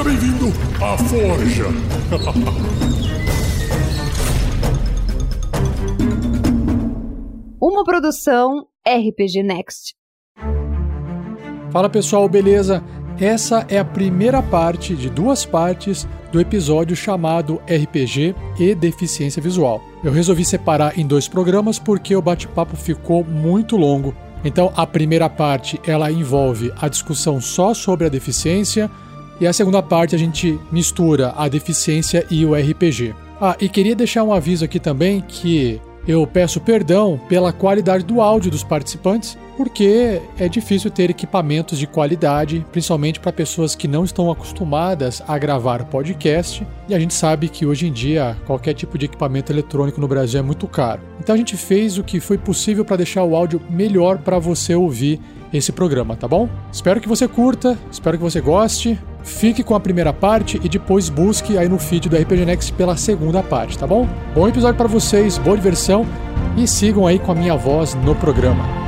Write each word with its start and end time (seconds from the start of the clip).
Seja 0.00 0.04
bem-vindo 0.04 0.46
à 0.82 0.96
Forja. 0.96 1.66
Uma 7.60 7.84
produção 7.84 8.66
RPG 8.86 9.42
Next. 9.42 9.94
Fala 11.70 11.90
pessoal, 11.90 12.26
beleza? 12.30 12.82
Essa 13.20 13.66
é 13.68 13.78
a 13.78 13.84
primeira 13.84 14.42
parte 14.42 14.94
de 14.94 15.10
duas 15.10 15.44
partes 15.44 16.08
do 16.32 16.40
episódio 16.40 16.96
chamado 16.96 17.60
RPG 17.66 18.34
e 18.58 18.74
Deficiência 18.74 19.42
Visual. 19.42 19.82
Eu 20.02 20.12
resolvi 20.12 20.46
separar 20.46 20.98
em 20.98 21.06
dois 21.06 21.28
programas 21.28 21.78
porque 21.78 22.16
o 22.16 22.22
bate-papo 22.22 22.74
ficou 22.74 23.22
muito 23.22 23.76
longo. 23.76 24.14
Então, 24.42 24.72
a 24.74 24.86
primeira 24.86 25.28
parte 25.28 25.78
ela 25.86 26.10
envolve 26.10 26.72
a 26.80 26.88
discussão 26.88 27.38
só 27.38 27.74
sobre 27.74 28.06
a 28.06 28.08
deficiência 28.08 28.90
e 29.40 29.46
a 29.46 29.52
segunda 29.52 29.82
parte 29.82 30.14
a 30.14 30.18
gente 30.18 30.58
mistura 30.70 31.32
a 31.36 31.48
deficiência 31.48 32.26
e 32.30 32.44
o 32.44 32.54
RPG. 32.54 33.14
Ah, 33.40 33.56
e 33.58 33.68
queria 33.68 33.96
deixar 33.96 34.22
um 34.22 34.32
aviso 34.32 34.64
aqui 34.64 34.78
também 34.78 35.22
que 35.26 35.80
eu 36.06 36.26
peço 36.26 36.60
perdão 36.60 37.20
pela 37.28 37.52
qualidade 37.52 38.04
do 38.04 38.20
áudio 38.20 38.50
dos 38.50 38.64
participantes, 38.64 39.38
porque 39.56 40.20
é 40.38 40.48
difícil 40.48 40.90
ter 40.90 41.10
equipamentos 41.10 41.78
de 41.78 41.86
qualidade, 41.86 42.64
principalmente 42.72 43.20
para 43.20 43.32
pessoas 43.32 43.74
que 43.74 43.86
não 43.86 44.04
estão 44.04 44.30
acostumadas 44.30 45.22
a 45.26 45.38
gravar 45.38 45.84
podcast. 45.84 46.66
E 46.88 46.94
a 46.94 46.98
gente 46.98 47.14
sabe 47.14 47.48
que 47.48 47.66
hoje 47.66 47.86
em 47.86 47.92
dia 47.92 48.36
qualquer 48.46 48.74
tipo 48.74 48.96
de 48.96 49.06
equipamento 49.06 49.52
eletrônico 49.52 50.00
no 50.00 50.08
Brasil 50.08 50.40
é 50.40 50.42
muito 50.42 50.66
caro. 50.66 51.02
Então 51.20 51.34
a 51.34 51.38
gente 51.38 51.56
fez 51.56 51.98
o 51.98 52.04
que 52.04 52.18
foi 52.18 52.38
possível 52.38 52.84
para 52.84 52.96
deixar 52.96 53.24
o 53.24 53.36
áudio 53.36 53.60
melhor 53.70 54.18
para 54.18 54.38
você 54.38 54.74
ouvir 54.74 55.20
esse 55.52 55.72
programa, 55.72 56.16
tá 56.16 56.28
bom? 56.28 56.48
Espero 56.72 57.00
que 57.00 57.08
você 57.08 57.26
curta, 57.26 57.78
espero 57.90 58.16
que 58.16 58.22
você 58.22 58.40
goste. 58.40 58.98
Fique 59.22 59.62
com 59.62 59.74
a 59.74 59.80
primeira 59.80 60.12
parte 60.12 60.60
e 60.62 60.68
depois 60.68 61.08
busque 61.08 61.56
aí 61.58 61.68
no 61.68 61.78
feed 61.78 62.08
do 62.08 62.16
RPG 62.16 62.44
Next 62.44 62.72
pela 62.72 62.96
segunda 62.96 63.42
parte, 63.42 63.78
tá 63.78 63.86
bom? 63.86 64.08
Bom 64.34 64.48
episódio 64.48 64.76
para 64.76 64.88
vocês, 64.88 65.38
boa 65.38 65.56
diversão 65.56 66.06
e 66.56 66.66
sigam 66.66 67.06
aí 67.06 67.18
com 67.18 67.32
a 67.32 67.34
minha 67.34 67.56
voz 67.56 67.94
no 67.94 68.14
programa. 68.14 68.80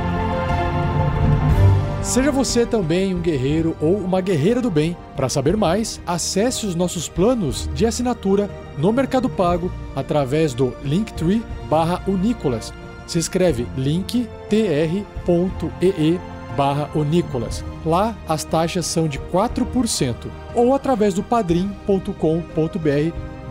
Seja 2.01 2.31
você 2.31 2.65
também 2.65 3.15
um 3.15 3.21
guerreiro 3.21 3.77
ou 3.79 3.95
uma 3.95 4.19
guerreira 4.19 4.61
do 4.61 4.69
bem. 4.69 4.95
Para 5.15 5.29
saber 5.29 5.55
mais, 5.55 6.01
acesse 6.05 6.65
os 6.65 6.75
nossos 6.75 7.07
planos 7.07 7.69
de 7.73 7.85
assinatura 7.85 8.49
no 8.77 8.91
Mercado 8.91 9.29
Pago 9.29 9.71
através 9.95 10.53
do 10.53 10.73
linktree 10.83 11.41
barra 11.69 12.03
Unicolas. 12.05 12.73
Se 13.07 13.19
escreve 13.19 13.65
linktr.ee 13.77 15.13
barra 16.55 16.89
Nicolas. 16.95 17.63
Lá 17.85 18.15
as 18.27 18.43
taxas 18.43 18.85
são 18.85 19.07
de 19.07 19.19
4% 19.19 20.15
ou 20.55 20.73
através 20.73 21.13
do 21.13 21.23
padrim.com.br 21.23 22.13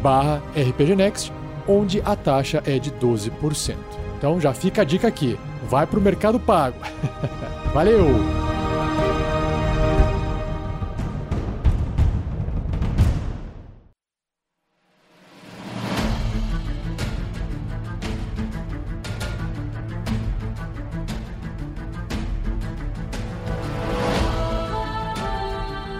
barra 0.03 0.43
rpgnext, 0.57 1.33
onde 1.67 2.03
a 2.05 2.17
taxa 2.17 2.63
é 2.67 2.79
de 2.79 2.91
12%. 2.91 3.77
Então 4.19 4.41
já 4.41 4.53
fica 4.53 4.83
a 4.83 4.85
dica 4.85 5.09
aqui, 5.09 5.39
vai 5.69 5.87
para 5.87 5.99
o 5.99 6.03
Mercado 6.03 6.39
Pago. 6.39 6.77
Valeu! 7.75 8.62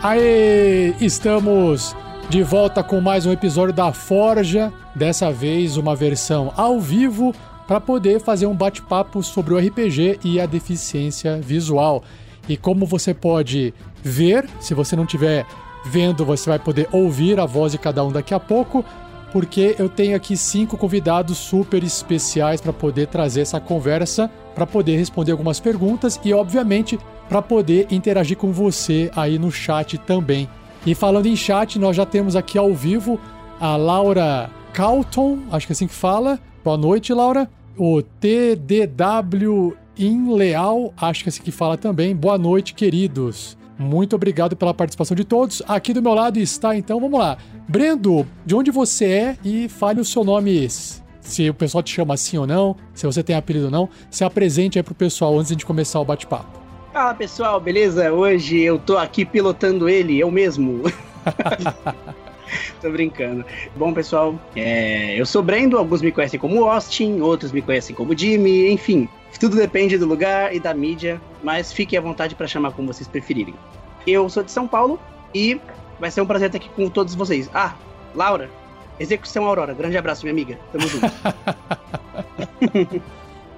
Aê! 0.03 0.97
Estamos 1.01 1.95
de 2.29 2.43
volta 2.43 2.83
com 2.83 3.01
mais 3.01 3.25
um 3.25 3.31
episódio 3.31 3.73
da 3.73 3.93
Forja, 3.93 4.73
dessa 4.97 5.31
vez 5.31 5.77
uma 5.77 5.95
versão 5.95 6.53
ao 6.57 6.81
vivo 6.81 7.33
para 7.69 7.81
poder 7.81 8.21
fazer 8.21 8.47
um 8.47 8.55
bate-papo 8.55 9.23
sobre 9.23 9.55
o 9.55 9.59
RPG 9.59 10.19
e 10.25 10.41
a 10.41 10.47
deficiência 10.47 11.41
visual. 11.41 12.03
E 12.49 12.57
como 12.57 12.85
você 12.85 13.15
pode 13.15 13.73
ver, 14.03 14.45
se 14.59 14.75
você 14.75 14.97
não 14.97 15.05
estiver 15.05 15.47
vendo, 15.87 16.25
você 16.25 16.51
vai 16.51 16.59
poder 16.59 16.89
ouvir 16.91 17.39
a 17.39 17.47
voz 17.47 17.71
de 17.71 17.79
cada 17.79 18.05
um 18.05 18.11
daqui 18.11 18.35
a 18.35 18.41
pouco, 18.41 18.85
porque 19.33 19.75
eu 19.79 19.89
tenho 19.89 20.15
aqui 20.15 20.37
cinco 20.37 20.77
convidados 20.77 21.39
super 21.39 21.83
especiais 21.83 22.61
para 22.61 22.73
poder 22.73 23.07
trazer 23.07 23.41
essa 23.41 23.59
conversa, 23.59 24.31
para 24.55 24.67
poder 24.67 24.97
responder 24.97 25.33
algumas 25.33 25.59
perguntas 25.59 26.21
e, 26.23 26.35
obviamente, 26.35 26.99
para 27.29 27.41
poder 27.41 27.87
interagir 27.91 28.37
com 28.37 28.53
você 28.53 29.11
aí 29.17 29.39
no 29.39 29.51
chat 29.51 29.97
também. 29.97 30.49
E 30.85 30.95
falando 30.95 31.27
em 31.27 31.35
chat, 31.35 31.79
nós 31.79 31.97
já 31.97 32.05
temos 32.05 32.37
aqui 32.37 32.59
ao 32.59 32.75
vivo 32.75 33.19
a 33.59 33.75
Laura 33.77 34.51
Calton, 34.75 35.39
acho 35.51 35.67
que 35.67 35.73
é 35.73 35.75
assim 35.75 35.87
que 35.87 35.95
fala. 35.95 36.39
Boa 36.63 36.77
noite, 36.77 37.13
Laura. 37.15 37.49
O 37.77 38.03
TDW 38.03 39.75
Inleal, 39.97 40.93
acho 40.97 41.23
que 41.23 41.29
é 41.29 41.31
assim 41.31 41.43
que 41.43 41.53
fala 41.53 41.79
também. 41.79 42.15
Boa 42.15 42.37
noite, 42.37 42.75
queridos. 42.75 43.57
Muito 43.83 44.15
obrigado 44.15 44.55
pela 44.57 44.73
participação 44.73 45.17
de 45.17 45.25
todos. 45.25 45.61
Aqui 45.67 45.93
do 45.93 46.01
meu 46.01 46.15
lado 46.15 46.39
está, 46.39 46.77
então, 46.77 47.01
vamos 47.01 47.19
lá. 47.19 47.37
Brendo, 47.69 48.25
de 48.47 48.55
onde 48.55 48.71
você 48.71 49.05
é 49.07 49.37
e 49.45 49.69
fale 49.69 50.01
o 50.01 50.05
seu 50.05 50.23
nome, 50.23 50.69
se 51.21 51.51
o 51.51 51.55
pessoal 51.55 51.83
te 51.83 51.93
chama 51.93 52.15
assim 52.15 52.39
ou 52.39 52.47
não, 52.47 52.77
se 52.95 53.05
você 53.05 53.23
tem 53.23 53.35
apelido 53.35 53.67
ou 53.67 53.71
não. 53.71 53.89
Se 54.09 54.25
apresente 54.25 54.79
aí 54.79 54.83
pro 54.83 54.95
pessoal 54.95 55.37
antes 55.39 55.57
de 55.57 55.67
começar 55.67 56.01
o 56.01 56.05
bate-papo. 56.05 56.61
Fala 56.93 57.15
pessoal, 57.15 57.59
beleza? 57.59 58.13
Hoje 58.13 58.61
eu 58.61 58.79
tô 58.79 58.99
aqui 58.99 59.25
pilotando 59.25 59.89
ele, 59.89 60.21
eu 60.21 60.31
mesmo. 60.31 60.83
tô 62.81 62.91
brincando. 62.91 63.45
Bom, 63.75 63.93
pessoal, 63.93 64.39
é... 64.55 65.19
eu 65.19 65.27
sou 65.27 65.43
Brendo, 65.43 65.77
alguns 65.77 66.03
me 66.03 66.13
conhecem 66.13 66.39
como 66.39 66.65
Austin, 66.65 67.21
outros 67.21 67.51
me 67.51 67.63
conhecem 67.63 67.97
como 67.97 68.17
Jimmy, 68.17 68.71
enfim. 68.71 69.09
Tudo 69.39 69.57
depende 69.57 69.99
do 69.99 70.07
lugar 70.07 70.55
e 70.55 70.61
da 70.61 70.73
mídia, 70.73 71.21
mas 71.43 71.73
fiquem 71.73 71.99
à 71.99 72.03
vontade 72.03 72.35
para 72.35 72.47
chamar 72.47 72.73
como 72.73 72.93
vocês 72.93 73.09
preferirem. 73.09 73.55
Eu 74.07 74.29
sou 74.29 74.43
de 74.43 74.51
São 74.51 74.69
Paulo 74.69 75.01
e 75.35 75.61
vai 75.99 76.11
ser 76.11 76.21
um 76.21 76.27
prazer 76.27 76.49
estar 76.49 76.59
aqui 76.59 76.69
com 76.71 76.89
todos 76.89 77.15
vocês. 77.15 77.51
Ah, 77.53 77.75
Laura, 78.15 78.51
Execução 79.01 79.47
Aurora, 79.47 79.75
grande 79.75 79.97
abraço, 79.97 80.25
minha 80.25 80.33
amiga. 80.33 80.59
Tamo 80.71 80.87
junto. 80.87 81.07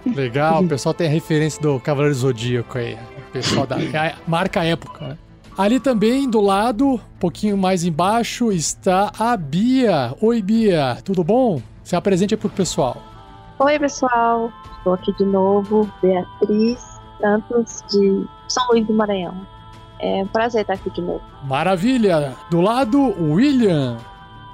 Legal, 0.15 0.62
o 0.62 0.69
pessoal 0.69 0.95
tem 0.95 1.07
a 1.07 1.11
referência 1.11 1.61
do 1.61 1.81
Cavaleiro 1.81 2.15
Zodíaco 2.15 2.79
aí 2.79 2.99
pessoal 3.35 3.67
da 3.67 3.77
é 3.83 4.15
marca 4.29 4.65
época, 4.65 5.09
né? 5.09 5.19
Ali 5.59 5.81
também, 5.81 6.31
do 6.31 6.41
lado, 6.41 6.95
um 6.95 7.19
pouquinho 7.19 7.56
mais 7.56 7.85
embaixo, 7.85 8.53
está 8.53 9.11
a 9.19 9.37
Bia. 9.37 10.15
Oi, 10.21 10.41
Bia, 10.41 10.99
tudo 11.05 11.25
bom? 11.25 11.61
Se 11.83 11.97
apresente 11.97 12.37
para 12.37 12.47
o 12.47 12.51
pessoal. 12.51 12.97
Oi, 13.59 13.79
pessoal. 13.79 14.53
Estou 14.84 14.93
aqui 14.93 15.15
de 15.15 15.25
novo, 15.25 15.91
Beatriz 16.03 17.00
Santos, 17.19 17.83
de 17.89 18.27
São 18.47 18.62
Luís 18.69 18.87
do 18.87 18.93
Maranhão. 18.93 19.34
É 19.99 20.22
um 20.22 20.27
prazer 20.27 20.61
estar 20.61 20.75
aqui 20.75 20.91
de 20.91 21.00
novo. 21.00 21.22
Maravilha! 21.45 22.37
Do 22.50 22.61
lado, 22.61 23.15
William. 23.19 23.97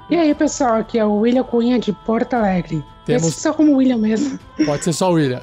E 0.09 0.15
aí, 0.15 0.33
pessoal, 0.33 0.75
aqui 0.75 0.97
é 0.97 1.03
o 1.03 1.15
William 1.15 1.43
Cunha 1.43 1.77
de 1.77 1.91
Porto 1.91 2.33
Alegre. 2.35 2.81
Temos... 3.03 3.27
Esse 3.27 3.41
só 3.41 3.51
como 3.51 3.75
William 3.75 3.97
mesmo. 3.97 4.39
Pode 4.65 4.85
ser 4.85 4.93
só 4.93 5.11
o 5.11 5.15
William. 5.15 5.41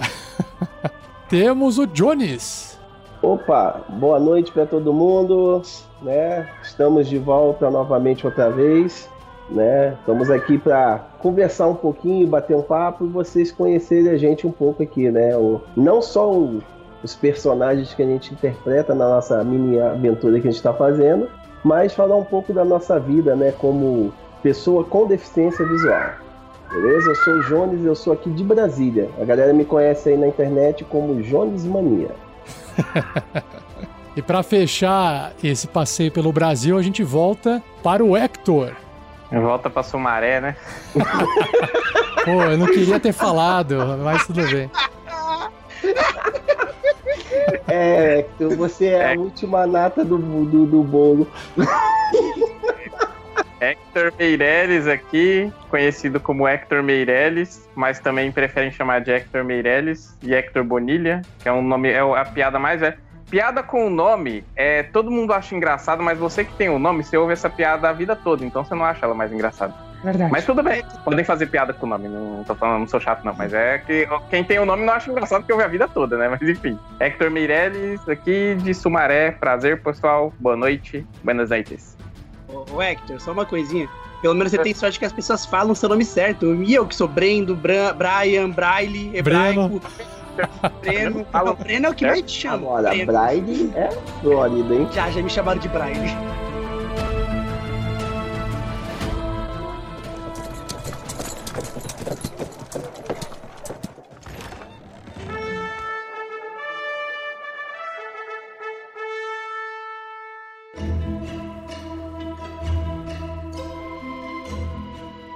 Temos 1.29 1.77
o 1.77 1.87
Jones. 1.87 2.79
Opa, 3.21 3.83
boa 3.91 4.19
noite 4.19 4.51
para 4.51 4.65
todo 4.65 4.91
mundo, 4.91 5.61
né? 6.01 6.49
Estamos 6.63 7.07
de 7.07 7.19
volta 7.19 7.71
novamente 7.71 8.25
outra 8.25 8.49
vez, 8.49 9.07
né? 9.51 9.97
Estamos 10.01 10.31
aqui 10.31 10.59
para 10.59 11.07
conversar 11.19 11.67
um 11.69 11.75
pouquinho, 11.75 12.27
bater 12.27 12.57
um 12.57 12.63
papo 12.63 13.05
e 13.05 13.09
vocês 13.09 13.51
conhecerem 13.51 14.11
a 14.11 14.17
gente 14.17 14.47
um 14.47 14.53
pouco 14.53 14.83
aqui, 14.83 15.11
né? 15.11 15.37
O, 15.37 15.61
não 15.77 16.03
só 16.03 16.33
o, 16.33 16.63
os 17.03 17.15
personagens 17.15 17.95
que 17.95 18.03
a 18.03 18.07
gente 18.07 18.33
interpreta 18.33 18.95
na 18.95 19.09
nossa 19.09 19.43
mini 19.43 19.81
aventura 19.81 20.41
que 20.41 20.49
a 20.49 20.51
gente 20.51 20.59
está 20.59 20.73
fazendo, 20.73 21.29
mas 21.65 21.95
falar 21.95 22.17
um 22.17 22.25
pouco 22.25 22.53
da 22.53 22.65
nossa 22.65 22.99
vida, 22.99 23.35
né? 23.35 23.53
Como 23.53 24.13
pessoa 24.43 24.85
com 24.85 25.07
deficiência 25.07 25.67
visual. 25.67 26.11
Beleza? 26.71 27.11
Eu 27.11 27.17
sou 27.17 27.35
o 27.35 27.43
Jones, 27.45 27.85
eu 27.85 27.95
sou 27.95 28.13
aqui 28.13 28.31
de 28.31 28.45
Brasília. 28.45 29.09
A 29.21 29.25
galera 29.25 29.53
me 29.53 29.65
conhece 29.65 30.11
aí 30.11 30.17
na 30.17 30.29
internet 30.29 30.85
como 30.85 31.23
Jones 31.23 31.65
Mania. 31.65 32.11
e 34.15 34.21
para 34.21 34.43
fechar 34.43 35.33
esse 35.43 35.67
passeio 35.67 36.13
pelo 36.13 36.31
Brasil, 36.31 36.77
a 36.77 36.83
gente 36.83 37.03
volta 37.03 37.63
para 37.83 38.05
o 38.05 38.15
Hector. 38.15 38.73
Volta 39.31 39.69
para 39.69 39.83
Sumaré, 39.83 40.41
né? 40.41 40.57
Pô, 42.25 42.43
eu 42.43 42.59
não 42.59 42.67
queria 42.67 42.99
ter 42.99 43.13
falado, 43.13 43.77
mas 44.03 44.27
tudo 44.27 44.43
bem. 44.49 44.71
É, 47.69 48.21
Hector, 48.21 48.57
você 48.57 48.87
é, 48.87 49.13
a 49.15 49.19
última 49.19 49.67
nata 49.67 50.05
do, 50.05 50.19
do, 50.19 50.67
do 50.67 50.83
bolo. 50.83 51.27
Hector 53.61 54.13
Meirelles 54.19 54.87
aqui, 54.87 55.53
conhecido 55.69 56.21
como 56.21 56.47
Hector 56.47 56.83
Meirelles, 56.83 57.69
mas 57.75 57.99
também 57.99 58.31
preferem 58.31 58.71
chamar 58.71 59.01
de 59.01 59.11
Hector 59.11 59.45
Meirelles 59.45 60.17
e 60.23 60.33
Hector 60.35 60.63
Bonilha, 60.65 61.23
que 61.41 61.49
é 61.49 61.53
um 61.53 61.63
nome, 61.63 61.91
é 61.91 62.01
a 62.01 62.25
piada 62.25 62.59
mais 62.59 62.81
velha. 62.81 62.99
Piada 63.31 63.63
com 63.63 63.87
o 63.87 63.91
nome, 63.91 64.45
é, 64.57 64.83
todo 64.83 65.11
mundo 65.11 65.33
acha 65.33 65.55
engraçado, 65.55 66.03
mas 66.03 66.19
você 66.19 66.45
que 66.45 66.53
tem 66.55 66.69
o 66.69 66.79
nome, 66.79 67.05
você 67.05 67.17
ouve 67.17 67.33
essa 67.33 67.49
piada 67.49 67.89
a 67.89 67.93
vida 67.93 68.17
toda, 68.17 68.45
então 68.45 68.65
você 68.65 68.75
não 68.75 68.85
acha 68.85 69.05
ela 69.05 69.15
mais 69.15 69.33
engraçada. 69.33 69.75
Verdade. 70.03 70.31
Mas 70.31 70.45
tudo 70.45 70.63
bem, 70.63 70.85
podem 71.05 71.25
fazer 71.25 71.47
piada 71.47 71.73
com 71.73 71.87
o 71.87 71.89
nome, 71.89 72.09
não 72.09 72.45
tô 72.45 72.55
falando, 72.55 72.81
não 72.81 72.89
sou 72.89 73.01
chato 73.01 73.25
não, 73.25 73.35
mas 73.35 73.53
é 73.53 73.79
que 73.79 74.09
quem 74.31 74.45
tem 74.45 74.59
o 74.59 74.65
nome 74.65 74.85
não 74.85 74.93
acha 74.93 75.11
engraçado 75.11 75.41
porque 75.41 75.53
ouve 75.53 75.65
a 75.65 75.69
vida 75.69 75.89
toda, 75.89 76.17
né? 76.17 76.29
Mas 76.29 76.41
enfim, 76.43 76.79
Hector 77.01 77.31
Meirelles 77.31 78.09
aqui 78.09 78.57
de 78.63 78.73
Sumaré, 78.73 79.33
prazer 79.33 79.83
pessoal, 79.83 80.33
boa 80.39 80.57
noite, 80.57 81.05
buenas 81.25 81.51
noites. 81.51 81.97
Ô, 82.49 82.65
ô, 82.77 82.83
Hector, 82.83 83.21
só 83.21 83.33
uma 83.33 83.45
coisinha. 83.45 83.89
Pelo 84.23 84.35
menos 84.35 84.51
você 84.51 84.59
tem 84.59 84.75
sorte 84.75 84.99
que 84.99 85.05
as 85.05 85.13
pessoas 85.13 85.47
falam 85.47 85.73
o 85.73 85.77
seu 85.77 85.89
nome 85.89 86.05
certo. 86.05 86.55
E 86.55 86.75
eu 86.75 86.87
que 86.87 86.95
sou 86.95 87.07
Brendo, 87.07 87.55
Bran, 87.55 87.95
Brian, 87.95 88.51
Braille, 88.51 89.17
hebraico. 89.17 89.69
Breno. 89.69 89.83
Não, 91.45 91.55
Breno 91.55 91.87
é 91.87 91.91
o 91.91 91.95
que 91.95 92.07
mais 92.07 92.23
te 92.23 92.41
chama. 92.41 92.57
Agora, 92.57 92.89
Breno. 92.91 93.07
Braille 93.07 93.73
é 93.75 93.91
Flórida, 94.21 94.75
hein? 94.75 94.89
Já, 94.93 95.11
já 95.11 95.23
me 95.23 95.31
chamaram 95.31 95.61
de 95.61 95.69
Braille. 95.69 96.17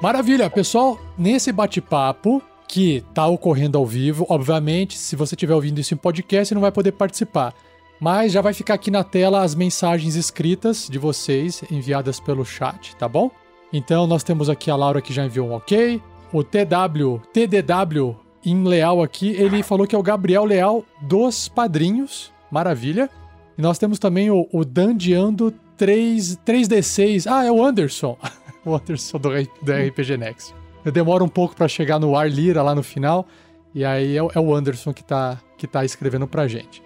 Maravilha, 0.02 0.50
pessoal. 0.50 0.98
Nesse 1.16 1.52
bate-papo 1.52 2.42
que 2.72 3.04
tá 3.12 3.26
ocorrendo 3.26 3.76
ao 3.76 3.84
vivo, 3.84 4.24
obviamente, 4.30 4.96
se 4.96 5.14
você 5.14 5.34
estiver 5.34 5.54
ouvindo 5.54 5.78
isso 5.78 5.92
em 5.92 5.96
podcast, 5.98 6.48
você 6.48 6.54
não 6.54 6.62
vai 6.62 6.72
poder 6.72 6.92
participar. 6.92 7.52
Mas 8.00 8.32
já 8.32 8.40
vai 8.40 8.54
ficar 8.54 8.72
aqui 8.72 8.90
na 8.90 9.04
tela 9.04 9.42
as 9.42 9.54
mensagens 9.54 10.16
escritas 10.16 10.88
de 10.90 10.98
vocês 10.98 11.62
enviadas 11.70 12.18
pelo 12.18 12.46
chat, 12.46 12.96
tá 12.96 13.06
bom? 13.06 13.30
Então 13.74 14.06
nós 14.06 14.24
temos 14.24 14.48
aqui 14.48 14.70
a 14.70 14.76
Laura 14.76 15.02
que 15.02 15.12
já 15.12 15.22
enviou 15.22 15.48
um 15.48 15.52
ok. 15.52 16.00
O 16.32 16.42
TW, 16.42 17.20
TDW 17.30 18.16
em 18.42 18.64
Leal 18.64 19.02
aqui, 19.02 19.32
ele 19.32 19.62
falou 19.62 19.86
que 19.86 19.94
é 19.94 19.98
o 19.98 20.02
Gabriel 20.02 20.46
Leal 20.46 20.82
dos 21.02 21.48
Padrinhos. 21.48 22.32
Maravilha. 22.50 23.10
E 23.58 23.60
nós 23.60 23.76
temos 23.76 23.98
também 23.98 24.30
o, 24.30 24.48
o 24.50 24.64
Dandiando 24.64 25.52
3, 25.76 26.38
3D6. 26.38 27.30
Ah, 27.30 27.44
é 27.44 27.52
o 27.52 27.62
Anderson. 27.62 28.16
o 28.64 28.74
Anderson 28.74 29.18
do, 29.18 29.28
do 29.28 29.72
RPG 29.72 30.16
Next. 30.16 30.61
Eu 30.84 30.92
demoro 30.92 31.24
um 31.24 31.28
pouco 31.28 31.54
pra 31.56 31.66
chegar 31.68 31.98
no 31.98 32.16
ar 32.16 32.30
lira 32.30 32.62
lá 32.62 32.74
no 32.74 32.82
final. 32.82 33.26
E 33.74 33.84
aí 33.84 34.16
é, 34.16 34.22
o- 34.22 34.30
é 34.34 34.40
o 34.40 34.54
Anderson 34.54 34.92
que 34.92 35.02
tá, 35.04 35.40
que 35.56 35.66
tá 35.66 35.84
escrevendo 35.84 36.26
pra 36.26 36.46
gente. 36.48 36.82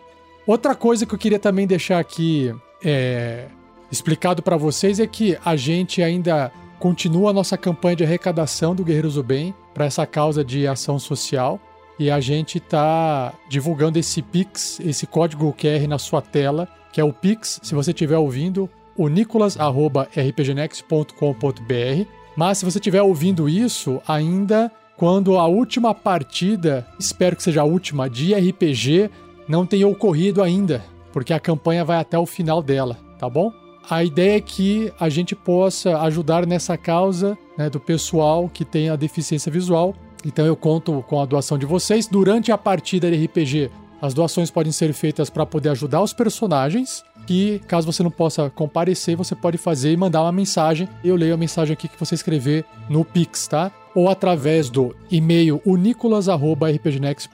Outra 0.47 0.75
coisa 0.75 1.05
que 1.07 1.15
eu 1.15 1.19
queria 1.19 1.39
também 1.39 1.67
deixar 1.67 1.99
aqui 1.99 2.55
é, 2.85 3.47
explicado 3.91 4.43
pra 4.43 4.57
vocês 4.57 5.01
é 5.01 5.07
que 5.07 5.37
a 5.45 5.57
gente 5.57 6.03
ainda 6.03 6.53
continua 6.79 7.31
a 7.31 7.33
nossa 7.33 7.57
campanha 7.57 7.97
de 7.97 8.05
arrecadação 8.05 8.75
do 8.75 8.85
Guerreiros 8.85 9.15
do 9.15 9.23
Bem 9.23 9.55
para 9.75 9.87
essa 9.87 10.05
causa 10.07 10.45
de 10.45 10.67
ação 10.67 10.99
social. 10.99 11.59
E 11.99 12.11
a 12.11 12.21
gente 12.21 12.61
tá 12.61 13.33
divulgando 13.49 13.99
esse 13.99 14.21
Pix, 14.21 14.79
esse 14.81 15.07
código 15.07 15.55
QR 15.59 15.89
na 15.89 15.99
sua 15.99 16.21
tela, 16.21 16.69
que 16.93 17.01
é 17.01 17.05
o 17.05 17.11
Pix, 17.13 17.59
se 17.63 17.75
você 17.75 17.91
estiver 17.93 18.19
ouvindo, 18.19 18.69
o 18.97 19.09
nicolas.rpgnext.com.br. 19.09 22.07
Mas 22.37 22.59
se 22.59 22.65
você 22.65 22.79
estiver 22.79 23.03
ouvindo 23.03 23.49
isso 23.49 24.01
ainda 24.07 24.71
quando 24.97 25.37
a 25.37 25.47
última 25.47 25.95
partida, 25.95 26.87
espero 26.99 27.37
que 27.37 27.43
seja 27.43 27.63
a 27.63 27.65
última, 27.65 28.09
de 28.09 28.35
RPG 28.35 29.11
não 29.49 29.67
tenha 29.67 29.87
ocorrido 29.87 30.43
ainda, 30.43 30.85
porque 31.13 31.33
a 31.33 31.41
campanha 31.41 31.85
vai 31.85 31.99
até 31.99 32.19
o 32.19 32.27
final 32.27 32.63
dela, 32.63 32.99
tá 33.19 33.29
bom? 33.29 33.53
A 33.89 34.03
ideia 34.03 34.39
é 34.39 34.41
que 34.41 34.93
a 34.99 35.09
gente 35.09 35.35
possa 35.37 36.01
ajudar 36.01 36.47
nessa 36.47 36.77
causa 36.77 37.39
né, 37.57 37.71
do 37.71 37.79
pessoal 37.79 38.51
que 38.53 38.65
tem 38.65 38.89
a 38.89 38.97
deficiência 38.97 39.51
visual. 39.53 39.95
Então 40.25 40.45
eu 40.45 40.57
conto 40.57 41.05
com 41.07 41.21
a 41.21 41.25
doação 41.25 41.57
de 41.57 41.65
vocês. 41.65 42.09
Durante 42.09 42.51
a 42.51 42.59
partida 42.59 43.09
de 43.09 43.25
RPG, 43.25 43.71
as 44.01 44.13
doações 44.15 44.51
podem 44.51 44.73
ser 44.73 44.93
feitas 44.93 45.31
para 45.31 45.47
poder 45.47 45.71
ajudar 45.71 46.03
os 46.03 46.13
personagens. 46.13 47.03
Que 47.27 47.59
caso 47.67 47.91
você 47.91 48.03
não 48.03 48.11
possa 48.11 48.49
comparecer, 48.51 49.17
você 49.17 49.35
pode 49.35 49.59
fazer 49.59 49.93
e 49.93 49.97
mandar 49.97 50.23
uma 50.23 50.31
mensagem. 50.33 50.89
Eu 51.03 51.17
leio 51.17 51.35
a 51.35 51.37
mensagem 51.37 51.73
aqui 51.73 51.89
que 51.89 51.99
você 51.99 52.15
escrever 52.15 52.65
no 52.89 53.05
Pix, 53.05 53.49
tá? 53.49 53.73
Ou 53.95 54.09
através 54.09 54.69
do 54.71 54.95
e-mail 55.11 55.61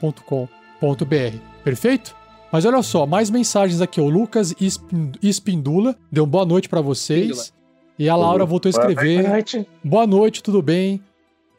unicolas.rpgnex.com.br. 0.00 1.36
Perfeito? 1.64 2.16
Mas 2.50 2.64
olha 2.64 2.82
só, 2.82 3.06
mais 3.06 3.30
mensagens 3.30 3.80
aqui. 3.80 4.00
O 4.00 4.08
Lucas 4.08 4.54
Espin- 4.60 5.12
Espindula 5.22 5.96
deu 6.10 6.26
boa 6.26 6.44
noite 6.44 6.68
para 6.68 6.80
vocês. 6.80 7.52
E 7.98 8.08
a 8.08 8.16
Laura 8.16 8.44
voltou 8.44 8.68
a 8.68 8.72
Boa 8.72 8.90
escrever. 8.92 9.28
noite. 9.28 9.66
Boa 9.82 10.06
noite, 10.06 10.42
tudo 10.42 10.60
bem? 10.62 11.00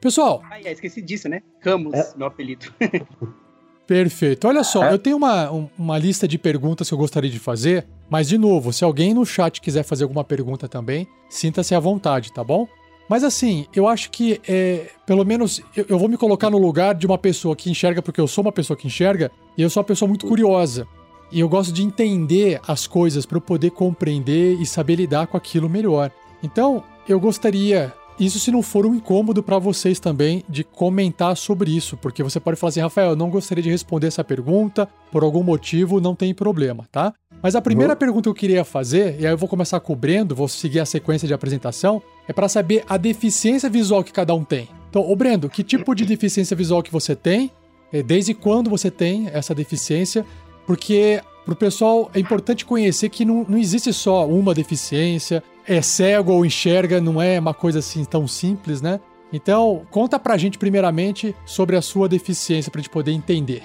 Pessoal, 0.01 0.41
Ah, 0.49 0.59
é, 0.59 0.71
esqueci 0.71 1.01
disso, 1.01 1.29
né? 1.29 1.41
Camus, 1.61 1.93
É. 1.93 2.13
meu 2.17 2.27
apelido. 2.27 2.65
Perfeito. 3.87 4.47
Olha 4.47 4.63
só, 4.63 4.85
eu 4.89 4.97
tenho 4.97 5.17
uma, 5.17 5.51
um- 5.51 5.67
uma 5.77 5.97
lista 5.97 6.27
de 6.27 6.37
perguntas 6.37 6.87
que 6.87 6.93
eu 6.93 6.97
gostaria 6.97 7.29
de 7.29 7.39
fazer, 7.39 7.85
mas 8.09 8.29
de 8.29 8.37
novo, 8.37 8.71
se 8.71 8.83
alguém 8.83 9.13
no 9.13 9.25
chat 9.25 9.59
quiser 9.59 9.83
fazer 9.83 10.03
alguma 10.03 10.23
pergunta 10.23 10.67
também, 10.69 11.07
sinta-se 11.29 11.75
à 11.75 11.79
vontade, 11.79 12.31
tá 12.31 12.43
bom? 12.43 12.67
Mas 13.09 13.23
assim, 13.23 13.65
eu 13.75 13.85
acho 13.87 14.09
que 14.09 14.39
é, 14.47 14.87
pelo 15.05 15.25
menos 15.25 15.61
eu, 15.75 15.85
eu 15.89 15.99
vou 15.99 16.07
me 16.07 16.15
colocar 16.15 16.49
no 16.49 16.57
lugar 16.57 16.95
de 16.95 17.05
uma 17.05 17.17
pessoa 17.17 17.55
que 17.55 17.69
enxerga, 17.69 18.01
porque 18.01 18.21
eu 18.21 18.27
sou 18.27 18.41
uma 18.43 18.51
pessoa 18.51 18.77
que 18.77 18.87
enxerga, 18.87 19.29
e 19.57 19.61
eu 19.61 19.69
sou 19.69 19.81
uma 19.81 19.87
pessoa 19.87 20.07
muito 20.07 20.25
curiosa. 20.25 20.87
E 21.29 21.41
eu 21.41 21.49
gosto 21.49 21.73
de 21.73 21.83
entender 21.83 22.61
as 22.65 22.87
coisas 22.87 23.25
para 23.25 23.37
eu 23.37 23.41
poder 23.41 23.71
compreender 23.71 24.53
e 24.61 24.65
saber 24.65 24.95
lidar 24.95 25.27
com 25.27 25.35
aquilo 25.35 25.67
melhor. 25.69 26.09
Então, 26.41 26.83
eu 27.09 27.19
gostaria, 27.19 27.91
isso 28.19 28.39
se 28.39 28.51
não 28.51 28.61
for 28.61 28.85
um 28.85 28.95
incômodo 28.95 29.41
para 29.41 29.57
vocês 29.57 29.99
também, 29.99 30.43
de 30.47 30.63
comentar 30.63 31.35
sobre 31.35 31.75
isso, 31.75 31.97
porque 31.97 32.23
você 32.23 32.39
pode 32.39 32.59
falar 32.59 32.69
assim, 32.69 32.79
Rafael, 32.79 33.11
eu 33.11 33.15
não 33.15 33.29
gostaria 33.29 33.63
de 33.63 33.69
responder 33.69 34.07
essa 34.07 34.23
pergunta, 34.23 34.87
por 35.11 35.23
algum 35.23 35.43
motivo, 35.43 35.99
não 35.99 36.15
tem 36.15 36.33
problema, 36.33 36.85
tá? 36.91 37.13
Mas 37.41 37.55
a 37.55 37.61
primeira 37.61 37.95
pergunta 37.95 38.23
que 38.23 38.29
eu 38.29 38.33
queria 38.33 38.63
fazer, 38.63 39.19
e 39.19 39.25
aí 39.25 39.33
eu 39.33 39.37
vou 39.37 39.49
começar 39.49 39.79
cobrindo, 39.79 40.35
vou 40.35 40.47
seguir 40.47 40.79
a 40.79 40.85
sequência 40.85 41.27
de 41.27 41.33
apresentação, 41.33 42.01
é 42.27 42.31
para 42.31 42.47
saber 42.47 42.83
a 42.87 42.95
deficiência 42.97 43.69
visual 43.69 44.03
que 44.03 44.13
cada 44.13 44.33
um 44.33 44.43
tem. 44.43 44.69
Então, 44.89 45.09
ô 45.09 45.15
Brendo, 45.15 45.49
que 45.49 45.63
tipo 45.63 45.93
de 45.95 46.05
deficiência 46.05 46.55
visual 46.55 46.81
que 46.81 46.91
você 46.91 47.15
tem? 47.15 47.51
É, 47.91 48.01
Desde 48.01 48.33
quando 48.33 48.69
você 48.69 48.89
tem 48.89 49.27
essa 49.33 49.53
deficiência? 49.53 50.25
Porque 50.65 51.21
pro 51.45 51.55
pessoal 51.55 52.09
é 52.13 52.19
importante 52.19 52.65
conhecer 52.65 53.09
que 53.09 53.25
não, 53.25 53.45
não 53.47 53.57
existe 53.57 53.91
só 53.93 54.27
uma 54.27 54.53
deficiência, 54.53 55.43
é 55.67 55.81
cego 55.81 56.31
ou 56.33 56.45
enxerga, 56.45 56.99
não 57.01 57.21
é 57.21 57.39
uma 57.39 57.53
coisa 57.53 57.79
assim 57.79 58.03
tão 58.03 58.27
simples, 58.27 58.81
né? 58.81 58.99
Então, 59.31 59.85
conta 59.89 60.19
pra 60.19 60.37
gente 60.37 60.57
primeiramente 60.57 61.35
sobre 61.45 61.75
a 61.75 61.81
sua 61.81 62.07
deficiência 62.07 62.71
pra 62.71 62.79
gente 62.79 62.91
poder 62.91 63.11
entender. 63.11 63.63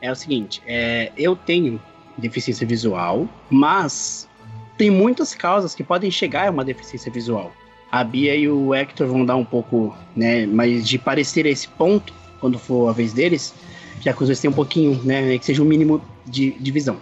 É 0.00 0.10
o 0.10 0.14
seguinte, 0.14 0.62
é, 0.66 1.12
eu 1.16 1.34
tenho 1.34 1.80
deficiência 2.16 2.66
visual, 2.66 3.28
mas 3.50 4.28
tem 4.76 4.90
muitas 4.90 5.34
causas 5.34 5.74
que 5.74 5.82
podem 5.82 6.10
chegar 6.10 6.48
a 6.48 6.50
uma 6.50 6.64
deficiência 6.64 7.10
visual. 7.10 7.52
A 7.90 8.02
Bia 8.02 8.34
e 8.34 8.48
o 8.48 8.74
Hector 8.74 9.06
vão 9.06 9.24
dar 9.24 9.36
um 9.36 9.44
pouco, 9.44 9.94
né, 10.16 10.46
mais 10.46 10.86
de 10.86 10.98
parecer 10.98 11.46
a 11.46 11.50
esse 11.50 11.68
ponto 11.68 12.12
quando 12.40 12.58
for 12.58 12.88
a 12.88 12.92
vez 12.92 13.12
deles, 13.12 13.54
já 14.00 14.12
que 14.12 14.24
dois 14.24 14.40
têm 14.40 14.50
um 14.50 14.54
pouquinho, 14.54 15.00
né, 15.04 15.36
que 15.38 15.44
seja 15.44 15.62
um 15.62 15.66
mínimo 15.66 16.00
de, 16.26 16.52
de 16.52 16.70
visão. 16.70 16.98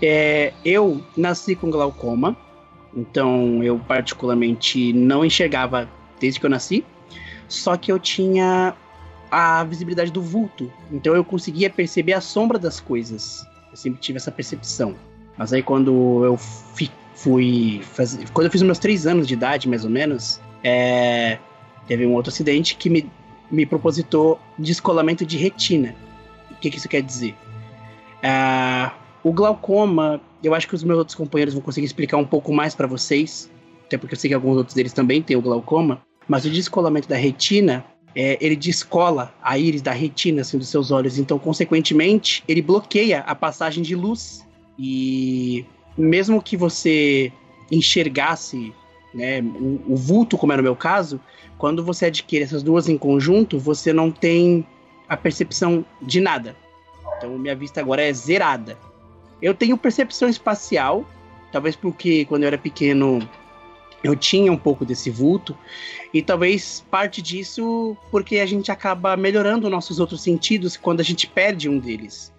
É, 0.00 0.52
eu 0.64 1.02
nasci 1.16 1.54
com 1.54 1.70
glaucoma, 1.70 2.36
então 2.94 3.62
eu 3.62 3.78
particularmente 3.78 4.92
não 4.92 5.24
enxergava 5.24 5.88
desde 6.20 6.40
que 6.40 6.46
eu 6.46 6.50
nasci, 6.50 6.84
só 7.48 7.76
que 7.76 7.92
eu 7.92 7.98
tinha 7.98 8.74
a 9.30 9.64
visibilidade 9.64 10.10
do 10.10 10.20
vulto. 10.20 10.70
Então 10.90 11.14
eu 11.14 11.24
conseguia 11.24 11.70
perceber 11.70 12.12
a 12.12 12.20
sombra 12.20 12.58
das 12.58 12.80
coisas. 12.80 13.46
Eu 13.70 13.76
sempre 13.76 14.00
tive 14.00 14.18
essa 14.18 14.30
percepção. 14.30 14.94
Mas 15.38 15.52
aí 15.52 15.62
quando 15.62 16.24
eu 16.24 16.36
fi- 16.36 16.90
fui 17.14 17.80
fazer. 17.82 18.28
Quando 18.30 18.46
eu 18.46 18.50
fiz 18.50 18.62
meus 18.62 18.78
três 18.78 19.06
anos 19.06 19.26
de 19.26 19.34
idade, 19.34 19.68
mais 19.68 19.84
ou 19.84 19.90
menos, 19.90 20.40
é, 20.62 21.38
teve 21.86 22.04
um 22.04 22.12
outro 22.12 22.30
acidente 22.30 22.76
que 22.76 22.90
me, 22.90 23.10
me 23.50 23.64
propositou 23.64 24.38
descolamento 24.58 25.24
de 25.24 25.38
retina. 25.38 25.94
O 26.50 26.54
que, 26.56 26.70
que 26.70 26.76
isso 26.76 26.88
quer 26.88 27.02
dizer? 27.02 27.34
Ah, 28.22 28.94
o 29.24 29.32
glaucoma, 29.32 30.20
eu 30.42 30.54
acho 30.54 30.68
que 30.68 30.74
os 30.74 30.84
meus 30.84 30.98
outros 30.98 31.14
companheiros 31.14 31.54
vão 31.54 31.62
conseguir 31.62 31.86
explicar 31.86 32.16
um 32.16 32.26
pouco 32.26 32.52
mais 32.52 32.74
para 32.74 32.86
vocês. 32.86 33.50
Até 33.86 33.98
porque 33.98 34.14
eu 34.14 34.18
sei 34.18 34.28
que 34.28 34.34
alguns 34.34 34.56
outros 34.56 34.74
deles 34.74 34.92
também 34.92 35.22
têm 35.22 35.36
o 35.36 35.42
glaucoma. 35.42 36.02
Mas 36.28 36.44
o 36.44 36.50
descolamento 36.50 37.08
da 37.08 37.16
retina 37.16 37.84
é, 38.14 38.36
ele 38.40 38.56
descola 38.56 39.34
a 39.42 39.58
íris 39.58 39.82
da 39.82 39.92
retina 39.92 40.42
assim, 40.42 40.58
dos 40.58 40.68
seus 40.68 40.90
olhos, 40.90 41.18
então, 41.18 41.38
consequentemente, 41.38 42.44
ele 42.46 42.60
bloqueia 42.60 43.20
a 43.20 43.34
passagem 43.34 43.82
de 43.82 43.94
luz. 43.94 44.46
E 44.78 45.64
mesmo 45.96 46.42
que 46.42 46.56
você 46.56 47.32
enxergasse 47.70 48.72
né, 49.14 49.40
o, 49.40 49.92
o 49.92 49.96
vulto, 49.96 50.36
como 50.36 50.52
era 50.52 50.60
no 50.60 50.66
meu 50.66 50.76
caso, 50.76 51.20
quando 51.58 51.84
você 51.84 52.06
adquire 52.06 52.44
essas 52.44 52.62
duas 52.62 52.88
em 52.88 52.98
conjunto, 52.98 53.58
você 53.58 53.92
não 53.92 54.10
tem 54.10 54.66
a 55.08 55.16
percepção 55.16 55.84
de 56.00 56.20
nada. 56.20 56.56
Então, 57.22 57.38
minha 57.38 57.54
vista 57.54 57.80
agora 57.80 58.02
é 58.02 58.12
zerada. 58.12 58.76
Eu 59.40 59.54
tenho 59.54 59.78
percepção 59.78 60.28
espacial, 60.28 61.06
talvez 61.52 61.76
porque 61.76 62.24
quando 62.24 62.42
eu 62.42 62.48
era 62.48 62.58
pequeno 62.58 63.20
eu 64.02 64.16
tinha 64.16 64.50
um 64.50 64.56
pouco 64.56 64.84
desse 64.84 65.08
vulto, 65.08 65.56
e 66.12 66.20
talvez 66.20 66.84
parte 66.90 67.22
disso 67.22 67.96
porque 68.10 68.38
a 68.38 68.46
gente 68.46 68.72
acaba 68.72 69.16
melhorando 69.16 69.70
nossos 69.70 70.00
outros 70.00 70.20
sentidos 70.20 70.76
quando 70.76 70.98
a 70.98 71.04
gente 71.04 71.28
perde 71.28 71.68
um 71.68 71.78
deles. 71.78 72.32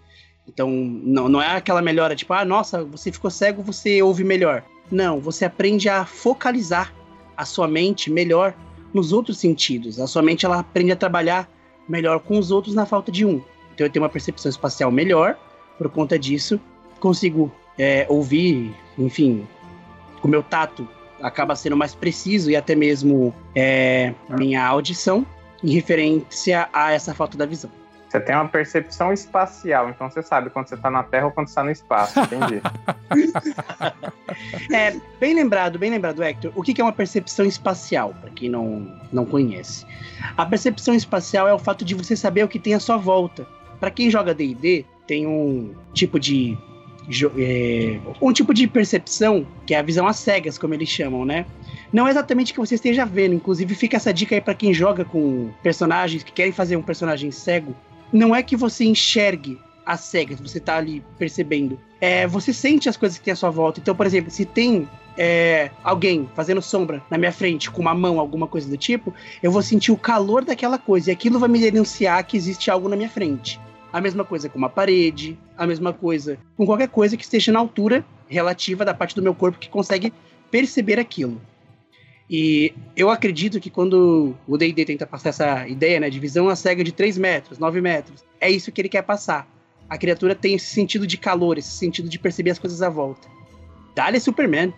Então, 0.46 0.70
não, 0.70 1.30
não 1.30 1.42
é 1.42 1.56
aquela 1.56 1.82
melhora 1.82 2.18
tipo, 2.18 2.34
ah, 2.34 2.44
nossa, 2.44 2.84
você 2.84 3.10
ficou 3.10 3.32
cego, 3.32 3.64
você 3.64 4.02
ouve 4.02 4.26
melhor. 4.26 4.66
Não, 4.92 5.22
você 5.22 5.46
aprende 5.46 5.88
a 5.88 6.06
focalizar 6.06 6.94
a 7.38 7.46
sua 7.46 7.70
mente 7.70 8.12
melhor 8.12 8.54
nos 8.94 9.14
outros 9.14 9.38
sentidos. 9.38 10.02
A 10.02 10.08
sua 10.08 10.22
mente 10.22 10.46
ela 10.46 10.60
aprende 10.60 10.92
a 10.92 10.98
trabalhar 10.98 11.50
melhor 11.88 12.20
com 12.20 12.38
os 12.38 12.52
outros 12.52 12.76
na 12.76 12.86
falta 12.86 13.10
de 13.10 13.24
um. 13.24 13.42
Então 13.74 13.86
eu 13.86 13.92
tenho 13.92 14.04
uma 14.04 14.10
percepção 14.10 14.50
espacial 14.50 14.92
melhor 14.92 15.38
por 15.78 15.90
conta 15.90 16.18
disso. 16.18 16.60
Consigo 17.00 17.52
é, 17.78 18.06
ouvir, 18.10 18.76
enfim, 18.98 19.48
o 20.22 20.28
meu 20.28 20.44
tato 20.44 20.88
acaba 21.22 21.56
sendo 21.56 21.76
mais 21.76 21.96
preciso 21.96 22.52
e 22.52 22.56
até 22.56 22.76
mesmo 22.76 23.34
é, 23.56 24.14
minha 24.30 24.66
audição 24.66 25.26
em 25.64 25.72
referência 25.72 26.68
a 26.74 26.92
essa 26.92 27.14
falta 27.14 27.38
da 27.38 27.46
visão. 27.46 27.72
Você 28.14 28.20
tem 28.20 28.36
uma 28.36 28.48
percepção 28.48 29.12
espacial, 29.12 29.90
então 29.90 30.08
você 30.08 30.22
sabe 30.22 30.52
quando 30.52 30.68
você 30.68 30.76
está 30.76 30.92
na 30.92 31.02
Terra 31.02 31.26
ou 31.26 31.32
quando 31.32 31.48
você 31.48 31.56
tá 31.56 31.64
no 31.64 31.72
espaço, 31.72 32.20
entendi. 32.20 32.62
é, 34.72 34.96
bem 35.20 35.34
lembrado, 35.34 35.80
bem 35.80 35.90
lembrado, 35.90 36.22
Hector. 36.22 36.52
O 36.56 36.62
que 36.62 36.80
é 36.80 36.84
uma 36.84 36.94
percepção 36.94 37.44
espacial, 37.44 38.14
para 38.22 38.30
quem 38.30 38.50
não, 38.50 38.88
não 39.12 39.26
conhece? 39.26 39.84
A 40.38 40.46
percepção 40.46 40.94
espacial 40.94 41.48
é 41.48 41.54
o 41.56 41.58
fato 41.58 41.84
de 41.84 41.96
você 41.96 42.16
saber 42.16 42.44
o 42.44 42.48
que 42.48 42.60
tem 42.60 42.76
à 42.76 42.80
sua 42.80 42.98
volta. 42.98 43.48
Para 43.84 43.92
quem 43.92 44.10
joga 44.10 44.34
D&D, 44.34 44.86
tem 45.06 45.28
um 45.28 45.74
tipo 45.94 46.18
de 46.18 46.58
é, 47.38 48.00
um 48.22 48.32
tipo 48.32 48.54
de 48.54 48.66
percepção 48.66 49.46
que 49.68 49.74
é 49.74 49.78
a 49.78 49.82
visão 49.82 50.08
às 50.08 50.16
cegas, 50.16 50.58
como 50.58 50.74
eles 50.74 50.88
chamam, 50.88 51.26
né? 51.26 51.46
Não 51.92 52.08
é 52.08 52.12
exatamente 52.12 52.54
que 52.54 52.60
você 52.62 52.76
esteja 52.76 53.06
vendo, 53.06 53.36
inclusive 53.36 53.76
fica 53.76 53.98
essa 53.98 54.14
dica 54.14 54.36
aí 54.36 54.40
para 54.40 54.54
quem 54.54 54.74
joga 54.74 55.04
com 55.04 55.52
personagens 55.62 56.24
que 56.24 56.32
querem 56.32 56.54
fazer 56.54 56.78
um 56.78 56.82
personagem 56.82 57.30
cego. 57.30 57.76
Não 58.14 58.34
é 58.34 58.42
que 58.42 58.56
você 58.56 58.86
enxergue 58.86 59.60
as 59.86 60.00
cegas, 60.00 60.40
você 60.40 60.62
tá 60.62 60.78
ali 60.78 61.04
percebendo. 61.20 61.78
É, 62.00 62.26
você 62.26 62.54
sente 62.54 62.88
as 62.88 62.96
coisas 62.96 63.18
que 63.18 63.26
tem 63.26 63.34
à 63.34 63.36
sua 63.36 63.50
volta. 63.50 63.82
Então, 63.82 63.94
por 63.94 64.06
exemplo, 64.06 64.32
se 64.32 64.46
tem 64.46 64.88
é, 65.18 65.72
alguém 65.84 66.30
fazendo 66.34 66.62
sombra 66.62 67.04
na 67.12 67.18
minha 67.18 67.34
frente 67.34 67.70
com 67.70 67.82
uma 67.82 67.94
mão, 67.94 68.18
alguma 68.18 68.48
coisa 68.48 68.70
do 68.70 68.78
tipo, 68.78 69.14
eu 69.42 69.52
vou 69.52 69.62
sentir 69.62 69.92
o 69.92 69.98
calor 69.98 70.46
daquela 70.46 70.78
coisa 70.78 71.10
e 71.10 71.14
aquilo 71.14 71.38
vai 71.38 71.50
me 71.50 71.60
denunciar 71.60 72.24
que 72.24 72.38
existe 72.38 72.72
algo 72.72 72.88
na 72.88 72.96
minha 72.96 73.10
frente. 73.10 73.60
A 73.94 74.02
mesma 74.02 74.26
coisa 74.26 74.50
com 74.50 74.58
uma 74.58 74.70
parede, 74.70 75.38
a 75.56 75.68
mesma 75.68 75.94
coisa 75.94 76.40
com 76.58 76.66
qualquer 76.66 76.90
coisa 76.90 77.16
que 77.16 77.24
esteja 77.24 77.52
na 77.52 77.60
altura 77.60 78.04
relativa 78.28 78.84
da 78.84 78.94
parte 78.94 79.16
do 79.16 79.22
meu 79.22 79.36
corpo 79.36 79.60
que 79.60 79.70
consegue 79.70 80.12
perceber 80.50 81.00
aquilo. 81.00 81.40
E 82.30 82.74
eu 82.96 83.12
acredito 83.12 83.60
que 83.60 83.70
quando 83.70 84.36
o 84.48 84.58
D&D 84.58 84.86
tenta 84.86 85.06
passar 85.06 85.30
essa 85.30 85.68
ideia, 85.68 86.00
né, 86.00 86.10
de 86.10 86.20
visão 86.20 86.50
a 86.50 86.56
cega 86.56 86.84
de 86.84 86.92
3 86.92 87.18
metros, 87.20 87.60
9 87.60 87.80
metros, 87.82 88.24
é 88.42 88.50
isso 88.50 88.72
que 88.72 88.82
ele 88.82 88.90
quer 88.90 89.04
passar. 89.04 89.48
A 89.88 89.98
criatura 89.98 90.34
tem 90.34 90.56
esse 90.56 90.68
sentido 90.68 91.06
de 91.06 91.18
calor, 91.18 91.60
esse 91.60 91.70
sentido 91.70 92.10
de 92.10 92.18
perceber 92.18 92.50
as 92.50 92.58
coisas 92.58 92.82
à 92.82 92.90
volta. 92.90 93.28
Dá-lhe 93.94 94.20
Superman. 94.20 94.74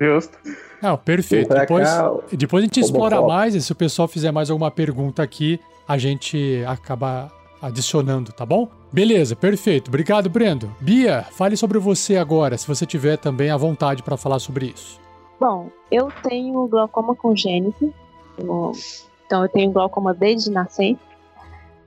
Justo. 0.00 0.36
Não, 0.82 0.96
perfeito. 0.96 1.54
Depois, 1.54 1.88
depois 2.32 2.62
a 2.62 2.66
gente 2.66 2.80
explora 2.80 3.20
mais, 3.22 3.54
e 3.54 3.62
se 3.62 3.70
o 3.70 3.74
pessoal 3.74 4.08
fizer 4.08 4.32
mais 4.32 4.50
alguma 4.50 4.70
pergunta 4.70 5.22
aqui, 5.22 5.60
a 5.86 5.96
gente 5.96 6.64
acaba 6.66 7.30
adicionando, 7.60 8.32
tá 8.32 8.44
bom? 8.44 8.68
Beleza, 8.92 9.34
perfeito. 9.34 9.88
Obrigado, 9.88 10.28
Brendo. 10.28 10.74
Bia, 10.80 11.22
fale 11.22 11.56
sobre 11.56 11.78
você 11.78 12.16
agora, 12.16 12.56
se 12.56 12.66
você 12.66 12.86
tiver 12.86 13.16
também 13.16 13.50
à 13.50 13.56
vontade 13.56 14.02
para 14.02 14.16
falar 14.16 14.38
sobre 14.38 14.66
isso. 14.66 15.00
Bom, 15.38 15.68
eu 15.90 16.08
tenho 16.22 16.66
glaucoma 16.66 17.14
congênito, 17.14 17.92
então 18.38 19.42
eu 19.42 19.48
tenho 19.48 19.70
glaucoma 19.70 20.14
desde 20.14 20.50
nascer. 20.50 20.96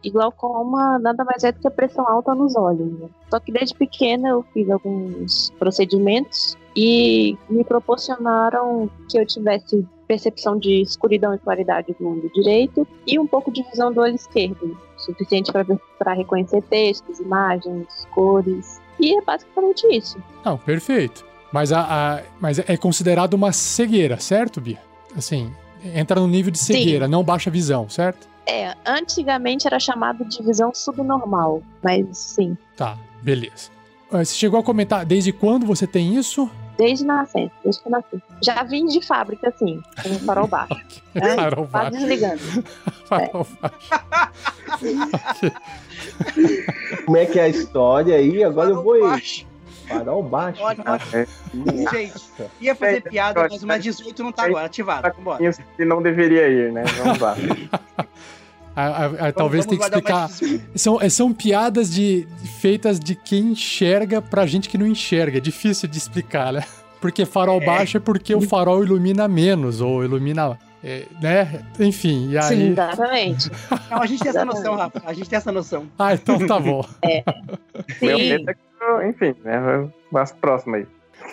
E 0.01 0.09
glaucoma 0.09 0.97
nada 0.97 1.25
mais 1.25 1.43
é 1.43 1.51
do 1.51 1.59
que 1.59 1.67
a 1.67 1.71
pressão 1.71 2.07
alta 2.07 2.33
nos 2.33 2.55
olhos. 2.55 2.99
Né? 2.99 3.09
Só 3.29 3.39
que 3.39 3.51
desde 3.51 3.75
pequena 3.75 4.29
eu 4.29 4.45
fiz 4.53 4.69
alguns 4.69 5.49
procedimentos 5.59 6.57
e 6.75 7.37
me 7.49 7.65
proporcionaram 7.65 8.89
que 9.09 9.19
eu 9.19 9.25
tivesse 9.25 9.85
percepção 10.07 10.57
de 10.57 10.81
escuridão 10.81 11.33
e 11.33 11.37
claridade 11.37 11.95
do 11.99 12.07
olho 12.07 12.31
direito 12.33 12.87
e 13.05 13.19
um 13.19 13.27
pouco 13.27 13.51
de 13.51 13.61
visão 13.63 13.91
do 13.91 13.99
olho 14.01 14.15
esquerdo, 14.15 14.77
suficiente 14.99 15.51
para 15.51 16.13
reconhecer 16.13 16.61
textos, 16.63 17.19
imagens, 17.19 17.87
cores. 18.11 18.79
E 18.99 19.17
é 19.17 19.21
basicamente 19.21 19.87
isso. 19.91 20.21
Não, 20.43 20.57
perfeito. 20.57 21.25
Mas, 21.51 21.71
a, 21.71 21.81
a, 21.81 22.21
mas 22.39 22.59
é 22.59 22.77
considerado 22.77 23.33
uma 23.33 23.51
cegueira, 23.51 24.19
certo, 24.19 24.61
Bia? 24.61 24.79
Assim, 25.17 25.51
entra 25.83 26.19
no 26.19 26.27
nível 26.27 26.51
de 26.51 26.59
cegueira, 26.59 27.05
sim. 27.05 27.11
não 27.11 27.23
baixa 27.23 27.49
visão, 27.49 27.89
certo? 27.89 28.27
É, 28.45 28.75
antigamente 28.85 29.67
era 29.67 29.79
chamado 29.79 30.25
de 30.25 30.41
visão 30.43 30.71
subnormal, 30.73 31.61
mas 31.83 32.17
sim. 32.17 32.57
Tá, 32.75 32.97
beleza. 33.21 33.69
Você 34.11 34.35
chegou 34.35 34.59
a 34.59 34.63
comentar 34.63 35.05
desde 35.05 35.31
quando 35.31 35.65
você 35.65 35.85
tem 35.85 36.15
isso? 36.15 36.49
Desde 36.79 37.05
nascença, 37.05 37.51
desde 37.61 37.81
que 37.81 37.87
eu 37.89 37.91
nasci. 37.91 38.23
Já 38.41 38.63
vim 38.63 38.85
de 38.85 39.05
fábrica, 39.05 39.49
assim, 39.49 39.81
com 40.01 40.09
um 40.11 40.19
farol 40.19 40.47
baixo. 40.47 40.71
okay. 41.13 41.21
né? 41.21 41.35
Farol 41.35 41.65
baixo. 41.65 41.91
desligando. 41.91 42.39
farol 43.03 43.45
é. 43.51 43.55
baixo. 43.61 43.89
Como 47.05 47.17
é 47.17 47.25
que 47.25 47.37
é 47.37 47.43
a 47.43 47.49
história 47.49 48.15
aí? 48.15 48.41
Agora 48.45 48.69
farol 48.69 48.79
eu 48.79 48.83
vou 49.01 49.09
baixo. 49.09 49.45
Farol 49.89 50.23
baixo. 50.23 50.63
Olha, 50.63 50.81
olha. 50.87 51.27
Gente, 51.91 52.31
ia 52.61 52.73
fazer 52.73 52.97
é, 52.97 53.01
piada, 53.01 53.45
mas 53.49 53.61
o 53.61 53.67
mais 53.67 53.83
18 53.83 54.23
não 54.23 54.31
tá 54.31 54.45
agora, 54.45 54.67
ativado. 54.67 55.13
Vambora. 55.17 55.43
E 55.77 55.83
não 55.83 56.01
deveria 56.01 56.47
ir, 56.47 56.71
né? 56.71 56.85
Vamos 57.03 57.19
lá. 57.19 57.35
A, 58.75 58.85
a, 58.85 59.05
a, 59.27 59.31
talvez 59.31 59.65
tenha 59.65 59.77
que 59.77 59.85
explicar. 59.85 60.29
São, 60.75 61.01
é, 61.01 61.09
são 61.09 61.33
piadas 61.33 61.91
de, 61.91 62.27
feitas 62.59 62.99
de 62.99 63.15
quem 63.15 63.51
enxerga 63.51 64.21
pra 64.21 64.45
gente 64.45 64.69
que 64.69 64.77
não 64.77 64.87
enxerga. 64.87 65.37
É 65.37 65.41
difícil 65.41 65.89
de 65.89 65.97
explicar, 65.97 66.53
né? 66.53 66.63
Porque 67.01 67.25
farol 67.25 67.61
é. 67.61 67.65
baixo 67.65 67.97
é 67.97 67.99
porque 67.99 68.35
o 68.35 68.41
farol 68.41 68.83
ilumina 68.83 69.27
menos, 69.27 69.81
ou 69.81 70.03
ilumina. 70.03 70.57
É, 70.83 71.05
né? 71.21 71.61
Enfim, 71.79 72.29
e 72.29 72.37
aí. 72.37 72.43
Sim, 72.43 72.71
exatamente. 72.71 73.49
Não, 73.91 74.01
a 74.01 74.05
gente 74.05 74.21
tem 74.21 74.29
essa 74.29 74.45
noção, 74.45 74.75
Rafa. 74.75 75.01
A 75.05 75.13
gente 75.13 75.29
tem 75.29 75.37
essa 75.37 75.51
noção. 75.51 75.87
Ah, 75.97 76.13
então 76.13 76.45
tá 76.45 76.59
bom. 76.59 76.85
É. 77.03 77.23
Meu 78.01 78.17
medo 78.17 78.49
é 78.49 78.53
que, 78.53 79.07
enfim, 79.07 79.35
né? 79.43 79.89
Mas 80.11 80.31
próximo 80.31 80.75
aí. 80.75 80.85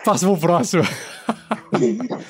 Faça 0.05 0.29
o 0.29 0.39
próximo. 0.39 0.83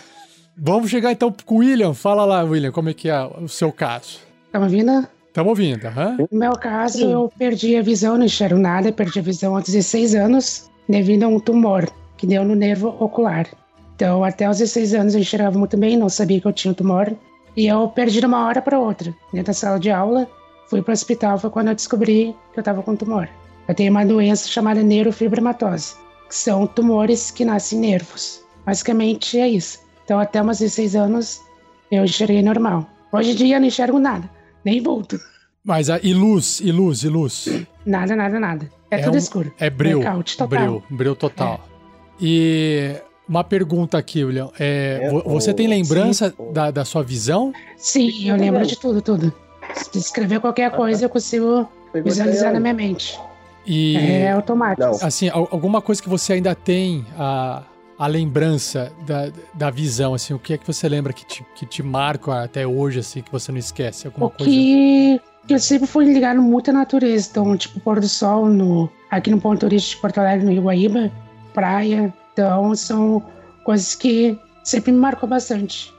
Vamos 0.57 0.91
chegar 0.91 1.13
então 1.13 1.35
com 1.45 1.57
o 1.57 1.59
William. 1.59 1.95
Fala 1.95 2.25
lá, 2.25 2.43
William, 2.43 2.73
como 2.73 2.89
é 2.89 2.95
que 2.95 3.09
é 3.09 3.23
o 3.23 3.49
seu 3.49 3.71
caso? 3.71 4.21
Tá 4.53 4.59
me 4.59 4.65
ouvindo? 4.65 5.07
Estamos 5.37 5.51
ouvindo, 5.51 5.85
aham. 5.85 6.17
No 6.31 6.39
meu 6.39 6.53
caso, 6.53 6.99
Sim. 6.99 7.13
eu 7.13 7.31
perdi 7.39 7.77
a 7.77 7.83
visão, 7.83 8.17
não 8.17 8.25
enxergo 8.25 8.59
nada, 8.59 8.91
perdi 8.91 9.19
a 9.19 9.23
visão 9.23 9.55
aos 9.55 9.65
16 9.65 10.15
anos 10.15 10.71
devido 10.89 11.25
a 11.25 11.29
um 11.29 11.39
tumor 11.39 11.87
que 12.17 12.27
deu 12.27 12.43
no 12.43 12.55
nervo 12.55 12.97
ocular. 12.99 13.47
Então, 13.95 14.25
até 14.25 14.49
os 14.49 14.59
16 14.59 14.95
anos 14.95 15.15
eu 15.15 15.21
enxergava 15.21 15.59
muito 15.59 15.77
bem, 15.77 15.97
não 15.97 16.09
sabia 16.09 16.41
que 16.41 16.47
eu 16.47 16.53
tinha 16.53 16.73
um 16.73 16.75
tumor. 16.75 17.15
E 17.55 17.67
eu 17.67 17.89
perdi 17.89 18.21
de 18.21 18.27
uma 18.27 18.47
hora 18.47 18.63
para 18.63 18.79
outra. 18.79 19.15
Dentro 19.33 19.49
da 19.49 19.53
sala 19.53 19.79
de 19.79 19.91
aula, 19.91 20.27
fui 20.71 20.81
para 20.81 20.93
o 20.93 20.95
hospital, 20.95 21.39
foi 21.39 21.51
quando 21.51 21.69
eu 21.69 21.75
descobri 21.75 22.35
que 22.53 22.59
eu 22.59 22.63
estava 22.63 22.83
com 22.83 22.97
tumor. 22.97 23.29
Eu 23.69 23.75
tenho 23.75 23.91
uma 23.91 24.07
doença 24.07 24.49
chamada 24.49 24.83
neurofibromatose, 24.83 25.97
que 26.29 26.35
são 26.35 26.67
tumores 26.67 27.31
que 27.31 27.45
nascem 27.45 27.79
em 27.79 27.83
nervos. 27.83 28.43
Basicamente 28.65 29.39
é 29.39 29.49
isso. 29.49 29.81
Então, 30.05 30.19
até 30.19 30.43
uns 30.43 30.61
16 30.61 30.97
anos, 30.97 31.43
eu 31.91 32.05
enxerguei 32.05 32.43
normal. 32.43 32.87
Hoje 33.13 33.33
em 33.33 33.35
dia, 33.35 33.57
eu 33.57 33.61
não 33.61 33.67
enxergo 33.67 33.99
nada 33.99 34.36
nem 34.67 34.83
volto. 34.83 35.19
Mas 35.65 35.89
a, 35.89 36.01
e 36.03 36.13
luz, 36.13 36.61
e 36.61 36.73
luz, 36.73 37.05
e 37.05 37.09
luz? 37.09 37.49
Nada, 37.85 38.17
nada, 38.17 38.41
nada. 38.41 38.69
É, 38.91 38.97
é 38.97 39.03
tudo 39.03 39.15
um, 39.15 39.19
escuro. 39.19 39.53
É 39.59 39.71
breu. 39.71 40.01
Blackout 40.01 40.37
total. 40.37 40.49
Breu, 40.49 40.83
breu 40.91 41.17
total. 41.17 41.61
É. 41.73 41.77
E 42.21 42.97
uma 43.29 43.45
pergunta 43.45 43.97
aqui, 43.97 44.25
William. 44.25 44.51
É, 44.59 45.09
você 45.25 45.55
tem 45.55 45.69
lembrança 45.69 46.35
da, 46.53 46.71
da 46.73 46.85
sua 46.85 47.03
visão? 47.03 47.53
Sim, 47.77 48.29
eu 48.29 48.37
lembro 48.37 48.67
de 48.67 48.77
tudo, 48.79 49.01
tudo. 49.01 49.33
Se 49.75 49.99
escrever 49.99 50.41
qualquer 50.41 50.71
coisa, 50.73 51.05
eu 51.05 51.09
consigo 51.09 51.69
visualizar 51.95 52.53
na 52.53 52.61
minha 52.61 52.75
mente. 52.75 53.19
E, 53.65 53.97
é 53.97 54.33
automático. 54.33 55.05
Assim, 55.05 55.29
alguma 55.29 55.81
coisa 55.81 56.03
que 56.03 56.09
você 56.09 56.35
ainda 56.35 56.55
tem 56.55 57.05
a, 57.19 57.63
a 57.99 58.07
lembrança 58.07 58.93
da, 59.07 59.31
da 59.55 59.71
visão, 59.71 60.15
assim, 60.15 60.35
o 60.35 60.39
que 60.39 60.55
é 60.55 60.59
que 60.59 60.67
você 60.67 60.89
lembra 60.89 61.13
que 61.13 61.25
te, 61.25 61.47
que 61.55 61.65
te 61.65 61.83
marca 61.83 62.43
até 62.43 62.67
hoje, 62.67 63.01
assim, 63.01 63.23
que 63.23 63.33
você 63.33 63.51
não 63.51 63.59
esquece? 63.59 64.07
Alguma 64.07 64.27
o 64.27 64.31
que, 64.31 65.21
que 65.47 65.55
eu 65.55 65.59
sempre 65.59 65.87
fui 65.87 66.05
ligado 66.05 66.43
muito 66.43 66.71
à 66.71 66.73
natureza, 66.73 67.29
então, 67.31 67.57
tipo, 67.57 67.81
pôr 67.81 68.01
do 68.01 68.09
sol 68.09 68.47
no, 68.47 68.91
aqui 69.11 69.31
no 69.31 69.41
ponto 69.41 69.61
turístico 69.61 69.97
de 69.97 70.03
Porto 70.03 70.19
Alegre, 70.19 70.45
no 70.45 70.53
Iguaíba, 70.53 71.11
praia, 71.55 72.13
então 72.33 72.75
são 72.75 73.23
coisas 73.65 73.95
que 73.95 74.39
sempre 74.63 74.93
me 74.93 74.99
marcou 74.99 75.29
bastante. 75.29 75.93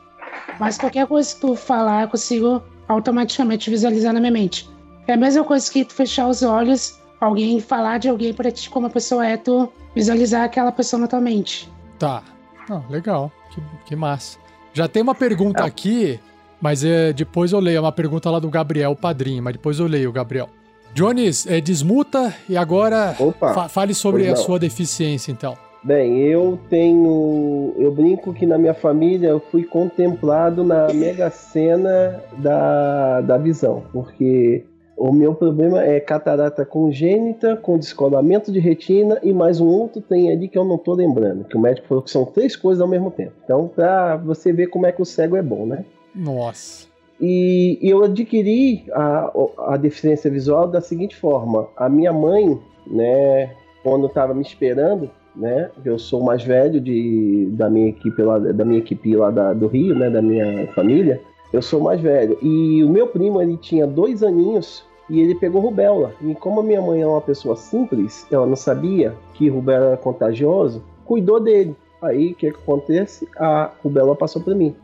Mas 0.60 0.78
qualquer 0.78 1.08
coisa 1.08 1.34
que 1.34 1.42
tu 1.42 1.56
falar, 1.56 2.04
eu 2.04 2.08
consigo 2.10 2.62
automaticamente 2.88 3.70
visualizar 3.70 4.14
na 4.14 4.20
minha 4.20 4.32
mente. 4.32 4.70
É 5.08 5.14
a 5.14 5.18
mesma 5.18 5.44
coisa 5.44 5.72
que 5.72 5.84
tu 5.84 5.94
fechar 5.94 6.28
os 6.28 6.44
olhos 6.44 7.00
alguém 7.20 7.60
falar 7.60 7.98
de 7.98 8.10
alguém 8.10 8.34
pra 8.34 8.52
ti 8.52 8.70
como 8.70 8.88
a 8.88 8.90
pessoa 8.90 9.26
é, 9.26 9.38
tu 9.38 9.72
visualizar 9.96 10.44
aquela 10.44 10.72
pessoa 10.72 11.02
na 11.02 11.08
tua 11.08 11.20
mente. 11.20 11.70
Tá. 12.00 12.24
Ah, 12.70 12.82
legal. 12.90 13.32
Que, 13.54 13.62
que 13.86 13.96
massa. 13.96 14.38
Já 14.74 14.88
tem 14.88 15.02
uma 15.02 15.16
pergunta 15.16 15.64
aqui, 15.64 16.20
mas 16.62 16.84
é, 16.84 17.12
depois 17.14 17.52
eu 17.52 17.60
leio. 17.60 17.78
É 17.78 17.82
uma 17.82 17.92
pergunta 17.92 18.30
lá 18.30 18.40
do 18.40 18.50
Gabriel 18.50 18.96
Padrinho, 18.96 19.42
mas 19.42 19.54
depois 19.54 19.80
eu 19.80 19.88
leio, 19.88 20.12
Gabriel. 20.12 20.50
Jones, 20.94 21.46
é, 21.48 21.60
desmuta 21.62 22.34
e 22.50 22.56
agora 22.58 23.16
fa- 23.54 23.68
fale 23.70 23.94
sobre 23.94 24.28
a 24.28 24.36
sua 24.36 24.58
deficiência, 24.60 25.32
então. 25.32 25.56
Bem, 25.84 26.18
eu 26.20 26.60
tenho. 26.70 27.74
Eu 27.78 27.92
brinco 27.92 28.34
que 28.34 28.46
na 28.46 28.58
minha 28.58 28.74
família 28.74 29.30
eu 29.30 29.40
fui 29.40 29.64
contemplado 29.64 30.64
na 30.64 30.92
mega 30.94 31.30
cena 31.30 32.22
da, 32.38 33.22
da 33.22 33.38
visão, 33.38 33.84
porque 33.94 34.66
o 34.98 35.12
meu 35.14 35.36
problema 35.36 35.84
é 35.84 36.00
catarata 36.00 36.66
congênita, 36.66 37.56
com 37.56 37.78
descolamento 37.78 38.52
de 38.52 38.60
retina 38.60 39.20
e 39.22 39.32
mais 39.32 39.62
um 39.62 39.68
outro 39.68 40.02
tem 40.02 40.32
ali 40.32 40.48
que 40.48 40.58
eu 40.58 40.66
não 40.66 40.78
tô 40.78 40.94
lembrando, 40.94 41.44
que 41.46 41.56
o 41.56 41.60
médico 41.60 41.88
falou 41.88 42.04
que 42.04 42.10
são 42.10 42.26
três 42.26 42.56
coisas 42.56 42.82
ao 42.82 42.88
mesmo 42.88 43.12
tempo. 43.12 43.34
Então, 43.44 43.68
pra 43.68 44.16
você 44.18 44.52
ver 44.52 44.68
como 44.68 44.88
é 44.88 44.92
que 44.92 45.02
o 45.02 45.06
cego 45.06 45.36
é 45.36 45.42
bom, 45.44 45.66
né? 45.68 45.86
Nossa. 46.16 46.88
E 47.22 47.78
eu 47.82 48.04
adquiri 48.04 48.86
a, 48.92 49.32
a 49.74 49.78
deficiência 49.78 50.30
visual 50.30 50.68
da 50.68 50.82
seguinte 50.82 51.16
forma: 51.16 51.68
a 51.76 51.88
minha 51.90 52.12
mãe, 52.14 52.60
né, 52.86 53.52
quando 53.84 54.08
estava 54.08 54.34
me 54.34 54.42
esperando, 54.42 55.10
né, 55.36 55.70
eu 55.86 55.98
sou 56.00 56.22
o 56.22 56.26
mais 56.26 56.44
velho 56.44 56.80
de, 56.82 57.50
da 57.52 57.70
minha 57.70 57.90
equipe 57.90 58.22
lá, 58.22 58.40
da 58.40 58.66
minha 58.66 58.80
equipe 58.80 59.16
lá 59.16 59.30
da- 59.32 59.54
do 59.54 59.68
Rio, 59.68 59.96
né, 59.96 60.10
da 60.10 60.22
minha 60.22 60.68
família, 60.74 61.22
eu 61.54 61.62
sou 61.62 61.80
o 61.82 61.84
mais 61.84 62.00
velho. 62.02 62.38
E 62.42 62.84
o 62.84 62.90
meu 62.90 63.08
primo 63.08 63.42
ele 63.42 63.58
tinha 63.58 63.86
dois 63.88 64.22
aninhos 64.24 64.84
e 65.10 65.20
ele 65.20 65.36
pegou 65.36 65.62
rubéola. 65.62 66.14
E 66.22 66.34
como 66.36 66.60
a 66.60 66.64
minha 66.64 66.82
mãe 66.82 67.02
é 67.02 67.08
uma 67.08 67.22
pessoa 67.22 67.56
simples, 67.56 68.28
ela 68.32 68.46
não 68.46 68.56
sabia 68.56 69.14
que 69.34 69.50
rubéola 69.50 69.86
era 69.88 69.98
contagioso, 69.98 70.84
cuidou 71.06 71.40
dele. 71.40 71.76
Aí 72.02 72.32
o 72.32 72.36
que, 72.36 72.52
que 72.52 72.58
acontece? 72.58 73.28
A 73.38 73.72
rubéola 73.84 74.16
passou 74.16 74.42
para 74.42 74.54
mim. 74.54 74.76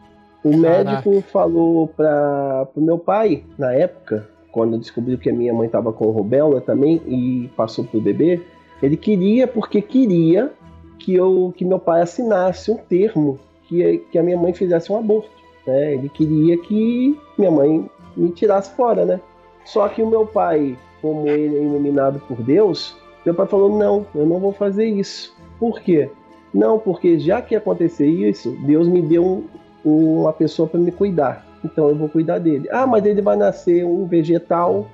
O 0.43 0.61
Caraca. 0.61 0.91
médico 0.91 1.21
falou 1.31 1.87
para 1.87 2.67
o 2.75 2.81
meu 2.81 2.97
pai, 2.97 3.43
na 3.57 3.73
época, 3.73 4.27
quando 4.51 4.77
descobriu 4.77 5.17
que 5.17 5.29
a 5.29 5.33
minha 5.33 5.53
mãe 5.53 5.67
estava 5.67 5.93
com 5.93 6.11
rubéola 6.11 6.61
também 6.61 7.01
e 7.07 7.49
passou 7.55 7.85
pro 7.85 8.01
bebê, 8.01 8.41
ele 8.81 8.97
queria, 8.97 9.47
porque 9.47 9.81
queria 9.81 10.51
que, 10.99 11.13
eu, 11.13 11.53
que 11.55 11.63
meu 11.63 11.79
pai 11.79 12.01
assinasse 12.01 12.69
um 12.69 12.77
termo 12.77 13.39
que, 13.67 13.99
que 14.11 14.17
a 14.17 14.23
minha 14.23 14.37
mãe 14.37 14.53
fizesse 14.53 14.91
um 14.91 14.97
aborto. 14.97 15.31
Né? 15.65 15.93
Ele 15.93 16.09
queria 16.09 16.57
que 16.57 17.17
minha 17.37 17.51
mãe 17.51 17.89
me 18.15 18.29
tirasse 18.31 18.75
fora, 18.75 19.05
né? 19.05 19.21
Só 19.65 19.87
que 19.87 20.01
o 20.01 20.07
meu 20.07 20.25
pai, 20.25 20.77
como 21.01 21.27
ele 21.27 21.57
é 21.57 21.63
iluminado 21.63 22.19
por 22.27 22.41
Deus, 22.41 22.97
meu 23.25 23.33
pai 23.33 23.47
falou: 23.47 23.77
não, 23.77 24.05
eu 24.13 24.25
não 24.25 24.39
vou 24.39 24.51
fazer 24.51 24.85
isso. 24.85 25.35
Por 25.59 25.79
quê? 25.81 26.09
Não, 26.53 26.77
porque 26.77 27.17
já 27.19 27.41
que 27.41 27.55
acontecer 27.55 28.07
isso, 28.07 28.51
Deus 28.65 28.87
me 28.87 29.01
deu 29.01 29.43
um, 29.85 30.21
uma 30.21 30.33
pessoa 30.33 30.67
para 30.67 30.79
me 30.79 30.91
cuidar. 30.91 31.45
Então 31.63 31.89
eu 31.89 31.95
vou 31.95 32.09
cuidar 32.09 32.39
dele. 32.39 32.67
Ah, 32.71 32.85
mas 32.85 33.05
ele 33.05 33.21
vai 33.21 33.35
nascer 33.35 33.85
um 33.85 34.05
vegetal, 34.05 34.87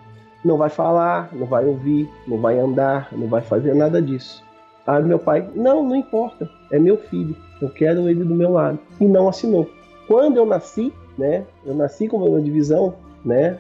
não 0.46 0.58
vai 0.58 0.70
falar, 0.70 1.30
não 1.34 1.46
vai 1.46 1.66
ouvir, 1.66 2.08
não 2.28 2.38
vai 2.38 2.60
andar, 2.60 3.10
não 3.12 3.28
vai 3.28 3.42
fazer 3.42 3.74
nada 3.74 4.02
disso. 4.02 4.44
Aí 4.86 5.04
meu 5.04 5.20
pai, 5.20 5.48
não, 5.54 5.84
não 5.84 5.96
importa, 5.96 6.50
é 6.72 6.80
meu 6.80 6.98
filho, 6.98 7.36
eu 7.62 7.70
quero 7.70 8.10
ele 8.10 8.24
do 8.24 8.34
meu 8.34 8.52
lado. 8.52 8.80
E 9.00 9.06
não 9.06 9.28
assinou. 9.28 9.70
Quando 10.08 10.38
eu 10.38 10.46
nasci, 10.46 10.94
né, 11.18 11.44
eu 11.66 11.76
nasci 11.76 12.08
com 12.08 12.18
problema 12.18 12.44
de 12.44 12.52
visão, 12.52 12.96
né, 13.24 13.60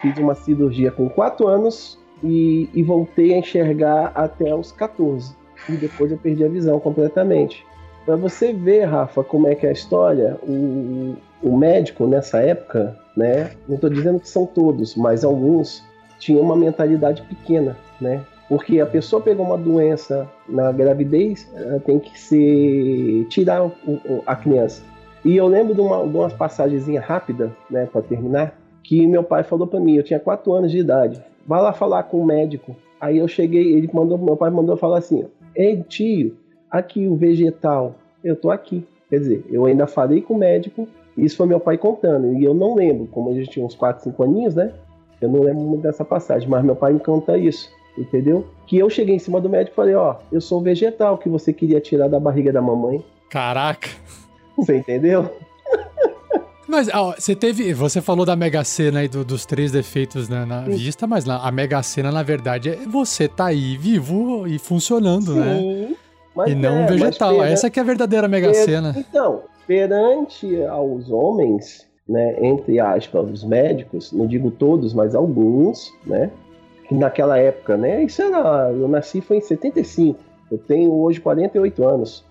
fiz 0.00 0.16
uma 0.18 0.34
cirurgia 0.34 0.90
com 0.90 1.08
4 1.08 1.46
anos 1.46 1.98
e, 2.22 2.68
e 2.74 2.82
voltei 2.82 3.34
a 3.34 3.38
enxergar 3.38 4.12
até 4.14 4.54
os 4.54 4.72
14. 4.72 5.36
E 5.68 5.72
depois 5.72 6.10
eu 6.10 6.18
perdi 6.18 6.44
a 6.44 6.48
visão 6.48 6.78
completamente. 6.80 7.66
Para 8.04 8.16
você 8.16 8.52
ver, 8.52 8.84
Rafa, 8.84 9.22
como 9.22 9.48
é 9.48 9.54
que 9.54 9.66
é 9.66 9.68
a 9.68 9.72
história, 9.72 10.38
o, 10.42 11.14
o 11.42 11.56
médico 11.56 12.06
nessa 12.06 12.40
época, 12.40 12.98
né, 13.16 13.50
não 13.68 13.74
estou 13.74 13.90
dizendo 13.90 14.18
que 14.18 14.28
são 14.28 14.46
todos, 14.46 14.96
mas 14.96 15.24
alguns 15.24 15.84
tinham 16.18 16.42
uma 16.42 16.56
mentalidade 16.56 17.22
pequena, 17.22 17.76
né? 18.00 18.24
Porque 18.48 18.80
a 18.80 18.86
pessoa 18.86 19.20
pegou 19.20 19.44
uma 19.44 19.58
doença 19.58 20.26
na 20.48 20.72
gravidez, 20.72 21.46
ela 21.54 21.80
tem 21.80 21.98
que 21.98 22.18
ser 22.18 23.26
tirar 23.28 23.70
a 24.26 24.34
criança. 24.34 24.82
E 25.22 25.36
eu 25.36 25.46
lembro 25.46 25.74
de 25.74 25.80
uma, 25.80 26.06
de 26.06 26.16
uma 26.16 26.30
passagemzinha 26.30 27.00
rápida, 27.00 27.54
né, 27.70 27.86
para 27.92 28.00
terminar, 28.00 28.57
que 28.88 29.06
meu 29.06 29.22
pai 29.22 29.42
falou 29.42 29.66
para 29.66 29.78
mim, 29.78 29.96
eu 29.96 30.02
tinha 30.02 30.18
4 30.18 30.50
anos 30.50 30.70
de 30.70 30.78
idade, 30.78 31.22
vai 31.46 31.60
lá 31.60 31.74
falar 31.74 32.04
com 32.04 32.22
o 32.22 32.24
médico. 32.24 32.74
Aí 32.98 33.18
eu 33.18 33.28
cheguei, 33.28 33.74
ele 33.74 33.86
mandou, 33.92 34.16
meu 34.16 34.34
pai 34.34 34.48
mandou 34.48 34.78
falar 34.78 34.96
assim, 34.96 35.26
ei 35.54 35.82
tio, 35.82 36.34
aqui 36.70 37.06
o 37.06 37.14
vegetal, 37.14 37.96
eu 38.24 38.34
tô 38.34 38.50
aqui. 38.50 38.82
Quer 39.10 39.18
dizer, 39.18 39.44
eu 39.50 39.66
ainda 39.66 39.86
falei 39.86 40.22
com 40.22 40.32
o 40.32 40.38
médico, 40.38 40.88
isso 41.18 41.36
foi 41.36 41.46
meu 41.46 41.60
pai 41.60 41.76
contando, 41.76 42.32
e 42.32 42.42
eu 42.42 42.54
não 42.54 42.74
lembro, 42.74 43.06
como 43.08 43.28
a 43.28 43.34
gente 43.34 43.50
tinha 43.50 43.66
uns 43.66 43.74
4, 43.74 44.04
5 44.04 44.22
aninhos, 44.22 44.54
né? 44.54 44.72
Eu 45.20 45.28
não 45.28 45.40
lembro 45.40 45.64
muito 45.64 45.82
dessa 45.82 46.02
passagem, 46.02 46.48
mas 46.48 46.64
meu 46.64 46.74
pai 46.74 46.94
me 46.94 47.00
conta 47.00 47.36
isso, 47.36 47.70
entendeu? 47.98 48.46
Que 48.66 48.78
eu 48.78 48.88
cheguei 48.88 49.16
em 49.16 49.18
cima 49.18 49.38
do 49.38 49.50
médico 49.50 49.74
e 49.74 49.76
falei, 49.76 49.96
ó, 49.96 50.16
eu 50.32 50.40
sou 50.40 50.60
o 50.60 50.62
vegetal 50.62 51.18
que 51.18 51.28
você 51.28 51.52
queria 51.52 51.78
tirar 51.78 52.08
da 52.08 52.18
barriga 52.18 52.50
da 52.50 52.62
mamãe. 52.62 53.04
Caraca. 53.28 53.90
Você 54.56 54.78
entendeu? 54.78 55.30
Mas 56.68 56.88
ó, 56.92 57.14
você 57.18 57.34
teve. 57.34 57.72
Você 57.72 58.00
falou 58.02 58.26
da 58.26 58.36
Mega 58.36 58.62
Sena 58.62 59.00
aí 59.00 59.08
do- 59.08 59.24
dos 59.24 59.46
três 59.46 59.72
defeitos 59.72 60.28
na, 60.28 60.44
na 60.44 60.60
vista, 60.62 61.06
mas 61.06 61.24
na- 61.24 61.38
a 61.38 61.50
Mega 61.50 61.82
Sena, 61.82 62.12
na 62.12 62.22
verdade, 62.22 62.68
é 62.70 62.76
você 62.86 63.26
tá 63.26 63.46
aí 63.46 63.76
vivo 63.78 64.46
e 64.46 64.58
funcionando, 64.58 65.34
né? 65.34 65.58
Sim. 65.58 65.96
mas 66.34 66.52
E 66.52 66.54
não 66.54 66.76
é, 66.80 66.84
um 66.84 66.86
vegetal. 66.86 67.34
pera- 67.36 67.50
Essa 67.50 67.68
que 67.70 67.80
é 67.80 67.82
a 67.82 67.84
verdadeira 67.86 68.28
Mega 68.28 68.52
Sena. 68.54 68.94
Então, 68.96 69.42
perante 69.66 70.62
aos 70.66 71.10
homens, 71.10 71.86
né, 72.08 72.36
entre 72.40 72.78
aspas, 72.78 73.28
os 73.30 73.42
médicos, 73.44 74.12
não 74.12 74.26
digo 74.26 74.50
todos, 74.50 74.92
mas 74.94 75.14
alguns, 75.14 75.92
né, 76.06 76.30
que 76.88 76.94
naquela 76.94 77.36
época, 77.38 77.76
né, 77.76 78.04
isso 78.04 78.22
era, 78.22 78.70
eu 78.70 78.86
nasci 78.88 79.20
foi 79.20 79.38
em 79.38 79.40
75, 79.40 80.18
eu 80.50 80.58
tenho 80.58 80.92
hoje 80.92 81.18
48 81.20 81.84
anos. 81.86 82.24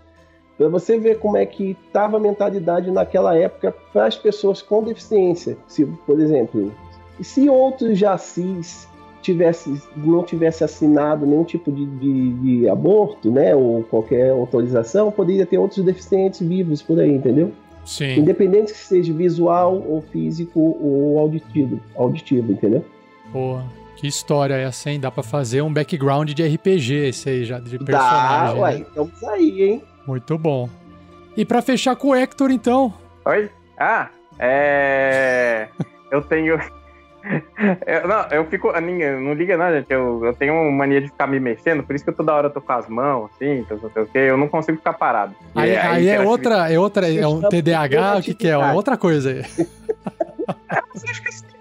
Para 0.57 0.67
você 0.69 0.97
ver 0.97 1.19
como 1.19 1.37
é 1.37 1.45
que 1.45 1.77
estava 1.85 2.17
a 2.17 2.19
mentalidade 2.19 2.89
naquela 2.89 3.37
época 3.37 3.73
para 3.93 4.05
as 4.07 4.17
pessoas 4.17 4.61
com 4.61 4.83
deficiência. 4.83 5.57
Se, 5.67 5.85
por 5.85 6.19
exemplo, 6.19 6.73
se 7.21 7.47
outros 7.47 7.97
jacis 7.97 8.87
tivesse, 9.21 9.81
não 9.95 10.23
tivesse 10.23 10.63
assinado 10.63 11.25
nenhum 11.25 11.43
tipo 11.43 11.71
de, 11.71 11.85
de, 11.85 12.33
de 12.33 12.69
aborto, 12.69 13.29
né, 13.29 13.53
ou 13.55 13.83
qualquer 13.83 14.31
autorização, 14.31 15.11
poderia 15.11 15.45
ter 15.45 15.57
outros 15.57 15.83
deficientes 15.83 16.39
vivos 16.39 16.81
por 16.81 16.99
aí, 16.99 17.11
entendeu? 17.11 17.51
Sim. 17.85 18.19
Independente 18.19 18.73
que 18.73 18.79
seja 18.79 19.13
visual 19.13 19.83
ou 19.87 20.01
físico 20.01 20.59
ou 20.59 21.19
auditivo, 21.19 21.79
auditivo, 21.95 22.51
entendeu? 22.51 22.83
Pô, 23.31 23.59
que 23.95 24.07
história 24.07 24.55
é 24.55 24.63
essa, 24.63 24.89
hein? 24.89 24.99
Dá 24.99 25.09
pra 25.09 25.23
fazer 25.23 25.61
um 25.61 25.71
background 25.71 26.31
de 26.31 26.43
RPG 26.43 26.93
esse 27.07 27.29
aí 27.29 27.43
já, 27.45 27.59
de 27.59 27.77
Dá, 27.77 27.85
personagem. 27.85 28.59
uai, 28.59 28.75
né? 28.79 28.85
estamos 28.87 29.23
aí, 29.23 29.63
hein? 29.63 29.83
Muito 30.07 30.37
bom. 30.37 30.69
E 31.35 31.45
pra 31.45 31.61
fechar 31.61 31.95
com 31.95 32.09
o 32.09 32.15
Hector, 32.15 32.49
então. 32.49 32.93
Oi? 33.25 33.49
Ah, 33.77 34.07
é. 34.39 35.67
Eu 36.09 36.21
tenho. 36.21 36.57
Eu, 37.85 38.07
não, 38.07 38.21
eu 38.31 38.45
fico. 38.45 38.71
Não 38.71 39.33
liga, 39.33 39.57
não, 39.57 39.69
gente. 39.69 39.91
Eu, 39.91 40.23
eu 40.23 40.33
tenho 40.33 40.71
mania 40.71 41.01
de 41.01 41.07
ficar 41.07 41.27
me 41.27 41.37
mexendo, 41.41 41.83
por 41.83 41.93
isso 41.93 42.05
que 42.05 42.09
eu 42.09 42.13
toda 42.13 42.33
hora 42.33 42.47
eu 42.47 42.51
tô 42.51 42.61
com 42.61 42.71
as 42.71 42.87
mãos, 42.87 43.29
assim, 43.35 43.59
então, 43.59 43.77
não 43.83 43.91
sei 43.91 44.03
o 44.03 44.05
quê. 44.05 44.19
Eu 44.19 44.37
não 44.37 44.47
consigo 44.47 44.77
ficar 44.77 44.93
parado. 44.93 45.35
Aí, 45.53 45.71
E 45.71 45.77
aí 45.77 46.07
é 46.07 46.21
outra, 46.21 46.71
é 46.71 46.79
outra, 46.79 47.13
é 47.13 47.27
um 47.27 47.41
TDAH, 47.41 48.17
o 48.19 48.21
que 48.21 48.33
que 48.33 48.47
é? 48.47 48.51
É 48.51 48.71
outra 48.71 48.95
coisa 48.95 49.31
aí. 49.31 49.39
Acho 50.95 51.21
que 51.21 51.56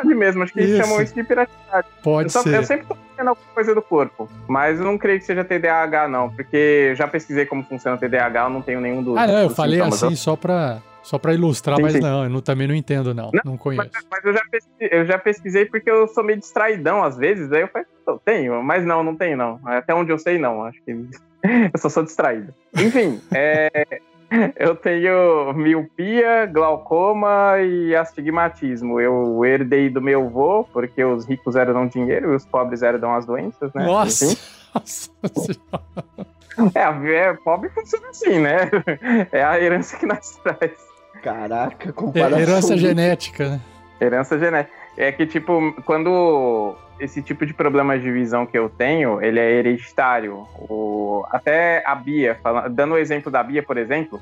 isso 0.00 0.12
hiperatividade 0.12 0.14
mesmo, 0.14 0.42
acho 0.42 0.52
que 0.52 0.60
eles 0.60 0.70
Isso. 0.70 0.82
chamam 0.82 1.02
isso 1.02 1.14
de 1.14 1.20
hiperatividade. 1.20 1.86
Pode 2.02 2.26
Eu, 2.26 2.30
só- 2.30 2.42
ser. 2.42 2.54
eu 2.54 2.64
sempre 2.64 2.86
tô 2.86 2.94
fazendo 2.94 3.28
alguma 3.28 3.46
coisa 3.54 3.74
do 3.74 3.82
corpo, 3.82 4.28
mas 4.48 4.78
eu 4.78 4.84
não 4.84 4.96
creio 4.98 5.18
que 5.18 5.24
seja 5.26 5.44
TDAH, 5.44 6.08
não, 6.08 6.30
porque 6.30 6.86
eu 6.90 6.94
já 6.94 7.06
pesquisei 7.08 7.46
como 7.46 7.62
funciona 7.64 7.96
o 7.96 8.00
TDAH, 8.00 8.44
eu 8.44 8.50
não 8.50 8.62
tenho 8.62 8.80
nenhum 8.80 9.02
dos. 9.02 9.16
Ah, 9.16 9.26
não, 9.26 9.38
eu 9.42 9.50
falei 9.50 9.78
sintomas. 9.78 10.02
assim 10.02 10.14
só 10.16 10.36
pra, 10.36 10.78
só 11.02 11.18
pra 11.18 11.32
ilustrar, 11.34 11.76
Sim, 11.76 11.82
mas 11.82 11.92
sim. 11.94 12.00
não, 12.00 12.24
eu 12.24 12.30
não- 12.30 12.40
também 12.40 12.66
não 12.68 12.74
entendo, 12.74 13.12
não. 13.14 13.30
Não, 13.44 13.56
conheço. 13.56 13.90
Mas, 13.94 14.06
mas 14.10 14.24
eu, 14.24 14.32
já 14.32 14.42
pesquisei, 14.50 14.88
eu 14.92 15.06
já 15.06 15.18
pesquisei 15.18 15.64
porque 15.66 15.90
eu 15.90 16.06
sou 16.08 16.22
meio 16.24 16.38
distraidão 16.38 17.02
às 17.02 17.16
vezes, 17.16 17.50
aí 17.52 17.62
eu 17.62 17.68
falei, 17.68 17.86
"Eu 18.06 18.20
tenho, 18.24 18.62
mas 18.62 18.84
não, 18.84 19.02
não 19.02 19.16
tenho 19.16 19.36
não. 19.36 19.58
Até 19.64 19.94
onde 19.94 20.10
eu 20.12 20.18
sei, 20.18 20.38
não. 20.38 20.64
Acho 20.64 20.78
que 20.84 20.90
eu 21.72 21.78
só 21.78 21.88
sou 21.88 22.02
distraído. 22.04 22.52
Enfim, 22.76 23.20
é, 23.34 24.00
eu 24.56 24.74
tenho 24.76 25.52
miopia, 25.54 26.46
glaucoma 26.46 27.58
e 27.60 27.94
astigmatismo. 27.96 29.00
Eu 29.00 29.44
herdei 29.44 29.88
do 29.88 30.00
meu 30.00 30.26
avô, 30.26 30.64
porque 30.72 31.02
os 31.02 31.26
ricos 31.26 31.54
herdam 31.54 31.86
dinheiro 31.86 32.32
e 32.32 32.36
os 32.36 32.44
pobres 32.44 32.82
herdam 32.82 33.14
as 33.14 33.24
doenças, 33.26 33.72
né? 33.72 33.84
Nossa! 33.84 34.26
Enfim. 34.26 34.58
Nossa 34.74 35.10
senhora. 35.34 36.28
É, 36.74 36.82
a 36.82 36.90
é, 36.90 37.34
pobre 37.34 37.68
funciona 37.70 38.08
assim, 38.08 38.38
né? 38.40 38.70
É 39.32 39.42
a 39.42 39.60
herança 39.60 39.96
que 39.96 40.06
nós 40.06 40.36
traz. 40.42 40.72
Caraca, 41.22 41.88
É, 41.88 41.92
comparação. 41.92 42.38
herança 42.38 42.76
genética, 42.76 43.48
né? 43.48 43.60
Herança 44.00 44.38
genética. 44.38 44.76
É 44.98 45.12
que, 45.12 45.24
tipo, 45.26 45.72
quando 45.86 46.74
esse 46.98 47.22
tipo 47.22 47.46
de 47.46 47.54
problema 47.54 47.98
de 47.98 48.10
visão 48.10 48.44
que 48.44 48.58
eu 48.58 48.68
tenho, 48.68 49.22
ele 49.22 49.38
é 49.38 49.50
hereditário. 49.50 50.46
O, 50.58 51.24
até 51.30 51.82
a 51.86 51.94
Bia, 51.94 52.36
dando 52.72 52.94
o 52.94 52.98
exemplo 52.98 53.30
da 53.30 53.42
Bia, 53.42 53.62
por 53.62 53.78
exemplo, 53.78 54.20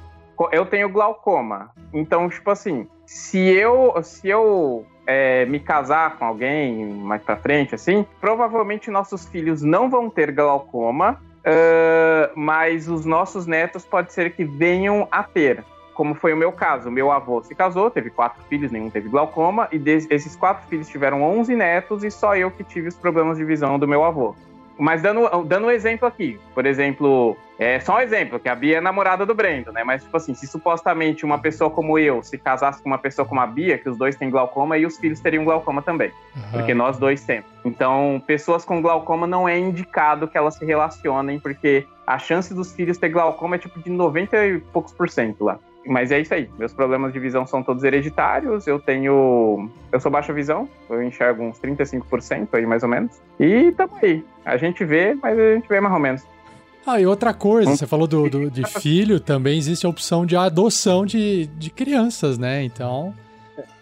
eu 0.52 0.66
tenho 0.66 0.88
glaucoma. 0.90 1.70
Então, 1.94 2.28
tipo 2.28 2.50
assim, 2.50 2.86
se 3.06 3.38
eu, 3.38 3.94
se 4.02 4.28
eu 4.28 4.84
é, 5.06 5.46
me 5.46 5.58
casar 5.58 6.18
com 6.18 6.26
alguém 6.26 6.84
mais 6.86 7.22
pra 7.22 7.36
frente, 7.36 7.74
assim, 7.74 8.06
provavelmente 8.20 8.90
nossos 8.90 9.26
filhos 9.26 9.62
não 9.62 9.88
vão 9.88 10.10
ter 10.10 10.30
glaucoma, 10.30 11.18
ah, 11.46 12.30
mas 12.34 12.88
os 12.88 13.06
nossos 13.06 13.46
netos 13.46 13.86
pode 13.86 14.12
ser 14.12 14.32
que 14.34 14.44
venham 14.44 15.06
a 15.10 15.22
ter. 15.22 15.64
Como 15.96 16.14
foi 16.14 16.34
o 16.34 16.36
meu 16.36 16.52
caso, 16.52 16.90
meu 16.90 17.10
avô 17.10 17.42
se 17.42 17.54
casou, 17.54 17.90
teve 17.90 18.10
quatro 18.10 18.42
filhos, 18.50 18.70
nenhum 18.70 18.90
teve 18.90 19.08
glaucoma, 19.08 19.66
e 19.72 19.82
esses 20.10 20.36
quatro 20.36 20.68
filhos 20.68 20.88
tiveram 20.88 21.22
11 21.22 21.56
netos 21.56 22.04
e 22.04 22.10
só 22.10 22.36
eu 22.36 22.50
que 22.50 22.62
tive 22.62 22.88
os 22.88 22.94
problemas 22.94 23.38
de 23.38 23.44
visão 23.44 23.78
do 23.78 23.88
meu 23.88 24.04
avô. 24.04 24.36
Mas 24.78 25.00
dando, 25.00 25.26
dando 25.44 25.68
um 25.68 25.70
exemplo 25.70 26.06
aqui, 26.06 26.38
por 26.54 26.66
exemplo, 26.66 27.34
é 27.58 27.80
só 27.80 27.96
um 27.96 28.00
exemplo, 28.00 28.38
que 28.38 28.46
a 28.46 28.54
Bia 28.54 28.76
é 28.76 28.80
namorada 28.80 29.24
do 29.24 29.34
Brendo, 29.34 29.72
né? 29.72 29.82
Mas, 29.82 30.02
tipo 30.04 30.14
assim, 30.14 30.34
se 30.34 30.46
supostamente 30.46 31.24
uma 31.24 31.38
pessoa 31.38 31.70
como 31.70 31.98
eu 31.98 32.22
se 32.22 32.36
casasse 32.36 32.82
com 32.82 32.90
uma 32.90 32.98
pessoa 32.98 33.26
como 33.26 33.40
a 33.40 33.46
Bia, 33.46 33.78
que 33.78 33.88
os 33.88 33.96
dois 33.96 34.16
têm 34.16 34.28
glaucoma, 34.28 34.76
e 34.76 34.84
os 34.84 34.98
filhos 34.98 35.18
teriam 35.18 35.46
glaucoma 35.46 35.80
também, 35.80 36.12
porque 36.52 36.74
nós 36.74 36.98
dois 36.98 37.24
temos. 37.24 37.46
Então, 37.64 38.22
pessoas 38.26 38.66
com 38.66 38.82
glaucoma 38.82 39.26
não 39.26 39.48
é 39.48 39.58
indicado 39.58 40.28
que 40.28 40.36
elas 40.36 40.56
se 40.56 40.66
relacionem, 40.66 41.40
porque 41.40 41.86
a 42.06 42.18
chance 42.18 42.52
dos 42.52 42.70
filhos 42.74 42.98
ter 42.98 43.08
glaucoma 43.08 43.56
é 43.56 43.58
tipo 43.58 43.80
de 43.80 43.88
90 43.88 44.46
e 44.46 44.58
poucos 44.58 44.92
por 44.92 45.08
cento 45.08 45.44
lá. 45.44 45.58
Mas 45.86 46.10
é 46.10 46.20
isso 46.20 46.34
aí. 46.34 46.48
Meus 46.58 46.72
problemas 46.72 47.12
de 47.12 47.18
visão 47.20 47.46
são 47.46 47.62
todos 47.62 47.84
hereditários. 47.84 48.66
Eu 48.66 48.78
tenho. 48.80 49.70
Eu 49.92 50.00
sou 50.00 50.10
baixa 50.10 50.32
visão. 50.32 50.68
Eu 50.90 51.02
enxergo 51.02 51.42
uns 51.44 51.58
35% 51.60 52.48
aí, 52.52 52.66
mais 52.66 52.82
ou 52.82 52.88
menos. 52.88 53.12
E 53.38 53.70
tamo 53.72 53.92
aí. 54.02 54.24
A 54.44 54.56
gente 54.56 54.84
vê, 54.84 55.14
mas 55.14 55.38
a 55.38 55.54
gente 55.54 55.68
vê 55.68 55.80
mais 55.80 55.94
ou 55.94 56.00
menos. 56.00 56.22
Ah, 56.86 57.00
e 57.00 57.06
outra 57.06 57.34
coisa, 57.34 57.70
Hum. 57.70 57.76
você 57.76 57.86
falou 57.86 58.06
do, 58.06 58.28
do- 58.28 58.50
de 58.50 58.64
filho, 58.80 59.18
também 59.18 59.58
existe 59.58 59.84
a 59.86 59.88
opção 59.88 60.24
de 60.24 60.36
adoção 60.36 61.04
de, 61.04 61.46
de 61.46 61.68
crianças, 61.70 62.38
né? 62.38 62.62
Então, 62.62 63.12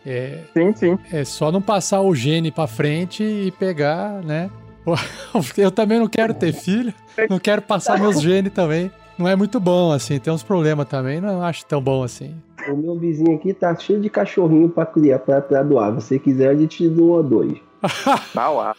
é, 0.07 0.39
Sim, 0.55 0.75
sim. 0.75 0.99
é 1.13 1.23
só 1.25 1.53
não 1.53 1.61
passar 1.61 2.01
o 2.01 2.15
gene 2.15 2.51
pra 2.51 2.67
frente 2.67 3.23
e 3.23 3.51
pegar, 3.53 4.23
né? 4.25 4.51
Eu 5.57 5.71
também 5.71 5.99
não 5.99 6.09
quero 6.09 6.33
ter 6.35 6.53
filho, 6.53 6.93
não 7.29 7.39
quero 7.39 7.61
passar 7.63 7.99
meus 7.99 8.21
genes 8.21 8.53
também. 8.53 8.91
Não 9.19 9.29
é 9.29 9.37
muito 9.37 9.61
bom, 9.61 9.93
assim, 9.93 10.19
tem 10.19 10.33
uns 10.33 10.43
problemas 10.43 10.89
também, 10.89 11.21
não 11.21 11.43
acho 11.43 11.65
tão 11.67 11.81
bom 11.81 12.03
assim. 12.03 12.35
O 12.69 12.77
meu 12.77 12.99
vizinho 12.99 13.37
aqui 13.37 13.53
tá 13.53 13.75
cheio 13.77 14.01
de 14.01 14.09
cachorrinho 14.11 14.69
pra 14.69 14.85
criar, 14.87 15.19
pra, 15.21 15.41
pra 15.41 15.63
doar. 15.63 15.91
Se 16.01 16.09
você 16.09 16.19
quiser, 16.19 16.49
a 16.49 16.55
gente 16.55 16.89
doa 16.89 17.23
dois. 17.23 17.59
Uau. 18.35 18.75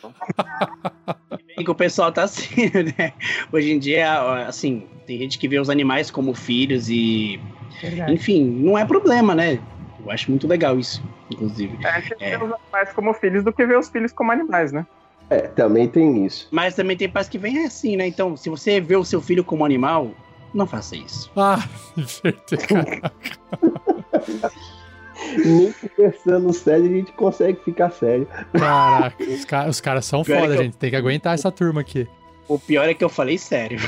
E 1.58 1.64
que 1.64 1.70
o 1.72 1.76
pessoal 1.76 2.12
tá 2.12 2.24
assim, 2.24 2.70
né? 2.98 3.14
Hoje 3.54 3.72
em 3.72 3.80
dia, 3.80 4.46
assim, 4.48 4.88
tem 5.06 5.18
gente 5.20 5.38
que 5.38 5.48
vê 5.48 5.60
os 5.60 5.70
animais 5.70 6.10
como 6.12 6.34
filhos 6.34 6.90
e. 6.90 7.40
Verdade. 7.82 8.14
Enfim, 8.14 8.44
não 8.44 8.78
é 8.78 8.84
problema, 8.86 9.36
né? 9.36 9.60
Eu 10.04 10.12
acho 10.12 10.30
muito 10.32 10.48
legal 10.48 10.78
isso, 10.80 11.04
inclusive. 11.32 11.78
A 11.86 12.00
gente 12.00 12.16
É. 12.20 12.38
vê 12.38 12.44
os 12.44 12.52
animais 12.52 12.92
como 12.94 13.14
filhos 13.14 13.44
do 13.44 13.54
que 13.54 13.66
vê 13.66 13.78
os 13.78 13.88
filhos 13.90 14.12
como 14.12 14.32
animais, 14.32 14.72
né? 14.72 14.86
É, 15.30 15.42
também 15.42 15.88
tem 15.88 16.26
isso. 16.26 16.48
Mas 16.52 16.76
também 16.76 16.96
tem 16.98 17.10
pais 17.10 17.28
que 17.30 17.38
vêm 17.38 17.66
assim, 17.66 17.96
né? 17.96 18.08
Então, 18.08 18.36
se 18.38 18.50
você 18.50 18.80
vê 18.82 18.96
o 18.96 19.04
seu 19.04 19.22
filho 19.22 19.44
como 19.44 19.66
animal, 19.66 20.12
não 20.56 20.66
faça 20.66 20.96
isso. 20.96 21.30
Ah, 21.36 21.64
inverter. 21.98 22.60
Nem 25.46 25.72
conversando 25.74 26.54
sério, 26.54 26.86
a 26.86 26.90
gente 26.90 27.12
consegue 27.14 27.60
ficar 27.64 27.90
sério. 27.92 28.28
Caraca, 28.54 29.24
os, 29.24 29.46
ca- 29.46 29.68
os 29.68 29.82
caras 29.82 30.06
são 30.06 30.22
é 30.22 30.24
foda, 30.24 30.56
eu- 30.56 30.64
gente. 30.64 30.78
Tem 30.78 30.90
que 30.90 30.96
aguentar 30.96 31.34
essa 31.34 31.52
turma 31.52 31.82
aqui. 31.82 32.08
O 32.48 32.60
pior 32.60 32.88
é 32.88 32.94
que 32.94 33.04
eu 33.04 33.10
falei 33.10 33.38
sério. 33.38 33.80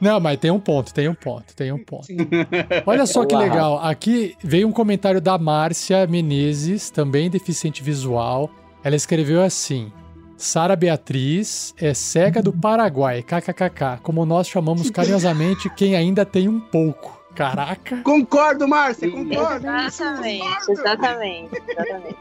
Não, 0.00 0.18
mas 0.20 0.38
tem 0.38 0.50
um 0.50 0.60
ponto, 0.60 0.94
tem 0.94 1.08
um 1.08 1.14
ponto, 1.14 1.54
tem 1.54 1.70
um 1.72 1.82
ponto. 1.84 2.06
Olha 2.86 3.04
só 3.06 3.26
que 3.26 3.34
legal. 3.36 3.78
Aqui 3.78 4.34
veio 4.42 4.66
um 4.68 4.72
comentário 4.72 5.20
da 5.20 5.36
Márcia 5.36 6.06
Menezes, 6.06 6.88
também 6.90 7.28
deficiente 7.28 7.82
visual. 7.82 8.48
Ela 8.82 8.96
escreveu 8.96 9.42
assim: 9.42 9.92
Sara 10.36 10.76
Beatriz 10.76 11.74
é 11.80 11.94
cega 11.94 12.42
do 12.42 12.52
Paraguai, 12.52 13.22
kkkk, 13.22 14.00
como 14.02 14.24
nós 14.26 14.46
chamamos 14.48 14.90
carinhosamente 14.90 15.70
quem 15.70 15.96
ainda 15.96 16.24
tem 16.26 16.48
um 16.48 16.60
pouco. 16.60 17.16
Caraca. 17.34 17.98
Concordo, 18.02 18.66
Márcia, 18.66 19.10
concordo. 19.10 19.66
Exatamente, 19.66 20.70
exatamente, 20.70 21.62
exatamente. 21.68 22.16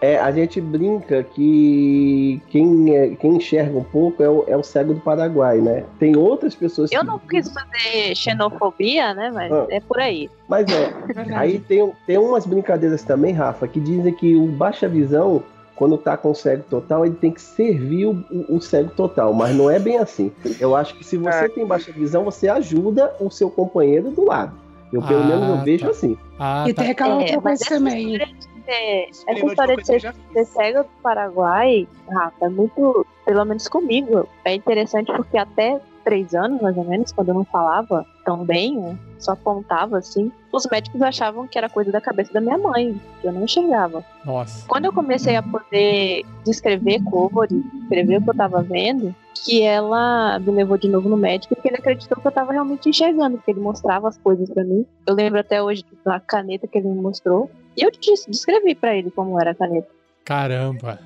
É, 0.00 0.16
a 0.16 0.30
gente 0.30 0.60
brinca 0.60 1.24
que 1.24 2.40
quem, 2.48 2.94
é- 2.94 3.08
quem 3.16 3.36
enxerga 3.36 3.76
um 3.76 3.82
pouco 3.84 4.22
é 4.22 4.28
o, 4.30 4.44
é 4.46 4.56
o 4.56 4.62
cego 4.62 4.94
do 4.94 5.00
Paraguai, 5.00 5.58
né? 5.58 5.84
Tem 5.98 6.16
outras 6.16 6.54
pessoas 6.54 6.92
Eu 6.92 7.00
que. 7.00 7.06
não 7.06 7.18
quis 7.18 7.48
fazer 7.52 8.14
xenofobia, 8.14 9.12
né? 9.14 9.30
Mas 9.34 9.50
Ah. 9.52 9.66
é 9.70 9.80
por 9.80 9.98
aí. 9.98 10.30
Mas 10.48 10.66
é, 10.70 10.90
Verdade. 11.04 11.34
Aí 11.34 11.58
tem, 11.58 11.92
tem 12.06 12.16
umas 12.16 12.46
brincadeiras 12.46 13.02
também, 13.02 13.32
Rafa, 13.32 13.66
que 13.66 13.80
dizem 13.80 14.14
que 14.14 14.36
o 14.36 14.46
baixa 14.46 14.88
visão, 14.88 15.42
quando 15.78 15.96
tá 15.96 16.16
com 16.16 16.34
cego 16.34 16.64
total, 16.68 17.06
ele 17.06 17.14
tem 17.14 17.30
que 17.30 17.40
servir 17.40 18.06
o, 18.06 18.24
o- 18.48 18.60
cego 18.60 18.90
total, 18.90 19.32
mas 19.32 19.54
não 19.54 19.70
é 19.70 19.78
bem 19.78 19.96
assim. 19.98 20.32
Eu 20.58 20.74
acho 20.74 20.94
que 20.96 21.04
se 21.04 21.16
você 21.16 21.44
É. 21.44 21.48
tem 21.48 21.64
baixa 21.64 21.92
visão, 21.92 22.24
você 22.24 22.48
ajuda 22.48 23.14
o 23.20 23.30
seu 23.30 23.48
companheiro 23.48 24.10
do 24.10 24.24
lado. 24.26 24.52
Eu, 24.92 25.00
pelo 25.02 25.20
Ah, 25.22 25.26
menos, 25.26 25.48
eu 25.48 25.64
vejo 25.64 25.84
tá. 25.84 25.90
assim. 25.90 26.18
Ah, 26.38 26.64
E 26.66 26.74
tá. 26.74 26.82
tem 26.82 26.90
aquela 26.90 27.16
outra 27.16 27.34
É, 27.36 27.40
coisa 27.40 27.64
também. 27.68 28.12
história 28.16 28.26
de 28.26 29.10
essa 29.28 29.46
história 29.46 29.76
de 29.76 29.86
ser, 29.86 30.00
ser 30.32 30.44
cega 30.46 30.82
do 30.82 30.88
Paraguai, 31.02 31.86
Rafa, 32.10 32.46
é 32.46 32.48
muito, 32.48 33.06
pelo 33.24 33.44
menos 33.44 33.68
comigo, 33.68 34.26
é 34.44 34.54
interessante 34.54 35.12
porque 35.12 35.38
até 35.38 35.80
três 36.04 36.34
anos, 36.34 36.60
mais 36.60 36.76
ou 36.76 36.84
menos, 36.84 37.12
quando 37.12 37.28
eu 37.28 37.34
não 37.34 37.44
falava 37.44 38.04
tão 38.28 38.44
bem, 38.44 38.78
né, 38.78 38.98
só 39.18 39.32
apontava 39.32 39.96
assim, 39.96 40.30
os 40.52 40.66
médicos 40.70 41.00
achavam 41.00 41.48
que 41.48 41.56
era 41.56 41.66
coisa 41.66 41.90
da 41.90 41.98
cabeça 41.98 42.30
da 42.30 42.42
minha 42.42 42.58
mãe, 42.58 43.00
que 43.22 43.26
eu 43.26 43.32
não 43.32 43.44
enxergava. 43.44 44.04
Nossa. 44.22 44.66
Quando 44.68 44.84
eu 44.84 44.92
comecei 44.92 45.34
a 45.34 45.42
poder 45.42 46.26
descrever 46.44 47.02
cores, 47.04 47.50
descrever 47.72 48.18
o 48.18 48.22
que 48.22 48.28
eu 48.28 48.36
tava 48.36 48.62
vendo, 48.62 49.14
que 49.34 49.62
ela 49.62 50.38
me 50.40 50.50
levou 50.52 50.76
de 50.76 50.88
novo 50.90 51.08
no 51.08 51.16
médico, 51.16 51.54
porque 51.54 51.68
ele 51.68 51.78
acreditou 51.78 52.20
que 52.20 52.26
eu 52.28 52.32
tava 52.32 52.52
realmente 52.52 52.90
enxergando, 52.90 53.38
porque 53.38 53.50
ele 53.52 53.60
mostrava 53.60 54.08
as 54.08 54.18
coisas 54.18 54.50
pra 54.50 54.62
mim. 54.62 54.84
Eu 55.06 55.14
lembro 55.14 55.40
até 55.40 55.62
hoje 55.62 55.82
da 56.04 56.20
caneta 56.20 56.68
que 56.68 56.76
ele 56.76 56.88
me 56.88 57.00
mostrou. 57.00 57.50
E 57.74 57.82
eu 57.82 57.90
des- 57.90 58.26
descrevi 58.28 58.74
pra 58.74 58.94
ele 58.94 59.10
como 59.10 59.40
era 59.40 59.52
a 59.52 59.54
caneta. 59.54 59.88
Caramba. 60.22 60.98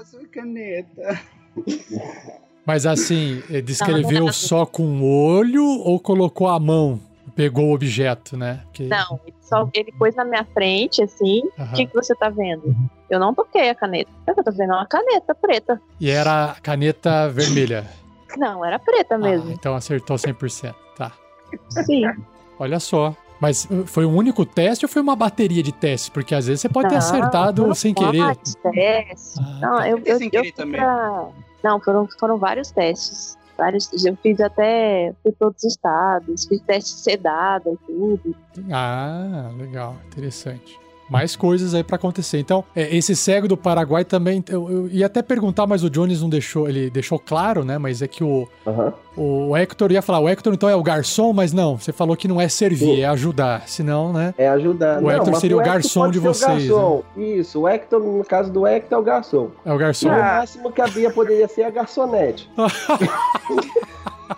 A 0.00 0.04
sua 0.06 0.26
caneta. 0.26 1.20
Mas 2.66 2.84
assim, 2.84 3.42
eh, 3.48 3.54
Não, 3.58 3.62
descreveu 3.62 4.32
só 4.32 4.66
com 4.66 4.82
o 5.00 5.04
olho 5.28 5.64
ou 5.64 6.00
colocou 6.00 6.48
a 6.48 6.58
mão? 6.58 7.00
Pegou 7.34 7.66
o 7.68 7.74
objeto, 7.74 8.36
né? 8.36 8.60
Porque- 8.64 8.84
Não, 8.84 9.20
ele, 9.26 9.34
só, 9.42 9.68
ele 9.74 9.92
pôs 9.92 10.14
na 10.16 10.24
minha 10.24 10.44
frente, 10.54 11.02
assim, 11.02 11.42
o 11.58 11.62
Aham. 11.62 11.72
que, 11.74 11.86
que 11.86 11.94
você 11.94 12.14
tá 12.14 12.28
vendo? 12.30 12.74
Eu 13.10 13.20
não 13.20 13.32
toquei 13.34 13.68
a 13.68 13.74
caneta. 13.74 14.10
Eu 14.26 14.34
tô 14.42 14.50
vendo 14.52 14.70
uma 14.72 14.86
caneta 14.86 15.34
preta. 15.34 15.80
E 16.00 16.10
era 16.10 16.46
a 16.52 16.54
caneta 16.54 17.28
vermelha. 17.28 17.86
Não, 18.38 18.64
era 18.64 18.78
preta 18.78 19.14
Ah, 19.14 19.18
mesmo. 19.18 19.50
então 19.52 19.74
acertou 19.76 20.16
100%. 20.18 20.74
Tá. 20.96 21.12
Sim. 21.84 22.02
Olha 22.58 22.80
só. 22.80 23.14
Mas 23.38 23.66
uh, 23.70 23.84
foi 23.86 24.06
um 24.06 24.16
único 24.16 24.46
teste 24.46 24.86
ou 24.86 24.88
foi 24.88 25.02
uma 25.02 25.14
bateria 25.14 25.62
de 25.62 25.70
testes? 25.72 26.08
Porque 26.08 26.34
às 26.34 26.46
vezes 26.46 26.62
você 26.62 26.70
pode 26.70 26.88
ter 26.88 26.94
Não, 26.94 26.98
acertado 27.00 27.62
foram 27.62 27.74
sem 27.74 27.92
querer. 27.92 28.34
testes. 28.34 29.36
Ah, 29.38 29.58
Não, 29.60 29.76
tá. 29.76 29.88
eu, 29.90 29.98
eu, 30.06 30.16
Sem 30.16 30.26
eu 30.26 30.30
querer 30.30 30.42
fui 30.44 30.52
também. 30.52 30.80
pra- 30.80 31.28
Não, 31.66 31.80
foram, 31.80 32.06
foram 32.20 32.38
vários 32.38 32.70
testes. 32.70 33.36
Vários, 33.58 33.90
eu 34.04 34.14
fiz 34.22 34.38
até 34.40 35.12
fui 35.20 35.32
para 35.32 35.48
outros 35.48 35.64
estados, 35.64 36.44
fiz 36.46 36.60
teste 36.60 36.90
sedada 36.90 37.68
e 37.72 37.76
tudo. 37.78 38.36
Ah, 38.70 39.50
legal, 39.56 39.96
interessante. 40.06 40.78
Mais 41.08 41.36
coisas 41.36 41.72
aí 41.74 41.84
pra 41.84 41.96
acontecer. 41.96 42.38
Então, 42.38 42.64
é, 42.74 42.94
esse 42.96 43.14
cego 43.14 43.46
do 43.46 43.56
Paraguai 43.56 44.04
também. 44.04 44.42
Eu, 44.48 44.68
eu 44.70 44.88
ia 44.88 45.06
até 45.06 45.22
perguntar, 45.22 45.66
mas 45.66 45.84
o 45.84 45.90
Jones 45.90 46.20
não 46.20 46.28
deixou. 46.28 46.68
Ele 46.68 46.90
deixou 46.90 47.18
claro, 47.18 47.64
né? 47.64 47.78
Mas 47.78 48.02
é 48.02 48.08
que 48.08 48.24
o, 48.24 48.48
Aham. 48.66 48.92
o 49.16 49.56
Hector 49.56 49.92
ia 49.92 50.02
falar, 50.02 50.18
o 50.18 50.28
Hector 50.28 50.52
então 50.52 50.68
é 50.68 50.74
o 50.74 50.82
garçom, 50.82 51.32
mas 51.32 51.52
não, 51.52 51.78
você 51.78 51.92
falou 51.92 52.16
que 52.16 52.26
não 52.26 52.40
é 52.40 52.48
servir, 52.48 52.96
Sim. 52.96 53.00
é 53.02 53.06
ajudar. 53.06 53.68
Senão, 53.68 54.12
né? 54.12 54.34
É 54.36 54.48
ajudar. 54.48 55.00
O 55.02 55.08
Hector 55.10 55.30
mas 55.30 55.40
seria 55.40 55.56
o 55.56 55.60
Hector 55.60 55.72
garçom 55.74 56.00
pode 56.00 56.12
de 56.14 56.18
ser 56.20 56.28
o 56.28 56.34
vocês, 56.34 56.48
né? 56.64 56.68
garçom. 56.68 57.02
Isso, 57.16 57.60
o 57.60 57.68
Hector, 57.68 58.00
no 58.00 58.24
caso 58.24 58.52
do 58.52 58.66
Hector, 58.66 58.98
é 58.98 59.00
o 59.00 59.04
garçom. 59.04 59.50
É 59.64 59.72
o 59.72 59.78
garçom. 59.78 60.08
E 60.08 60.10
o 60.10 60.18
máximo 60.18 60.72
que 60.72 60.80
a 60.80 60.86
Bia 60.88 61.10
poderia 61.10 61.46
ser 61.46 61.62
a 61.62 61.70
garçonete. 61.70 62.50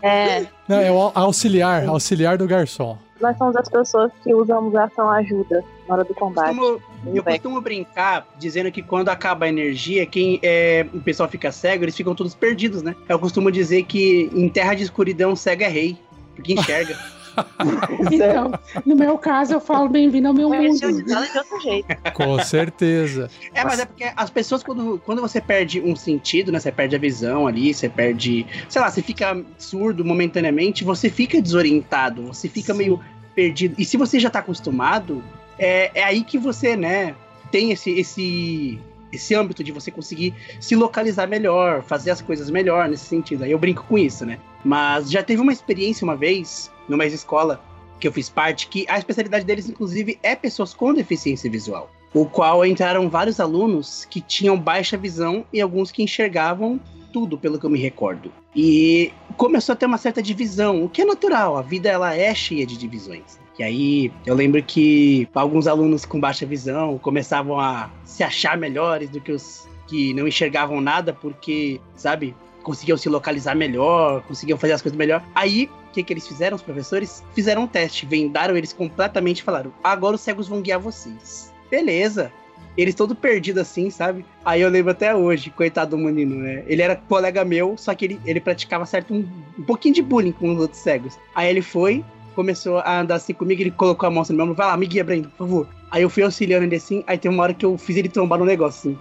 É, 0.02 0.44
Não, 0.68 0.76
é 0.78 0.92
o 0.92 0.98
au- 1.00 1.12
auxiliar, 1.14 1.88
auxiliar 1.88 2.36
do 2.36 2.46
garçom. 2.46 2.98
Nós 3.20 3.36
somos 3.36 3.56
as 3.56 3.68
pessoas 3.68 4.12
que 4.22 4.34
usamos 4.34 4.74
a 4.74 4.84
ação 4.84 5.10
ajuda 5.10 5.64
na 5.88 5.94
hora 5.94 6.04
do 6.04 6.14
combate. 6.14 6.54
Costumo- 6.56 6.82
eu 7.14 7.22
costumo 7.22 7.60
brincar 7.60 8.26
dizendo 8.38 8.70
que 8.70 8.82
quando 8.82 9.08
acaba 9.08 9.46
a 9.46 9.48
energia, 9.48 10.04
quem 10.06 10.38
é, 10.42 10.86
o 10.92 11.00
pessoal 11.00 11.28
fica 11.28 11.50
cego, 11.52 11.84
eles 11.84 11.96
ficam 11.96 12.14
todos 12.14 12.34
perdidos, 12.34 12.82
né? 12.82 12.94
Eu 13.08 13.18
costumo 13.18 13.50
dizer 13.50 13.84
que 13.84 14.30
em 14.32 14.48
terra 14.48 14.74
de 14.74 14.82
escuridão, 14.84 15.34
cego 15.36 15.62
é 15.62 15.68
rei, 15.68 15.96
porque 16.34 16.52
enxerga. 16.52 16.96
Então, 18.12 18.52
no 18.84 18.96
meu 18.96 19.18
caso, 19.18 19.54
eu 19.54 19.60
falo 19.60 19.88
bem-vindo 19.88 20.28
ao 20.28 20.34
meu 20.34 20.48
o 20.48 20.54
mundo. 20.54 20.78
de 20.78 21.02
de 21.04 21.14
outro 21.14 21.60
jeito. 21.60 21.86
Com 22.14 22.38
certeza. 22.42 23.30
É, 23.54 23.64
mas 23.64 23.80
é 23.80 23.84
porque 23.84 24.10
as 24.16 24.30
pessoas, 24.30 24.62
quando, 24.62 25.00
quando 25.04 25.20
você 25.20 25.40
perde 25.40 25.80
um 25.80 25.94
sentido, 25.94 26.50
né? 26.52 26.58
Você 26.58 26.72
perde 26.72 26.96
a 26.96 26.98
visão 26.98 27.46
ali, 27.46 27.72
você 27.72 27.88
perde. 27.88 28.46
Sei 28.68 28.80
lá, 28.80 28.90
você 28.90 29.02
fica 29.02 29.40
surdo 29.58 30.04
momentaneamente, 30.04 30.84
você 30.84 31.10
fica 31.10 31.40
desorientado, 31.40 32.28
você 32.28 32.48
fica 32.48 32.72
meio 32.72 33.00
perdido. 33.34 33.74
E 33.78 33.84
se 33.84 33.96
você 33.96 34.18
já 34.18 34.30
tá 34.30 34.40
acostumado, 34.40 35.22
é, 35.58 35.90
é 35.94 36.04
aí 36.04 36.22
que 36.24 36.38
você, 36.38 36.76
né, 36.76 37.14
tem 37.50 37.72
esse, 37.72 37.90
esse, 37.90 38.78
esse 39.12 39.34
âmbito 39.34 39.64
de 39.64 39.72
você 39.72 39.90
conseguir 39.90 40.34
se 40.60 40.74
localizar 40.74 41.26
melhor, 41.26 41.82
fazer 41.82 42.10
as 42.10 42.20
coisas 42.20 42.50
melhor 42.50 42.88
nesse 42.88 43.06
sentido. 43.06 43.44
Aí 43.44 43.50
eu 43.50 43.58
brinco 43.58 43.84
com 43.84 43.98
isso, 43.98 44.24
né? 44.24 44.38
Mas 44.64 45.10
já 45.10 45.22
teve 45.22 45.40
uma 45.40 45.52
experiência 45.52 46.04
uma 46.04 46.16
vez, 46.16 46.70
numa 46.88 47.06
escola 47.06 47.62
que 47.98 48.06
eu 48.06 48.12
fiz 48.12 48.28
parte, 48.28 48.68
que 48.68 48.86
a 48.88 48.98
especialidade 48.98 49.44
deles, 49.44 49.68
inclusive, 49.68 50.18
é 50.22 50.36
pessoas 50.36 50.72
com 50.72 50.94
deficiência 50.94 51.50
visual. 51.50 51.90
O 52.14 52.24
qual 52.26 52.64
entraram 52.64 53.08
vários 53.08 53.40
alunos 53.40 54.06
que 54.08 54.20
tinham 54.20 54.58
baixa 54.58 54.96
visão 54.96 55.44
e 55.52 55.60
alguns 55.60 55.90
que 55.90 56.02
enxergavam 56.02 56.80
tudo, 57.12 57.38
pelo 57.38 57.58
que 57.58 57.66
eu 57.66 57.70
me 57.70 57.78
recordo. 57.78 58.32
E 58.54 59.12
começou 59.36 59.72
a 59.72 59.76
ter 59.76 59.86
uma 59.86 59.98
certa 59.98 60.22
divisão, 60.22 60.84
o 60.84 60.88
que 60.88 61.02
é 61.02 61.04
natural, 61.04 61.56
a 61.56 61.62
vida 61.62 61.88
ela 61.88 62.14
é 62.14 62.34
cheia 62.34 62.66
de 62.66 62.76
divisões. 62.76 63.38
E 63.58 63.62
aí 63.62 64.12
eu 64.24 64.34
lembro 64.34 64.62
que 64.62 65.28
alguns 65.34 65.66
alunos 65.66 66.04
com 66.04 66.20
baixa 66.20 66.46
visão 66.46 66.96
começavam 66.98 67.58
a 67.58 67.90
se 68.04 68.22
achar 68.22 68.56
melhores 68.56 69.10
do 69.10 69.20
que 69.20 69.32
os 69.32 69.66
que 69.88 70.12
não 70.14 70.28
enxergavam 70.28 70.80
nada, 70.80 71.12
porque, 71.14 71.80
sabe, 71.96 72.36
conseguiam 72.62 72.98
se 72.98 73.08
localizar 73.08 73.54
melhor, 73.56 74.22
conseguiam 74.22 74.58
fazer 74.58 74.74
as 74.74 74.82
coisas 74.82 74.96
melhor. 74.96 75.24
Aí, 75.34 75.70
o 75.88 75.92
que, 75.92 76.02
que 76.02 76.12
eles 76.12 76.28
fizeram, 76.28 76.54
os 76.54 76.62
professores? 76.62 77.24
Fizeram 77.34 77.62
um 77.62 77.66
teste, 77.66 78.04
vendaram 78.04 78.56
eles 78.56 78.72
completamente 78.72 79.38
e 79.38 79.42
falaram: 79.42 79.72
agora 79.82 80.14
os 80.14 80.20
cegos 80.20 80.46
vão 80.46 80.60
guiar 80.60 80.78
vocês. 80.78 81.52
Beleza. 81.70 82.30
Eles 82.76 82.94
todo 82.94 83.12
perdidos 83.12 83.62
assim, 83.62 83.90
sabe? 83.90 84.24
Aí 84.44 84.60
eu 84.60 84.68
lembro 84.68 84.92
até 84.92 85.12
hoje, 85.12 85.50
coitado 85.50 85.96
do 85.96 85.98
menino, 85.98 86.36
né? 86.36 86.62
Ele 86.68 86.80
era 86.80 86.94
colega 86.94 87.44
meu, 87.44 87.76
só 87.76 87.92
que 87.92 88.04
ele, 88.04 88.20
ele 88.24 88.38
praticava 88.38 88.86
certo 88.86 89.12
um, 89.12 89.26
um 89.58 89.64
pouquinho 89.64 89.96
de 89.96 90.02
bullying 90.02 90.30
com 90.30 90.52
os 90.52 90.60
outros 90.60 90.80
cegos. 90.80 91.18
Aí 91.34 91.50
ele 91.50 91.60
foi, 91.60 92.04
começou 92.38 92.78
a 92.78 93.00
andar 93.00 93.16
assim 93.16 93.34
comigo, 93.34 93.60
ele 93.60 93.72
colocou 93.72 94.06
a 94.06 94.10
mão 94.10 94.22
assim 94.22 94.32
no 94.32 94.36
meu 94.36 94.44
ombro, 94.44 94.54
vai 94.54 94.68
lá, 94.68 94.76
me 94.76 94.86
guia, 94.86 95.02
Brendo, 95.02 95.28
por 95.30 95.38
favor. 95.38 95.68
Aí 95.90 96.02
eu 96.02 96.08
fui 96.08 96.22
auxiliando 96.22 96.66
ele 96.66 96.76
assim, 96.76 97.02
aí 97.04 97.18
tem 97.18 97.28
uma 97.28 97.42
hora 97.42 97.52
que 97.52 97.66
eu 97.66 97.76
fiz 97.76 97.96
ele 97.96 98.08
trombar 98.08 98.38
no 98.38 98.44
negócio 98.44 98.92
assim. 98.92 98.98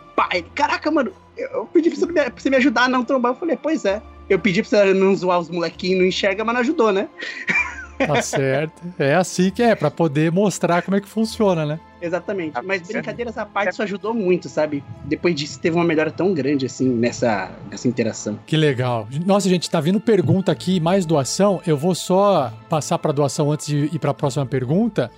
Caraca, 0.56 0.90
mano, 0.90 1.12
eu, 1.38 1.48
eu 1.50 1.66
pedi 1.66 1.92
pra 1.92 2.00
você, 2.00 2.06
me, 2.08 2.14
pra 2.14 2.32
você 2.36 2.50
me 2.50 2.56
ajudar 2.56 2.86
a 2.86 2.90
não 2.90 3.04
trombar. 3.04 3.34
Eu 3.34 3.36
falei, 3.36 3.56
pois 3.56 3.86
é. 3.86 4.02
Eu 4.28 4.40
pedi 4.40 4.64
pra 4.64 4.70
você 4.70 4.92
não 4.92 5.16
zoar 5.16 5.38
os 5.38 5.52
molequinhos, 5.52 6.00
não 6.00 6.08
enxerga, 6.08 6.44
mas 6.44 6.56
não 6.56 6.62
ajudou, 6.62 6.92
né? 6.92 7.08
Tá 7.98 8.22
certo. 8.22 8.82
É 8.98 9.16
assim 9.16 9.50
que 9.50 9.64
é, 9.64 9.76
pra 9.76 9.90
poder 9.90 10.32
mostrar 10.32 10.82
como 10.82 10.98
é 10.98 11.02
que 11.02 11.08
funciona, 11.08 11.66
né? 11.66 11.80
Exatamente. 12.02 12.52
Ah, 12.56 12.62
Mas 12.62 12.82
brincadeiras 12.84 13.38
à 13.38 13.46
parte, 13.46 13.72
isso 13.72 13.82
ajudou 13.82 14.14
muito, 14.14 14.48
sabe? 14.50 14.84
Depois 15.06 15.36
disso, 15.36 15.60
teve 15.60 15.76
uma 15.76 15.84
melhora 15.84 16.12
tão 16.12 16.34
grande, 16.34 16.66
assim, 16.66 16.88
nessa, 16.88 17.52
nessa 17.70 17.88
interação. 17.88 18.40
Que 18.46 18.56
legal. 18.56 19.08
Nossa, 19.26 19.50
gente, 19.50 19.70
tá 19.70 19.82
vindo 19.82 20.00
pergunta 20.00 20.52
aqui, 20.52 20.80
mais 20.80 21.06
doação. 21.06 21.62
Eu 21.66 21.78
vou 21.78 21.96
só 21.96 22.54
passar 22.70 23.00
pra 23.00 23.12
doação 23.12 23.52
antes 23.52 23.68
de 23.68 23.86
ir 23.86 24.00
pra 24.00 24.14
próxima 24.14 24.46
pergunta. 24.46 25.10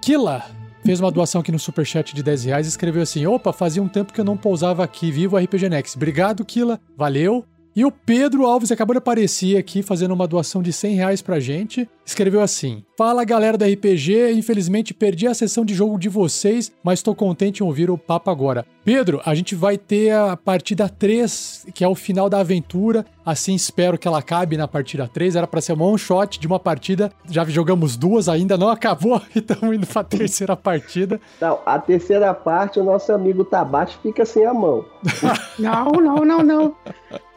Kila 0.00 0.44
fez 0.84 1.00
uma 1.00 1.10
doação 1.10 1.40
aqui 1.40 1.50
no 1.52 1.58
Superchat 1.58 2.14
de 2.14 2.22
10 2.22 2.44
reais 2.44 2.66
e 2.66 2.70
escreveu 2.70 3.02
assim: 3.02 3.26
opa, 3.26 3.52
fazia 3.52 3.82
um 3.82 3.88
tempo 3.88 4.12
que 4.12 4.20
eu 4.20 4.24
não 4.24 4.36
pousava 4.36 4.84
aqui, 4.84 5.10
vivo 5.10 5.36
RPG 5.36 5.68
Next. 5.68 5.96
Obrigado, 5.96 6.44
Kila. 6.44 6.80
Valeu. 6.96 7.44
E 7.78 7.84
o 7.84 7.92
Pedro 7.92 8.44
Alves 8.44 8.72
acabou 8.72 8.92
de 8.92 8.98
aparecer 8.98 9.56
aqui 9.56 9.84
fazendo 9.84 10.12
uma 10.12 10.26
doação 10.26 10.60
de 10.60 10.72
100 10.72 10.96
reais 10.96 11.22
pra 11.22 11.38
gente. 11.38 11.88
Escreveu 12.04 12.40
assim: 12.40 12.82
Fala 12.96 13.22
galera 13.22 13.56
da 13.56 13.68
RPG, 13.68 14.32
infelizmente 14.32 14.92
perdi 14.92 15.28
a 15.28 15.34
sessão 15.34 15.64
de 15.64 15.74
jogo 15.74 15.96
de 15.96 16.08
vocês, 16.08 16.72
mas 16.82 17.04
tô 17.04 17.14
contente 17.14 17.62
em 17.62 17.64
ouvir 17.64 17.88
o 17.88 17.96
papo 17.96 18.30
agora. 18.30 18.66
Pedro, 18.84 19.20
a 19.24 19.32
gente 19.32 19.54
vai 19.54 19.78
ter 19.78 20.12
a 20.12 20.36
partida 20.36 20.88
3, 20.88 21.66
que 21.72 21.84
é 21.84 21.88
o 21.88 21.94
final 21.94 22.28
da 22.28 22.40
aventura. 22.40 23.06
Assim 23.24 23.54
espero 23.54 23.96
que 23.96 24.08
ela 24.08 24.18
acabe 24.18 24.56
na 24.56 24.66
partida 24.66 25.06
3. 25.06 25.36
Era 25.36 25.46
pra 25.46 25.60
ser 25.60 25.74
um 25.74 25.82
one 25.82 25.98
shot 25.98 26.40
de 26.40 26.48
uma 26.48 26.58
partida. 26.58 27.12
Já 27.30 27.44
jogamos 27.44 27.96
duas, 27.96 28.28
ainda 28.28 28.56
não 28.56 28.70
acabou 28.70 29.22
e 29.36 29.38
estamos 29.38 29.76
indo 29.76 29.86
pra 29.86 30.02
terceira 30.02 30.56
partida. 30.56 31.20
Não, 31.40 31.60
a 31.64 31.78
terceira 31.78 32.34
parte, 32.34 32.80
o 32.80 32.84
nosso 32.84 33.12
amigo 33.12 33.44
Tabate 33.44 33.96
fica 34.02 34.24
sem 34.24 34.44
a 34.44 34.52
mão. 34.52 34.84
Não, 35.58 35.90
não, 35.92 36.24
não, 36.24 36.42
não. 36.42 36.74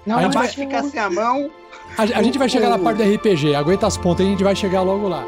Não, 0.06 0.18
A 0.18 0.24
gente 0.24 0.34
Vai 0.34 0.48
ficar 0.48 0.84
sem 0.84 1.00
a 1.00 1.10
mão. 1.10 1.52
A, 1.98 2.04
a 2.04 2.24
gente 2.24 2.38
vai 2.38 2.50
chegar 2.50 2.70
na 2.70 2.80
parte 2.80 2.98
do 2.98 3.16
RPG. 3.16 3.54
Aguenta 3.56 3.88
as 3.88 3.98
pontas 3.98 4.26
a 4.26 4.30
gente 4.30 4.44
vai 4.44 4.56
chegar 4.56 4.82
logo 4.82 5.08
lá. 5.08 5.26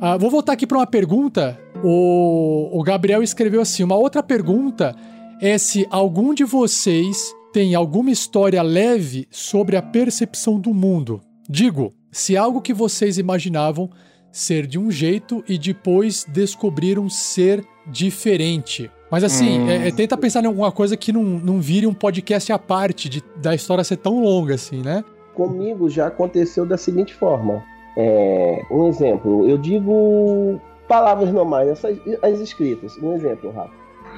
Ah, 0.00 0.16
vou 0.16 0.30
voltar 0.30 0.52
aqui 0.54 0.66
para 0.66 0.78
uma 0.78 0.86
pergunta. 0.86 1.67
O, 1.84 2.70
o 2.78 2.82
Gabriel 2.82 3.22
escreveu 3.22 3.60
assim: 3.60 3.82
uma 3.84 3.96
outra 3.96 4.22
pergunta 4.22 4.94
é 5.40 5.56
se 5.58 5.86
algum 5.90 6.34
de 6.34 6.44
vocês 6.44 7.32
tem 7.52 7.74
alguma 7.74 8.10
história 8.10 8.60
leve 8.62 9.26
sobre 9.30 9.76
a 9.76 9.82
percepção 9.82 10.58
do 10.58 10.74
mundo. 10.74 11.20
Digo, 11.48 11.92
se 12.10 12.36
algo 12.36 12.60
que 12.60 12.74
vocês 12.74 13.16
imaginavam 13.18 13.88
ser 14.30 14.66
de 14.66 14.78
um 14.78 14.90
jeito 14.90 15.42
e 15.48 15.56
depois 15.56 16.24
descobriram 16.28 17.08
ser 17.08 17.64
diferente. 17.90 18.90
Mas 19.10 19.24
assim, 19.24 19.60
Hum. 19.60 19.70
é- 19.70 19.88
é, 19.88 19.90
tenta 19.90 20.18
pensar 20.18 20.44
em 20.44 20.46
alguma 20.46 20.70
coisa 20.70 20.94
que 20.96 21.10
não, 21.12 21.22
não 21.22 21.60
vire 21.60 21.86
um 21.86 21.94
podcast 21.94 22.52
à 22.52 22.58
parte 22.58 23.08
de, 23.08 23.22
da 23.40 23.54
história 23.54 23.82
ser 23.82 23.96
tão 23.96 24.22
longa 24.22 24.54
assim, 24.54 24.82
né? 24.82 25.02
Comigo 25.34 25.88
já 25.88 26.08
aconteceu 26.08 26.66
da 26.66 26.76
seguinte 26.76 27.14
forma. 27.14 27.64
É, 27.96 28.62
um 28.70 28.86
exemplo, 28.86 29.48
eu 29.48 29.56
digo 29.56 30.60
palavras 30.88 31.30
normais, 31.30 31.68
essas, 31.68 31.98
as 32.22 32.40
escritas. 32.40 32.96
Um 33.02 33.14
exemplo, 33.14 33.52
Rafa. 33.52 33.70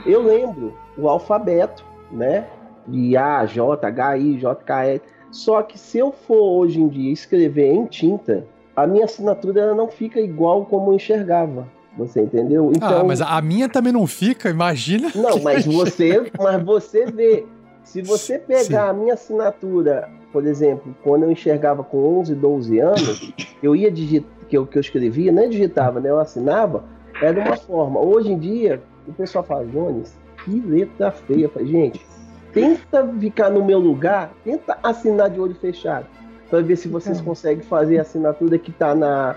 Eu 0.06 0.22
lembro 0.22 0.72
o 0.96 1.08
alfabeto, 1.08 1.84
né? 2.10 2.46
De 2.86 3.16
A, 3.16 3.44
J, 3.44 3.86
H, 3.86 4.16
I, 4.16 4.38
J, 4.38 4.54
K, 4.64 4.84
L. 4.86 5.02
Só 5.30 5.62
que 5.62 5.78
se 5.78 5.98
eu 5.98 6.12
for 6.12 6.60
hoje 6.60 6.80
em 6.80 6.88
dia 6.88 7.12
escrever 7.12 7.72
em 7.72 7.84
tinta, 7.86 8.46
a 8.74 8.86
minha 8.86 9.04
assinatura 9.04 9.74
não 9.74 9.88
fica 9.88 10.20
igual 10.20 10.64
como 10.64 10.90
eu 10.90 10.96
enxergava. 10.96 11.68
Você 11.98 12.22
entendeu? 12.22 12.72
Então, 12.74 13.00
ah, 13.00 13.04
mas 13.04 13.20
a 13.20 13.40
minha 13.42 13.68
também 13.68 13.92
não 13.92 14.06
fica, 14.06 14.48
imagina. 14.48 15.10
Não, 15.14 15.40
mas 15.42 15.66
você, 15.66 16.30
mas 16.38 16.62
você 16.62 17.06
vê. 17.06 17.44
Se 17.82 18.00
você 18.02 18.38
pegar 18.38 18.90
a 18.90 18.92
minha 18.92 19.14
assinatura, 19.14 20.08
por 20.32 20.46
exemplo, 20.46 20.94
quando 21.02 21.24
eu 21.24 21.32
enxergava 21.32 21.82
com 21.82 22.20
11, 22.20 22.34
12 22.34 22.78
anos, 22.78 23.32
eu 23.62 23.74
ia 23.74 23.90
digitar, 23.90 24.30
que 24.50 24.58
eu, 24.58 24.66
que 24.66 24.76
eu 24.76 24.80
escrevia, 24.80 25.30
nem 25.30 25.48
digitava, 25.48 26.00
né? 26.00 26.10
Eu 26.10 26.18
assinava, 26.18 26.84
era 27.22 27.32
de 27.32 27.48
uma 27.48 27.56
forma. 27.56 28.00
Hoje 28.00 28.32
em 28.32 28.38
dia, 28.38 28.82
o 29.06 29.12
pessoal 29.12 29.44
fala, 29.44 29.64
Jones, 29.66 30.18
que 30.44 30.60
letra 30.60 31.12
feia. 31.12 31.44
Eu 31.44 31.50
falei, 31.50 31.68
gente, 31.68 32.04
tenta 32.52 33.06
ficar 33.20 33.48
no 33.48 33.64
meu 33.64 33.78
lugar, 33.78 34.32
tenta 34.44 34.76
assinar 34.82 35.30
de 35.30 35.40
olho 35.40 35.54
fechado, 35.54 36.06
para 36.50 36.60
ver 36.60 36.76
se 36.76 36.88
vocês 36.88 37.18
Então. 37.18 37.28
conseguem 37.28 37.62
fazer 37.62 37.98
a 37.98 38.02
assinatura 38.02 38.58
que 38.58 38.72
tá 38.72 38.92
na, 38.92 39.36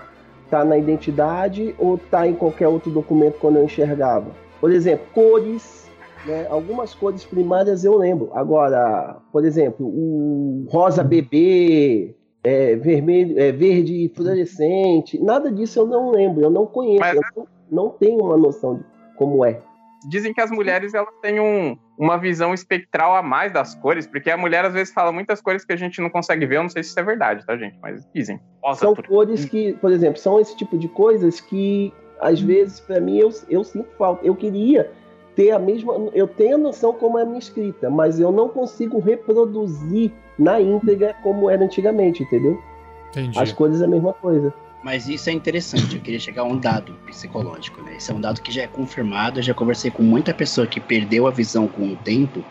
tá 0.50 0.64
na 0.64 0.76
identidade 0.76 1.76
ou 1.78 1.96
tá 1.96 2.26
em 2.26 2.34
qualquer 2.34 2.66
outro 2.66 2.90
documento 2.90 3.38
quando 3.38 3.56
eu 3.56 3.64
enxergava. 3.64 4.26
Por 4.60 4.72
exemplo, 4.72 5.06
cores, 5.14 5.88
né? 6.26 6.48
Algumas 6.50 6.92
cores 6.92 7.24
primárias 7.24 7.84
eu 7.84 7.96
lembro. 7.96 8.30
Agora, 8.34 9.18
por 9.30 9.44
exemplo, 9.44 9.86
o 9.86 10.66
rosa 10.68 11.04
bebê, 11.04 12.16
é, 12.44 12.76
vermelho, 12.76 13.38
é, 13.40 13.50
verde 13.50 14.12
fluorescente, 14.14 15.18
nada 15.22 15.50
disso 15.50 15.78
eu 15.80 15.86
não 15.86 16.10
lembro, 16.10 16.42
eu 16.42 16.50
não 16.50 16.66
conheço, 16.66 17.00
Mas- 17.00 17.14
eu 17.16 17.22
não, 17.36 17.46
não 17.70 17.90
tenho 17.90 18.22
uma 18.22 18.36
noção 18.36 18.76
de 18.76 18.84
como 19.16 19.44
é. 19.44 19.60
Dizem 20.10 20.34
que 20.34 20.40
as 20.42 20.50
mulheres 20.50 20.92
elas 20.92 21.08
têm 21.22 21.40
um- 21.40 21.78
uma 21.98 22.18
visão 22.18 22.52
espectral 22.52 23.16
a 23.16 23.22
mais 23.22 23.50
das 23.52 23.74
cores, 23.74 24.06
porque 24.06 24.30
a 24.30 24.36
mulher 24.36 24.62
às 24.66 24.74
vezes 24.74 24.92
fala 24.92 25.10
muitas 25.10 25.40
cores 25.40 25.64
que 25.64 25.72
a 25.72 25.76
gente 25.76 25.98
não 26.02 26.10
consegue 26.10 26.44
ver. 26.44 26.56
Eu 26.58 26.62
não 26.64 26.68
sei 26.68 26.82
se 26.82 26.90
isso 26.90 27.00
é 27.00 27.02
verdade, 27.02 27.46
tá, 27.46 27.56
gente? 27.56 27.78
Mas 27.80 28.06
dizem. 28.14 28.38
Nossa, 28.62 28.80
São 28.80 28.94
por- 28.94 29.06
cores 29.06 29.46
que, 29.46 29.72
por 29.74 29.90
exemplo, 29.90 30.18
são 30.18 30.38
esse 30.38 30.54
tipo 30.56 30.76
de 30.76 30.88
coisas 30.88 31.40
que 31.40 31.90
às 32.20 32.38
vezes 32.40 32.80
para 32.80 33.00
mim 33.00 33.16
eu, 33.18 33.30
eu 33.48 33.64
sinto 33.64 33.88
falta. 33.96 34.26
Eu 34.26 34.34
queria 34.36 34.92
ter 35.34 35.50
a 35.50 35.58
mesma, 35.58 35.94
eu 36.12 36.26
tenho 36.26 36.56
a 36.56 36.58
noção 36.58 36.92
como 36.92 37.18
é 37.18 37.22
a 37.22 37.26
minha 37.26 37.38
escrita, 37.38 37.90
mas 37.90 38.20
eu 38.20 38.30
não 38.30 38.48
consigo 38.48 38.98
reproduzir 38.98 40.12
na 40.38 40.60
íntegra 40.60 41.14
como 41.22 41.50
era 41.50 41.64
antigamente, 41.64 42.22
entendeu? 42.22 42.60
Entendi. 43.10 43.38
As 43.38 43.52
cores 43.52 43.80
é 43.80 43.84
a 43.84 43.88
mesma 43.88 44.12
coisa. 44.12 44.52
Mas 44.82 45.08
isso 45.08 45.30
é 45.30 45.32
interessante, 45.32 45.96
eu 45.96 46.02
queria 46.02 46.20
chegar 46.20 46.42
a 46.42 46.44
um 46.44 46.58
dado 46.58 46.92
psicológico, 47.06 47.80
né? 47.80 47.96
Esse 47.96 48.12
é 48.12 48.14
um 48.14 48.20
dado 48.20 48.42
que 48.42 48.52
já 48.52 48.62
é 48.62 48.66
confirmado, 48.66 49.38
eu 49.38 49.42
já 49.42 49.54
conversei 49.54 49.90
com 49.90 50.02
muita 50.02 50.34
pessoa 50.34 50.66
que 50.66 50.78
perdeu 50.78 51.26
a 51.26 51.30
visão 51.30 51.66
com 51.66 51.88
o 51.88 51.96
tempo, 51.96 52.44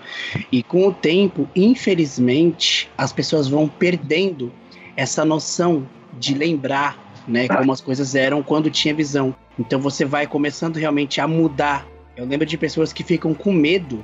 e 0.52 0.64
com 0.64 0.88
o 0.88 0.92
tempo, 0.92 1.48
infelizmente, 1.56 2.90
as 2.98 3.14
pessoas 3.14 3.48
vão 3.48 3.68
perdendo 3.68 4.52
essa 4.98 5.24
noção 5.24 5.88
de 6.18 6.34
lembrar, 6.34 6.98
né, 7.28 7.48
como 7.48 7.72
as 7.72 7.82
coisas 7.82 8.16
eram 8.16 8.42
quando 8.42 8.70
tinha 8.72 8.96
visão. 8.96 9.36
Então 9.60 9.80
você 9.80 10.04
vai 10.04 10.26
começando 10.26 10.78
realmente 10.78 11.22
a 11.22 11.28
mudar. 11.28 11.86
Eu 12.16 12.26
lembro 12.26 12.46
de 12.46 12.58
pessoas 12.58 12.94
que 12.94 13.04
ficam 13.04 13.34
com 13.34 13.52
medo 13.52 14.04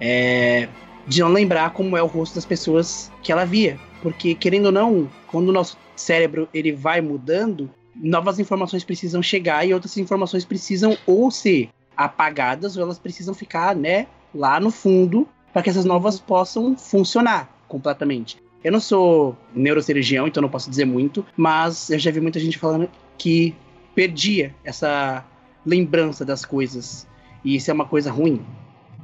é, 0.00 0.68
de 1.06 1.20
não 1.20 1.28
lembrar 1.28 1.70
como 1.70 1.96
é 1.96 2.02
o 2.02 2.06
rosto 2.06 2.34
das 2.34 2.44
pessoas 2.44 3.10
que 3.22 3.32
ela 3.32 3.44
via, 3.44 3.78
porque 4.02 4.34
querendo 4.34 4.66
ou 4.66 4.72
não, 4.72 5.08
quando 5.26 5.48
o 5.48 5.52
nosso 5.52 5.76
cérebro 5.96 6.48
ele 6.52 6.72
vai 6.72 7.00
mudando, 7.00 7.70
novas 7.94 8.38
informações 8.38 8.84
precisam 8.84 9.22
chegar 9.22 9.66
e 9.66 9.74
outras 9.74 9.96
informações 9.96 10.44
precisam 10.44 10.96
ou 11.06 11.30
ser 11.30 11.70
apagadas 11.96 12.76
ou 12.76 12.82
elas 12.82 12.98
precisam 12.98 13.34
ficar, 13.34 13.74
né, 13.74 14.06
lá 14.34 14.60
no 14.60 14.70
fundo 14.70 15.28
para 15.52 15.62
que 15.62 15.70
essas 15.70 15.84
novas 15.84 16.20
possam 16.20 16.76
funcionar 16.76 17.48
completamente. 17.66 18.38
Eu 18.62 18.72
não 18.72 18.80
sou 18.80 19.36
neurocirurgião, 19.54 20.26
então 20.26 20.40
não 20.40 20.48
posso 20.48 20.68
dizer 20.68 20.84
muito, 20.84 21.24
mas 21.36 21.90
eu 21.90 21.98
já 21.98 22.10
vi 22.10 22.20
muita 22.20 22.40
gente 22.40 22.58
falando 22.58 22.88
que 23.16 23.54
perdia 23.94 24.54
essa 24.64 25.24
lembrança 25.64 26.24
das 26.24 26.44
coisas. 26.44 27.06
E 27.44 27.56
isso 27.56 27.70
é 27.70 27.74
uma 27.74 27.86
coisa 27.86 28.10
ruim. 28.10 28.40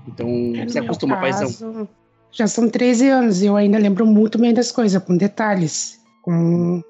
Então, 0.07 0.29
É, 0.57 0.67
você 0.67 0.79
acostuma, 0.79 1.17
paizão. 1.17 1.47
caso, 1.47 1.89
Já 2.31 2.47
são 2.47 2.69
13 2.69 3.09
anos 3.09 3.43
e 3.43 3.47
eu 3.47 3.57
ainda 3.57 3.79
lembro 3.79 4.05
muito 4.07 4.39
bem 4.39 4.53
das 4.53 4.71
coisas, 4.73 5.03
com 5.03 5.17
detalhes, 5.17 6.01
com 6.23 6.83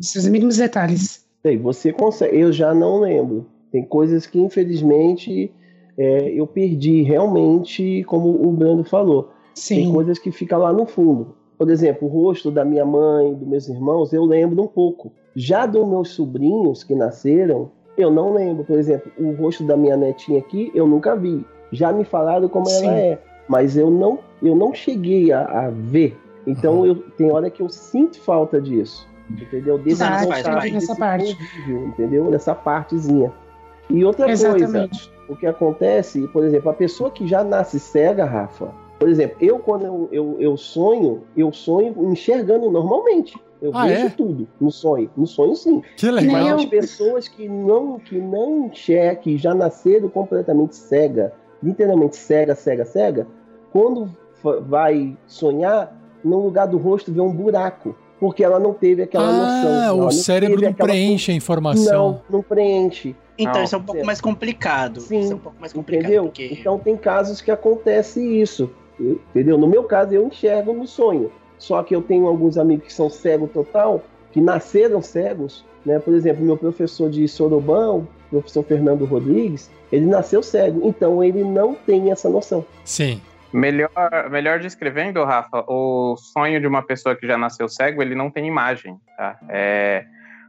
seus 0.00 0.26
mínimos 0.26 0.56
detalhes. 0.56 1.24
Sei, 1.42 1.56
você 1.56 1.92
consegue. 1.92 2.36
Eu 2.38 2.52
já 2.52 2.74
não 2.74 3.00
lembro. 3.00 3.46
Tem 3.70 3.84
coisas 3.84 4.26
que, 4.26 4.40
infelizmente, 4.40 5.52
é, 5.96 6.30
eu 6.30 6.46
perdi 6.46 7.02
realmente, 7.02 8.02
como 8.04 8.28
o 8.46 8.50
Brando 8.52 8.82
falou. 8.84 9.30
Tem 9.68 9.86
Sim, 9.86 9.92
coisas 9.92 10.18
que 10.18 10.30
ficam 10.32 10.58
lá 10.60 10.72
no 10.72 10.84
fundo. 10.86 11.34
Por 11.56 11.70
exemplo, 11.70 12.06
o 12.06 12.10
rosto 12.10 12.50
da 12.50 12.64
minha 12.64 12.84
mãe, 12.84 13.34
dos 13.34 13.46
meus 13.48 13.68
irmãos, 13.68 14.12
eu 14.12 14.24
lembro 14.24 14.62
um 14.62 14.66
pouco. 14.68 15.12
Já 15.34 15.66
dos 15.66 15.86
meus 15.88 16.10
sobrinhos 16.10 16.82
que 16.84 16.94
nasceram, 16.94 17.70
eu 17.98 18.10
não 18.10 18.32
lembro. 18.32 18.64
Por 18.64 18.78
exemplo, 18.78 19.10
o 19.18 19.32
rosto 19.32 19.64
da 19.64 19.76
minha 19.76 19.96
netinha 19.96 20.38
aqui, 20.38 20.70
eu 20.74 20.86
nunca 20.86 21.14
vi. 21.16 21.44
Já 21.72 21.92
me 21.92 22.04
falaram 22.04 22.48
como 22.48 22.66
Sim. 22.66 22.86
ela 22.86 22.98
é, 22.98 23.18
mas 23.48 23.76
eu 23.76 23.90
não, 23.90 24.20
eu 24.42 24.54
não 24.54 24.72
cheguei 24.72 25.32
a, 25.32 25.42
a 25.42 25.70
ver. 25.70 26.16
Então, 26.46 26.86
eu, 26.86 26.94
tem 26.94 27.30
hora 27.30 27.50
que 27.50 27.60
eu 27.60 27.68
sinto 27.68 28.18
falta 28.20 28.60
disso. 28.60 29.06
Entendeu? 29.30 29.76
Desse 29.76 30.02
anos 30.02 30.24
contato? 30.24 30.72
Nessa 30.72 30.96
parte. 30.96 31.36
convívio, 31.36 31.88
entendeu? 31.88 32.30
Nessa 32.30 32.54
partezinha. 32.54 33.30
E 33.90 34.04
outra 34.04 34.26
coisa, 34.26 34.56
exatamente. 34.56 35.12
o 35.28 35.36
que 35.36 35.46
acontece, 35.46 36.26
por 36.28 36.44
exemplo, 36.44 36.70
a 36.70 36.74
pessoa 36.74 37.10
que 37.10 37.26
já 37.26 37.44
nasce 37.44 37.78
cega, 37.78 38.24
Rafa, 38.24 38.72
por 38.98 39.08
exemplo, 39.08 39.36
eu 39.40 39.58
quando 39.58 39.84
eu, 39.84 40.08
eu, 40.10 40.36
eu 40.38 40.56
sonho, 40.56 41.22
eu 41.36 41.52
sonho 41.52 41.94
enxergando 42.10 42.70
normalmente. 42.70 43.38
Eu 43.60 43.72
Ah, 43.74 43.86
vejo 43.86 44.06
é? 44.06 44.10
tudo 44.10 44.48
no 44.60 44.70
sonho. 44.70 45.10
No 45.16 45.26
sonho, 45.26 45.54
sim. 45.56 45.82
Que 45.96 46.06
Nem 46.06 46.14
legal. 46.26 46.42
Mas 46.42 46.52
as 46.60 46.64
pessoas 46.66 47.28
que 47.28 47.48
não, 47.48 47.98
que 47.98 48.18
não 48.18 48.66
enxergam, 48.66 49.22
que 49.22 49.36
já 49.36 49.54
nasceram 49.54 50.08
completamente 50.08 50.76
cega, 50.76 51.32
literalmente 51.62 52.16
cega, 52.16 52.54
cega, 52.54 52.84
cega, 52.84 53.26
quando 53.72 54.10
vai 54.62 55.16
sonhar, 55.26 55.92
no 56.24 56.38
lugar 56.40 56.66
do 56.66 56.78
rosto 56.78 57.12
vê 57.12 57.20
um 57.20 57.32
buraco. 57.32 57.94
Porque 58.20 58.42
ela 58.42 58.58
não 58.58 58.72
teve 58.74 59.02
aquela 59.02 59.30
noção. 59.30 60.02
Ah, 60.02 60.06
o 60.06 60.10
cérebro 60.10 60.60
não 60.60 60.70
aquela- 60.70 60.88
preenche 60.88 61.30
a 61.30 61.34
informação. 61.34 62.20
Não, 62.28 62.38
não 62.38 62.42
preenche. 62.42 63.14
Então, 63.38 63.54
Não, 63.54 63.62
isso 63.62 63.74
é 63.76 63.78
um 63.78 63.82
pouco 63.82 64.04
mais 64.04 64.20
complicado. 64.20 65.00
Sim, 65.00 65.20
Isso 65.20 65.32
é 65.32 65.36
um 65.36 65.38
pouco 65.38 65.60
mais 65.60 65.72
complicado. 65.72 66.04
Entendeu? 66.06 66.24
Porque... 66.24 66.48
Então 66.52 66.78
tem 66.80 66.96
casos 66.96 67.40
que 67.40 67.50
acontece 67.52 68.20
isso. 68.20 68.68
Entendeu? 68.98 69.56
No 69.56 69.68
meu 69.68 69.84
caso, 69.84 70.12
eu 70.12 70.26
enxergo 70.26 70.72
no 70.72 70.84
sonho. 70.88 71.30
Só 71.58 71.82
que 71.82 71.94
eu 71.94 72.00
tenho 72.02 72.26
alguns 72.26 72.56
amigos 72.56 72.86
que 72.86 72.92
são 72.92 73.10
cegos 73.10 73.50
total, 73.52 74.02
que 74.32 74.40
nasceram 74.40 75.02
cegos. 75.02 75.64
Né? 75.84 75.98
Por 75.98 76.14
exemplo, 76.14 76.44
meu 76.44 76.56
professor 76.56 77.10
de 77.10 77.26
Sorobão, 77.28 78.06
o 78.26 78.30
professor 78.30 78.62
Fernando 78.64 79.04
Rodrigues, 79.04 79.70
ele 79.90 80.06
nasceu 80.06 80.42
cego. 80.42 80.80
Então 80.86 81.22
ele 81.24 81.42
não 81.44 81.74
tem 81.74 82.10
essa 82.12 82.28
noção. 82.28 82.64
Sim. 82.84 83.20
Melhor, 83.52 83.90
melhor 84.30 84.58
descrevendo, 84.60 85.24
Rafa, 85.24 85.64
o 85.66 86.14
sonho 86.18 86.60
de 86.60 86.66
uma 86.66 86.82
pessoa 86.82 87.16
que 87.16 87.26
já 87.26 87.38
nasceu 87.38 87.66
cego, 87.66 88.02
ele 88.02 88.14
não 88.14 88.30
tem 88.30 88.46
imagem, 88.46 89.00
tá? 89.16 89.38
É, 89.48 90.04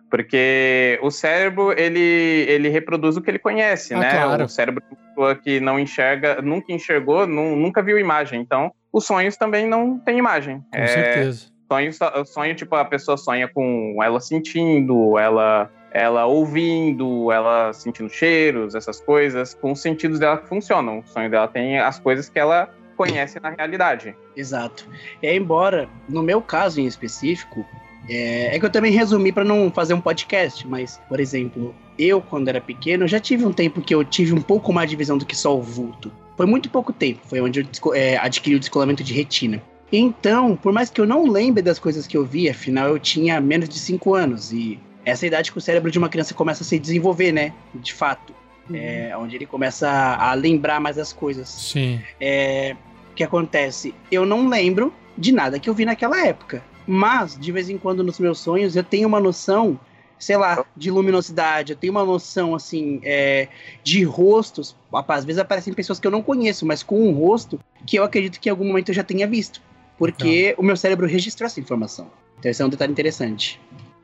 porque 0.10 1.00
o 1.02 1.10
cérebro, 1.10 1.72
ele, 1.80 2.00
ele 2.48 2.68
reproduz 2.68 3.16
o 3.16 3.22
que 3.22 3.30
ele 3.32 3.40
conhece, 3.40 3.94
Ah, 3.94 4.00
né? 4.00 4.12
claro. 4.24 4.44
O 4.44 4.50
cérebro 4.50 4.84
de 4.84 4.96
uma 4.96 5.08
pessoa 5.08 5.36
que 5.36 5.60
não 5.62 5.80
enxerga, 5.80 6.42
nunca 6.42 6.74
enxergou, 6.74 7.26
nu- 7.26 7.56
nunca 7.56 7.82
viu 7.82 7.98
imagem. 7.98 8.42
Então, 8.42 8.72
os 8.92 9.06
sonhos 9.06 9.38
também 9.38 9.68
não 9.68 9.98
têm 10.00 10.18
imagem. 10.18 10.60
Com 10.72 10.78
É, 10.78 10.88
certeza. 10.88 11.48
sonho, 11.72 11.92
sonho, 12.26 12.56
tipo, 12.56 12.76
a 12.76 12.86
pessoa 12.86 13.18
sonha 13.18 13.48
com 13.48 13.98
ela 14.04 14.20
sentindo, 14.20 15.18
ela, 15.18 15.70
ela 15.92 16.26
ouvindo, 16.26 17.32
ela 17.32 17.72
sentindo 17.74 18.10
cheiros, 18.10 18.76
essas 18.76 19.00
coisas, 19.02 19.54
com 19.54 19.72
os 19.72 19.82
sentidos 19.82 20.20
dela 20.20 20.38
que 20.38 20.48
funcionam. 20.48 21.00
O 21.00 21.08
sonho 21.08 21.30
dela 21.30 21.48
tem 21.48 21.80
as 21.80 22.00
coisas 22.00 22.30
que 22.30 22.40
ela 22.40 22.70
conhece 22.98 23.40
na 23.40 23.52
realidade. 23.52 24.16
Exato. 24.36 24.88
É, 25.22 25.36
embora, 25.36 25.88
no 26.08 26.22
meu 26.22 26.42
caso 26.42 26.82
em 26.82 26.86
específico, 26.86 27.66
é, 28.10 28.56
é 28.56 28.60
que 28.60 28.66
eu 28.66 28.70
também 28.70 28.92
resumi 28.92 29.32
para 29.32 29.44
não 29.46 29.72
fazer 29.72 29.94
um 29.94 30.02
podcast, 30.02 30.68
mas, 30.68 31.00
por 31.08 31.20
exemplo, 31.20 31.74
eu, 31.98 32.22
quando 32.22 32.48
era 32.50 32.60
pequeno, 32.60 33.08
já 33.08 33.20
tive 33.20 33.46
um 33.46 33.54
tempo 33.54 33.82
que 33.82 33.94
eu 33.94 34.04
tive 34.04 34.34
um 34.34 34.42
pouco 34.42 34.74
mais 34.74 34.90
de 34.90 34.96
visão 34.96 35.18
do 35.18 35.26
que 35.26 35.36
só 35.36 35.56
o 35.56 35.62
vulto. 35.62 36.12
Foi 36.40 36.46
muito 36.46 36.70
pouco 36.70 36.94
tempo, 36.94 37.20
foi 37.26 37.42
onde 37.42 37.60
eu 37.60 37.94
é, 37.94 38.16
adquiri 38.16 38.56
o 38.56 38.60
descolamento 38.62 39.04
de 39.04 39.14
retina. 39.14 39.62
Então, 39.92 40.56
por 40.56 40.72
mais 40.72 40.90
que 40.90 41.02
eu 41.02 41.06
não 41.06 41.28
lembre 41.28 41.62
das 41.62 41.78
coisas 41.78 42.08
que 42.08 42.16
eu 42.16 42.24
vi, 42.24 42.48
afinal 42.48 42.88
eu 42.88 42.98
tinha 42.98 43.42
menos 43.42 43.68
de 43.68 43.78
5 43.78 44.16
anos, 44.16 44.54
e 44.54 44.80
essa 45.04 45.26
é 45.26 45.28
a 45.28 45.28
idade 45.28 45.52
que 45.52 45.58
o 45.58 45.62
cérebro 45.62 45.92
de 45.92 45.98
uma 45.98 46.08
criança 46.08 46.34
começa 46.34 46.64
a 46.64 46.66
se 46.66 46.80
desenvolver, 46.80 47.34
né? 47.34 47.52
De 47.76 47.94
fato. 47.94 48.34
É, 48.74 49.12
onde 49.18 49.36
ele 49.36 49.46
começa 49.46 49.90
a, 49.90 50.32
a 50.32 50.34
lembrar 50.34 50.80
mais 50.80 50.96
das 50.96 51.12
coisas. 51.12 51.50
Sim. 51.50 52.00
É, 52.22 52.74
o 53.12 53.16
que 53.16 53.24
acontece? 53.26 53.94
Eu 54.10 54.26
não 54.26 54.48
lembro 54.48 54.94
de 55.18 55.34
nada 55.34 55.60
que 55.60 55.70
eu 55.70 55.74
vi 55.74 55.84
naquela 55.84 56.26
época. 56.26 56.64
Mas, 56.88 57.38
de 57.38 57.52
vez 57.52 57.70
em 57.70 57.78
quando, 57.78 58.02
nos 58.02 58.18
meus 58.18 58.40
sonhos, 58.40 58.78
eu 58.78 58.84
tenho 58.86 59.10
uma 59.10 59.20
noção, 59.20 59.78
sei 60.20 60.38
lá, 60.38 60.66
de 60.76 60.92
luminosidade, 60.92 61.72
eu 61.72 61.78
tenho 61.78 61.92
uma 61.92 62.04
noção, 62.04 62.54
assim, 62.54 63.00
é, 63.04 63.48
de 63.84 64.04
rostos. 64.04 64.76
Às 65.08 65.26
vezes 65.26 65.40
aparecem 65.40 65.74
pessoas 65.74 66.00
que 66.00 66.06
eu 66.06 66.12
não 66.12 66.22
conheço, 66.22 66.66
mas 66.66 66.84
com 66.84 67.00
um 67.00 67.14
rosto 67.14 67.60
que 67.88 67.98
eu 67.98 68.04
acredito 68.04 68.40
que 68.40 68.50
em 68.50 68.52
algum 68.52 68.66
momento 68.66 68.90
eu 68.90 68.96
já 68.96 69.04
tenha 69.04 69.26
visto. 69.26 69.62
Porque 69.98 70.56
o 70.58 70.64
meu 70.64 70.78
cérebro 70.78 71.08
registrou 71.08 71.46
essa 71.46 71.60
informação. 71.60 72.08
Então, 72.38 72.52
esse 72.52 72.62
é 72.62 72.66
um 72.66 72.70
detalhe 72.70 72.92
interessante. 72.92 73.60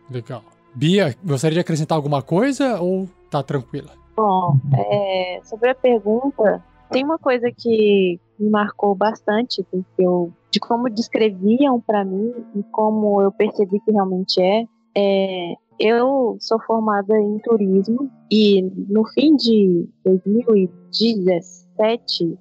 Legal. 0.10 0.43
Bia, 0.73 1.15
gostaria 1.23 1.56
de 1.56 1.60
acrescentar 1.60 1.95
alguma 1.95 2.21
coisa 2.21 2.82
ou 2.82 3.08
tá 3.30 3.41
tranquila? 3.41 3.91
Bom, 4.15 4.58
é, 4.91 5.39
sobre 5.43 5.69
a 5.69 5.75
pergunta, 5.75 6.63
tem 6.91 7.04
uma 7.04 7.17
coisa 7.17 7.51
que 7.51 8.19
me 8.39 8.49
marcou 8.49 8.93
bastante, 8.93 9.65
porque 9.71 9.86
eu, 9.97 10.32
de 10.51 10.60
como 10.60 10.89
descreviam 10.89 11.80
para 11.80 12.04
mim 12.04 12.34
e 12.56 12.63
como 12.71 13.21
eu 13.21 13.32
percebi 13.32 13.80
que 13.80 13.91
realmente 13.91 14.41
é, 14.41 14.65
é, 14.95 15.56
eu 15.79 16.38
sou 16.39 16.59
formada 16.65 17.15
em 17.19 17.38
turismo 17.39 18.09
e 18.31 18.61
no 18.89 19.05
fim 19.13 19.35
de 19.35 19.88
2017, 20.03 22.38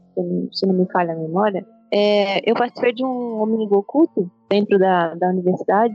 se 0.53 0.67
não- 0.67 0.75
me 0.75 0.87
falha 0.93 1.13
a 1.13 1.17
memória, 1.17 1.67
é, 1.93 2.49
eu 2.49 2.55
participei 2.55 2.93
de 2.93 3.05
um 3.05 3.41
Omnigo 3.43 3.79
oculto 3.79 4.31
dentro 4.51 4.79
da, 4.79 5.15
da 5.15 5.29
universidade 5.29 5.95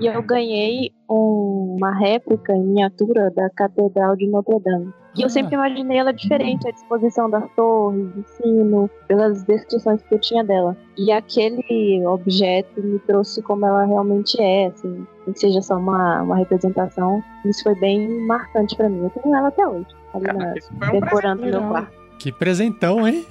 e 0.00 0.06
eu 0.06 0.22
ganhei 0.22 0.92
um- 1.10 1.74
uma 1.76 1.90
réplica 1.98 2.52
em 2.54 2.60
miniatura 2.62 3.30
da 3.30 3.50
Catedral 3.50 4.14
de 4.16 4.26
Notre 4.28 4.58
Dame. 4.60 4.92
E 5.16 5.22
eu 5.22 5.26
Ah. 5.26 5.30
sempre 5.30 5.54
imaginei 5.54 5.98
ela 5.98 6.12
diferente, 6.12 6.68
a 6.68 6.70
disposição 6.70 7.28
das 7.28 7.50
torres, 7.56 8.06
do 8.12 8.24
sino, 8.28 8.88
pelas 9.08 9.42
descrições 9.42 10.00
que 10.02 10.14
eu 10.14 10.20
tinha 10.20 10.44
dela. 10.44 10.76
E 10.96 11.10
aquele 11.10 12.06
objeto 12.06 12.80
me 12.80 13.00
trouxe 13.00 13.42
como 13.42 13.66
ela 13.66 13.84
realmente 13.84 14.40
é, 14.40 14.66
assim, 14.66 15.04
que 15.32 15.40
seja 15.40 15.60
só 15.62 15.76
uma, 15.76 16.22
uma 16.22 16.36
representação. 16.36 17.22
Isso 17.44 17.62
foi 17.62 17.74
bem 17.74 18.20
marcante 18.26 18.76
pra 18.76 18.88
mim. 18.88 19.04
Eu 19.04 19.10
tenho 19.10 19.34
ela 19.34 19.48
até 19.48 19.66
hoje, 19.66 19.86
ali 20.14 20.26
na, 20.26 20.34
Caraca, 20.34 20.58
isso 20.58 20.70
foi 20.78 20.88
um 20.88 21.00
decorando 21.00 21.42
meu 21.42 21.52
legal. 21.54 21.68
quarto. 21.70 21.98
Que 22.18 22.32
presentão, 22.32 23.06
hein? 23.06 23.24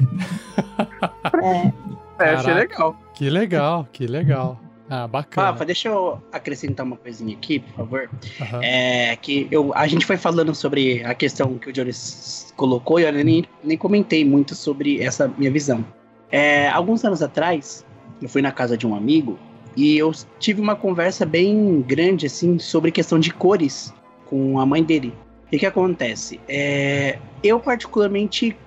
É, 1.43 1.73
É, 2.19 2.29
achei 2.35 2.53
legal. 2.53 2.95
Que 3.13 3.29
legal, 3.29 3.87
que 3.91 4.07
legal. 4.07 4.59
Ah, 4.89 5.05
bacana. 5.05 5.47
Rafa, 5.51 5.65
deixa 5.65 5.89
eu 5.89 6.21
acrescentar 6.31 6.85
uma 6.85 6.95
coisinha 6.95 7.35
aqui, 7.35 7.59
por 7.59 7.73
favor. 7.75 8.09
Aham. 8.41 8.61
É 8.63 9.15
que 9.17 9.47
eu, 9.51 9.73
a 9.75 9.85
gente 9.85 10.05
foi 10.05 10.15
falando 10.15 10.55
sobre 10.55 11.03
a 11.03 11.13
questão 11.13 11.57
que 11.57 11.69
o 11.69 11.73
Jones 11.73 12.53
colocou 12.55 12.97
e 12.99 13.03
eu 13.03 13.11
nem, 13.11 13.43
nem 13.63 13.77
comentei 13.77 14.23
muito 14.23 14.55
sobre 14.55 15.01
essa 15.03 15.27
minha 15.37 15.51
visão. 15.51 15.83
É, 16.31 16.69
alguns 16.69 17.03
anos 17.03 17.21
atrás, 17.21 17.85
eu 18.21 18.29
fui 18.29 18.41
na 18.41 18.51
casa 18.51 18.77
de 18.77 18.87
um 18.87 18.95
amigo 18.95 19.37
e 19.77 19.95
eu 19.95 20.11
tive 20.39 20.59
uma 20.59 20.75
conversa 20.75 21.23
bem 21.23 21.81
grande 21.87 22.25
assim 22.25 22.57
sobre 22.57 22.91
questão 22.91 23.19
de 23.19 23.31
cores 23.31 23.93
com 24.25 24.59
a 24.59 24.65
mãe 24.65 24.83
dele. 24.83 25.13
O 25.45 25.49
que 25.57 25.65
acontece? 25.65 26.41
É, 26.49 27.19
eu, 27.43 27.59
particularmente, 27.59 28.57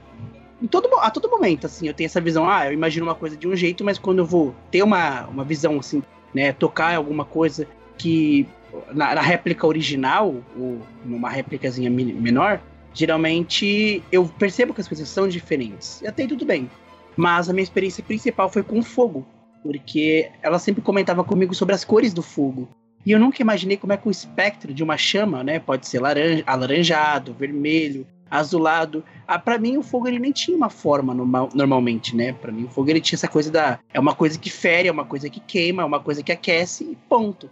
todo, 0.70 0.88
a 1.00 1.10
todo 1.10 1.28
momento, 1.28 1.66
assim, 1.66 1.88
eu 1.88 1.92
tenho 1.92 2.06
essa 2.06 2.20
visão, 2.20 2.48
ah, 2.48 2.66
eu 2.66 2.72
imagino 2.72 3.04
uma 3.04 3.14
coisa 3.14 3.36
de 3.36 3.46
um 3.46 3.56
jeito, 3.56 3.84
mas 3.84 3.98
quando 3.98 4.20
eu 4.20 4.24
vou 4.24 4.54
ter 4.70 4.82
uma, 4.82 5.26
uma 5.26 5.44
visão, 5.44 5.78
assim, 5.80 6.00
né, 6.32 6.52
tocar 6.52 6.94
alguma 6.94 7.24
coisa 7.24 7.66
que 7.98 8.48
na, 8.92 9.16
na 9.16 9.20
réplica 9.20 9.66
original, 9.66 10.36
ou 10.56 10.78
numa 11.04 11.28
réplicazinha 11.28 11.90
menor, 11.90 12.60
geralmente 12.94 14.02
eu 14.12 14.24
percebo 14.38 14.72
que 14.72 14.80
as 14.80 14.88
coisas 14.88 15.08
são 15.08 15.28
diferentes. 15.28 16.00
E 16.02 16.06
até 16.06 16.24
tudo 16.26 16.46
bem. 16.46 16.70
Mas 17.16 17.50
a 17.50 17.52
minha 17.52 17.64
experiência 17.64 18.02
principal 18.02 18.48
foi 18.48 18.62
com 18.62 18.80
fogo. 18.80 19.26
Porque 19.62 20.30
ela 20.42 20.58
sempre 20.58 20.82
comentava 20.82 21.22
comigo 21.22 21.54
sobre 21.54 21.74
as 21.74 21.84
cores 21.84 22.14
do 22.14 22.22
fogo. 22.22 22.68
E 23.04 23.12
eu 23.12 23.18
nunca 23.18 23.40
imaginei 23.40 23.76
como 23.76 23.92
é 23.92 23.96
que 23.96 24.08
o 24.08 24.10
espectro 24.10 24.74
de 24.74 24.82
uma 24.82 24.96
chama, 24.96 25.42
né? 25.42 25.58
Pode 25.58 25.86
ser 25.86 26.00
laranja, 26.00 26.42
alaranjado, 26.46 27.34
vermelho, 27.34 28.06
azulado. 28.30 29.02
Ah, 29.26 29.38
para 29.38 29.58
mim 29.58 29.76
o 29.76 29.82
fogo 29.82 30.06
ele 30.06 30.18
nem 30.18 30.32
tinha 30.32 30.56
uma 30.56 30.70
forma 30.70 31.12
normal, 31.14 31.48
normalmente, 31.54 32.14
né? 32.14 32.32
Para 32.32 32.52
mim 32.52 32.64
o 32.64 32.68
fogo 32.68 32.90
ele 32.90 33.00
tinha 33.00 33.16
essa 33.16 33.28
coisa 33.28 33.50
da 33.50 33.78
é 33.92 33.98
uma 33.98 34.14
coisa 34.14 34.38
que 34.38 34.50
fere, 34.50 34.88
é 34.88 34.92
uma 34.92 35.04
coisa 35.04 35.28
que 35.28 35.40
queima, 35.40 35.82
é 35.82 35.84
uma 35.84 36.00
coisa 36.00 36.22
que 36.22 36.30
aquece 36.30 36.84
e 36.84 36.96
ponto. 37.08 37.50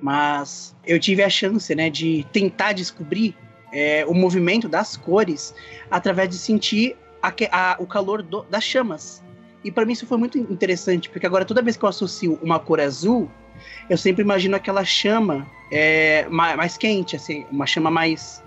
Mas 0.00 0.74
eu 0.84 0.98
tive 0.98 1.22
a 1.22 1.30
chance, 1.30 1.74
né, 1.74 1.88
de 1.88 2.26
tentar 2.30 2.72
descobrir 2.72 3.34
é, 3.72 4.04
o 4.06 4.12
movimento 4.12 4.68
das 4.68 4.96
cores 4.96 5.54
através 5.90 6.28
de 6.28 6.36
sentir 6.36 6.96
a, 7.22 7.32
a, 7.50 7.76
o 7.78 7.86
calor 7.86 8.22
do, 8.22 8.42
das 8.44 8.64
chamas. 8.64 9.22
E 9.66 9.70
para 9.72 9.84
mim 9.84 9.94
isso 9.94 10.06
foi 10.06 10.16
muito 10.16 10.38
interessante, 10.38 11.10
porque 11.10 11.26
agora 11.26 11.44
toda 11.44 11.60
vez 11.60 11.76
que 11.76 11.84
eu 11.84 11.88
associo 11.88 12.38
uma 12.40 12.60
cor 12.60 12.80
azul, 12.80 13.28
eu 13.90 13.98
sempre 13.98 14.22
imagino 14.22 14.54
aquela 14.54 14.84
chama 14.84 15.44
é, 15.72 16.24
mais, 16.30 16.76
quente, 16.76 17.16
assim, 17.16 17.44
uma 17.50 17.66
chama 17.66 17.90
mais 17.90 18.40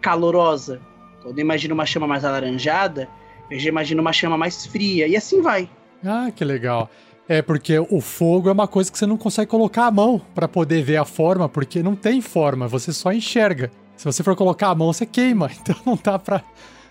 calorosa. 0.00 0.80
Quando 1.22 1.38
eu 1.38 1.44
imagino 1.44 1.72
uma 1.72 1.86
chama 1.86 2.08
mais 2.08 2.24
alaranjada, 2.24 3.08
eu 3.48 3.60
já 3.60 3.68
imagino 3.68 4.00
uma 4.00 4.12
chama 4.12 4.36
mais 4.36 4.66
fria, 4.66 5.06
e 5.06 5.16
assim 5.16 5.40
vai. 5.40 5.70
Ah, 6.04 6.32
que 6.34 6.44
legal. 6.44 6.90
É 7.28 7.40
porque 7.42 7.78
o 7.78 8.00
fogo 8.00 8.48
é 8.48 8.52
uma 8.52 8.66
coisa 8.66 8.90
que 8.90 8.98
você 8.98 9.06
não 9.06 9.16
consegue 9.16 9.48
colocar 9.48 9.86
a 9.86 9.90
mão 9.92 10.20
para 10.34 10.48
poder 10.48 10.82
ver 10.82 10.96
a 10.96 11.04
forma, 11.04 11.48
porque 11.48 11.80
não 11.80 11.94
tem 11.94 12.20
forma, 12.20 12.66
você 12.66 12.92
só 12.92 13.12
enxerga. 13.12 13.70
Se 13.96 14.04
você 14.04 14.24
for 14.24 14.34
colocar 14.34 14.68
a 14.68 14.74
mão, 14.74 14.92
você 14.92 15.06
queima. 15.06 15.48
Então 15.62 15.76
não 15.86 15.96
dá 16.02 16.18
para 16.18 16.42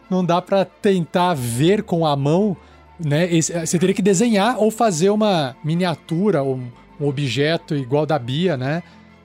não 0.09 0.23
dá 0.23 0.41
para 0.41 0.65
tentar 0.65 1.33
ver 1.33 1.81
com 1.83 2.05
a 2.05 2.15
mão, 2.15 2.55
né? 2.99 3.33
Esse, 3.33 3.53
você 3.65 3.77
teria 3.79 3.95
que 3.95 4.01
desenhar 4.01 4.57
ou 4.57 4.71
fazer 4.71 5.09
uma 5.09 5.55
miniatura 5.63 6.41
ou 6.41 6.55
um 6.99 7.07
objeto 7.07 7.75
igual 7.75 8.05
da 8.05 8.17
Bia, 8.17 8.55
né? 8.57 8.83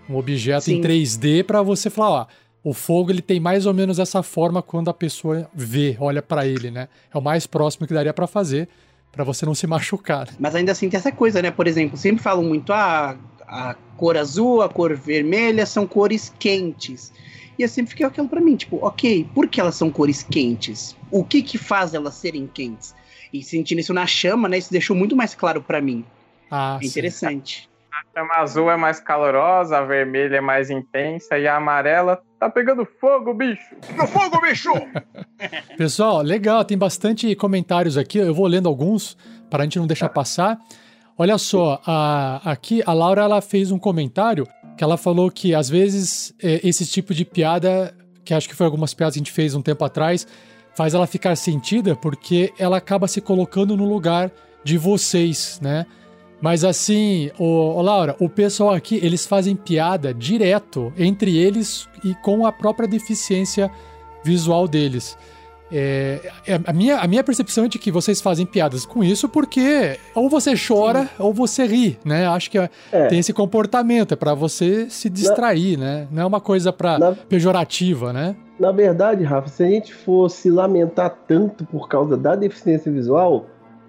Um 0.08 0.16
objeto 0.16 0.64
Sim. 0.64 0.78
em 0.78 0.80
3D 0.80 1.44
para 1.44 1.62
você 1.62 1.88
falar, 1.88 2.10
ó, 2.10 2.26
o 2.62 2.74
fogo 2.74 3.10
ele 3.10 3.22
tem 3.22 3.38
mais 3.40 3.64
ou 3.66 3.72
menos 3.72 3.98
essa 3.98 4.22
forma 4.22 4.62
quando 4.62 4.90
a 4.90 4.94
pessoa 4.94 5.48
vê, 5.54 5.96
olha 6.00 6.20
para 6.20 6.46
ele, 6.46 6.70
né? 6.70 6.88
É 7.12 7.16
o 7.16 7.22
mais 7.22 7.46
próximo 7.46 7.86
que 7.86 7.94
daria 7.94 8.12
para 8.12 8.26
fazer 8.26 8.68
para 9.12 9.24
você 9.24 9.44
não 9.44 9.54
se 9.54 9.66
machucar. 9.66 10.28
Mas 10.38 10.54
ainda 10.54 10.72
assim 10.72 10.88
tem 10.88 10.98
essa 10.98 11.10
coisa, 11.10 11.42
né? 11.42 11.50
Por 11.50 11.66
exemplo, 11.66 11.96
sempre 11.96 12.22
falam 12.22 12.44
muito 12.44 12.72
ah, 12.72 13.16
a 13.46 13.74
cor 13.96 14.16
azul, 14.16 14.62
a 14.62 14.68
cor 14.68 14.94
vermelha 14.94 15.66
são 15.66 15.86
cores 15.86 16.32
quentes. 16.38 17.12
E 17.58 17.62
eu 17.62 17.68
sempre 17.68 17.90
fiquei 17.90 18.06
aquilo 18.06 18.28
para 18.28 18.40
mim, 18.40 18.56
tipo, 18.56 18.78
ok, 18.80 19.28
por 19.34 19.48
que 19.48 19.60
elas 19.60 19.74
são 19.74 19.90
cores 19.90 20.22
quentes? 20.22 20.96
O 21.10 21.24
que 21.24 21.42
que 21.42 21.58
faz 21.58 21.92
elas 21.92 22.14
serem 22.14 22.46
quentes? 22.46 22.94
E 23.32 23.42
sentindo 23.42 23.78
isso 23.80 23.94
na 23.94 24.06
chama, 24.06 24.48
né? 24.48 24.58
Isso 24.58 24.72
deixou 24.72 24.96
muito 24.96 25.14
mais 25.16 25.34
claro 25.34 25.62
para 25.62 25.80
mim. 25.80 26.04
Ah, 26.50 26.78
é 26.82 26.86
interessante. 26.86 27.62
Sim. 27.62 27.70
A 27.92 28.18
chama 28.18 28.34
azul 28.36 28.70
é 28.70 28.76
mais 28.76 29.00
calorosa, 29.00 29.78
a 29.78 29.84
vermelha 29.84 30.36
é 30.36 30.40
mais 30.40 30.70
intensa 30.70 31.38
e 31.38 31.46
a 31.46 31.56
amarela 31.56 32.22
tá 32.38 32.48
pegando 32.48 32.86
fogo, 32.98 33.34
bicho! 33.34 33.76
No 33.96 34.06
fogo, 34.06 34.40
bicho! 34.40 34.70
Pessoal, 35.76 36.22
legal, 36.22 36.64
tem 36.64 36.78
bastante 36.78 37.34
comentários 37.34 37.98
aqui, 37.98 38.18
eu 38.18 38.34
vou 38.34 38.46
lendo 38.46 38.68
alguns 38.68 39.16
para 39.50 39.62
a 39.62 39.64
gente 39.64 39.78
não 39.78 39.86
deixar 39.86 40.08
passar. 40.08 40.58
Olha 41.18 41.36
só, 41.36 41.82
a, 41.84 42.40
aqui 42.50 42.82
a 42.86 42.94
Laura 42.94 43.22
ela 43.22 43.42
fez 43.42 43.70
um 43.70 43.78
comentário 43.78 44.46
que 44.76 44.82
ela 44.82 44.96
falou 44.96 45.30
que 45.30 45.54
às 45.54 45.68
vezes 45.68 46.34
é, 46.42 46.66
esse 46.66 46.86
tipo 46.86 47.12
de 47.12 47.26
piada, 47.26 47.94
que 48.24 48.32
acho 48.32 48.48
que 48.48 48.54
foi 48.54 48.64
algumas 48.64 48.94
piadas 48.94 49.14
que 49.14 49.18
a 49.18 49.20
gente 49.20 49.32
fez 49.32 49.54
um 49.54 49.60
tempo 49.60 49.84
atrás, 49.84 50.26
faz 50.80 50.94
ela 50.94 51.06
ficar 51.06 51.36
sentida 51.36 51.94
porque 51.94 52.54
ela 52.58 52.78
acaba 52.78 53.06
se 53.06 53.20
colocando 53.20 53.76
no 53.76 53.84
lugar 53.84 54.30
de 54.64 54.78
vocês, 54.78 55.58
né? 55.60 55.84
Mas 56.40 56.64
assim, 56.64 57.30
o, 57.38 57.82
Laura, 57.82 58.16
o 58.18 58.30
pessoal 58.30 58.72
aqui, 58.72 58.98
eles 59.02 59.26
fazem 59.26 59.54
piada 59.54 60.14
direto 60.14 60.90
entre 60.96 61.36
eles 61.36 61.86
e 62.02 62.14
com 62.14 62.46
a 62.46 62.50
própria 62.52 62.88
deficiência 62.88 63.70
visual 64.24 64.66
deles. 64.66 65.18
É, 65.70 66.32
é, 66.46 66.58
a, 66.64 66.72
minha, 66.72 66.96
a 66.96 67.06
minha 67.06 67.22
percepção 67.22 67.66
é 67.66 67.68
de 67.68 67.78
que 67.78 67.92
vocês 67.92 68.22
fazem 68.22 68.46
piadas 68.46 68.86
com 68.86 69.04
isso 69.04 69.28
porque 69.28 69.98
ou 70.14 70.30
você 70.30 70.54
chora 70.56 71.02
Sim. 71.02 71.08
ou 71.18 71.34
você 71.34 71.66
ri, 71.66 71.98
né? 72.06 72.26
Acho 72.26 72.50
que 72.50 72.58
é, 72.58 72.70
é. 72.90 73.06
tem 73.06 73.18
esse 73.18 73.34
comportamento, 73.34 74.14
é 74.14 74.16
para 74.16 74.32
você 74.32 74.88
se 74.88 75.10
distrair, 75.10 75.76
na, 75.76 75.84
né? 75.84 76.08
Não 76.10 76.22
é 76.22 76.24
uma 76.24 76.40
coisa 76.40 76.72
pra, 76.72 76.98
na, 76.98 77.12
pejorativa, 77.12 78.14
né? 78.14 78.34
Na 78.61 78.72
verdade, 78.72 79.24
Rafa, 79.24 79.48
se 79.48 79.64
a 79.64 79.66
gente 79.66 79.94
fosse 79.94 80.50
lamentar 80.50 81.16
tanto 81.26 81.64
por 81.64 81.88
causa 81.88 82.14
da 82.14 82.36
deficiência 82.36 82.92
visual, 82.92 83.46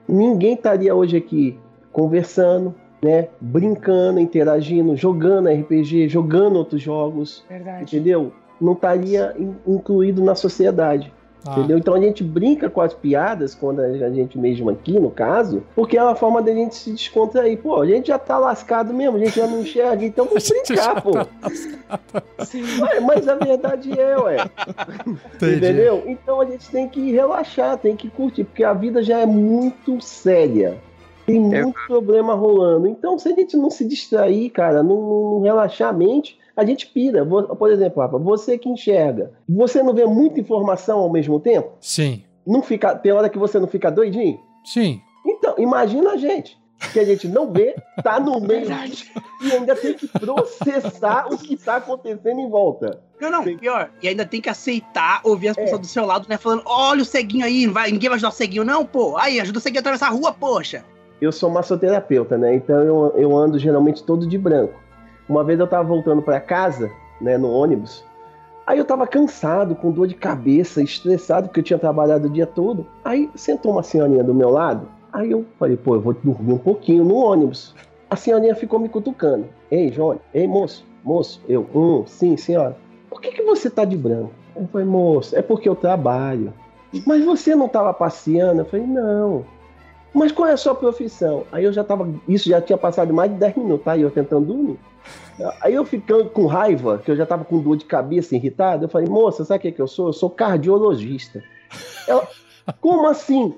ninguém 0.07 0.53
estaria 0.53 0.95
hoje 0.95 1.17
aqui 1.17 1.59
conversando, 1.91 2.74
né? 3.03 3.28
Brincando, 3.41 4.17
interagindo, 4.17 4.95
jogando 4.95 5.49
RPG, 5.49 6.07
jogando 6.07 6.55
outros 6.55 6.82
jogos. 6.82 7.43
Verdade. 7.49 7.84
Entendeu? 7.84 8.32
Não 8.61 8.72
estaria 8.72 9.36
incluído 9.67 10.24
na 10.24 10.36
sociedade. 10.36 11.11
Ah. 11.45 11.51
Entendeu? 11.57 11.77
Então 11.77 11.95
a 11.95 11.99
gente 11.99 12.23
brinca 12.23 12.69
com 12.69 12.81
as 12.81 12.93
piadas, 12.93 13.55
quando 13.55 13.79
a 13.79 14.09
gente 14.09 14.37
mesmo 14.37 14.69
aqui, 14.69 14.99
no 14.99 15.09
caso, 15.09 15.63
porque 15.75 15.97
é 15.97 16.03
uma 16.03 16.15
forma 16.15 16.41
da 16.41 16.53
gente 16.53 16.75
se 16.75 16.91
descontrair. 16.91 17.57
Pô, 17.57 17.81
a 17.81 17.85
gente 17.85 18.07
já 18.07 18.19
tá 18.19 18.37
lascado 18.37 18.93
mesmo, 18.93 19.17
a 19.17 19.19
gente 19.19 19.35
já 19.35 19.47
não 19.47 19.61
enxerga, 19.61 20.05
então 20.05 20.25
vamos 20.25 20.47
brincar, 20.49 21.01
pô. 21.01 21.11
Tá 21.13 21.27
ué, 22.81 22.99
mas 22.99 23.27
a 23.27 23.35
verdade 23.35 23.99
é, 23.99 24.17
ué. 24.19 24.37
Entendi. 25.35 25.55
Entendeu? 25.55 26.03
Então 26.05 26.41
a 26.41 26.45
gente 26.45 26.69
tem 26.69 26.87
que 26.87 27.11
relaxar, 27.11 27.77
tem 27.77 27.95
que 27.95 28.09
curtir, 28.09 28.43
porque 28.43 28.63
a 28.63 28.73
vida 28.73 29.01
já 29.01 29.19
é 29.19 29.25
muito 29.25 29.99
séria. 29.99 30.77
Tem 31.32 31.63
muito 31.63 31.79
problema 31.88 32.34
rolando. 32.34 32.88
Então, 32.88 33.17
se 33.17 33.29
a 33.29 33.36
gente 33.36 33.55
não 33.57 33.69
se 33.69 33.86
distrair, 33.86 34.49
cara, 34.49 34.84
não, 34.84 34.95
não 34.95 35.41
relaxar 35.41 35.89
a 35.89 35.93
mente, 35.93 36.39
a 36.55 36.65
gente 36.65 36.88
pira. 36.88 37.25
Por 37.25 37.71
exemplo, 37.71 38.01
Rafa, 38.01 38.17
você 38.17 38.57
que 38.57 38.69
enxerga, 38.69 39.32
você 39.47 39.82
não 39.82 39.93
vê 39.93 40.05
muita 40.05 40.39
informação 40.39 40.99
ao 40.99 41.11
mesmo 41.11 41.39
tempo? 41.39 41.71
Sim. 41.79 42.23
Não 42.45 42.61
fica, 42.61 42.95
tem 42.95 43.11
hora 43.11 43.29
que 43.29 43.38
você 43.38 43.59
não 43.59 43.67
fica 43.67 43.91
doidinho? 43.91 44.39
Sim. 44.63 45.01
Então, 45.25 45.55
imagina 45.57 46.11
a 46.11 46.17
gente 46.17 46.59
que 46.91 46.99
a 46.99 47.05
gente 47.05 47.27
não 47.27 47.51
vê, 47.51 47.75
tá 48.03 48.19
no 48.19 48.39
meio 48.41 48.67
e 49.41 49.51
ainda 49.51 49.75
tem 49.75 49.93
que 49.93 50.07
processar 50.07 51.27
o 51.32 51.38
que 51.38 51.55
tá 51.55 51.75
acontecendo 51.75 52.39
em 52.39 52.49
volta. 52.49 53.01
Não, 53.19 53.29
não, 53.29 53.43
pior. 53.43 53.91
E 54.01 54.07
ainda 54.07 54.25
tem 54.25 54.41
que 54.41 54.49
aceitar 54.49 55.21
ouvir 55.23 55.49
as 55.49 55.57
é. 55.57 55.61
pessoas 55.61 55.82
do 55.82 55.88
seu 55.88 56.05
lado, 56.05 56.27
né? 56.27 56.38
Falando, 56.38 56.63
olha 56.65 57.03
o 57.03 57.05
ceguinho 57.05 57.45
aí, 57.45 57.67
vai, 57.67 57.91
ninguém 57.91 58.09
vai 58.09 58.15
ajudar 58.15 58.29
o 58.29 58.34
ceguinho, 58.34 58.63
não, 58.63 58.84
pô. 58.84 59.15
Aí, 59.17 59.39
ajuda 59.39 59.59
o 59.59 59.61
ceguinho 59.61 59.79
a 59.79 59.82
atravessar 59.82 60.07
a 60.07 60.11
rua, 60.11 60.34
poxa 60.34 60.84
eu 61.22 61.32
sou 61.32 61.49
massoterapeuta, 61.49 62.38
né? 62.38 62.55
Então 62.55 62.82
eu, 62.82 63.13
eu 63.15 63.38
ando 63.38 63.59
geralmente 63.59 64.03
todo 64.03 64.28
de 64.28 64.38
branco. 64.38 64.74
Uma 65.30 65.43
vez 65.43 65.59
eu 65.59 65.67
tava 65.67 65.88
voltando 65.88 66.22
para 66.22 66.39
casa, 66.39 66.91
né, 67.22 67.38
no 67.38 67.49
ônibus. 67.49 68.03
Aí 68.65 68.78
eu 68.80 68.86
tava 68.86 69.05
cansado, 69.05 69.76
com 69.76 69.91
dor 69.91 70.07
de 70.07 70.15
cabeça, 70.15 70.82
estressado, 70.82 71.47
porque 71.47 71.59
eu 71.59 71.63
tinha 71.63 71.80
trabalhado 71.80 72.28
o 72.28 72.30
dia 72.30 72.47
todo. 72.47 72.88
Aí 73.03 73.30
sentou 73.36 73.72
uma 73.72 73.84
senhorinha 73.84 74.24
do 74.24 74.34
meu 74.34 74.49
lado. 74.49 74.88
Aí 75.13 75.32
eu 75.32 75.45
falei, 75.59 75.78
pô, 75.78 75.95
eu 75.95 76.01
vou 76.01 76.13
dormir 76.13 76.53
um 76.53 76.57
pouquinho 76.57 77.03
no 77.03 77.15
ônibus. 77.15 77.76
A 78.09 78.15
senhorinha 78.15 78.55
ficou 78.55 78.80
me 78.80 78.89
cutucando. 78.89 79.45
Ei, 79.69 79.89
Johnny, 79.89 80.19
ei, 80.34 80.47
moço, 80.47 80.86
moço. 81.03 81.41
Eu, 81.47 81.67
hum, 81.74 82.03
sim, 82.05 82.36
senhora. 82.38 82.78
Por 83.09 83.22
que, 83.22 83.32
que 83.32 83.43
você 83.43 83.69
tá 83.69 83.86
de 83.86 83.97
branco? 83.97 84.32
Eu 84.55 84.67
falei, 84.67 84.88
moço, 84.88 85.36
é 85.36 85.41
porque 85.41 85.67
eu 85.67 85.76
trabalho. 85.76 86.53
Mas 87.05 87.24
você 87.24 87.55
não 87.55 87.67
tava 87.67 87.93
passeando? 87.93 88.61
Eu 88.61 88.65
falei, 88.65 88.86
não. 88.86 89.45
Mas 90.14 90.32
qual 90.32 90.47
é 90.49 90.53
a 90.53 90.57
sua 90.57 90.76
profissão? 90.76 91.45
Aí 91.51 91.64
eu 91.64 91.72
já 91.72 91.84
tava. 91.84 92.07
Isso 92.28 92.49
já 92.49 92.62
tinha 92.62 92.78
passado 92.78 93.14
mais 93.14 93.32
de 93.32 93.38
10 93.38 93.55
minutos, 93.55 93.86
tá? 93.86 93.97
Eu 93.97 94.12
tentando 94.12 94.45
dormir. 94.45 94.80
Aí 95.62 95.74
eu 95.74 95.86
ficando 95.86 96.30
com 96.30 96.45
raiva, 96.45 96.99
que 97.03 97.09
eu 97.09 97.16
já 97.16 97.26
tava 97.26 97.45
com 97.45 97.59
dor 97.59 97.78
de 97.78 97.86
cabeça, 97.86 98.36
irritado, 98.36 98.86
eu 98.86 98.89
falei, 98.89 99.07
moça, 99.07 99.43
sabe 99.43 99.59
o 99.59 99.62
que, 99.62 99.72
que 99.72 99.82
eu 99.82 99.88
sou? 99.88 100.07
Eu 100.07 100.14
sou 100.14 100.30
cardiologista. 100.30 101.43
Ela, 102.07 102.28
como 102.80 103.07
assim? 103.07 103.55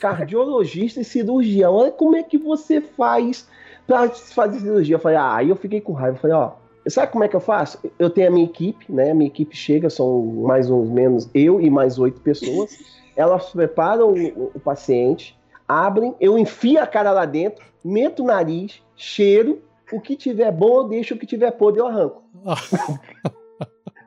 Cardiologista 0.00 1.00
e 1.00 1.04
cirurgião. 1.04 1.74
Olha 1.74 1.92
como 1.92 2.16
é 2.16 2.22
que 2.22 2.36
você 2.36 2.80
faz 2.80 3.48
pra 3.86 4.08
fazer 4.08 4.60
cirurgia. 4.60 4.96
Eu 4.96 5.00
falei, 5.00 5.16
ah, 5.16 5.36
aí 5.36 5.48
eu 5.48 5.56
fiquei 5.56 5.80
com 5.80 5.92
raiva. 5.92 6.16
Eu 6.16 6.20
falei, 6.20 6.36
ó, 6.36 6.52
sabe 6.88 7.12
como 7.12 7.24
é 7.24 7.28
que 7.28 7.36
eu 7.36 7.40
faço? 7.40 7.78
Eu 7.98 8.10
tenho 8.10 8.28
a 8.28 8.30
minha 8.30 8.44
equipe, 8.44 8.84
né? 8.92 9.12
A 9.12 9.14
minha 9.14 9.28
equipe 9.28 9.56
chega, 9.56 9.88
são 9.88 10.22
mais 10.22 10.70
ou 10.70 10.84
menos 10.84 11.30
eu 11.32 11.60
e 11.60 11.70
mais 11.70 11.98
oito 11.98 12.20
pessoas. 12.20 12.78
Elas 13.16 13.50
preparam 13.50 14.12
o, 14.12 14.50
o 14.54 14.60
paciente 14.60 15.36
abrem, 15.68 16.14
eu 16.20 16.38
enfio 16.38 16.80
a 16.80 16.86
cara 16.86 17.12
lá 17.12 17.24
dentro, 17.24 17.64
meto 17.84 18.22
o 18.22 18.26
nariz, 18.26 18.82
cheiro, 18.96 19.62
o 19.92 20.00
que 20.00 20.16
tiver 20.16 20.50
bom 20.52 20.78
eu 20.78 20.88
deixo, 20.88 21.14
o 21.14 21.18
que 21.18 21.26
tiver 21.26 21.50
podre 21.52 21.80
eu 21.80 21.86
arranco. 21.86 22.22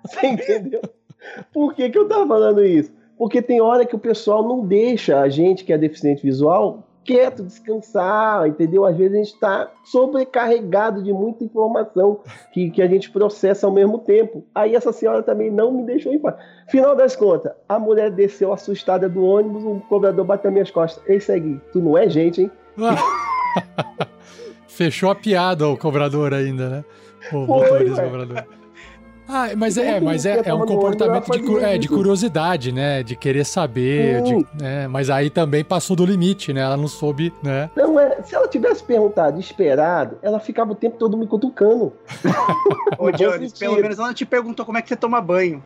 Você 0.05 0.27
entendeu? 0.27 0.81
Por 1.51 1.73
que, 1.73 1.89
que 1.89 1.97
eu 1.97 2.07
tava 2.07 2.25
falando 2.25 2.63
isso? 2.63 2.91
Porque 3.17 3.41
tem 3.41 3.59
hora 3.59 3.85
que 3.85 3.95
o 3.95 3.99
pessoal 3.99 4.47
não 4.47 4.65
deixa 4.65 5.19
a 5.19 5.27
gente 5.27 5.63
que 5.63 5.73
é 5.73 5.77
deficiente 5.77 6.23
visual 6.23 6.86
quieto, 7.07 7.41
descansar, 7.41 8.45
entendeu? 8.47 8.85
Às 8.85 8.97
vezes 8.97 9.13
a 9.13 9.17
gente 9.17 9.33
está 9.33 9.71
sobrecarregado 9.85 11.01
de 11.01 11.13
muita 11.13 11.45
informação 11.45 12.19
que, 12.51 12.69
que 12.69 12.81
a 12.81 12.87
gente 12.87 13.09
processa 13.09 13.65
ao 13.65 13.71
mesmo 13.71 13.99
tempo. 13.99 14.43
Aí 14.53 14.75
essa 14.75 14.91
senhora 14.91 15.23
também 15.23 15.49
não 15.49 15.71
me 15.71 15.83
deixou 15.83 16.13
em 16.13 16.19
paz. 16.19 16.35
Final 16.69 16.95
das 16.95 17.15
contas, 17.15 17.53
a 17.67 17.79
mulher 17.79 18.11
desceu 18.11 18.51
assustada 18.51 19.07
do 19.07 19.23
ônibus, 19.23 19.63
o 19.63 19.79
cobrador 19.87 20.25
bateu 20.25 20.51
minhas 20.51 20.69
costas. 20.69 21.01
Ei, 21.07 21.21
segue, 21.21 21.61
tu 21.71 21.79
não 21.79 21.97
é 21.97 22.09
gente, 22.09 22.41
hein? 22.41 22.51
Fechou 24.67 25.09
a 25.09 25.15
piada 25.15 25.67
o 25.67 25.77
cobrador 25.77 26.33
ainda, 26.33 26.69
né? 26.69 26.85
O 27.31 27.45
Foi, 27.45 27.47
motorista 27.47 28.03
cobrador. 28.03 28.45
Ah, 29.27 29.49
mas 29.57 29.77
é, 29.77 29.99
mas 29.99 30.25
é, 30.25 30.41
é 30.45 30.53
um 30.53 30.65
comportamento 30.65 31.29
de, 31.31 31.63
é, 31.63 31.77
de 31.77 31.87
curiosidade, 31.87 32.71
né? 32.71 33.03
De 33.03 33.15
querer 33.15 33.45
saber, 33.45 34.21
de- 34.21 34.45
né? 34.61 34.87
mas 34.87 35.09
aí 35.09 35.29
também 35.29 35.63
passou 35.63 35.95
do 35.95 36.05
limite, 36.05 36.53
né? 36.53 36.61
Ela 36.61 36.77
não 36.77 36.87
soube, 36.87 37.33
né? 37.43 37.69
Não 37.75 37.99
é. 37.99 38.21
Se 38.23 38.35
ela 38.35 38.47
tivesse 38.47 38.83
perguntado, 38.83 39.39
esperado, 39.39 40.17
ela 40.21 40.39
ficava 40.39 40.71
o 40.71 40.75
tempo 40.75 40.97
todo 40.97 41.17
me 41.17 41.27
cutucando. 41.27 41.93
Ô, 42.97 43.11
Jones, 43.11 43.53
pelo 43.53 43.75
menos 43.75 43.99
ela 43.99 44.13
te 44.13 44.25
perguntou 44.25 44.65
como 44.65 44.77
é 44.77 44.81
que 44.81 44.89
você 44.89 44.95
toma 44.95 45.19
banho. 45.21 45.63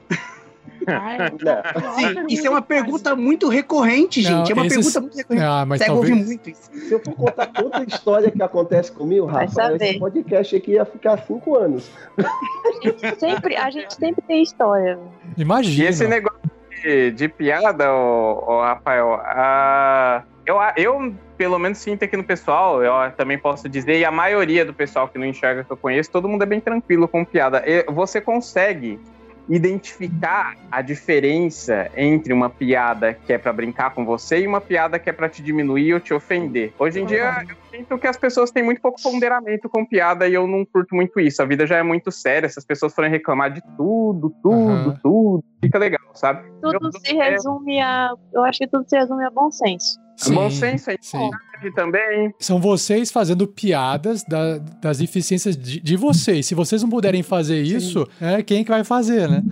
Ai, 0.87 1.17
Não. 1.41 1.93
Sim, 1.95 2.25
isso 2.29 2.47
é 2.47 2.49
uma 2.49 2.61
pergunta 2.61 3.15
muito 3.15 3.47
recorrente, 3.49 4.21
Não, 4.23 4.29
gente. 4.39 4.51
é 4.51 4.55
uma 4.55 4.65
esses- 4.65 4.77
pergunta 4.77 5.01
muito 5.01 5.17
recorrente. 5.17 5.45
Ah, 5.45 5.65
mas 5.65 5.79
Cego 5.79 5.95
ouve 5.95 6.07
talvez. 6.09 6.27
muito 6.27 6.49
isso. 6.49 6.69
Se 6.73 6.91
eu 6.91 6.99
for 6.99 7.13
contar 7.15 7.47
toda 7.47 7.79
a 7.79 7.83
história 7.83 8.31
que 8.31 8.41
acontece 8.41 8.91
comigo, 8.91 9.25
Rafa, 9.25 9.75
esse 9.75 9.99
podcast 9.99 10.55
aqui 10.55 10.71
ia 10.71 10.85
ficar 10.85 11.17
cinco 11.19 11.55
anos. 11.55 11.89
Sempre, 13.17 13.55
a 13.55 13.69
gente 13.69 13.93
sempre 13.93 14.21
tem 14.27 14.41
história. 14.41 14.99
E 15.37 15.41
Imagina. 15.41 15.89
esse 15.89 16.07
negócio 16.07 16.39
de, 16.83 17.11
de 17.11 17.27
piada, 17.27 17.93
ô, 17.93 18.43
ô, 18.47 18.61
Rafael, 18.61 19.19
ah, 19.23 20.23
eu, 20.45 20.57
eu 20.77 21.13
pelo 21.37 21.57
menos 21.59 21.77
sinto 21.79 22.03
aqui 22.05 22.15
no 22.17 22.23
pessoal, 22.23 22.83
eu 22.83 22.93
também 23.13 23.37
posso 23.37 23.67
dizer, 23.69 23.97
e 23.99 24.05
a 24.05 24.11
maioria 24.11 24.63
do 24.65 24.73
pessoal 24.73 25.07
que 25.07 25.17
não 25.17 25.25
enxerga 25.25 25.63
que 25.63 25.71
eu 25.71 25.77
conheço, 25.77 26.11
todo 26.11 26.27
mundo 26.27 26.43
é 26.43 26.45
bem 26.45 26.59
tranquilo 26.59 27.07
com 27.07 27.23
piada. 27.25 27.63
E 27.65 27.83
Você 27.91 28.19
consegue 28.21 28.99
identificar 29.49 30.55
a 30.71 30.81
diferença 30.81 31.89
entre 31.95 32.33
uma 32.33 32.49
piada 32.49 33.13
que 33.13 33.33
é 33.33 33.37
pra 33.37 33.51
brincar 33.53 33.93
com 33.93 34.05
você 34.05 34.39
e 34.41 34.47
uma 34.47 34.61
piada 34.61 34.99
que 34.99 35.09
é 35.09 35.13
pra 35.13 35.29
te 35.29 35.41
diminuir 35.41 35.93
ou 35.93 35.99
te 35.99 36.13
ofender. 36.13 36.73
Hoje 36.79 37.01
em 37.01 37.05
dia, 37.05 37.31
eu 37.49 37.55
sinto 37.77 37.97
que 37.97 38.07
as 38.07 38.17
pessoas 38.17 38.51
têm 38.51 38.63
muito 38.63 38.81
pouco 38.81 39.01
ponderamento 39.01 39.69
com 39.69 39.85
piada 39.85 40.27
e 40.27 40.33
eu 40.33 40.47
não 40.47 40.65
curto 40.65 40.95
muito 40.95 41.19
isso. 41.19 41.41
A 41.41 41.45
vida 41.45 41.65
já 41.65 41.77
é 41.77 41.83
muito 41.83 42.11
séria, 42.11 42.49
se 42.49 42.59
as 42.59 42.65
pessoas 42.65 42.93
forem 42.93 43.09
reclamar 43.11 43.51
de 43.51 43.61
tudo, 43.77 44.33
tudo, 44.41 44.89
Aham. 44.89 44.99
tudo, 45.01 45.43
fica 45.63 45.77
legal, 45.77 46.01
sabe? 46.13 46.43
Tudo 46.61 46.79
Eu- 46.81 46.91
se 46.91 47.13
resume 47.13 47.81
a. 47.81 48.11
Eu 48.33 48.43
acho 48.43 48.59
que 48.59 48.67
tudo 48.67 48.85
se 48.87 48.97
resume 48.97 49.25
a 49.25 49.29
bom 49.31 49.51
senso. 49.51 49.99
Sim, 50.17 50.35
bom 50.35 50.49
senso, 50.49 50.91
é 50.91 50.95
sim. 51.01 51.29
Também. 51.69 52.33
São 52.39 52.59
vocês 52.59 53.11
fazendo 53.11 53.45
piadas 53.45 54.23
da- 54.23 54.57
das 54.57 54.97
deficiências 54.97 55.55
de, 55.55 55.79
de 55.79 55.95
vocês. 55.95 56.45
Se 56.47 56.55
vocês 56.55 56.81
não 56.81 56.89
puderem 56.89 57.21
fazer 57.21 57.61
isso, 57.61 58.07
é 58.19 58.41
quem 58.41 58.63
que 58.63 58.71
vai 58.71 58.83
fazer, 58.83 59.29
né? 59.29 59.43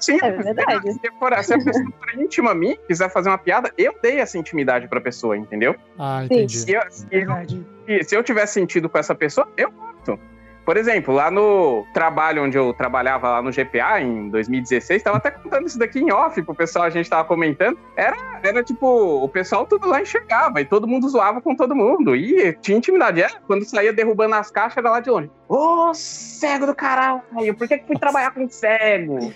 Sim, 0.00 0.18
É 0.22 0.30
verdade. 0.32 0.92
Se, 0.92 1.10
for, 1.18 1.32
se 1.42 1.54
a 1.54 1.58
pessoa 1.58 1.84
for 1.98 2.20
íntima 2.20 2.50
a 2.50 2.54
mim, 2.54 2.76
quiser 2.86 3.10
fazer 3.10 3.28
uma 3.30 3.38
piada, 3.38 3.72
eu 3.78 3.94
dei 4.02 4.18
essa 4.18 4.36
intimidade 4.36 4.86
pra 4.88 5.00
pessoa, 5.00 5.36
entendeu? 5.36 5.74
Ah, 5.98 6.24
entendi. 6.24 6.56
Se 6.58 6.72
eu, 6.72 6.82
se 6.90 7.06
eu, 7.10 8.04
se 8.04 8.16
eu 8.16 8.22
tiver 8.22 8.44
sentido 8.46 8.88
com 8.88 8.98
essa 8.98 9.14
pessoa, 9.14 9.48
eu 9.56 9.70
gosto. 9.70 10.18
Por 10.64 10.76
exemplo, 10.76 11.14
lá 11.14 11.30
no 11.30 11.86
trabalho 11.92 12.42
onde 12.42 12.56
eu 12.56 12.72
trabalhava 12.72 13.28
lá 13.28 13.42
no 13.42 13.50
GPA 13.50 14.00
em 14.00 14.30
2016, 14.30 15.02
tava 15.02 15.18
até 15.18 15.30
contando 15.30 15.66
isso 15.66 15.78
daqui 15.78 15.98
em 15.98 16.10
off 16.10 16.40
pro 16.42 16.54
pessoal, 16.54 16.86
a 16.86 16.90
gente 16.90 17.08
tava 17.08 17.24
comentando. 17.24 17.78
Era, 17.96 18.40
era 18.42 18.62
tipo, 18.62 18.86
o 18.86 19.28
pessoal 19.28 19.66
tudo 19.66 19.86
lá 19.86 20.00
enxergava 20.00 20.60
e 20.60 20.64
todo 20.64 20.86
mundo 20.86 21.08
zoava 21.08 21.40
com 21.40 21.54
todo 21.54 21.74
mundo. 21.74 22.16
E 22.16 22.54
tinha 22.62 22.78
intimidade. 22.78 23.20
Era, 23.20 23.34
quando 23.46 23.64
saía 23.64 23.92
derrubando 23.92 24.34
as 24.34 24.50
caixas, 24.50 24.78
era 24.78 24.90
lá 24.90 25.00
de 25.00 25.10
longe. 25.10 25.30
Ô, 25.48 25.92
cego 25.92 26.66
do 26.66 26.74
caralho, 26.74 27.22
por 27.58 27.68
que, 27.68 27.78
que 27.78 27.86
fui 27.86 27.98
trabalhar 27.98 28.30
com 28.32 28.48
cego? 28.48 29.32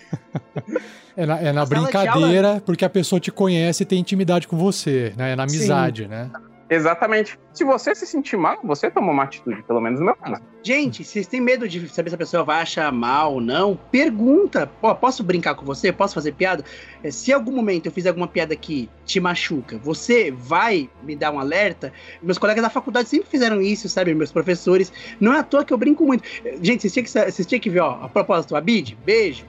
É 1.14 1.26
na, 1.26 1.40
é 1.40 1.52
na 1.52 1.62
A 1.62 1.66
sala 1.66 1.80
de 1.80 1.90
brincadeira, 1.90 2.62
porque 2.64 2.84
a 2.84 2.88
pessoa 2.88 3.18
te 3.18 3.32
conhece 3.32 3.82
e 3.82 3.86
tem 3.86 3.98
intimidade 3.98 4.46
com 4.46 4.56
você, 4.56 5.12
né? 5.16 5.32
É 5.32 5.36
na 5.36 5.42
amizade, 5.42 6.06
né? 6.06 6.30
Exatamente. 6.70 7.38
Se 7.54 7.64
você 7.64 7.94
se 7.94 8.06
sentir 8.06 8.36
mal, 8.36 8.58
você 8.62 8.90
toma 8.90 9.10
uma 9.10 9.22
atitude, 9.24 9.62
pelo 9.62 9.80
menos 9.80 9.98
no 10.00 10.06
meu 10.06 10.14
caso. 10.14 10.42
Gente, 10.62 11.02
se 11.02 11.12
vocês 11.12 11.26
têm 11.26 11.40
medo 11.40 11.66
de 11.66 11.88
saber 11.88 12.10
se 12.10 12.14
a 12.14 12.18
pessoa 12.18 12.44
vai 12.44 12.60
achar 12.60 12.92
mal 12.92 13.34
ou 13.34 13.40
não, 13.40 13.74
pergunta. 13.90 14.70
Pô, 14.80 14.94
posso 14.94 15.22
brincar 15.24 15.54
com 15.54 15.64
você? 15.64 15.90
Posso 15.90 16.14
fazer 16.14 16.32
piada? 16.32 16.62
Eh, 17.02 17.10
Se 17.10 17.30
em 17.30 17.34
algum 17.34 17.52
momento 17.52 17.86
eu 17.86 17.92
fizer 17.92 18.10
alguma 18.10 18.28
piada 18.28 18.54
que 18.54 18.88
te 19.06 19.18
machuca, 19.18 19.78
você 19.78 20.30
vai 20.30 20.90
me 21.02 21.16
dar 21.16 21.32
um 21.32 21.38
alerta? 21.38 21.92
Meus 22.22 22.36
colegas 22.38 22.62
da 22.62 22.70
faculdade 22.70 23.08
sempre 23.08 23.28
fizeram 23.30 23.62
isso, 23.62 23.88
sabe? 23.88 24.14
Meus 24.14 24.30
professores. 24.30 24.92
Não 25.18 25.32
é 25.32 25.38
à 25.38 25.42
toa 25.42 25.64
que 25.64 25.72
eu 25.72 25.78
brinco 25.78 26.04
muito. 26.04 26.24
Eh, 26.44 26.58
Gente, 26.60 26.82
vocês 26.82 26.92
tinham 26.92 27.04
que, 27.04 27.32
vocês 27.32 27.46
tinham 27.46 27.60
que 27.60 27.70
ver, 27.70 27.80
ó, 27.80 27.98
a 28.02 28.08
propósito, 28.08 28.54
a 28.54 28.60
Bid, 28.60 28.96
beijo. 29.04 29.44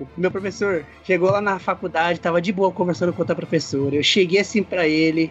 O 0.00 0.06
meu 0.16 0.30
professor 0.30 0.84
chegou 1.04 1.30
lá 1.30 1.40
na 1.40 1.58
faculdade, 1.58 2.18
tava 2.18 2.40
de 2.40 2.50
boa 2.50 2.72
conversando 2.72 3.12
com 3.12 3.20
outra 3.20 3.36
professora. 3.36 3.94
Eu 3.94 4.02
cheguei 4.02 4.40
assim 4.40 4.62
pra 4.62 4.88
ele. 4.88 5.30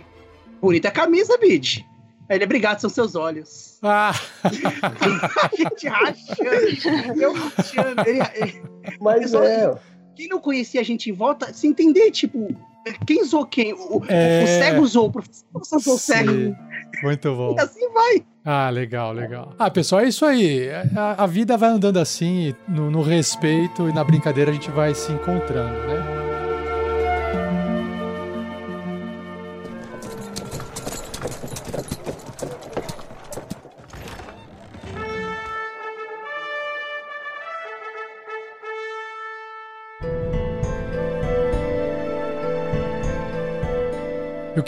Bonita 0.61 0.91
camisa, 0.91 1.37
Bid. 1.37 1.85
Ele, 2.29 2.45
obrigado, 2.45 2.79
são 2.79 2.89
seus 2.89 3.15
olhos. 3.15 3.77
Ah, 3.81 4.13
A 4.43 5.49
gente 5.55 5.87
rachando. 5.87 7.21
Eu 7.21 7.33
rachando. 7.33 8.01
Ele, 8.07 8.19
ele- 8.35 8.61
Mas 9.01 9.21
Pessoal, 9.21 9.43
é. 9.43 9.75
quem 10.15 10.27
não 10.29 10.39
conhecia 10.39 10.79
a 10.79 10.83
gente 10.83 11.09
em 11.09 11.13
volta, 11.13 11.51
se 11.53 11.67
entender, 11.67 12.09
tipo, 12.11 12.47
quem 13.05 13.23
zoou 13.25 13.45
quem? 13.45 13.73
O, 13.73 13.97
o- 13.97 14.05
É. 14.07 14.43
o 14.43 14.47
cego 14.47 14.87
zoou 14.87 15.07
o 15.07 15.11
professor, 15.11 15.79
zoou 15.79 15.95
o 15.95 15.99
cego. 15.99 16.55
Muito 17.03 17.35
bom. 17.35 17.55
E 17.57 17.61
assim 17.61 17.89
vai. 17.91 18.23
Ah, 18.45 18.69
legal, 18.69 19.11
legal. 19.13 19.53
Ah, 19.59 19.69
pessoal, 19.69 20.01
é 20.01 20.07
isso 20.07 20.25
aí. 20.25 20.69
A, 20.95 21.23
a 21.23 21.27
vida 21.27 21.57
vai 21.57 21.69
andando 21.69 21.97
assim, 21.97 22.55
no, 22.67 22.89
no 22.89 23.01
respeito 23.01 23.89
e 23.89 23.93
na 23.93 24.03
brincadeira 24.03 24.51
a 24.51 24.53
gente 24.53 24.71
vai 24.71 24.95
se 24.95 25.11
encontrando, 25.11 25.77
né? 25.87 26.10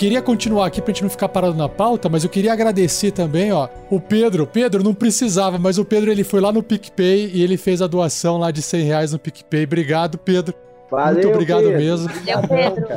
Queria 0.04 0.22
continuar 0.22 0.66
aqui 0.66 0.82
pra 0.82 0.94
gente 0.94 1.04
não 1.04 1.10
ficar 1.10 1.30
parado 1.30 1.56
na 1.56 1.70
pauta, 1.70 2.10
mas 2.10 2.24
eu 2.26 2.30
queria 2.30 2.52
agradecer 2.52 3.12
também, 3.12 3.52
ó, 3.54 3.70
o 3.90 4.00
Pedro. 4.02 4.46
Pedro 4.46 4.84
não 4.84 4.94
precisava, 4.94 5.58
mas 5.58 5.78
o 5.78 5.86
Pedro 5.86 6.12
ele 6.12 6.24
foi 6.26 6.42
lá 6.42 6.52
no 6.52 6.62
PicPay 6.62 7.32
e 7.34 7.42
ele 7.42 7.56
fez 7.56 7.82
a 7.82 7.88
doação 7.88 8.38
lá 8.38 8.52
de 8.52 8.62
100 8.62 8.84
reais 8.84 9.14
no 9.14 9.20
PicPay. 9.20 9.64
Obrigado, 9.64 10.18
Pedro. 10.18 10.54
Valeu, 10.92 11.14
Muito 11.24 11.30
obrigado 11.30 11.64
Pedro. 11.64 11.78
mesmo. 11.78 12.10
Valeu, 12.10 12.48
Pedro. 12.74 12.88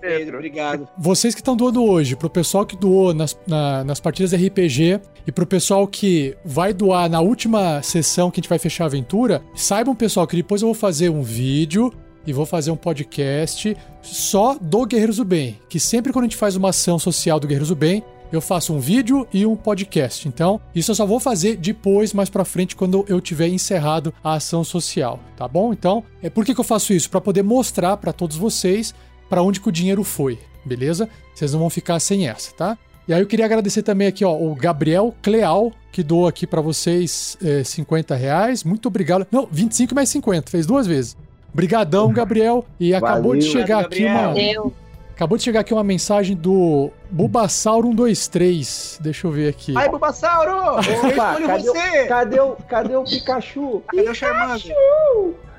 Pedro, 0.00 0.36
obrigado. 0.36 0.88
Vocês 0.98 1.34
que 1.34 1.40
estão 1.40 1.56
doando 1.56 1.82
hoje, 1.84 2.16
pro 2.16 2.28
pessoal 2.30 2.64
que 2.66 2.76
doou 2.76 3.12
nas, 3.14 3.36
na- 3.46 3.84
nas 3.84 4.00
partidas 4.00 4.32
RPG 4.32 5.00
e 5.26 5.30
pro 5.32 5.46
pessoal 5.46 5.86
que 5.86 6.36
vai 6.44 6.72
doar 6.72 7.08
na 7.08 7.20
última 7.20 7.80
sessão 7.82 8.30
que 8.30 8.38
a 8.38 8.42
gente 8.42 8.48
vai 8.48 8.58
fechar 8.58 8.84
a 8.84 8.86
aventura, 8.88 9.42
saibam, 9.54 9.94
pessoal, 9.94 10.26
que 10.26 10.34
depois 10.36 10.60
eu 10.62 10.66
vou 10.66 10.74
fazer 10.74 11.08
um 11.08 11.22
vídeo 11.22 11.92
e 12.26 12.32
vou 12.32 12.46
fazer 12.46 12.70
um 12.70 12.76
podcast 12.76 13.76
só 14.00 14.56
do 14.60 14.86
Guerreiros 14.86 15.16
do 15.16 15.24
Bem. 15.24 15.58
Que 15.68 15.80
sempre 15.80 16.12
quando 16.12 16.24
a 16.24 16.28
gente 16.28 16.36
faz 16.36 16.56
uma 16.56 16.70
ação 16.70 16.98
social 16.98 17.38
do 17.38 17.46
Guerreiros 17.46 17.68
do 17.68 17.76
Bem, 17.76 18.04
eu 18.32 18.40
faço 18.40 18.72
um 18.72 18.80
vídeo 18.80 19.28
e 19.32 19.44
um 19.44 19.54
podcast. 19.54 20.26
Então, 20.26 20.60
isso 20.74 20.90
eu 20.90 20.94
só 20.94 21.04
vou 21.04 21.20
fazer 21.20 21.56
depois, 21.56 22.14
mais 22.14 22.30
pra 22.30 22.44
frente, 22.44 22.74
quando 22.74 23.04
eu 23.06 23.20
tiver 23.20 23.48
encerrado 23.48 24.12
a 24.24 24.34
ação 24.34 24.64
social, 24.64 25.20
tá 25.36 25.46
bom? 25.46 25.72
Então, 25.72 26.02
é 26.22 26.30
por 26.30 26.44
que, 26.44 26.54
que 26.54 26.60
eu 26.60 26.64
faço 26.64 26.94
isso? 26.94 27.10
Pra 27.10 27.20
poder 27.20 27.42
mostrar 27.42 27.96
pra 27.98 28.12
todos 28.12 28.36
vocês 28.36 28.94
para 29.28 29.42
onde 29.42 29.60
que 29.60 29.68
o 29.68 29.72
dinheiro 29.72 30.02
foi, 30.02 30.38
beleza? 30.64 31.08
Vocês 31.34 31.52
não 31.52 31.60
vão 31.60 31.70
ficar 31.70 32.00
sem 32.00 32.26
essa, 32.26 32.52
tá? 32.54 32.78
E 33.06 33.12
aí 33.12 33.20
eu 33.20 33.26
queria 33.26 33.44
agradecer 33.44 33.82
também 33.82 34.06
aqui, 34.06 34.24
ó, 34.24 34.34
o 34.34 34.54
Gabriel 34.54 35.14
Cleal, 35.20 35.72
que 35.90 36.02
doou 36.02 36.26
aqui 36.26 36.46
para 36.46 36.60
vocês 36.60 37.36
é, 37.42 37.64
50 37.64 38.14
reais. 38.14 38.62
Muito 38.62 38.86
obrigado. 38.86 39.26
Não, 39.30 39.46
25 39.50 39.94
mais 39.94 40.08
50, 40.08 40.50
fez 40.50 40.66
duas 40.66 40.86
vezes. 40.86 41.16
Brigadão, 41.54 42.12
Gabriel. 42.12 42.64
E 42.78 42.94
acabou 42.94 43.34
de 43.36 43.46
Valeu. 43.46 43.52
chegar 43.52 43.84
Obrigado, 43.84 43.92
aqui 43.92 44.04
uma... 44.04 44.26
Gabriel. 44.28 44.54
Eu. 44.54 44.72
Acabou 45.14 45.38
de 45.38 45.44
chegar 45.44 45.60
aqui 45.60 45.72
uma 45.72 45.84
mensagem 45.84 46.34
do 46.34 46.90
Bulbasauro 47.10 47.88
123. 47.88 48.98
Deixa 49.02 49.26
eu 49.26 49.30
ver 49.30 49.48
aqui. 49.48 49.72
Ai, 49.76 49.88
Bulbasauro! 49.88 50.80
Eu 50.82 51.10
Opa, 51.10 51.32
escolho 51.32 51.46
cadê, 51.46 51.62
você! 51.62 52.02
o, 52.02 52.08
cadê, 52.08 52.40
o, 52.40 52.56
cadê 52.68 52.96
o 52.96 53.04
Pikachu? 53.04 53.82
Cadê 53.86 54.08
o 54.08 54.14
Charmander? 54.14 54.74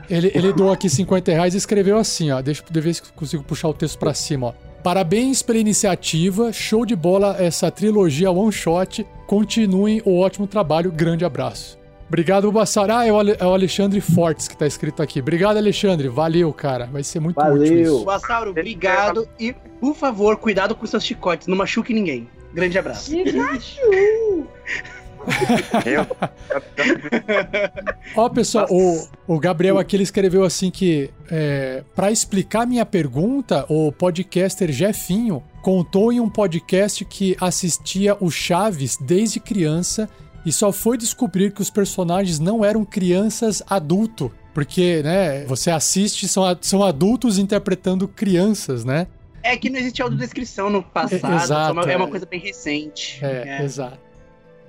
Ele, 0.10 0.32
ele 0.36 0.52
doou 0.52 0.72
aqui 0.72 0.90
50 0.90 1.32
reais 1.32 1.54
e 1.54 1.58
escreveu 1.58 1.98
assim, 1.98 2.32
ó. 2.32 2.42
Deixa 2.42 2.64
eu 2.76 2.82
ver 2.82 2.94
se 2.94 3.02
consigo 3.14 3.44
puxar 3.44 3.70
o 3.70 3.74
texto 3.74 3.98
pra 3.98 4.14
cima, 4.14 4.48
ó. 4.48 4.54
Parabéns 4.84 5.42
pela 5.42 5.60
iniciativa, 5.60 6.52
show 6.52 6.86
de 6.86 6.96
bola 6.96 7.38
essa 7.40 7.72
trilogia 7.72 8.32
one 8.32 8.52
shot. 8.52 9.08
Continuem 9.28 10.02
o 10.04 10.20
ótimo 10.20 10.46
trabalho, 10.46 10.92
grande 10.92 11.24
abraço. 11.24 11.78
Obrigado. 12.14 12.54
Ah, 12.92 13.08
é 13.08 13.10
é 13.10 13.46
o 13.46 13.54
Alexandre 13.54 14.00
Fortes 14.00 14.48
que 14.48 14.56
tá 14.56 14.68
escrito 14.68 15.02
aqui. 15.02 15.20
Obrigado, 15.20 15.58
Alexandre. 15.58 16.08
Valeu, 16.10 16.54
cara. 16.54 16.86
Vai 16.86 17.02
ser 17.02 17.20
muito 17.20 17.38
Valeu. 17.38 17.64
útil 17.64 17.82
isso. 17.82 18.06
Bassauro, 18.06 18.52
obrigado. 18.52 19.28
E, 19.40 19.52
por 19.82 19.96
favor, 19.96 20.38
cuidado 20.38 20.76
com 20.76 20.86
seus 20.86 21.04
chicotes. 21.04 21.48
Não 21.48 21.58
machuque 21.58 21.92
ninguém. 21.92 22.30
Grande 22.54 22.78
abraço. 22.78 23.12
Eu, 25.86 26.06
Ó, 28.16 28.28
pessoal, 28.30 28.68
o, 28.70 29.08
o 29.26 29.40
Gabriel 29.40 29.80
aqui 29.80 29.96
ele 29.96 30.04
escreveu 30.04 30.44
assim 30.44 30.70
que 30.70 31.10
é, 31.32 31.82
para 31.96 32.12
explicar 32.12 32.68
minha 32.68 32.86
pergunta, 32.86 33.66
o 33.70 33.90
podcaster 33.92 34.70
Jefinho 34.70 35.42
contou 35.62 36.12
em 36.12 36.20
um 36.20 36.30
podcast 36.30 37.06
que 37.06 37.38
assistia 37.40 38.18
o 38.20 38.30
Chaves 38.30 38.98
desde 38.98 39.40
criança 39.40 40.10
e 40.46 40.52
só 40.52 40.72
foi 40.72 40.98
descobrir 40.98 41.52
que 41.52 41.62
os 41.62 41.70
personagens 41.70 42.40
não 42.40 42.64
eram 42.64 42.84
crianças 42.84 43.64
adulto. 43.70 44.32
Porque, 44.54 45.02
né, 45.04 45.46
você 45.46 45.72
assiste, 45.72 46.28
são, 46.28 46.44
são 46.62 46.84
adultos 46.84 47.40
interpretando 47.40 48.08
crianças, 48.08 48.86
né? 48.86 49.08
É 49.42 49.58
que 49.58 49.70
não 49.70 49.80
existia 49.80 50.06
audiodescrição 50.06 50.70
no 50.70 50.84
passado. 50.84 51.34
É, 51.34 51.36
exato, 51.44 51.70
é, 51.70 51.84
uma, 51.84 51.92
é 51.92 51.98
uma 51.98 52.08
é. 52.08 52.10
coisa 52.10 52.26
bem 52.26 52.40
recente. 52.40 53.20
É, 53.26 53.64
exato. 53.64 53.98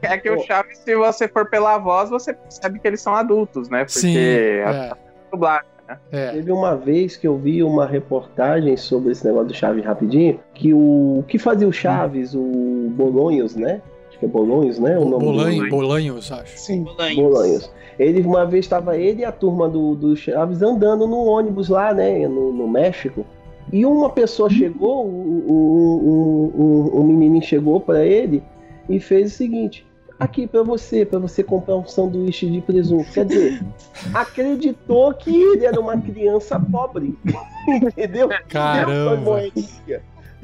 é 0.02 0.16
que 0.16 0.30
o 0.30 0.42
Chaves, 0.42 0.78
se 0.78 0.96
você 0.96 1.28
for 1.28 1.48
pela 1.48 1.78
voz, 1.78 2.10
você 2.10 2.32
percebe 2.32 2.78
que 2.80 2.88
eles 2.88 3.00
são 3.00 3.14
adultos, 3.14 3.68
né? 3.68 3.84
Porque 3.84 4.00
Sim, 4.00 4.16
é, 4.16 4.92
dublagem. 5.30 5.68
é. 6.10 6.32
Teve 6.32 6.50
uma 6.50 6.74
vez 6.74 7.16
que 7.16 7.28
eu 7.28 7.36
vi 7.38 7.62
uma 7.62 7.86
reportagem 7.86 8.76
sobre 8.76 9.12
esse 9.12 9.24
negócio 9.24 9.48
do 9.48 9.54
Chaves 9.54 9.84
rapidinho, 9.84 10.40
que 10.54 10.72
o 10.72 11.22
que 11.28 11.38
fazia 11.38 11.68
o 11.68 11.72
Chaves, 11.72 12.34
o 12.34 12.90
Bolonhos, 12.96 13.54
né? 13.54 13.80
Acho 14.14 14.20
que 14.20 14.24
é 14.26 14.28
Bolonhos, 14.28 14.78
né? 14.78 14.96
O 14.96 15.04
nome 15.04 15.24
Bolanho, 15.24 15.64
do... 15.64 15.70
Bolanhos, 15.70 16.30
acho. 16.30 16.56
Sim. 16.56 16.84
Bolanhos. 16.84 17.16
Bolonhos. 17.16 17.70
Ele 17.98 18.22
uma 18.22 18.46
vez 18.46 18.64
estava 18.64 18.96
ele 18.96 19.22
e 19.22 19.24
a 19.24 19.32
turma 19.32 19.68
do, 19.68 19.96
do 19.96 20.16
Chaves 20.16 20.62
andando 20.62 21.06
no 21.06 21.24
ônibus 21.24 21.68
lá, 21.68 21.92
né? 21.92 22.26
No, 22.28 22.52
no 22.52 22.68
México. 22.68 23.26
E 23.72 23.84
uma 23.84 24.10
pessoa 24.10 24.48
chegou, 24.48 25.06
um, 25.06 25.44
um, 25.48 26.52
um, 26.54 27.00
um 27.00 27.02
menininho 27.04 27.42
chegou 27.42 27.80
para 27.80 28.04
ele 28.04 28.42
e 28.88 29.00
fez 29.00 29.32
o 29.32 29.36
seguinte: 29.36 29.84
aqui 30.18 30.46
para 30.46 30.62
você, 30.62 31.04
para 31.04 31.18
você 31.18 31.42
comprar 31.42 31.76
um 31.76 31.86
sanduíche 31.86 32.48
de 32.48 32.60
presunto. 32.60 33.10
Quer 33.10 33.24
dizer, 33.24 33.64
acreditou 34.14 35.12
que 35.14 35.34
ele 35.34 35.66
era 35.66 35.80
uma 35.80 36.00
criança 36.00 36.60
pobre, 36.60 37.18
entendeu? 37.66 38.28
Caramba. 38.48 39.42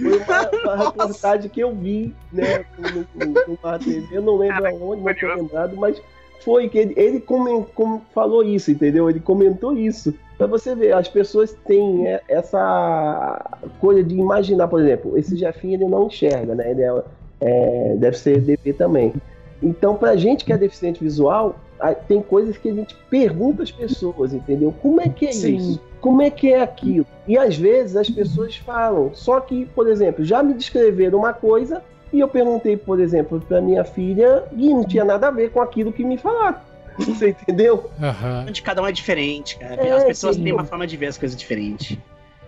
Foi 0.01 0.17
uma, 0.19 0.51
uma 0.77 0.85
reportagem 0.85 1.51
que 1.51 1.61
eu 1.61 1.75
vi, 1.75 2.15
né, 2.33 2.65
no- 3.15 3.79
TV, 3.79 4.07
eu 4.17 4.23
não 4.23 4.37
lembro 4.37 4.67
aonde, 4.67 5.03
não 5.03 5.15
tô 5.15 5.35
lembrado, 5.43 5.77
mas 5.77 6.01
foi 6.45 6.69
que 6.69 6.79
ele, 6.79 6.95
ele 6.97 7.21
comen- 7.21 7.67
com- 7.75 8.01
falou 8.15 8.43
isso, 8.43 8.71
entendeu? 8.71 9.11
Ele 9.11 9.21
comentou 9.21 9.73
isso. 9.77 10.15
Pra 10.39 10.47
você 10.47 10.75
ver, 10.75 10.93
as 10.95 11.07
pessoas 11.07 11.53
têm 11.67 12.07
essa 12.27 13.59
coisa 13.79 14.03
de 14.03 14.15
imaginar, 14.17 14.69
por 14.69 14.81
exemplo, 14.81 15.19
esse 15.19 15.37
Jefinho 15.37 15.75
ele 15.75 15.85
não 15.89 16.07
enxerga, 16.07 16.55
né? 16.55 16.71
Ele 16.71 16.83
é- 16.83 17.03
é, 17.43 17.95
deve 17.99 18.17
ser 18.19 18.41
DP 18.41 18.73
também. 18.73 19.13
Então, 19.63 19.95
pra 19.97 20.17
gente 20.17 20.45
que 20.45 20.53
é 20.53 20.57
deficiente 20.57 21.03
visual, 21.05 21.57
tem 22.09 22.23
coisas 22.23 22.57
que 22.59 22.69
a 22.69 22.75
gente 22.75 22.95
pergunta 23.09 23.63
às 23.63 23.71
pessoas, 23.71 24.33
entendeu? 24.33 24.75
Como 24.83 25.01
é 25.01 25.09
que 25.09 25.27
é 25.27 25.33
Sim. 25.33 25.57
isso? 25.57 25.83
Como 26.01 26.23
é 26.23 26.31
que 26.31 26.53
é 26.53 26.63
aquilo? 26.63 27.07
E 27.27 27.37
às 27.37 27.57
vezes 27.57 27.97
as 27.97 28.09
pessoas 28.09 28.57
falam. 28.57 29.11
Só 29.15 29.41
que, 29.41 29.67
por 29.67 29.89
exemplo, 29.89 30.25
já 30.25 30.43
me 30.43 30.55
descreveram 30.55 31.19
uma 31.21 31.33
coisa 31.33 31.83
e 32.13 32.21
eu 32.21 32.29
perguntei, 32.29 32.77
por 32.77 33.01
exemplo, 33.01 33.41
pra 33.41 33.61
minha 33.61 33.85
filha 33.85 34.45
e 34.53 34.69
não 34.73 34.85
tinha 34.85 35.05
nada 35.05 35.29
a 35.29 35.31
ver 35.31 35.51
com 35.51 35.61
aquilo 35.61 35.93
que 35.93 36.05
me 36.05 36.17
falaram. 36.17 36.59
Você 36.99 37.31
entendeu? 37.31 37.91
Aham. 38.03 38.47
De 38.51 38.63
cada 38.63 38.83
um 38.83 38.87
é 38.87 38.93
diferente, 38.93 39.59
cara. 39.59 39.81
É, 39.81 39.93
As 39.93 40.05
pessoas 40.05 40.37
têm 40.37 40.53
uma 40.53 40.65
forma 40.65 40.87
de 40.87 40.97
ver 40.97 41.07
as 41.07 41.17
coisas 41.17 41.39
diferentes. 41.39 41.97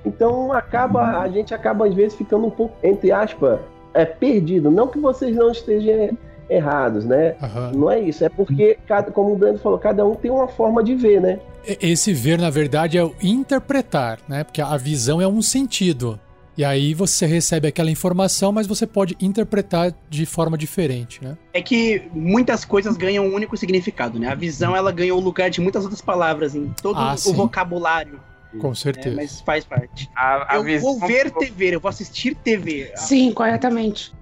Então 0.05 0.53
acaba, 0.53 1.20
a 1.20 1.28
gente 1.28 1.55
acaba 1.55 1.87
às 1.87 1.95
vezes 1.95 2.14
ficando 2.14 2.47
um 2.47 2.51
pouco, 2.51 2.74
entre 2.83 3.12
aspas, 3.12 3.61
é, 3.95 4.05
perdido. 4.05 4.70
Não 4.70 4.89
que 4.89 4.99
vocês 4.99 5.35
não 5.37 5.51
estejam 5.51 6.16
errados, 6.57 7.05
né? 7.05 7.34
Aham. 7.42 7.72
Não 7.74 7.90
é 7.90 8.00
isso, 8.00 8.24
é 8.24 8.28
porque, 8.28 8.78
cada, 8.86 9.11
como 9.11 9.32
o 9.32 9.36
Brando 9.36 9.59
falou, 9.59 9.78
cada 9.78 10.05
um 10.07 10.14
tem 10.14 10.30
uma 10.30 10.48
forma 10.48 10.82
de 10.82 10.94
ver, 10.94 11.20
né? 11.20 11.38
Esse 11.80 12.12
ver, 12.12 12.38
na 12.38 12.50
verdade, 12.50 12.98
é 12.98 13.05
o 13.05 13.14
interpretar, 13.22 14.18
né? 14.28 14.42
Porque 14.44 14.61
a 14.61 14.76
visão 14.76 15.20
é 15.20 15.26
um 15.28 15.40
sentido. 15.40 16.18
E 16.57 16.64
aí 16.64 16.92
você 16.92 17.24
recebe 17.24 17.66
aquela 17.66 17.90
informação, 17.90 18.53
mas 18.53 18.66
você 18.66 18.86
pode 18.86 19.16
interpretar 19.20 19.94
de 20.11 20.26
forma 20.26 20.59
diferente, 20.59 21.22
né? 21.24 21.38
É 21.55 21.62
que 21.62 22.03
muitas 22.12 22.64
coisas 22.64 22.94
ganham 22.96 23.26
um 23.26 23.34
único 23.34 23.57
significado, 23.57 24.18
né? 24.18 24.28
A 24.28 24.34
visão, 24.34 24.76
ela 24.76 24.92
ganhou 24.92 25.18
o 25.18 25.22
lugar 25.22 25.48
de 25.48 25.61
muitas 25.62 25.84
outras 25.84 26.03
palavras 26.03 26.55
em 26.55 26.68
todo 26.82 26.98
Ah, 26.98 27.14
o 27.14 27.16
sim. 27.16 27.32
vocabulário, 27.32 28.20
Com 28.61 28.68
né? 28.68 28.74
certeza. 28.74 29.16
Mas 29.16 29.40
faz 29.40 29.64
parte. 29.64 30.11
A, 30.14 30.55
a 30.55 30.57
eu 30.57 30.64
visão, 30.64 30.98
vou 30.98 31.09
ver 31.09 31.30
TV, 31.30 31.76
eu 31.76 31.80
vou 31.80 31.88
assistir 31.88 32.34
TV. 32.34 32.92
Sim, 32.96 33.32
corretamente. 33.32 34.12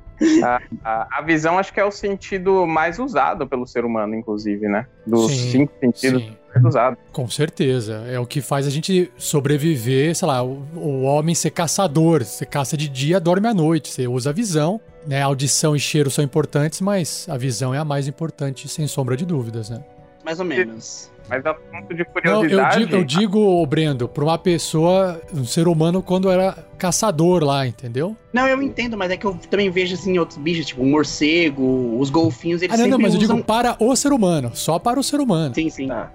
A, 0.85 1.19
a 1.19 1.23
visão 1.23 1.59
acho 1.59 1.73
que 1.73 1.81
é 1.81 1.85
o 1.85 1.91
sentido 1.91 2.67
mais 2.67 2.99
usado 2.99 3.47
pelo 3.47 3.67
ser 3.67 3.85
humano, 3.85 4.15
inclusive, 4.15 4.69
né? 4.69 4.87
Dos 5.07 5.31
Sim, 5.31 5.51
cinco 5.51 5.73
sentidos 5.81 6.23
Sim, 6.23 6.37
mais 6.55 6.65
usados. 6.65 6.99
com 7.13 7.29
certeza. 7.29 8.05
É 8.09 8.19
o 8.19 8.27
que 8.27 8.41
faz 8.41 8.67
a 8.67 8.71
gente 8.71 9.11
sobreviver, 9.17 10.15
sei 10.15 10.29
lá, 10.29 10.43
o, 10.43 10.63
o 10.75 11.03
homem 11.03 11.35
ser 11.35 11.51
caçador. 11.51 12.25
Você 12.25 12.45
caça 12.45 12.77
de 12.77 12.89
dia, 12.89 13.19
dorme 13.21 13.49
à 13.49 13.55
noite. 13.55 13.89
Você 13.89 14.07
usa 14.07 14.31
a 14.31 14.33
visão, 14.33 14.81
né? 15.07 15.23
Audição 15.23 15.75
e 15.75 15.81
cheiro 15.81 16.11
são 16.11 16.25
importantes, 16.25 16.81
mas 16.81 17.27
a 17.29 17.37
visão 17.37 17.75
é 17.75 17.79
a 17.79 17.85
mais 17.85 18.07
importante, 18.07 18.69
sem 18.69 18.87
sombra 18.87 19.17
de 19.17 19.25
dúvidas, 19.25 19.71
né? 19.71 19.83
Mais 20.25 20.39
ou 20.39 20.45
menos. 20.45 21.10
Mas 21.31 21.47
a 21.47 21.55
ponto 21.55 21.95
de 21.95 22.05
Não, 22.05 22.13
curiosidade. 22.13 22.81
eu 22.83 22.87
digo, 22.87 22.97
eu 22.97 23.05
digo, 23.05 23.67
Brendo, 23.67 24.09
pra 24.09 24.25
uma 24.25 24.37
pessoa, 24.37 25.21
um 25.33 25.45
ser 25.45 25.69
humano, 25.69 26.03
quando 26.03 26.29
era 26.29 26.53
caçador 26.77 27.45
lá, 27.45 27.67
entendeu? 27.67 28.17
Não, 28.33 28.49
eu 28.49 28.61
entendo, 28.61 28.97
mas 28.99 29.11
é 29.13 29.17
que 29.17 29.25
eu 29.25 29.35
também 29.49 29.71
vejo 29.71 29.95
assim 29.95 30.19
outros 30.19 30.39
bichos, 30.39 30.67
tipo 30.67 30.83
o 30.83 30.87
morcego, 30.87 31.97
os 31.99 32.11
golfinhos, 32.11 32.63
eles 32.63 32.75
Ah, 32.75 32.79
não, 32.79 32.85
não, 32.87 32.97
sempre 32.97 33.03
mas 33.05 33.15
eu 33.15 33.21
usam. 33.21 33.37
digo 33.37 33.47
para 33.47 33.77
o 33.79 33.95
ser 33.97 34.13
humano, 34.13 34.51
só 34.55 34.79
para 34.79 34.99
o 34.99 35.03
ser 35.03 35.21
humano. 35.21 35.55
Sim, 35.55 35.71
sim. 35.71 35.87
Tá. 35.89 36.11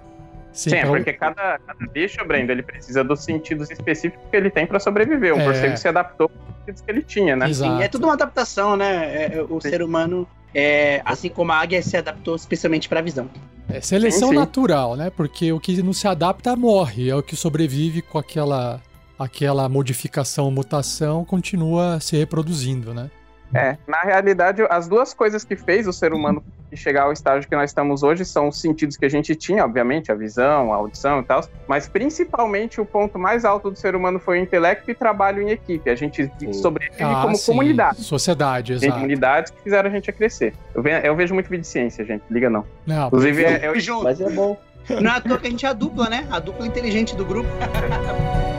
Sim, 0.52 0.70
Sim, 0.70 0.76
é 0.76 0.84
o- 0.86 0.88
porque 0.88 1.12
cada, 1.12 1.58
cada 1.58 1.86
bicho, 1.92 2.16
Brendo, 2.26 2.50
ele 2.50 2.62
precisa 2.62 3.04
dos 3.04 3.22
sentidos 3.24 3.70
específicos 3.70 4.24
que 4.30 4.36
ele 4.36 4.48
tem 4.50 4.66
pra 4.66 4.80
sobreviver. 4.80 5.34
O 5.34 5.38
É. 5.40 5.44
morcego 5.44 5.76
se 5.76 5.86
adaptou 5.86 6.30
aos 6.34 6.56
sentidos 6.60 6.80
que 6.82 6.90
ele 6.90 7.02
tinha, 7.02 7.36
né? 7.36 7.48
Exato. 7.48 7.76
Sim, 7.76 7.82
é 7.82 7.88
tudo 7.88 8.04
uma 8.06 8.14
adaptação, 8.14 8.74
né? 8.74 9.04
É, 9.14 9.36
é, 9.36 9.42
o 9.42 9.60
ser 9.60 9.82
humano, 9.82 10.26
é, 10.58 11.02
assim 11.04 11.28
como 11.28 11.52
a 11.52 11.56
águia, 11.56 11.82
se 11.82 11.98
adaptou 11.98 12.34
especialmente 12.34 12.88
pra 12.88 13.02
visão. 13.02 13.28
É 13.68 13.78
seleção 13.78 14.28
Sim, 14.28 14.34
sim. 14.34 14.40
natural, 14.40 14.96
né? 14.96 15.10
Porque 15.10 15.52
o 15.52 15.60
que 15.60 15.82
não 15.82 15.92
se 15.92 16.08
adapta 16.08 16.56
morre, 16.56 17.10
é 17.10 17.14
o 17.14 17.22
que 17.22 17.36
sobrevive 17.36 18.00
com 18.00 18.16
aquela 18.16 18.80
aquela 19.18 19.68
modificação, 19.68 20.50
mutação, 20.50 21.24
continua 21.24 22.00
se 22.00 22.16
reproduzindo, 22.16 22.94
né? 22.94 23.10
É, 23.54 23.76
na 23.86 24.00
realidade, 24.02 24.62
as 24.70 24.88
duas 24.88 25.12
coisas 25.12 25.44
que 25.44 25.56
fez 25.56 25.86
o 25.86 25.92
ser 25.92 26.12
humano 26.12 26.42
chegar 26.74 27.02
ao 27.04 27.12
estágio 27.12 27.48
que 27.48 27.54
nós 27.54 27.70
estamos 27.70 28.02
hoje 28.02 28.24
são 28.24 28.48
os 28.48 28.60
sentidos 28.60 28.96
que 28.96 29.04
a 29.04 29.08
gente 29.08 29.34
tinha, 29.36 29.64
obviamente, 29.64 30.10
a 30.10 30.14
visão, 30.14 30.72
a 30.72 30.76
audição 30.76 31.20
e 31.20 31.24
tal, 31.24 31.40
mas 31.68 31.88
principalmente 31.88 32.80
o 32.80 32.84
ponto 32.84 33.18
mais 33.18 33.44
alto 33.44 33.70
do 33.70 33.76
ser 33.78 33.94
humano 33.94 34.18
foi 34.18 34.38
o 34.38 34.42
intelecto 34.42 34.90
e 34.90 34.94
trabalho 34.94 35.40
em 35.42 35.50
equipe. 35.50 35.88
A 35.90 35.94
gente 35.94 36.30
Sim. 36.38 36.52
sobrevive 36.52 37.02
Ah, 37.02 37.20
como 37.22 37.36
sim. 37.36 37.46
comunidade. 37.52 38.00
Sociedade, 38.02 38.72
exato. 38.74 38.92
comunidades 38.94 39.50
que 39.52 39.62
fizeram 39.62 39.88
a 39.88 39.92
gente 39.92 40.10
a 40.10 40.12
crescer. 40.12 40.54
Eu, 40.74 40.82
ve- 40.82 41.00
eu 41.04 41.14
vejo 41.14 41.32
muito 41.34 41.48
vídeo 41.48 41.62
de 41.62 41.68
ciência, 41.68 42.04
gente. 42.04 42.22
Liga 42.30 42.50
não. 42.50 42.64
Não, 42.86 43.06
Inclusive, 43.08 43.44
é, 43.44 43.78
Junto. 43.78 44.04
Mas 44.04 44.20
é 44.20 44.30
bom. 44.30 44.56
Não 44.88 45.10
é 45.12 45.16
à 45.16 45.20
toa 45.20 45.38
que 45.38 45.46
a 45.48 45.50
gente 45.50 45.66
é 45.66 45.68
a 45.68 45.72
dupla, 45.72 46.08
né? 46.08 46.26
A 46.30 46.38
dupla 46.38 46.66
inteligente 46.66 47.14
do 47.16 47.24
grupo. 47.24 47.48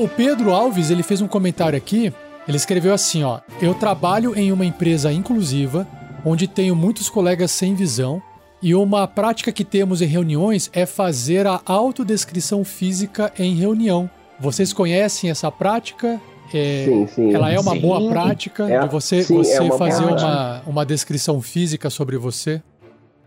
O 0.00 0.08
Pedro 0.08 0.52
Alves, 0.52 0.90
ele 0.90 1.02
fez 1.02 1.20
um 1.20 1.28
comentário 1.28 1.76
aqui. 1.76 2.12
Ele 2.48 2.56
escreveu 2.56 2.94
assim, 2.94 3.22
ó: 3.22 3.40
"Eu 3.60 3.74
trabalho 3.74 4.36
em 4.38 4.50
uma 4.50 4.64
empresa 4.64 5.12
inclusiva, 5.12 5.86
onde 6.24 6.48
tenho 6.48 6.74
muitos 6.74 7.08
colegas 7.10 7.50
sem 7.50 7.74
visão, 7.74 8.22
e 8.62 8.74
uma 8.74 9.06
prática 9.06 9.52
que 9.52 9.64
temos 9.64 10.00
em 10.00 10.06
reuniões 10.06 10.70
é 10.72 10.86
fazer 10.86 11.46
a 11.46 11.60
autodescrição 11.66 12.64
física 12.64 13.32
em 13.38 13.54
reunião. 13.54 14.08
Vocês 14.38 14.72
conhecem 14.72 15.30
essa 15.30 15.50
prática? 15.52 16.20
É, 16.52 16.84
Sim, 16.86 17.06
sim. 17.06 17.34
Ela 17.34 17.50
é 17.52 17.60
uma 17.60 17.72
Sim. 17.74 17.80
boa 17.80 18.08
prática 18.10 18.68
É, 18.68 18.80
de 18.80 18.88
você, 18.88 19.22
sim, 19.22 19.36
você 19.36 19.54
é 19.54 19.60
uma 19.60 19.78
fazer 19.78 20.02
prática. 20.02 20.26
uma, 20.26 20.62
uma 20.66 20.86
descrição 20.86 21.40
física 21.40 21.88
sobre 21.90 22.16
você? 22.16 22.60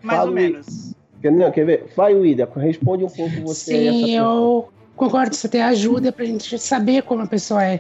Mais 0.02 0.18
Fala 0.20 0.30
ou 0.30 0.36
menos. 0.36 0.94
Quer, 1.22 1.32
não, 1.32 1.50
quer 1.52 1.66
ver? 1.66 1.86
Vai, 1.96 2.14
William, 2.14 2.50
responde 2.58 3.06
um 3.06 3.10
pouco 3.10 3.40
você. 3.42 3.92
Sim, 3.92 4.16
eu 4.18 4.68
concordo. 4.96 5.34
Isso 5.34 5.48
até 5.48 5.64
ajuda 5.64 6.12
pra 6.12 6.26
gente 6.26 6.58
saber 6.60 7.04
como 7.04 7.22
a 7.24 7.28
pessoa 7.28 7.64
é. 7.64 7.80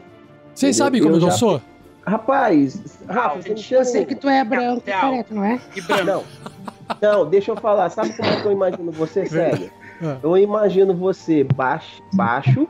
Vocês 0.54 0.78
Eu- 0.80 0.86
sabem 0.86 1.02
como 1.02 1.16
eu 1.16 1.20
eu, 1.20 1.26
já- 1.28 1.32
sou? 1.32 1.62
Rapaz, 2.06 2.82
Rafa, 3.08 3.42
você 3.42 3.50
não 3.50 3.56
tem 3.56 3.66
Eu 3.78 3.86
sei 3.86 4.06
que 4.06 4.14
tu 4.16 4.28
é 4.28 4.44
branco 4.44 4.84
e 4.86 4.92
careca, 4.92 5.34
não 5.34 5.44
é? 5.44 5.60
E 5.76 5.82
branco. 5.82 6.04
Não, 6.06 6.24
Não, 7.02 7.30
deixa 7.30 7.52
eu 7.52 7.56
falar. 7.56 7.90
Sabe 7.90 8.12
como 8.16 8.28
é 8.30 8.42
que 8.42 8.46
eu 8.46 8.52
imagino 8.52 8.92
você, 8.92 9.26
sério? 9.26 9.72
Ah. 10.02 10.18
Eu 10.22 10.38
imagino 10.38 10.94
você 10.94 11.44
baixo, 11.46 12.02
baixo. 12.14 12.68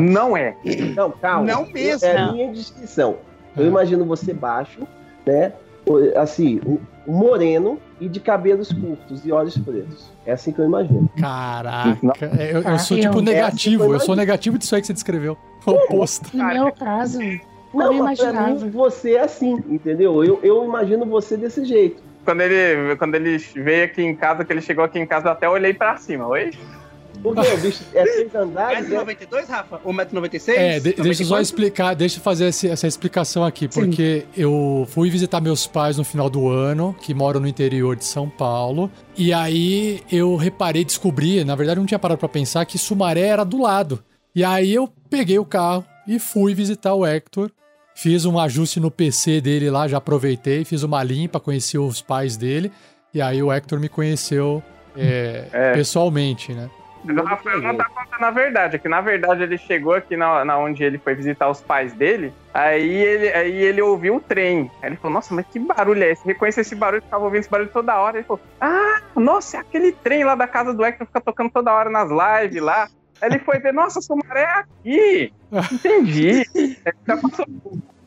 Não 0.00 0.36
é. 0.36 0.54
Não, 0.94 1.10
calma. 1.10 1.46
Não 1.46 1.66
mesmo. 1.66 2.06
É 2.06 2.16
a 2.16 2.32
minha 2.32 2.52
descrição. 2.52 3.16
Eu 3.56 3.64
Ah. 3.64 3.68
imagino 3.68 4.04
você 4.04 4.32
baixo, 4.34 4.86
né? 5.26 5.52
Assim, 6.16 6.60
moreno 7.06 7.78
e 8.00 8.08
de 8.08 8.20
cabelos 8.20 8.72
curtos 8.72 9.24
e 9.24 9.32
olhos 9.32 9.56
pretos. 9.58 10.12
É 10.26 10.32
assim 10.32 10.52
que 10.52 10.58
eu 10.60 10.64
imagino. 10.64 11.08
Caraca, 11.20 11.98
eu, 12.50 12.60
eu 12.62 12.68
Ah, 12.68 12.78
sou 12.78 12.98
tipo 12.98 13.20
negativo, 13.20 13.92
eu 13.92 14.00
sou 14.00 14.16
negativo 14.16 14.58
disso 14.58 14.74
aí 14.74 14.80
que 14.80 14.86
você 14.86 14.92
descreveu. 14.92 15.36
O 15.66 15.70
oposto. 15.70 16.34
No 16.36 16.44
meu 16.46 16.72
caso, 16.72 17.18
Não, 17.72 17.86
eu 17.86 17.92
imaginava. 17.94 18.50
mim 18.50 18.70
você 18.70 19.14
é 19.14 19.20
assim, 19.22 19.62
entendeu? 19.68 20.22
Eu, 20.24 20.40
eu 20.42 20.64
imagino 20.64 21.04
você 21.06 21.36
desse 21.36 21.64
jeito. 21.64 22.02
Quando 22.24 22.40
ele, 22.40 22.96
quando 22.96 23.14
ele 23.16 23.36
veio 23.38 23.84
aqui 23.84 24.02
em 24.02 24.14
casa, 24.14 24.44
que 24.44 24.52
ele 24.52 24.62
chegou 24.62 24.84
aqui 24.84 24.98
em 24.98 25.06
casa, 25.06 25.28
eu 25.28 25.32
até 25.32 25.48
olhei 25.48 25.74
pra 25.74 25.96
cima. 25.96 26.26
Oi? 26.26 26.52
Porque 27.24 27.40
o 27.52 27.56
bicho 27.58 27.82
é 27.94 28.02
três 28.04 28.34
andares, 28.34 28.88
né? 28.88 28.98
1,92m, 29.02 29.46
Rafa? 29.48 29.80
Ou 29.82 29.92
1,96m? 29.92 30.52
É, 30.56 30.78
de- 30.78 30.92
deixa 30.92 31.22
eu 31.22 31.26
só 31.26 31.40
explicar, 31.40 31.94
deixa 31.94 32.18
eu 32.18 32.22
fazer 32.22 32.46
esse- 32.48 32.68
essa 32.68 32.86
explicação 32.86 33.42
aqui, 33.44 33.66
Sim. 33.70 33.80
porque 33.80 34.26
eu 34.36 34.86
fui 34.90 35.08
visitar 35.10 35.40
meus 35.40 35.66
pais 35.66 35.96
no 35.96 36.04
final 36.04 36.28
do 36.28 36.48
ano, 36.48 36.94
que 37.00 37.14
moram 37.14 37.40
no 37.40 37.48
interior 37.48 37.96
de 37.96 38.04
São 38.04 38.28
Paulo, 38.28 38.90
e 39.16 39.32
aí 39.32 40.02
eu 40.12 40.36
reparei, 40.36 40.84
descobri, 40.84 41.42
na 41.44 41.54
verdade 41.56 41.80
não 41.80 41.86
tinha 41.86 41.98
parado 41.98 42.18
pra 42.18 42.28
pensar, 42.28 42.64
que 42.66 42.76
Sumaré 42.78 43.22
era 43.22 43.42
do 43.44 43.60
lado. 43.62 44.04
E 44.34 44.44
aí 44.44 44.74
eu 44.74 44.88
peguei 45.08 45.38
o 45.38 45.44
carro 45.44 45.84
e 46.06 46.18
fui 46.18 46.54
visitar 46.54 46.94
o 46.94 47.06
Hector, 47.06 47.50
fiz 47.94 48.24
um 48.26 48.38
ajuste 48.38 48.78
no 48.80 48.90
PC 48.90 49.40
dele 49.40 49.70
lá, 49.70 49.88
já 49.88 49.96
aproveitei, 49.96 50.64
fiz 50.64 50.82
uma 50.82 51.02
limpa, 51.02 51.40
conheci 51.40 51.78
os 51.78 52.02
pais 52.02 52.36
dele, 52.36 52.70
e 53.14 53.22
aí 53.22 53.42
o 53.42 53.50
Hector 53.50 53.80
me 53.80 53.88
conheceu 53.88 54.62
é, 54.96 55.46
É. 55.52 55.72
pessoalmente, 55.72 56.52
né? 56.52 56.68
Mas 57.04 57.16
o 57.16 57.22
Rafael 57.22 57.60
não 57.60 57.76
tá 57.76 57.84
contando 57.84 58.24
a 58.24 58.30
verdade. 58.30 58.76
É 58.76 58.78
que 58.78 58.88
na 58.88 59.00
verdade 59.00 59.42
ele 59.42 59.58
chegou 59.58 59.92
aqui 59.92 60.16
na, 60.16 60.44
na 60.44 60.58
onde 60.58 60.82
ele 60.82 60.98
foi 60.98 61.14
visitar 61.14 61.50
os 61.50 61.60
pais 61.60 61.92
dele. 61.92 62.32
Aí 62.52 62.90
ele, 62.90 63.28
aí 63.28 63.52
ele 63.52 63.82
ouviu 63.82 64.16
o 64.16 64.20
trem. 64.20 64.70
Aí 64.82 64.88
ele 64.88 64.96
falou: 64.96 65.14
Nossa, 65.14 65.34
mas 65.34 65.46
que 65.46 65.58
barulho 65.58 66.02
é 66.02 66.12
esse? 66.12 66.24
Reconheceu 66.24 66.62
esse 66.62 66.74
barulho, 66.74 67.02
ficava 67.02 67.24
ouvindo 67.24 67.40
esse 67.40 67.50
barulho 67.50 67.70
toda 67.70 68.00
hora. 68.00 68.16
Ele 68.16 68.26
falou: 68.26 68.40
Ah, 68.60 69.02
nossa, 69.16 69.58
é 69.58 69.60
aquele 69.60 69.92
trem 69.92 70.24
lá 70.24 70.34
da 70.34 70.46
casa 70.46 70.72
do 70.72 70.84
Hector 70.84 71.06
fica 71.06 71.20
tocando 71.20 71.50
toda 71.50 71.72
hora 71.72 71.90
nas 71.90 72.08
lives 72.08 72.62
lá. 72.62 72.88
Aí 73.20 73.28
ele 73.28 73.38
foi 73.40 73.58
ver: 73.58 73.72
Nossa, 73.72 74.00
Sumaré 74.00 74.42
é 74.42 74.58
aqui. 74.58 75.32
Entendi. 75.72 76.44
Já 77.06 77.16
passou 77.16 77.46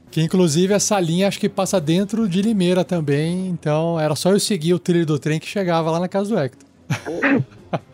Que 0.09 0.21
inclusive 0.21 0.73
essa 0.73 0.99
linha 0.99 1.27
acho 1.27 1.39
que 1.39 1.49
passa 1.49 1.79
dentro 1.79 2.27
de 2.27 2.41
Limeira 2.41 2.83
também, 2.83 3.47
então 3.47 3.99
era 3.99 4.15
só 4.15 4.31
eu 4.31 4.39
seguir 4.39 4.73
o 4.73 4.79
trilho 4.79 5.05
do 5.05 5.19
trem 5.19 5.39
que 5.39 5.47
chegava 5.47 5.91
lá 5.91 5.99
na 5.99 6.07
casa 6.07 6.29
do 6.29 6.39
Hector. 6.39 6.66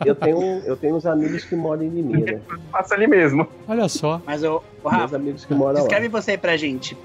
Eu 0.06 0.14
tenho, 0.14 0.40
eu 0.64 0.76
tenho 0.76 0.94
uns 0.94 1.04
amigos 1.04 1.44
que 1.44 1.56
moram 1.56 1.82
em 1.82 1.88
Limeira. 1.88 2.40
passa 2.70 2.94
ali 2.94 3.08
mesmo. 3.08 3.46
Olha 3.66 3.88
só. 3.88 4.22
Mas, 4.24 4.44
ô 4.44 4.62
Meus 4.84 4.94
Rafa, 4.94 5.16
amigos 5.16 5.44
que 5.44 5.52
moram 5.52 5.74
lá. 5.74 5.80
descreve 5.80 6.08
você 6.08 6.30
aí 6.32 6.38
pra 6.38 6.56
gente. 6.56 6.96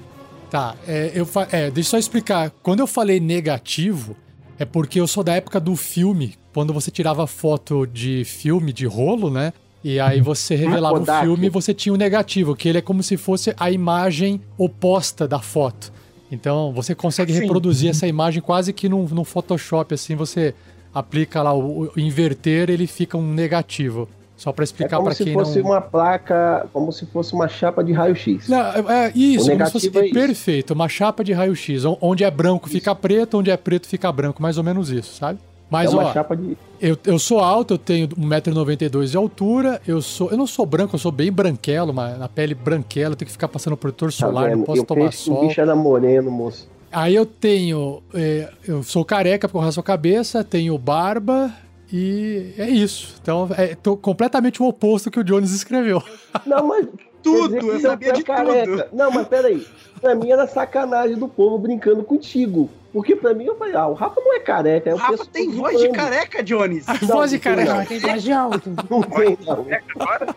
Tá, 0.48 0.76
é, 0.86 1.10
eu 1.12 1.26
fa- 1.26 1.48
é, 1.50 1.68
deixa 1.70 1.88
eu 1.88 1.90
só 1.90 1.98
explicar. 1.98 2.50
Quando 2.62 2.78
eu 2.78 2.86
falei 2.86 3.18
negativo, 3.18 4.16
é 4.56 4.64
porque 4.64 5.00
eu 5.00 5.06
sou 5.08 5.24
da 5.24 5.34
época 5.34 5.58
do 5.58 5.74
filme, 5.74 6.36
quando 6.54 6.72
você 6.72 6.92
tirava 6.92 7.26
foto 7.26 7.86
de 7.86 8.24
filme, 8.24 8.72
de 8.72 8.86
rolo, 8.86 9.30
né? 9.30 9.52
E 9.82 9.98
aí 9.98 10.20
você 10.20 10.54
revelava 10.54 11.00
o 11.00 11.20
filme 11.22 11.46
e 11.46 11.50
você 11.50 11.74
tinha 11.74 11.92
o 11.92 11.96
negativo, 11.96 12.54
que 12.54 12.68
ele 12.68 12.78
é 12.78 12.82
como 12.82 13.02
se 13.02 13.16
fosse 13.16 13.52
a 13.58 13.68
imagem 13.70 14.40
oposta 14.56 15.26
da 15.26 15.40
foto. 15.40 15.92
Então 16.30 16.72
você 16.72 16.94
consegue 16.94 17.32
Sim. 17.32 17.40
reproduzir 17.40 17.90
essa 17.90 18.06
imagem 18.06 18.40
quase 18.40 18.72
que 18.72 18.88
num, 18.88 19.04
num 19.08 19.24
Photoshop, 19.24 19.92
assim, 19.94 20.14
você 20.14 20.54
aplica 20.94 21.42
lá 21.42 21.52
o, 21.54 21.90
o 21.96 22.00
inverter, 22.00 22.70
ele 22.70 22.86
fica 22.86 23.16
um 23.16 23.32
negativo. 23.32 24.08
Só 24.36 24.52
pra 24.52 24.62
É 24.62 24.64
explicar 24.64 24.96
como 24.96 25.08
pra 25.08 25.14
se 25.14 25.24
quem 25.24 25.34
fosse 25.34 25.58
não. 25.58 25.66
uma 25.70 25.82
placa, 25.82 26.66
como 26.72 26.90
se 26.92 27.04
fosse 27.04 27.34
uma 27.34 27.46
chapa 27.46 27.84
de 27.84 27.92
raio-x. 27.92 28.48
Não, 28.48 28.58
é, 28.90 29.06
é 29.08 29.12
isso, 29.14 29.50
como 29.50 29.66
se 29.66 29.72
fosse 29.72 29.98
é 29.98 30.04
isso. 30.06 30.14
perfeito, 30.14 30.72
uma 30.72 30.88
chapa 30.88 31.22
de 31.22 31.32
raio-x. 31.34 31.84
on- 31.84 31.98
Onde 32.00 32.24
é 32.24 32.30
branco 32.30 32.66
fica 32.68 32.94
preto, 32.94 33.36
onde 33.38 33.50
é 33.50 33.56
preto 33.58 33.86
fica 33.86 34.10
branco, 34.10 34.40
mais 34.40 34.56
ou 34.56 34.64
menos 34.64 34.90
isso, 34.90 35.14
sabe? 35.14 35.38
Mas 35.68 35.92
é 35.92 35.96
ó, 35.96 36.10
chapa 36.12 36.34
de. 36.36 36.56
eu, 36.80 36.96
eu 37.04 37.18
sou 37.18 37.38
alto, 37.40 37.74
eu 37.74 37.78
tenho 37.78 38.08
1,92m 38.08 39.04
de 39.10 39.16
altura, 39.16 39.80
eu 39.86 40.00
sou. 40.00 40.30
Eu 40.30 40.36
não 40.38 40.46
sou 40.46 40.64
branco, 40.64 40.94
eu 40.94 40.98
sou 40.98 41.12
bem 41.12 41.30
branquelo, 41.30 41.92
mas 41.92 42.18
na 42.18 42.26
pele 42.28 42.54
branquela, 42.54 43.12
eu 43.12 43.16
tenho 43.16 43.26
que 43.26 43.32
ficar 43.32 43.46
passando 43.46 43.76
protetor 43.76 44.10
Tá 44.10 44.16
solar, 44.16 44.48
não 44.50 44.56
vendo? 44.56 44.64
posso 44.64 44.80
eu 44.80 44.86
tomar 44.86 45.10
que 45.10 45.16
o 45.16 45.18
sol. 45.18 45.46
bicho 45.46 45.60
era 45.60 45.76
moreno, 45.76 46.30
moço. 46.30 46.66
Aí 46.92 47.14
eu 47.14 47.24
tenho. 47.24 48.02
é, 48.14 48.50
eu 48.66 48.82
sou 48.82 49.04
careca 49.04 49.48
porque 49.48 49.58
eu 49.58 49.62
raspo 49.64 49.80
a 49.80 49.84
cabeça, 49.84 50.42
tenho 50.42 50.76
barba 50.76 51.52
e 51.92 52.52
é 52.56 52.68
isso. 52.68 53.14
Então, 53.20 53.48
é, 53.56 53.74
tô 53.74 53.96
completamente 53.96 54.62
o 54.62 54.66
oposto 54.66 55.10
que 55.10 55.18
o 55.18 55.24
Jones 55.24 55.50
escreveu. 55.52 56.02
Não, 56.46 56.66
mas. 56.66 56.86
Tudo, 57.22 57.54
eu 57.54 57.80
sabia 57.80 58.14
de 58.14 58.22
careca. 58.22 58.88
Não, 58.94 59.10
mas 59.10 59.28
peraí. 59.28 59.66
Pra 60.00 60.14
mim 60.14 60.30
era 60.30 60.46
sacanagem 60.46 61.18
do 61.18 61.28
povo 61.28 61.58
brincando 61.58 62.02
contigo. 62.02 62.70
Porque 62.94 63.14
pra 63.14 63.34
mim 63.34 63.44
eu 63.44 63.56
falei, 63.56 63.74
ah, 63.74 63.86
o 63.88 63.92
Rafa 63.92 64.20
não 64.20 64.34
é 64.34 64.40
careca. 64.40 64.88
É 64.88 64.94
O 64.94 64.96
Rafa 64.96 65.26
tem 65.26 65.50
voz 65.50 65.78
de 65.78 65.90
careca, 65.90 66.42
Jones. 66.42 66.88
A 66.88 66.94
voz 66.94 67.30
de 67.30 67.36
não 67.36 67.42
careca. 67.42 67.74
Não, 67.74 67.84
tem 67.84 67.98
voz 67.98 68.22
de 68.22 68.32
alto. 68.32 68.70
Não 68.88 69.02
tem, 69.02 69.38
não. 69.46 69.66
Agora, 69.98 70.34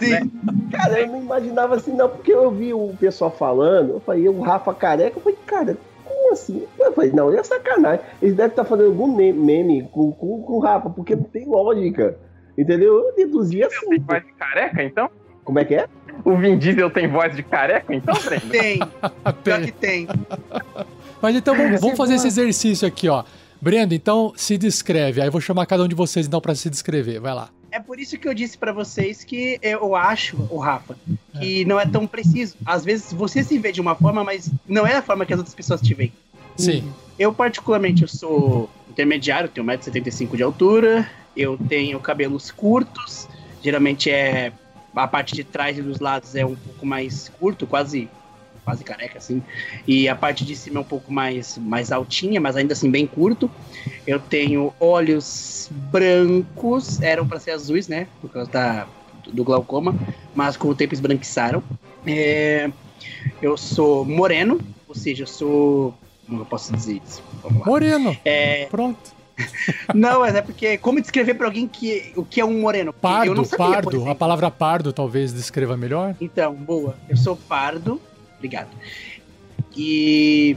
Sim. 0.00 0.30
Cara, 0.70 1.00
eu 1.00 1.06
não 1.08 1.18
imaginava 1.22 1.74
assim, 1.76 1.92
não, 1.94 2.08
porque 2.08 2.32
eu 2.32 2.50
vi 2.50 2.72
o 2.72 2.94
pessoal 2.98 3.30
falando, 3.30 3.90
eu 3.94 4.00
falei, 4.00 4.28
o 4.28 4.40
Rafa 4.40 4.72
careca, 4.74 5.18
eu 5.18 5.22
falei, 5.22 5.38
cara, 5.46 5.76
como 6.04 6.32
assim? 6.32 6.62
Eu 6.78 6.92
falei, 6.92 7.10
não, 7.12 7.32
é 7.32 7.42
sacanagem. 7.42 8.00
Eles 8.20 8.34
devem 8.36 8.50
estar 8.50 8.64
fazendo 8.64 8.86
algum 8.86 9.14
me- 9.14 9.32
meme 9.32 9.88
com, 9.92 10.10
com, 10.12 10.42
com 10.42 10.52
o 10.54 10.58
Rafa, 10.60 10.88
porque 10.90 11.14
não 11.16 11.24
tem 11.24 11.46
lógica. 11.46 12.16
Entendeu? 12.56 12.98
Eu 13.06 13.14
deduzi 13.16 13.62
assim. 13.62 13.88
tem 13.88 14.00
voz 14.00 14.24
de 14.24 14.32
careca, 14.32 14.82
então? 14.82 15.10
Como 15.44 15.58
é 15.58 15.64
que 15.64 15.74
é? 15.74 15.86
O 16.24 16.36
Vin 16.36 16.56
Diesel 16.58 16.90
tem 16.90 17.08
voz 17.08 17.34
de 17.34 17.42
careca, 17.42 17.94
então, 17.94 18.14
Brenda? 18.24 18.46
Tem. 18.50 18.78
Pior 19.42 19.60
que 19.62 19.72
tem. 19.72 20.06
Mas 21.20 21.34
então 21.36 21.54
vamos, 21.56 21.80
vamos 21.80 21.96
fazer 21.96 22.14
esse 22.14 22.26
exercício 22.26 22.86
aqui, 22.86 23.08
ó. 23.08 23.24
Brenda, 23.60 23.94
então 23.94 24.32
se 24.36 24.58
descreve. 24.58 25.20
Aí 25.20 25.28
eu 25.28 25.32
vou 25.32 25.40
chamar 25.40 25.66
cada 25.66 25.82
um 25.82 25.88
de 25.88 25.94
vocês 25.94 26.26
então 26.26 26.40
pra 26.40 26.54
se 26.54 26.68
descrever. 26.68 27.18
Vai 27.20 27.34
lá. 27.34 27.48
É 27.72 27.80
por 27.80 27.98
isso 27.98 28.18
que 28.18 28.28
eu 28.28 28.34
disse 28.34 28.58
pra 28.58 28.70
vocês 28.70 29.24
que 29.24 29.58
eu 29.62 29.96
acho, 29.96 30.36
o 30.50 30.58
Rafa, 30.58 30.94
que 31.40 31.64
não 31.64 31.80
é 31.80 31.86
tão 31.86 32.06
preciso. 32.06 32.54
Às 32.66 32.84
vezes 32.84 33.12
você 33.14 33.42
se 33.42 33.58
vê 33.58 33.72
de 33.72 33.80
uma 33.80 33.94
forma, 33.94 34.22
mas 34.22 34.50
não 34.68 34.86
é 34.86 34.96
a 34.96 35.02
forma 35.02 35.24
que 35.24 35.32
as 35.32 35.38
outras 35.38 35.54
pessoas 35.54 35.80
te 35.80 35.94
veem. 35.94 36.12
Sim. 36.54 36.92
Eu, 37.18 37.32
particularmente, 37.32 38.02
eu 38.02 38.08
sou 38.08 38.68
intermediário, 38.90 39.48
tenho 39.48 39.66
1,75m 39.66 40.36
de 40.36 40.42
altura, 40.42 41.10
eu 41.34 41.56
tenho 41.66 41.98
cabelos 41.98 42.50
curtos, 42.50 43.26
geralmente 43.62 44.10
é 44.10 44.52
a 44.94 45.08
parte 45.08 45.34
de 45.34 45.42
trás 45.42 45.78
e 45.78 45.82
dos 45.82 45.98
lados 45.98 46.34
é 46.34 46.44
um 46.44 46.54
pouco 46.54 46.84
mais 46.84 47.30
curto, 47.40 47.66
quase 47.66 48.06
quase 48.64 48.84
careca 48.84 49.18
assim, 49.18 49.42
e 49.86 50.08
a 50.08 50.14
parte 50.14 50.44
de 50.44 50.54
cima 50.54 50.78
é 50.78 50.80
um 50.80 50.84
pouco 50.84 51.12
mais 51.12 51.58
mais 51.58 51.90
altinha, 51.90 52.40
mas 52.40 52.56
ainda 52.56 52.72
assim 52.72 52.90
bem 52.90 53.06
curto. 53.06 53.50
Eu 54.06 54.18
tenho 54.20 54.72
olhos 54.78 55.68
brancos, 55.90 57.00
eram 57.00 57.26
para 57.26 57.40
ser 57.40 57.52
azuis, 57.52 57.88
né, 57.88 58.06
por 58.20 58.30
causa 58.30 58.50
da 58.50 58.86
do 59.32 59.44
glaucoma, 59.44 59.94
mas 60.34 60.56
com 60.56 60.68
o 60.68 60.74
tempo 60.74 60.94
esbranquiçaram. 60.94 61.62
É, 62.06 62.70
eu 63.40 63.56
sou 63.56 64.04
moreno, 64.04 64.60
ou 64.88 64.94
seja, 64.94 65.22
eu 65.22 65.26
sou 65.26 65.94
como 66.26 66.42
eu 66.42 66.46
posso 66.46 66.72
dizer 66.72 67.00
isso? 67.04 67.22
Moreno. 67.66 68.16
É, 68.24 68.66
Pronto. 68.66 69.12
não, 69.94 70.20
mas 70.20 70.34
é 70.34 70.42
porque 70.42 70.78
como 70.78 71.00
descrever 71.00 71.34
pra 71.34 71.46
alguém 71.46 71.66
que 71.66 72.12
o 72.16 72.24
que 72.24 72.40
é 72.40 72.44
um 72.44 72.60
moreno? 72.60 72.92
Pardo, 72.92 73.44
sabia, 73.44 73.82
pardo. 73.82 74.08
A 74.08 74.14
palavra 74.14 74.50
pardo 74.50 74.92
talvez 74.92 75.32
descreva 75.32 75.76
melhor. 75.76 76.14
Então, 76.20 76.54
boa. 76.54 76.96
Eu 77.08 77.16
sou 77.16 77.36
pardo. 77.36 78.00
Obrigado. 78.42 78.70
E 79.76 80.56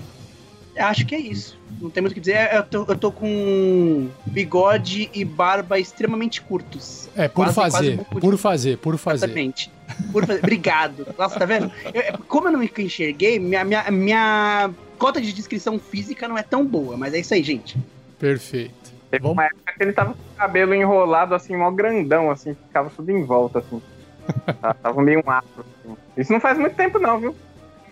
acho 0.78 1.06
que 1.06 1.14
é 1.14 1.20
isso. 1.20 1.58
Não 1.80 1.90
tem 1.90 2.02
muito 2.02 2.12
o 2.14 2.16
que 2.16 2.20
dizer. 2.20 2.50
Eu 2.54 2.64
tô, 2.64 2.86
eu 2.88 2.98
tô 2.98 3.12
com 3.12 4.10
bigode 4.26 5.10
e 5.14 5.24
barba 5.24 5.78
extremamente 5.80 6.42
curtos. 6.42 7.08
É, 7.16 7.28
por 7.28 7.46
Quase- 7.46 7.56
quase 7.56 7.72
fazer, 7.78 7.94
um 7.94 7.98
de- 8.16 8.22
por 8.22 8.38
fazer, 8.38 8.78
por 8.78 8.98
fazer. 8.98 9.26
Exatamente. 9.26 9.72
Por 10.12 10.26
fazer. 10.26 10.40
Obrigado. 10.40 11.08
Nossa, 11.18 11.38
tá 11.40 11.46
vendo? 11.46 11.72
Eu- 11.94 12.18
como 12.28 12.48
eu 12.48 12.52
não 12.54 12.60
me 12.60 12.72
enxerguei, 12.80 13.40
minha, 13.40 13.64
minha, 13.64 13.92
minha 13.92 14.72
cota 14.98 15.22
de 15.22 15.32
descrição 15.32 15.78
física 15.80 16.28
não 16.28 16.38
é 16.38 16.44
tão 16.44 16.66
boa. 16.66 16.98
Mas 16.98 17.14
é 17.14 17.20
isso 17.20 17.34
aí, 17.34 17.44
gente. 17.44 17.78
Perfeito. 18.18 18.74
Teve 19.12 19.28
uma 19.28 19.46
época 19.46 19.74
que 19.78 19.84
ele 19.84 19.94
tava 19.94 20.14
com 20.14 20.20
o 20.20 20.36
cabelo 20.38 20.74
enrolado, 20.74 21.36
assim, 21.36 21.56
mó 21.56 21.70
grandão, 21.72 22.32
assim, 22.32 22.54
ficava 22.68 22.90
tudo 22.90 23.12
em 23.12 23.24
volta, 23.24 23.60
assim. 23.60 23.82
Tava 24.82 25.02
meio 25.04 25.22
um 25.26 25.30
afro, 25.30 25.64
assim. 25.86 25.96
Isso 26.18 26.34
não 26.34 26.40
faz 26.40 26.58
muito 26.58 26.76
tempo, 26.76 26.98
não, 26.98 27.20
viu? 27.20 27.36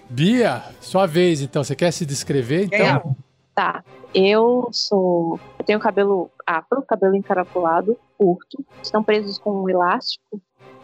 Bia, 0.10 0.64
sua 0.82 1.06
vez 1.06 1.42
então. 1.42 1.64
Você 1.64 1.76
quer 1.76 1.92
se 1.92 2.06
descrever? 2.06 2.66
Então? 2.66 3.16
Tá. 3.56 3.84
Eu 4.14 4.70
sou. 4.72 5.40
Eu 5.58 5.66
tenho 5.66 5.80
cabelo 5.80 6.30
afro, 6.46 6.82
cabelo 6.84 7.16
encaracolado, 7.16 7.98
curto. 8.18 8.64
Estão 8.82 9.04
presos 9.04 9.38
com 9.38 9.64
um 9.64 9.70
elástico. 9.70 10.40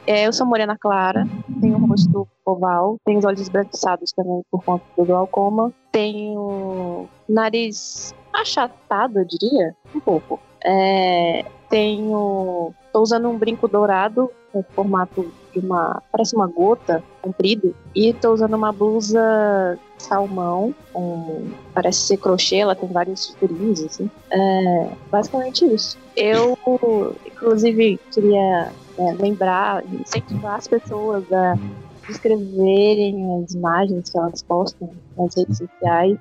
É, 0.08 0.26
eu 0.26 0.34
sou 0.34 0.48
morena 0.48 0.76
clara, 0.76 1.28
tenho 1.62 1.78
um 1.78 1.86
rosto 1.86 2.28
oval, 2.44 2.98
tenho 3.06 3.20
os 3.20 3.26
olhos 3.26 3.42
esbranquiçados 3.42 4.12
também 4.12 4.42
por 4.50 4.64
conta 4.64 4.84
do 4.98 5.06
glaucoma. 5.06 5.72
Tenho 5.92 7.08
nariz 7.28 8.16
achatado, 8.34 9.20
eu 9.20 9.26
diria, 9.26 9.76
um 9.94 10.00
pouco. 10.00 10.40
É, 10.66 11.46
tenho. 11.70 12.74
Tô 12.92 13.02
usando 13.02 13.30
um 13.30 13.38
brinco 13.38 13.68
dourado 13.68 14.32
com 14.52 14.64
formato 14.64 15.32
de 15.54 15.60
uma. 15.60 16.02
parece 16.12 16.36
uma 16.36 16.48
gota, 16.48 17.04
comprido. 17.22 17.76
E 17.96 18.14
tô 18.14 18.34
usando 18.34 18.56
uma 18.56 18.72
blusa 18.72 19.78
salmão, 19.98 20.74
com, 20.94 21.50
parece 21.74 22.00
ser 22.00 22.18
crochê, 22.18 22.58
ela 22.58 22.76
tem 22.76 22.90
vários 22.90 23.36
furinhos, 23.40 23.82
assim. 23.82 24.10
É, 24.32 24.90
basicamente 25.12 25.66
isso. 25.66 25.98
Eu, 26.16 26.58
inclusive, 27.26 28.00
queria 28.12 28.72
é, 28.98 29.12
lembrar, 29.20 29.84
incentivar 29.86 30.56
as 30.56 30.68
pessoas 30.68 31.32
a 31.32 31.58
escreverem 32.10 33.44
as 33.44 33.54
imagens 33.54 34.10
que 34.10 34.18
elas 34.18 34.42
postam 34.42 34.90
nas 35.18 35.36
redes 35.36 35.58
sociais. 35.58 36.18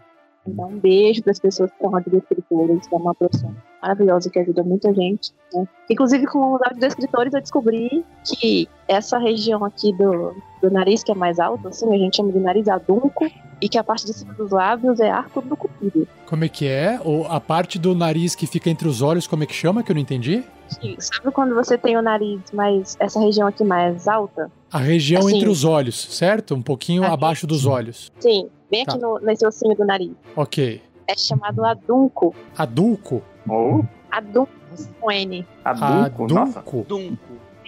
Dar 0.55 0.67
um 0.67 0.79
beijo 0.79 1.23
para 1.23 1.33
as 1.33 1.39
pessoas 1.39 1.71
que 1.71 1.79
são 1.79 1.95
audiodescritoras, 1.95 2.87
que 2.87 2.95
é 2.95 2.99
uma 2.99 3.15
profissão 3.15 3.55
maravilhosa 3.83 4.31
que 4.31 4.39
ajuda 4.39 4.63
muita 4.63 4.93
gente. 4.93 5.33
Né? 5.53 5.67
Inclusive, 5.91 6.27
com 6.27 6.55
os 6.55 6.63
audiodescritores, 6.63 7.35
eu 7.35 7.41
descobri 7.41 8.05
que 8.25 8.69
essa 8.87 9.19
região 9.19 9.65
aqui 9.65 9.93
do, 9.93 10.35
do 10.63 10.71
nariz, 10.71 11.03
que 11.03 11.13
é 11.13 11.15
mais 11.15 11.39
alta, 11.39 11.69
assim, 11.69 11.93
a 11.95 11.99
gente 11.99 12.17
chama 12.17 12.33
de 12.33 12.39
nariz 12.39 12.69
adunco, 12.69 13.27
e 13.61 13.69
que 13.69 13.77
a 13.77 13.85
parte 13.85 14.07
de 14.07 14.13
cima 14.13 14.35
dos 14.35 14.51
lábios 14.51 15.01
é 15.01 15.11
arco 15.11 15.41
do 15.43 15.57
cupido. 15.57 16.07
Como 16.27 16.45
é 16.45 16.49
que 16.49 16.67
é? 16.67 17.01
Ou 17.05 17.27
a 17.27 17.41
parte 17.41 17.79
do 17.79 17.95
nariz 17.95 18.35
que 18.35 18.47
fica 18.47 18.71
entre 18.71 18.87
os 18.87 19.03
olhos, 19.03 19.27
como 19.27 19.43
é 19.43 19.47
que 19.47 19.55
chama? 19.55 19.83
Que 19.83 19.91
eu 19.91 19.95
não 19.95 20.03
entendi? 20.03 20.45
Sim, 20.69 20.97
Sabe 20.99 21.33
quando 21.33 21.55
você 21.55 21.77
tem 21.77 21.97
o 21.97 22.03
nariz 22.03 22.41
mais. 22.53 22.97
essa 23.01 23.19
região 23.19 23.49
aqui 23.49 23.65
mais 23.65 24.07
alta? 24.07 24.51
A 24.73 24.79
região 24.79 25.23
Assim. 25.27 25.37
entre 25.37 25.49
os 25.49 25.64
olhos, 25.64 25.97
certo? 26.11 26.55
Um 26.55 26.62
pouquinho 26.62 27.03
Aqui. 27.05 27.12
abaixo 27.14 27.47
dos 27.47 27.64
olhos. 27.66 28.12
Sim, 28.19 28.49
bem 28.71 28.83
aqui 28.83 28.99
Tá. 28.99 28.99
no, 28.99 29.19
nesse 29.21 29.47
ossinho 29.47 29.75
do 29.75 29.85
nariz. 29.85 30.12
Ok. 30.37 30.83
É 31.07 31.16
chamado 31.16 31.64
adunco. 31.64 32.35
Adulco? 32.57 33.23
Ou 33.49 33.85
Adunco 34.11 34.51
com 35.01 35.11
N. 35.11 35.47
adulto. 35.64 36.35
Nossa, 36.35 36.61
Adulco? 36.61 36.85
Dunco. 36.89 37.19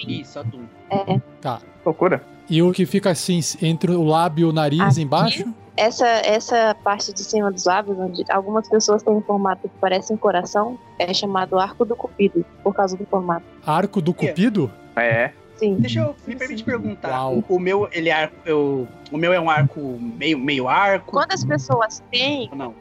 Isso, 0.06 0.38
adunco. 0.38 0.68
É. 0.90 1.20
Tá. 1.40 1.60
loucura. 1.84 2.22
E 2.48 2.62
o 2.62 2.72
que 2.72 2.84
fica 2.84 3.10
assim, 3.10 3.40
entre 3.62 3.92
o 3.92 4.02
lábio 4.02 4.48
e 4.48 4.50
o 4.50 4.52
nariz 4.52 4.80
Aqui? 4.80 5.02
embaixo? 5.02 5.54
Essa, 5.76 6.06
essa 6.06 6.74
parte 6.84 7.12
de 7.12 7.20
cima 7.20 7.50
dos 7.50 7.64
lábios, 7.64 7.96
onde 7.98 8.22
algumas 8.30 8.68
pessoas 8.68 9.02
têm 9.02 9.14
um 9.14 9.22
formato 9.22 9.68
que 9.68 9.74
parece 9.80 10.12
um 10.12 10.16
coração, 10.16 10.78
é 10.98 11.14
chamado 11.14 11.58
arco 11.58 11.84
do 11.86 11.96
cupido, 11.96 12.44
por 12.62 12.74
causa 12.74 12.96
do 12.96 13.06
formato. 13.06 13.44
Arco 13.64 14.02
do 14.02 14.12
cupido? 14.12 14.70
É. 14.96 15.30
Sim. 15.60 15.76
Deixa 15.78 16.00
eu 16.00 16.16
me 16.26 16.34
permite 16.34 16.64
perguntar. 16.64 17.10
Uau. 17.10 17.44
O, 17.46 17.56
o 17.56 17.60
meu, 17.60 17.86
ele 17.92 18.08
é 18.08 18.12
arco. 18.12 18.34
Eu, 18.46 18.88
o 19.12 19.16
meu 19.18 19.30
é 19.30 19.38
um 19.38 19.50
arco 19.50 19.78
meio, 20.00 20.38
meio 20.38 20.66
arco. 20.66 21.12
Quando 21.12 21.32
as 21.32 21.44
pessoas 21.44 22.02
têm, 22.10 22.48
Não. 22.54 22.74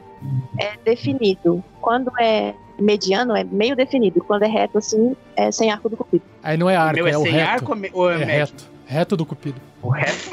é 0.58 0.72
definido. 0.82 1.62
Quando 1.82 2.10
é 2.18 2.54
mediano, 2.78 3.36
é 3.36 3.44
meio 3.44 3.76
definido. 3.76 4.24
Quando 4.24 4.44
é 4.44 4.48
reto, 4.48 4.78
assim, 4.78 5.14
é 5.36 5.52
sem 5.52 5.70
arco 5.70 5.90
do 5.90 5.96
cupido. 5.98 6.24
Aí 6.42 6.56
não 6.56 6.70
é 6.70 6.78
o 6.78 6.80
arco, 6.80 6.94
meu 6.94 7.06
é, 7.06 7.10
é, 7.10 7.18
o 7.18 7.22
sem 7.22 7.32
reto. 7.32 7.50
arco 7.50 7.76
ou 7.92 8.10
é, 8.10 8.22
é 8.22 8.24
reto. 8.24 8.70
Reto 8.86 9.16
do 9.16 9.26
cupido. 9.26 9.60
O 9.82 9.90
resto. 9.90 10.30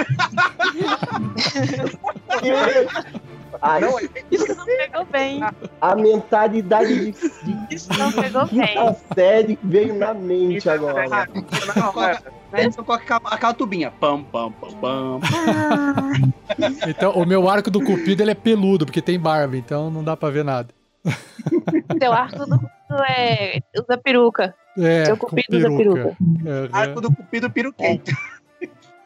Aí, 3.62 3.84
Isso 4.32 4.56
não 4.56 4.66
pegou 4.66 5.06
bem. 5.06 5.40
a 5.82 5.96
mentalidade 5.96 7.12
de, 7.12 7.12
de 7.12 7.76
Isso 7.76 7.90
não 7.98 8.12
pegou 8.12 8.46
bem. 8.48 8.68
quinta 8.68 8.98
série 9.16 9.60
veio 9.64 9.96
na 9.96 10.14
mente 10.14 10.70
agora. 10.70 11.28
Então 12.54 12.84
coloca 12.84 13.04
aquela, 13.04 13.34
aquela 13.34 13.54
tubinha. 13.54 13.92
Pam, 13.92 14.24
pam, 14.24 14.52
pam, 14.52 14.72
pam. 14.80 15.20
Então, 16.88 17.12
o 17.12 17.26
meu 17.26 17.50
arco 17.50 17.70
do 17.70 17.84
cupido 17.84 18.24
ele 18.24 18.32
é 18.32 18.36
peludo, 18.36 18.86
porque 18.86 19.02
tem 19.02 19.20
barba, 19.20 19.58
então 19.58 19.90
não 19.90 20.04
dá 20.04 20.16
pra 20.16 20.30
ver 20.30 20.44
nada. 20.44 20.70
Seu 22.00 22.12
arco 22.12 22.46
do 22.46 22.60
cupido 22.60 23.04
é. 23.08 23.60
usa 23.78 23.98
peruca. 23.98 24.56
É, 24.78 25.06
Seu 25.06 25.18
com 25.18 25.28
cupido 25.28 25.58
usa 25.58 25.70
peruca. 25.70 26.18
Aham. 26.46 26.70
Arco 26.72 27.02
do 27.02 27.14
cupido 27.14 27.50
piruquento. 27.50 28.12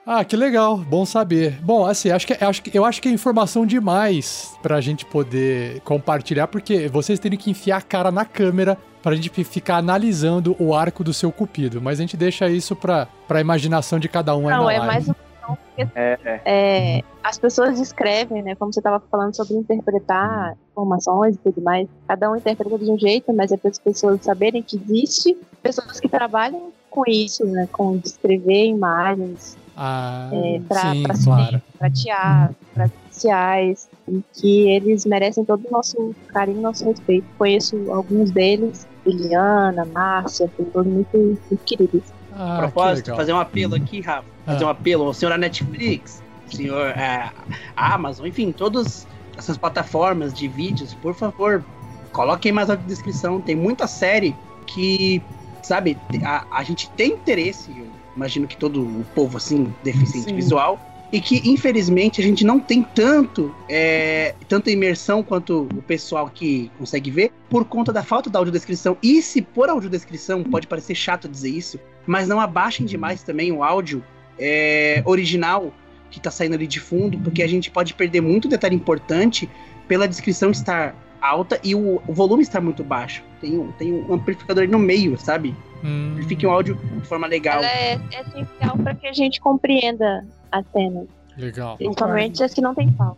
Ah, 0.06 0.26
que 0.26 0.36
legal, 0.36 0.78
bom 0.78 1.06
saber. 1.06 1.60
Bom, 1.62 1.86
assim, 1.86 2.10
acho 2.10 2.26
que, 2.26 2.34
acho 2.34 2.62
que, 2.64 2.76
eu 2.76 2.84
acho 2.84 3.02
que 3.02 3.08
é 3.08 3.12
informação 3.12 3.66
demais 3.66 4.58
pra 4.62 4.82
gente 4.82 5.06
poder 5.06 5.80
compartilhar, 5.82 6.48
porque 6.48 6.88
vocês 6.88 7.20
teriam 7.20 7.40
que 7.40 7.52
enfiar 7.52 7.78
a 7.78 7.82
cara 7.82 8.12
na 8.12 8.26
câmera 8.26 8.78
pra 9.02 9.16
gente 9.16 9.30
ficar 9.44 9.78
analisando 9.78 10.56
o 10.60 10.74
arco 10.76 11.04
do 11.04 11.14
seu 11.14 11.32
cupido. 11.32 11.82
Mas 11.82 12.00
a 12.00 12.02
gente 12.04 12.16
deixa 12.18 12.48
isso 12.50 12.76
pra, 12.76 13.08
pra 13.28 13.42
imaginação 13.42 14.00
de 14.00 14.08
cada 14.10 14.36
um 14.36 14.48
aí 14.48 14.56
Não, 14.56 14.66
na 14.66 14.74
é 14.74 14.80
live. 14.80 14.88
mais 14.94 15.08
uma 15.08 15.16
questão 15.16 15.58
porque 15.58 15.88
É, 15.96 16.20
é. 16.24 16.42
é, 16.46 17.04
as 17.24 17.38
pessoas 17.40 17.80
descrevem, 17.80 18.42
né? 18.44 18.56
Como 18.56 18.72
você 18.72 18.80
estava 18.80 19.00
falando 19.12 19.36
sobre 19.36 19.56
interpretar 19.56 20.56
informações 20.72 21.36
e 21.36 21.40
tudo 21.40 21.62
mais. 21.62 21.88
Cada 22.08 22.32
um 22.32 22.36
interpreta 22.36 22.78
de 22.78 22.92
um 22.92 22.98
jeito, 22.98 23.34
mas 23.34 23.52
é 23.52 23.58
para 23.58 23.72
as 23.72 23.80
pessoas 23.80 24.22
saberem 24.22 24.62
que 24.62 24.76
existe 24.78 25.36
pessoas 25.64 26.00
que 26.00 26.08
trabalham 26.08 26.72
com 26.90 27.04
isso, 27.08 27.46
né? 27.46 27.68
Com 27.72 27.98
descrever 27.98 28.66
imagens 28.66 29.58
Ah, 29.76 30.30
é, 30.34 30.60
para 30.68 30.94
claro. 31.24 31.62
para 31.80 31.90
teatro, 31.90 32.56
para 32.74 32.90
sociais, 33.10 33.90
e 34.08 34.22
que 34.34 34.70
eles 34.70 35.06
merecem 35.06 35.46
todo 35.46 35.66
o 35.68 35.72
nosso 35.72 36.14
carinho 36.28 36.60
e 36.60 36.62
nosso 36.62 36.84
respeito. 36.86 37.26
Conheço 37.38 37.76
alguns 37.92 38.32
deles, 38.32 38.88
Liliana, 39.06 39.86
Márcia, 39.86 40.50
todos 40.56 40.86
muito, 40.92 41.18
muito 41.18 41.58
queridos. 41.66 42.02
Ah, 42.32 42.58
propósito, 42.60 43.16
fazer 43.16 43.34
um 43.34 43.40
apelo 43.40 43.76
aqui, 43.76 44.02
Rafa. 44.02 44.28
Fazer 44.46 44.64
Ah. 44.64 44.68
um 44.68 44.70
apelo 44.70 45.06
ao 45.06 45.14
senhor 45.14 45.38
Netflix, 45.38 46.24
senhor 46.48 46.88
é, 46.90 47.32
Amazon, 47.76 48.26
enfim, 48.28 48.52
todas 48.52 49.08
essas 49.38 49.58
plataformas 49.58 50.34
de 50.34 50.48
vídeos, 50.48 50.94
por 50.96 51.14
favor, 51.16 51.64
coloquem 52.12 52.52
mais 52.52 52.68
na 52.68 52.76
descrição. 52.76 53.42
Tem 53.42 53.56
muita 53.56 53.88
série 53.88 54.36
que, 54.66 55.22
sabe, 55.62 55.98
a, 56.24 56.46
a 56.52 56.64
gente 56.64 56.90
tem 56.92 57.14
interesse, 57.14 57.72
eu 57.78 57.88
imagino 58.16 58.48
que 58.48 58.58
todo 58.58 58.82
o 58.82 59.06
povo, 59.16 59.38
assim, 59.38 59.74
deficiente 59.84 60.30
Sim. 60.30 60.36
visual, 60.36 60.80
e 61.12 61.20
que, 61.20 61.42
infelizmente, 61.50 62.22
a 62.22 62.24
gente 62.24 62.46
não 62.46 62.60
tem 62.60 62.82
tanto, 62.84 63.54
é, 63.68 64.34
tanta 64.48 64.72
imersão 64.72 65.22
quanto 65.22 65.64
o 65.76 65.82
pessoal 65.82 66.30
que 66.34 66.72
consegue 66.78 67.12
ver, 67.12 67.32
por 67.50 67.66
conta 67.66 67.92
da 67.92 68.02
falta 68.02 68.30
da 68.30 68.40
audiodescrição. 68.40 68.96
E 69.04 69.22
se 69.22 69.42
por 69.42 69.70
audiodescrição, 69.70 70.42
pode 70.44 70.68
parecer 70.68 70.96
chato 70.96 71.28
dizer 71.28 71.50
isso, 71.50 71.80
mas 72.08 72.28
não 72.28 72.40
abaixem 72.40 72.86
demais 72.86 73.24
também 73.24 73.52
o 73.52 73.64
áudio 73.64 74.04
é, 74.40 75.04
original 75.06 75.74
que 76.10 76.20
tá 76.20 76.32
saindo 76.32 76.56
ali 76.56 76.68
de 76.68 76.80
fundo, 76.80 77.18
porque 77.20 77.42
a 77.44 77.48
gente 77.48 77.70
pode 77.72 77.94
perder 77.94 78.22
muito 78.22 78.48
detalhe 78.48 78.76
importante 78.76 79.50
pela 79.88 80.08
descrição 80.08 80.52
estar 80.52 80.96
alta 81.22 81.60
e 81.64 81.76
o, 81.76 82.02
o 82.08 82.14
volume 82.14 82.42
estar 82.44 82.60
muito 82.62 82.84
baixo. 82.84 83.22
Tem, 83.40 83.58
um- 83.58 83.72
tem 83.74 83.94
um 83.94 84.14
amplificador 84.14 84.64
ali 84.64 84.72
no 84.72 84.80
meio, 84.80 85.18
sabe? 85.18 85.56
Hum, 85.84 86.16
Fique 86.28 86.46
um 86.48 86.52
áudio 86.52 86.76
de 87.02 87.08
forma 87.08 87.28
legal. 87.28 87.58
Ela 87.60 87.68
é, 87.70 88.00
é 88.14 88.22
essencial 88.22 88.78
para 88.78 88.96
que 88.96 89.08
a 89.08 89.14
gente 89.14 89.40
compreenda 89.40 90.26
as 90.52 90.66
cenas, 90.72 91.08
legal. 91.38 91.78
principalmente 91.78 92.44
as 92.44 92.54
que 92.54 92.62
não 92.62 92.76
tem 92.76 92.92
fala. 92.94 93.18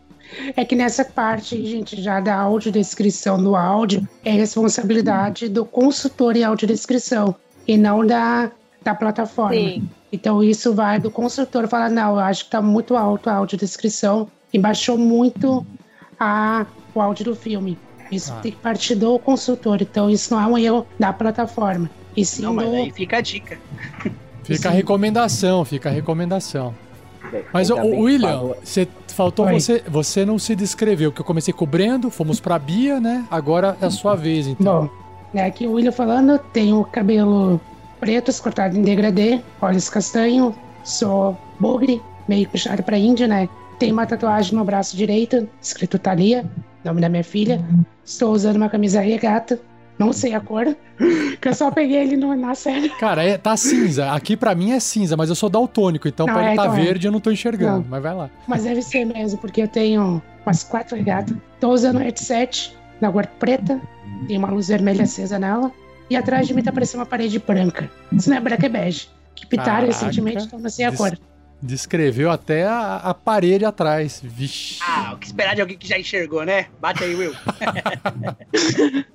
É 0.56 0.64
que 0.64 0.74
nessa 0.74 1.04
parte, 1.04 1.64
gente, 1.66 2.00
já 2.00 2.18
da 2.18 2.34
audiodescrição 2.34 3.42
do 3.42 3.54
áudio, 3.54 4.08
é 4.24 4.30
responsabilidade 4.32 5.48
do 5.48 5.64
consultor 5.66 6.34
em 6.36 6.44
audiodescrição 6.44 7.34
e 7.68 7.76
não 7.76 8.06
da, 8.06 8.50
da 8.82 8.94
plataforma. 8.94 9.54
Sim. 9.54 9.88
Então 10.10 10.42
isso 10.42 10.72
vai 10.74 10.98
do 10.98 11.10
consultor 11.10 11.68
falar, 11.68 11.90
não, 11.90 12.12
eu 12.12 12.20
acho 12.20 12.44
que 12.46 12.50
tá 12.50 12.62
muito 12.62 12.96
alto 12.96 13.28
a 13.28 13.34
audiodescrição 13.34 14.28
e 14.52 14.58
baixou 14.58 14.96
muito 14.96 15.66
a, 16.18 16.64
o 16.94 17.00
áudio 17.02 17.26
do 17.26 17.36
filme. 17.36 17.76
Isso 18.10 18.32
Ah. 18.32 18.40
tem 18.40 18.52
que 18.52 18.58
partir 18.58 18.94
do 18.94 19.18
consultor, 19.18 19.82
então 19.82 20.08
isso 20.08 20.32
não 20.32 20.40
é 20.40 20.46
um 20.46 20.56
erro 20.58 20.86
da 20.98 21.12
plataforma. 21.12 21.90
E 22.16 22.24
sim 22.24 22.42
Não, 22.42 22.54
mas 22.54 22.66
do... 22.68 22.76
aí 22.76 22.90
fica 22.92 23.16
a 23.18 23.20
dica. 23.20 23.58
Fica 24.44 24.68
a 24.68 24.72
Sim. 24.72 24.76
recomendação, 24.76 25.64
fica 25.64 25.88
a 25.88 25.92
recomendação. 25.92 26.74
Mas, 27.52 27.70
o 27.70 27.76
bem 27.76 28.00
William, 28.00 28.54
você 28.62 28.86
faltou 29.08 29.46
Oi. 29.46 29.54
você, 29.54 29.82
você 29.86 30.24
não 30.24 30.38
se 30.38 30.54
descreveu, 30.54 31.12
que 31.12 31.20
eu 31.20 31.24
comecei 31.24 31.52
com 31.52 31.64
o 31.64 31.66
Brendo, 31.66 32.10
fomos 32.10 32.40
pra 32.40 32.58
Bia, 32.58 33.00
né? 33.00 33.24
Agora 33.30 33.76
é 33.80 33.86
a 33.86 33.90
sua 33.90 34.14
vez, 34.14 34.46
então. 34.46 34.82
Bom, 34.82 34.90
né, 35.32 35.46
aqui 35.46 35.66
o 35.66 35.72
William 35.72 35.92
falando, 35.92 36.38
tenho 36.52 36.84
cabelo 36.84 37.60
preto, 38.00 38.30
cortado 38.42 38.76
em 38.76 38.82
degradê, 38.82 39.40
olhos 39.60 39.88
castanho, 39.88 40.54
sou 40.82 41.36
bugre, 41.58 42.02
meio 42.28 42.48
puxado 42.48 42.82
pra 42.82 42.98
índia, 42.98 43.26
né? 43.26 43.48
Tenho 43.78 43.92
uma 43.92 44.06
tatuagem 44.06 44.54
no 44.56 44.64
braço 44.64 44.96
direito, 44.96 45.48
escrito 45.60 45.98
Thalia, 45.98 46.44
nome 46.84 47.00
da 47.00 47.08
minha 47.08 47.24
filha. 47.24 47.64
Estou 48.04 48.32
usando 48.32 48.56
uma 48.56 48.68
camisa 48.68 49.00
regata, 49.00 49.58
não 49.98 50.12
sei 50.12 50.34
a 50.34 50.40
cor, 50.40 50.76
que 51.40 51.48
eu 51.48 51.54
só 51.54 51.70
peguei 51.70 51.98
ele 51.98 52.16
no, 52.16 52.34
na 52.34 52.54
série. 52.54 52.88
Cara, 52.90 53.22
é, 53.24 53.38
tá 53.38 53.56
cinza. 53.56 54.12
Aqui 54.12 54.36
pra 54.36 54.54
mim 54.54 54.72
é 54.72 54.80
cinza, 54.80 55.16
mas 55.16 55.28
eu 55.28 55.34
sou 55.34 55.48
daltônico, 55.48 56.08
então 56.08 56.26
Não, 56.26 56.34
pra 56.34 56.42
ele 56.42 56.52
é, 56.52 56.56
tá 56.56 56.66
então 56.66 56.76
é. 56.76 56.84
verde 56.84 57.06
eu 57.06 57.12
não 57.12 57.20
tô 57.20 57.30
enxergando. 57.30 57.80
Não. 57.80 57.86
Mas 57.88 58.02
vai 58.02 58.14
lá. 58.14 58.30
Mas 58.46 58.64
deve 58.64 58.82
ser 58.82 59.04
mesmo, 59.04 59.38
porque 59.38 59.62
eu 59.62 59.68
tenho 59.68 60.22
umas 60.44 60.62
quatro 60.62 60.96
regatas. 60.96 61.36
Tô 61.60 61.70
usando 61.70 61.96
um 61.96 62.02
headset 62.02 62.76
na 63.00 63.10
cor 63.10 63.26
preta, 63.26 63.80
tem 64.26 64.38
uma 64.38 64.50
luz 64.50 64.68
vermelha 64.68 65.04
acesa 65.04 65.38
nela. 65.38 65.70
E 66.10 66.16
atrás 66.16 66.46
de 66.46 66.54
mim 66.54 66.62
tá 66.62 66.72
parecendo 66.72 67.00
uma 67.00 67.06
parede 67.06 67.38
branca. 67.38 67.90
Se 68.18 68.28
não 68.28 68.36
é 68.36 68.40
branca, 68.40 68.66
é 68.66 68.68
bege. 68.68 69.08
Que 69.34 69.46
pitaram 69.46 69.86
recentemente, 69.86 70.44
então 70.44 70.58
não 70.58 70.70
sei 70.70 70.84
a 70.84 70.92
cor. 70.92 71.18
Descreveu 71.66 72.30
até 72.30 72.66
a, 72.66 72.96
a 72.96 73.14
parede 73.14 73.64
atrás. 73.64 74.20
Vixe. 74.22 74.80
Ah, 74.86 75.12
o 75.14 75.16
que 75.16 75.24
esperar 75.26 75.54
de 75.54 75.62
alguém 75.62 75.78
que 75.78 75.88
já 75.88 75.98
enxergou, 75.98 76.44
né? 76.44 76.66
Bate 76.78 77.02
aí, 77.02 77.14
Will. 77.14 77.32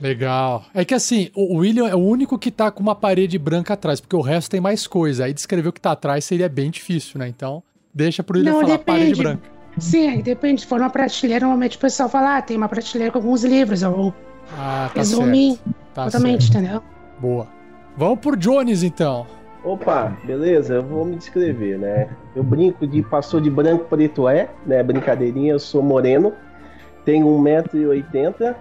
Legal. 0.00 0.64
É 0.74 0.82
que 0.84 0.94
assim, 0.94 1.30
o 1.34 1.56
William 1.58 1.86
é 1.88 1.94
o 1.94 1.98
único 1.98 2.38
que 2.38 2.50
tá 2.50 2.70
com 2.70 2.82
uma 2.82 2.94
parede 2.94 3.38
branca 3.38 3.74
atrás, 3.74 4.00
porque 4.00 4.16
o 4.16 4.20
resto 4.22 4.50
tem 4.50 4.60
mais 4.62 4.86
coisa. 4.86 5.26
Aí 5.26 5.34
descrever 5.34 5.68
o 5.68 5.72
que 5.72 5.80
tá 5.80 5.92
atrás 5.92 6.24
seria 6.24 6.48
bem 6.48 6.70
difícil, 6.70 7.18
né? 7.18 7.28
Então, 7.28 7.62
deixa 7.92 8.22
pro 8.22 8.38
William 8.38 8.52
Não, 8.52 8.60
falar 8.62 8.78
depende. 8.78 8.98
parede 8.98 9.22
branca. 9.22 9.42
Sim, 9.78 10.08
aí 10.08 10.22
depende. 10.22 10.62
Se 10.62 10.66
for 10.66 10.80
uma 10.80 10.88
prateleira, 10.90 11.44
normalmente 11.44 11.76
o 11.76 11.80
pessoal 11.80 12.08
fala, 12.08 12.38
ah, 12.38 12.42
tem 12.42 12.56
uma 12.56 12.68
prateleira 12.68 13.12
com 13.12 13.18
alguns 13.18 13.44
livros, 13.44 13.82
ou 13.82 14.14
Ah, 14.56 14.90
tá 14.92 15.00
resume 15.00 15.50
certo. 15.56 15.74
Tá 15.94 16.04
totalmente, 16.06 16.44
certo. 16.50 16.58
entendeu? 16.58 16.82
Boa. 17.20 17.46
Vamos 17.96 18.18
por 18.20 18.36
Jones, 18.36 18.82
então. 18.82 19.26
Opa, 19.62 20.16
beleza? 20.24 20.74
Eu 20.74 20.82
vou 20.82 21.04
me 21.04 21.16
descrever, 21.16 21.78
né? 21.78 22.08
Eu 22.34 22.42
brinco 22.42 22.86
de 22.86 23.02
passou 23.02 23.40
de 23.40 23.50
branco 23.50 23.84
preto 23.84 24.28
é, 24.28 24.48
né? 24.64 24.82
Brincadeirinha, 24.82 25.52
eu 25.52 25.58
sou 25.58 25.82
moreno, 25.82 26.32
tenho 27.04 27.26
1,80m, 27.26 28.54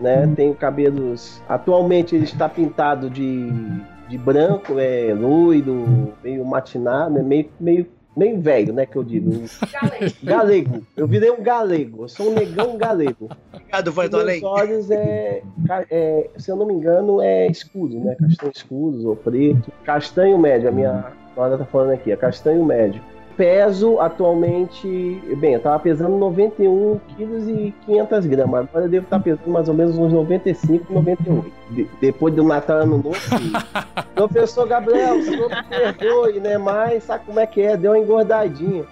né? 0.00 0.32
Tenho 0.34 0.54
cabelos. 0.54 1.40
Atualmente 1.48 2.16
ele 2.16 2.24
está 2.24 2.48
pintado 2.48 3.08
de, 3.08 3.48
de 4.08 4.18
branco, 4.18 4.78
é 4.78 5.14
loiro, 5.14 6.12
meio 6.22 6.44
matinado, 6.44 7.14
né? 7.14 7.22
Meio, 7.22 7.48
meio, 7.60 7.86
meio 8.16 8.40
velho, 8.40 8.72
né? 8.72 8.86
Que 8.86 8.96
eu 8.96 9.04
digo. 9.04 9.30
Galego. 10.22 10.82
Eu 10.96 11.06
virei 11.06 11.30
um 11.30 11.42
galego, 11.42 12.04
eu 12.04 12.08
sou 12.08 12.30
um 12.30 12.34
negão 12.34 12.76
galego. 12.76 13.28
Obrigado, 13.52 13.88
Os 13.88 13.94
Vanto 13.94 14.16
meus 14.16 14.22
Além. 14.22 14.44
olhos 14.44 14.90
é, 14.90 15.42
é, 15.90 16.30
se 16.36 16.50
eu 16.50 16.56
não 16.56 16.66
me 16.66 16.74
engano, 16.74 17.20
é 17.20 17.46
escuro, 17.46 17.98
né? 18.00 18.16
Castanho 18.20 18.52
escuro 18.54 19.08
ou 19.08 19.16
preto. 19.16 19.72
Castanho 19.84 20.38
médio, 20.38 20.68
a 20.68 20.72
minha 20.72 21.12
nora 21.36 21.58
tá 21.58 21.64
falando 21.64 21.92
aqui, 21.92 22.12
é 22.12 22.16
castanho 22.16 22.64
médio. 22.64 23.00
Peso 23.36 23.98
atualmente, 24.00 24.86
bem, 25.38 25.54
eu 25.54 25.60
tava 25.60 25.78
pesando 25.80 26.16
91 26.16 27.00
quilos 27.16 27.48
e 27.48 27.74
500 27.84 28.26
gramas. 28.26 28.60
Agora 28.68 28.84
eu 28.84 28.88
devo 28.88 29.04
estar 29.04 29.18
pesando 29.20 29.48
mais 29.48 29.68
ou 29.68 29.74
menos 29.74 29.98
uns 29.98 30.12
95, 30.12 30.92
98. 30.92 31.52
De- 31.70 31.88
depois 32.00 32.32
do 32.34 32.44
Natal 32.44 32.78
Ano 32.78 32.98
Novo. 32.98 33.16
Professor 34.14 34.66
Gabriel, 34.68 35.18
o 35.18 35.22
senhor 35.24 35.48
me 35.50 35.62
perdoe, 35.64 36.38
né? 36.40 36.56
Mas 36.58 37.02
sabe 37.04 37.24
como 37.26 37.40
é 37.40 37.46
que 37.46 37.60
é? 37.60 37.76
Deu 37.76 37.92
uma 37.92 37.98
engordadinha. 37.98 38.84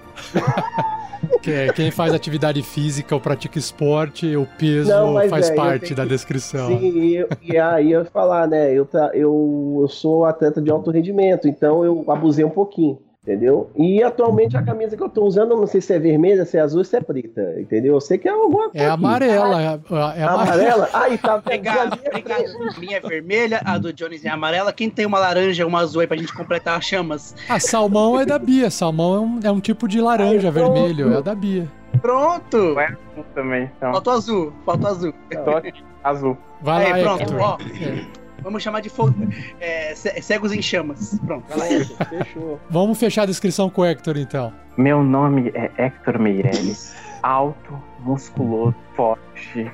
Que 1.40 1.50
é 1.52 1.72
quem 1.72 1.90
faz 1.90 2.12
atividade 2.12 2.62
física 2.62 3.14
ou 3.14 3.20
pratica 3.20 3.58
esporte, 3.58 4.36
o 4.36 4.46
peso 4.58 4.90
Não, 4.90 5.14
faz 5.28 5.48
eu 5.50 5.54
parte 5.56 5.84
tenho 5.86 5.96
da 5.96 6.02
que- 6.02 6.08
descrição. 6.08 6.66
Sim, 6.66 6.78
e, 6.98 7.16
eu- 7.16 7.28
e 7.42 7.56
aí 7.58 7.92
eu 7.92 8.00
ia 8.00 8.04
falar, 8.06 8.46
né? 8.48 8.72
Eu, 8.72 8.84
tra- 8.84 9.10
eu, 9.14 9.78
eu 9.82 9.88
sou 9.88 10.24
atleta 10.24 10.60
de 10.60 10.70
alto 10.70 10.90
rendimento, 10.90 11.46
então 11.48 11.84
eu 11.84 12.04
abusei 12.08 12.44
um 12.44 12.50
pouquinho, 12.50 12.98
entendeu? 13.22 13.70
E 13.76 14.02
atualmente 14.02 14.56
a 14.56 14.62
camisa 14.62 14.96
que 14.96 15.02
eu 15.02 15.08
tô 15.08 15.24
usando, 15.24 15.52
eu 15.52 15.56
não 15.56 15.66
sei 15.66 15.80
se 15.80 15.92
é 15.94 15.98
vermelha, 15.98 16.44
se 16.44 16.56
é 16.58 16.60
azul, 16.60 16.82
se 16.82 16.96
é 16.96 17.00
preta, 17.00 17.54
entendeu? 17.58 17.94
Eu 17.94 18.00
sei 18.00 18.18
que 18.18 18.28
é 18.28 18.32
alguma 18.32 18.68
coisa. 18.70 18.84
É 18.84 18.88
amarela. 18.88 19.62
É, 19.62 20.20
é 20.20 20.24
amarela. 20.24 20.88
Aí 20.92 21.18
tá 21.18 21.34
Ali 21.34 21.62
é. 21.64 22.76
A 22.76 22.80
minha 22.80 22.96
é 22.96 23.00
vermelha, 23.00 23.60
a 23.64 23.78
do 23.78 23.92
Jones 23.92 24.24
é 24.24 24.28
amarela. 24.28 24.72
Quem 24.72 24.90
tem 24.90 25.06
uma 25.06 25.18
laranja, 25.18 25.66
uma 25.66 25.80
azul 25.80 26.00
aí 26.00 26.06
pra 26.06 26.16
gente 26.16 26.34
completar 26.34 26.76
as 26.78 26.84
chamas? 26.84 27.34
Ah, 27.48 27.60
salmão 27.60 28.18
é 28.18 28.26
da 28.26 28.38
Bia. 28.38 28.70
Salmão 28.70 29.14
é 29.14 29.20
um, 29.20 29.40
é 29.44 29.50
um 29.52 29.60
tipo 29.60 29.86
de 29.86 30.00
laranja 30.00 30.48
Ai, 30.48 30.52
pronto. 30.52 30.72
vermelho. 30.74 31.12
É 31.12 31.18
a 31.18 31.20
da 31.20 31.34
Bia. 31.34 31.68
Pronto! 32.00 32.74
Ué, 32.74 32.86
azul 33.12 33.24
também, 33.34 33.70
então. 33.76 33.92
Faltou 33.92 34.12
azul, 34.14 34.52
faltou 34.64 34.90
azul. 34.90 35.14
Tô 35.44 35.50
aqui, 35.50 35.72
azul. 36.02 36.36
Vai 36.62 36.88
lá, 36.88 36.94
Aí, 36.96 37.02
pronto, 37.02 37.22
Hector. 37.22 37.40
ó. 37.40 37.58
É. 37.80 38.21
Vamos 38.42 38.62
chamar 38.62 38.80
de 38.80 38.88
fogo. 38.88 39.14
é, 39.60 39.94
ce- 39.94 40.20
cegos 40.22 40.52
em 40.52 40.60
chamas. 40.62 41.18
Pronto, 41.26 41.44
vai 41.56 41.78
lá. 41.78 41.84
Fechou. 42.06 42.60
Vamos 42.68 42.98
fechar 42.98 43.22
a 43.22 43.26
descrição 43.26 43.68
com 43.70 43.82
o 43.82 43.84
Hector, 43.84 44.16
então. 44.16 44.52
Meu 44.76 45.02
nome 45.02 45.50
é 45.54 45.70
Hector 45.78 46.18
Meirelles. 46.18 46.94
Alto, 47.22 47.80
musculoso, 48.00 48.74
forte 48.96 49.70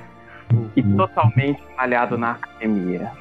e 0.75 0.83
totalmente 0.95 1.61
malhado 1.77 2.17
na 2.17 2.31
academia. 2.31 3.11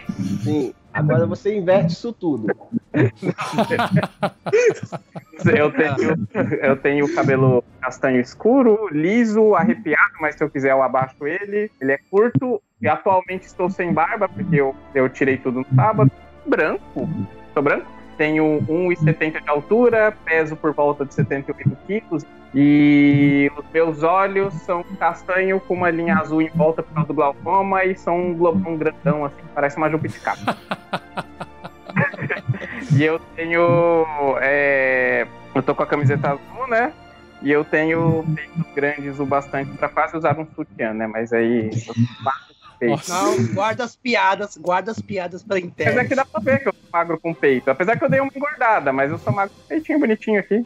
Sim. 0.43 0.75
Agora 0.93 1.27
você 1.27 1.57
inverte 1.57 1.93
isso 1.93 2.13
tudo. 2.13 2.49
Eu 5.45 5.71
tenho, 5.71 6.29
eu 6.61 6.77
tenho 6.77 7.07
o 7.07 7.15
cabelo 7.15 7.63
castanho 7.81 8.21
escuro, 8.21 8.89
liso, 8.91 9.55
arrepiado, 9.55 10.15
mas 10.21 10.35
se 10.35 10.43
eu 10.43 10.51
quiser 10.51 10.73
eu 10.73 10.83
abaixo 10.83 11.27
ele. 11.27 11.71
Ele 11.81 11.93
é 11.93 11.99
curto 12.11 12.61
e 12.83 12.89
atualmente 12.89 13.45
estou 13.45 13.71
sem 13.71 13.93
barba, 13.93 14.29
porque 14.29 14.57
eu, 14.57 14.75
eu 14.95 15.09
tirei 15.09 15.37
tudo 15.37 15.61
no 15.61 15.77
sábado. 15.77 16.11
Branco. 16.45 17.09
Sou 17.55 17.63
branco. 17.63 17.98
Tenho 18.19 18.63
1,70 18.69 19.43
de 19.43 19.49
altura, 19.49 20.15
peso 20.25 20.57
por 20.57 20.75
volta 20.75 21.07
de 21.07 21.15
78 21.15 21.77
quilos. 21.87 22.27
E 22.55 23.51
os 23.57 23.65
meus 23.73 24.03
olhos 24.03 24.53
são 24.55 24.83
castanho 24.99 25.61
com 25.61 25.75
uma 25.75 25.91
linha 25.91 26.17
azul 26.17 26.43
em 26.43 26.49
volta 26.49 26.83
por 26.83 26.93
causa 26.93 27.09
do 27.09 27.15
glaucoma 27.15 27.85
e 27.85 27.97
são 27.97 28.19
um 28.19 28.35
globão 28.35 28.77
grandão, 28.77 29.25
assim, 29.25 29.43
parece 29.55 29.77
uma 29.77 29.89
jupiticaba. 29.89 30.57
E 32.97 33.05
eu 33.05 33.19
tenho. 33.37 34.37
é, 34.41 35.27
eu 35.55 35.63
tô 35.63 35.75
com 35.75 35.83
a 35.83 35.87
camiseta 35.87 36.31
azul, 36.31 36.67
né? 36.69 36.93
E 37.43 37.51
eu 37.51 37.65
tenho 37.65 38.25
peitos 38.35 38.75
grandes 38.75 39.21
o 39.21 39.27
bastante 39.27 39.71
pra 39.77 39.89
quase 39.89 40.17
usar 40.17 40.39
um 40.39 40.47
sutiã, 40.55 40.93
né? 40.93 41.07
Mas 41.07 41.33
aí. 41.33 41.71
eu 41.71 41.95
faço 42.25 42.58
peito. 42.79 43.09
Não, 43.09 43.47
guarda 43.55 43.85
as 43.85 43.97
piadas, 43.97 44.57
guarda 44.57 44.91
as 44.91 45.01
piadas 45.01 45.43
pra 45.43 45.59
Apesar 45.59 45.67
interna. 45.67 46.05
que 46.05 46.15
dá 46.15 46.25
pra 46.25 46.41
ver 46.41 46.63
que 46.63 46.69
eu 46.69 46.73
sou 46.73 46.91
magro 46.93 47.19
com 47.21 47.35
peito. 47.35 47.71
Apesar 47.71 47.97
que 47.99 48.05
eu 48.05 48.11
dei 48.11 48.21
uma 48.21 48.31
engordada, 48.35 48.93
mas 48.93 49.11
eu 49.11 49.19
sou 49.19 49.33
magro 49.33 49.55
com 49.55 49.69
peitinho 49.69 49.99
bonitinho 49.99 50.41
aqui. 50.41 50.65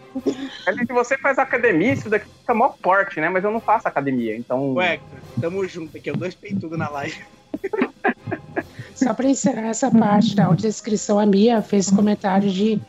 Que 0.87 0.93
você 0.93 1.17
faz 1.19 1.39
academia, 1.39 1.93
isso 1.93 2.09
daqui 2.09 2.27
fica 2.41 2.55
mó 2.55 2.73
forte, 2.83 3.21
né? 3.21 3.29
Mas 3.29 3.45
eu 3.45 3.51
não 3.51 3.61
faço 3.61 3.89
academia, 3.89 4.37
então. 4.37 4.81
Hector, 4.81 5.19
tamo 5.41 5.67
junto 5.67 5.97
aqui, 5.97 6.11
ó, 6.11 6.15
dois 6.15 6.35
peitudos 6.35 6.79
na 6.79 6.89
live. 6.89 7.19
Só 8.95 9.15
para 9.15 9.27
encerrar 9.29 9.69
essa 9.69 9.91
parte 9.91 10.37
da 10.37 10.45
audiodescrição, 10.47 11.19
a 11.19 11.27
Mia 11.27 11.63
fez 11.63 11.91
comentário 11.91 12.51
de 12.51 12.81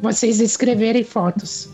vocês 0.00 0.38
escreverem 0.40 1.02
fotos. 1.02 1.68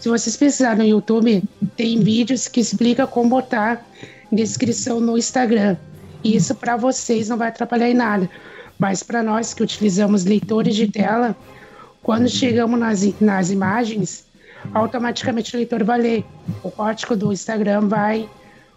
Se 0.00 0.08
vocês 0.08 0.36
precisarem 0.36 0.78
no 0.78 0.84
YouTube, 0.84 1.42
tem 1.76 2.00
vídeos 2.02 2.48
que 2.48 2.60
explicam 2.60 3.06
como 3.06 3.28
botar 3.28 3.84
descrição 4.32 5.00
no 5.00 5.18
Instagram. 5.18 5.76
E 6.22 6.36
isso 6.36 6.54
para 6.54 6.76
vocês 6.76 7.28
não 7.28 7.36
vai 7.36 7.48
atrapalhar 7.48 7.88
em 7.88 7.94
nada. 7.94 8.28
Mas 8.78 9.02
para 9.02 9.22
nós 9.22 9.52
que 9.52 9.62
utilizamos 9.62 10.24
leitores 10.24 10.74
de 10.74 10.86
tela, 10.88 11.36
quando 12.02 12.28
chegamos 12.28 12.78
nas, 12.78 13.20
nas 13.20 13.50
imagens, 13.50 14.24
automaticamente 14.72 15.54
o 15.54 15.58
leitor 15.58 15.84
vai 15.84 16.00
ler. 16.00 16.24
O 16.62 16.70
código 16.70 17.16
do 17.16 17.32
Instagram 17.32 17.88
vai 17.88 18.28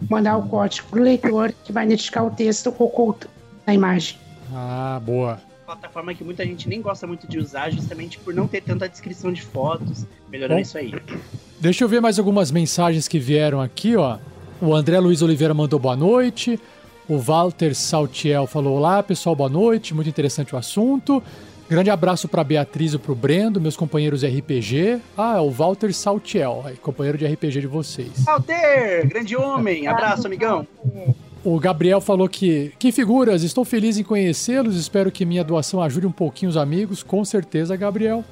mandar 0.10 0.38
o 0.38 0.48
código 0.48 0.88
para 0.90 1.00
o 1.00 1.04
leitor 1.04 1.54
que 1.64 1.72
vai 1.72 1.86
identificar 1.86 2.24
o 2.24 2.32
texto 2.32 2.74
oculto 2.78 3.30
na 3.66 3.74
imagem. 3.74 4.18
Ah, 4.54 5.02
boa. 5.04 5.40
Plataforma 5.66 6.14
que 6.14 6.24
muita 6.24 6.46
gente 6.46 6.68
nem 6.68 6.82
gosta 6.82 7.08
muito 7.08 7.28
de 7.28 7.40
usar, 7.40 7.72
justamente 7.72 8.20
por 8.20 8.34
não 8.34 8.48
ter 8.48 8.62
tanta 8.62 8.88
descrição 8.88 9.32
de 9.32 9.42
fotos. 9.42 10.06
Melhorando 10.30 10.60
Bom. 10.60 10.62
isso 10.62 10.78
aí. 10.78 10.94
Deixa 11.60 11.84
eu 11.84 11.88
ver 11.88 12.02
mais 12.02 12.20
algumas 12.20 12.52
mensagens 12.52 13.08
que 13.08 13.18
vieram 13.18 13.62
aqui, 13.62 13.96
ó. 13.96 14.18
O 14.62 14.74
André 14.74 15.00
Luiz 15.00 15.22
Oliveira 15.22 15.54
mandou 15.54 15.80
boa 15.80 15.96
noite. 15.96 16.60
O 17.08 17.18
Walter 17.18 17.76
Saltiel 17.76 18.48
falou: 18.48 18.78
Olá, 18.78 19.04
pessoal, 19.04 19.36
boa 19.36 19.50
noite. 19.50 19.94
Muito 19.94 20.10
interessante 20.10 20.56
o 20.56 20.58
assunto. 20.58 21.22
Grande 21.70 21.90
abraço 21.90 22.28
para 22.28 22.44
Beatriz 22.44 22.94
e 22.94 22.98
para 22.98 23.12
o 23.12 23.16
Brendo, 23.16 23.60
meus 23.60 23.76
companheiros 23.76 24.22
de 24.22 24.28
RPG. 24.28 25.02
Ah, 25.18 25.38
é 25.38 25.40
o 25.40 25.50
Walter 25.50 25.94
Saltiel, 25.94 26.64
aí, 26.66 26.76
companheiro 26.76 27.18
de 27.18 27.26
RPG 27.26 27.62
de 27.62 27.68
vocês. 27.68 28.28
Alter, 28.28 29.08
grande 29.08 29.36
homem. 29.36 29.88
Abraço, 29.88 30.28
amigão. 30.28 30.68
O 31.44 31.60
Gabriel 31.60 32.00
falou 32.00 32.30
que, 32.30 32.74
que 32.80 32.92
figuras, 32.92 33.44
estou 33.44 33.66
feliz 33.66 33.98
em 33.98 34.04
conhecê-los, 34.04 34.78
espero 34.78 35.12
que 35.12 35.26
minha 35.26 35.44
doação 35.44 35.82
ajude 35.82 36.08
um 36.08 36.12
pouquinho 36.12 36.50
os 36.50 36.58
amigos, 36.58 37.04
com 37.04 37.26
certeza, 37.26 37.76
Gabriel. 37.76 38.24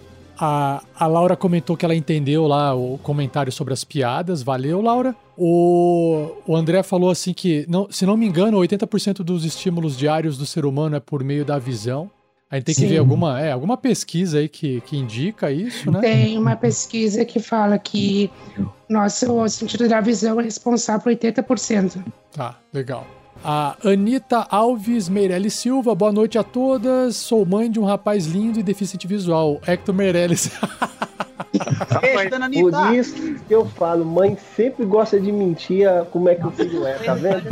A, 0.43 0.81
a 0.95 1.05
Laura 1.05 1.35
comentou 1.35 1.77
que 1.77 1.85
ela 1.85 1.93
entendeu 1.93 2.47
lá 2.47 2.73
o 2.73 2.97
comentário 2.97 3.51
sobre 3.51 3.75
as 3.75 3.83
piadas, 3.83 4.41
valeu, 4.41 4.81
Laura. 4.81 5.15
O, 5.37 6.31
o 6.47 6.55
André 6.55 6.81
falou 6.81 7.11
assim 7.11 7.31
que, 7.31 7.63
não, 7.69 7.87
se 7.91 8.07
não 8.07 8.17
me 8.17 8.25
engano, 8.25 8.57
80% 8.57 9.17
dos 9.17 9.45
estímulos 9.45 9.95
diários 9.95 10.39
do 10.39 10.45
ser 10.47 10.65
humano 10.65 10.95
é 10.95 10.99
por 10.99 11.23
meio 11.23 11.45
da 11.45 11.59
visão. 11.59 12.09
A 12.49 12.55
gente 12.55 12.65
tem 12.65 12.75
que 12.75 12.81
Sim. 12.81 12.87
ver 12.87 12.97
alguma, 12.97 13.39
é, 13.39 13.51
alguma 13.51 13.77
pesquisa 13.77 14.39
aí 14.39 14.49
que, 14.49 14.81
que 14.81 14.97
indica 14.97 15.51
isso, 15.51 15.91
né? 15.91 16.01
Tem 16.01 16.37
uma 16.39 16.55
pesquisa 16.55 17.23
que 17.23 17.39
fala 17.39 17.77
que 17.77 18.29
nosso 18.89 19.47
sentido 19.47 19.87
da 19.87 20.01
visão 20.01 20.39
é 20.39 20.43
responsável 20.43 21.03
por 21.03 21.13
80%. 21.13 22.03
Tá, 22.33 22.57
legal. 22.73 23.05
A 23.43 23.75
Anitta 23.83 24.45
Alves 24.49 25.09
Meirelles 25.09 25.53
Silva, 25.55 25.95
boa 25.95 26.11
noite 26.11 26.37
a 26.37 26.43
todas. 26.43 27.15
Sou 27.15 27.43
mãe 27.45 27.71
de 27.71 27.79
um 27.79 27.83
rapaz 27.83 28.25
lindo 28.27 28.59
e 28.59 28.63
deficiente 28.63 29.07
visual, 29.07 29.59
Hector 29.65 29.95
Meirelles. 29.95 30.51
Beijo, 32.01 32.29
dona 32.29 32.49
Por 32.49 32.93
isso 32.95 33.15
que 33.47 33.53
eu 33.53 33.65
falo, 33.65 34.05
mãe 34.05 34.37
sempre 34.55 34.85
gosta 34.85 35.19
de 35.19 35.31
mentir 35.31 35.87
a- 35.89 36.05
como 36.05 36.29
é 36.29 36.35
que 36.35 36.45
o 36.47 36.51
filho 36.51 36.85
é, 36.85 36.93
tá 36.93 37.13
vendo? 37.15 37.43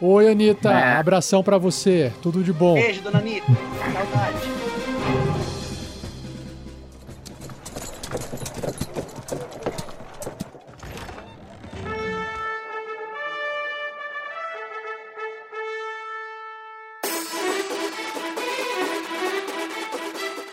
Oi, 0.00 0.28
Anitta, 0.30 0.70
É. 0.70 0.96
abração 0.98 1.42
pra 1.42 1.58
você, 1.58 2.12
tudo 2.22 2.44
de 2.44 2.52
bom. 2.52 2.74
Beijo, 2.74 3.02
dona 3.02 3.18
Anitta. 3.18 3.46
Saudade. 3.80 4.53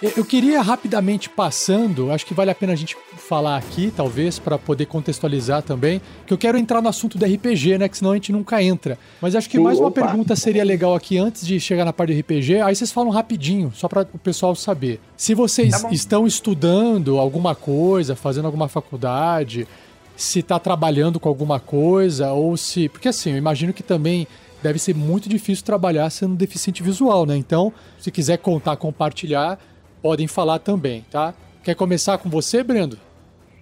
Eu- 0.01 0.25
queria 0.25 0.61
rapidamente 0.61 1.29
passando, 1.29 2.11
acho 2.11 2.25
que 2.25 2.33
vale 2.33 2.49
a 2.49 2.55
pena 2.55 2.73
a 2.73 2.75
gente 2.75 2.97
falar 3.17 3.57
aqui, 3.57 3.93
talvez, 3.95 4.39
para 4.39 4.57
poder 4.57 4.85
contextualizar 4.87 5.61
também, 5.61 6.01
que 6.25 6.33
eu 6.33 6.37
quero 6.37 6.57
entrar 6.57 6.81
no 6.81 6.89
assunto 6.89 7.17
do 7.19 7.25
RPG, 7.25 7.77
né? 7.77 7.87
Que 7.87 7.97
senão 7.97 8.11
a 8.11 8.15
gente 8.15 8.31
nunca 8.31 8.63
entra. 8.63 8.97
Mas 9.21 9.35
acho 9.35 9.47
que 9.49 9.59
mais 9.59 9.77
uma 9.77 9.89
opa. 9.89 10.01
pergunta 10.01 10.35
seria 10.35 10.63
legal 10.63 10.95
aqui 10.95 11.17
antes 11.17 11.45
de 11.45 11.59
chegar 11.59 11.85
na 11.85 11.93
parte 11.93 12.13
do 12.13 12.19
RPG. 12.19 12.61
Aí 12.61 12.75
vocês 12.75 12.91
falam 12.91 13.11
rapidinho, 13.11 13.71
só 13.75 13.87
para 13.87 14.01
o 14.13 14.17
pessoal 14.17 14.55
saber. 14.55 14.99
Se 15.15 15.35
vocês 15.35 15.81
Tá 15.81 15.91
estão 15.91 16.25
estudando 16.25 17.19
alguma 17.19 17.53
coisa, 17.53 18.15
fazendo 18.15 18.45
alguma 18.45 18.67
faculdade, 18.67 19.67
se 20.15 20.39
está 20.39 20.57
trabalhando 20.57 21.19
com 21.19 21.29
alguma 21.29 21.59
coisa, 21.59 22.31
ou 22.31 22.57
se. 22.57 22.89
Porque 22.89 23.07
assim, 23.07 23.31
eu 23.31 23.37
imagino 23.37 23.71
que 23.71 23.83
também 23.83 24.27
deve 24.63 24.77
ser 24.77 24.93
muito 24.95 25.27
difícil 25.27 25.65
trabalhar 25.65 26.09
sendo 26.11 26.35
deficiente 26.35 26.83
visual, 26.83 27.25
né? 27.25 27.35
Então, 27.35 27.73
se 27.99 28.11
quiser 28.11 28.37
contar, 28.37 28.75
compartilhar, 28.77 29.57
podem 30.01 30.27
falar 30.27 30.59
também, 30.59 31.05
tá? 31.11 31.33
Quer 31.63 31.75
começar 31.75 32.17
com 32.17 32.29
você, 32.29 32.63
Brendo? 32.63 32.97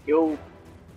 Eu 0.07 0.37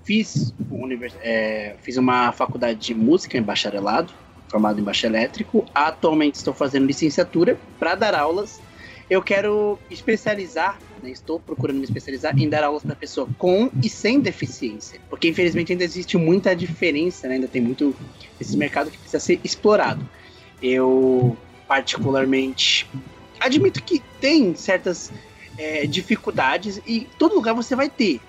fiz, 0.05 0.55
univers- 0.71 1.17
é, 1.23 1.77
fiz 1.83 1.97
uma 1.97 2.33
faculdade 2.33 2.79
de 2.79 2.95
música 2.95 3.37
em 3.37 3.43
bacharelado, 3.43 4.13
formado 4.49 4.81
em 4.81 4.85
baixo 4.85 5.07
elétrico. 5.07 5.65
Atualmente 5.75 6.37
estou 6.37 6.55
fazendo 6.55 6.87
licenciatura 6.87 7.59
para 7.79 7.95
dar 7.95 8.15
aulas. 8.15 8.61
Eu 9.11 9.21
quero 9.21 9.79
especializar, 9.91 10.79
né, 11.03 11.11
estou 11.11 11.39
procurando 11.39 11.77
me 11.79 11.85
especializar 11.85 12.39
em 12.39 12.49
dar 12.49 12.65
aulas 12.65 12.83
para 12.83 12.95
pessoa 12.95 13.29
com 13.37 13.71
e 13.83 13.89
sem 13.89 14.21
deficiência. 14.21 15.01
Porque 15.11 15.29
infelizmente 15.29 15.73
ainda 15.73 15.85
existe 15.85 16.17
muita 16.17 16.55
diferença, 16.57 17.29
né, 17.29 17.35
ainda 17.35 17.49
tem 17.49 17.61
muito 17.61 17.95
esse 18.41 18.57
mercado 18.57 18.91
que 18.91 18.97
precisa 18.97 19.21
ser 19.21 19.41
explorado. 19.45 20.09
Eu, 20.63 21.37
particularmente, 21.69 22.89
admito 23.41 23.83
que 23.83 24.01
tem 24.21 24.55
certas 24.55 25.13
é, 25.59 25.87
dificuldades 25.87 26.81
e 26.87 27.09
todo 27.19 27.35
lugar 27.35 27.55
você 27.55 27.75
vai 27.77 27.89
ter. 27.89 28.21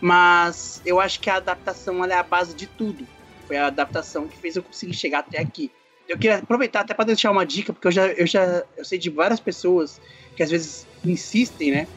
Mas 0.00 0.80
eu 0.84 0.98
acho 0.98 1.20
que 1.20 1.28
a 1.28 1.36
adaptação 1.36 2.04
é 2.04 2.14
a 2.14 2.22
base 2.22 2.54
de 2.54 2.66
tudo. 2.66 3.06
Foi 3.46 3.56
a 3.56 3.66
adaptação 3.66 4.26
que 4.26 4.38
fez 4.38 4.56
eu 4.56 4.62
conseguir 4.62 4.94
chegar 4.94 5.20
até 5.20 5.38
aqui. 5.38 5.70
Eu 6.08 6.16
queria 6.16 6.38
aproveitar 6.38 6.80
até 6.80 6.94
para 6.94 7.04
deixar 7.04 7.30
uma 7.30 7.44
dica, 7.44 7.72
porque 7.72 7.86
eu 7.86 7.92
já, 7.92 8.06
eu 8.06 8.26
já 8.26 8.64
eu 8.76 8.84
sei 8.84 8.98
de 8.98 9.10
várias 9.10 9.38
pessoas 9.38 10.00
que 10.36 10.42
às 10.42 10.50
vezes 10.50 10.86
insistem, 11.04 11.70
né? 11.70 11.88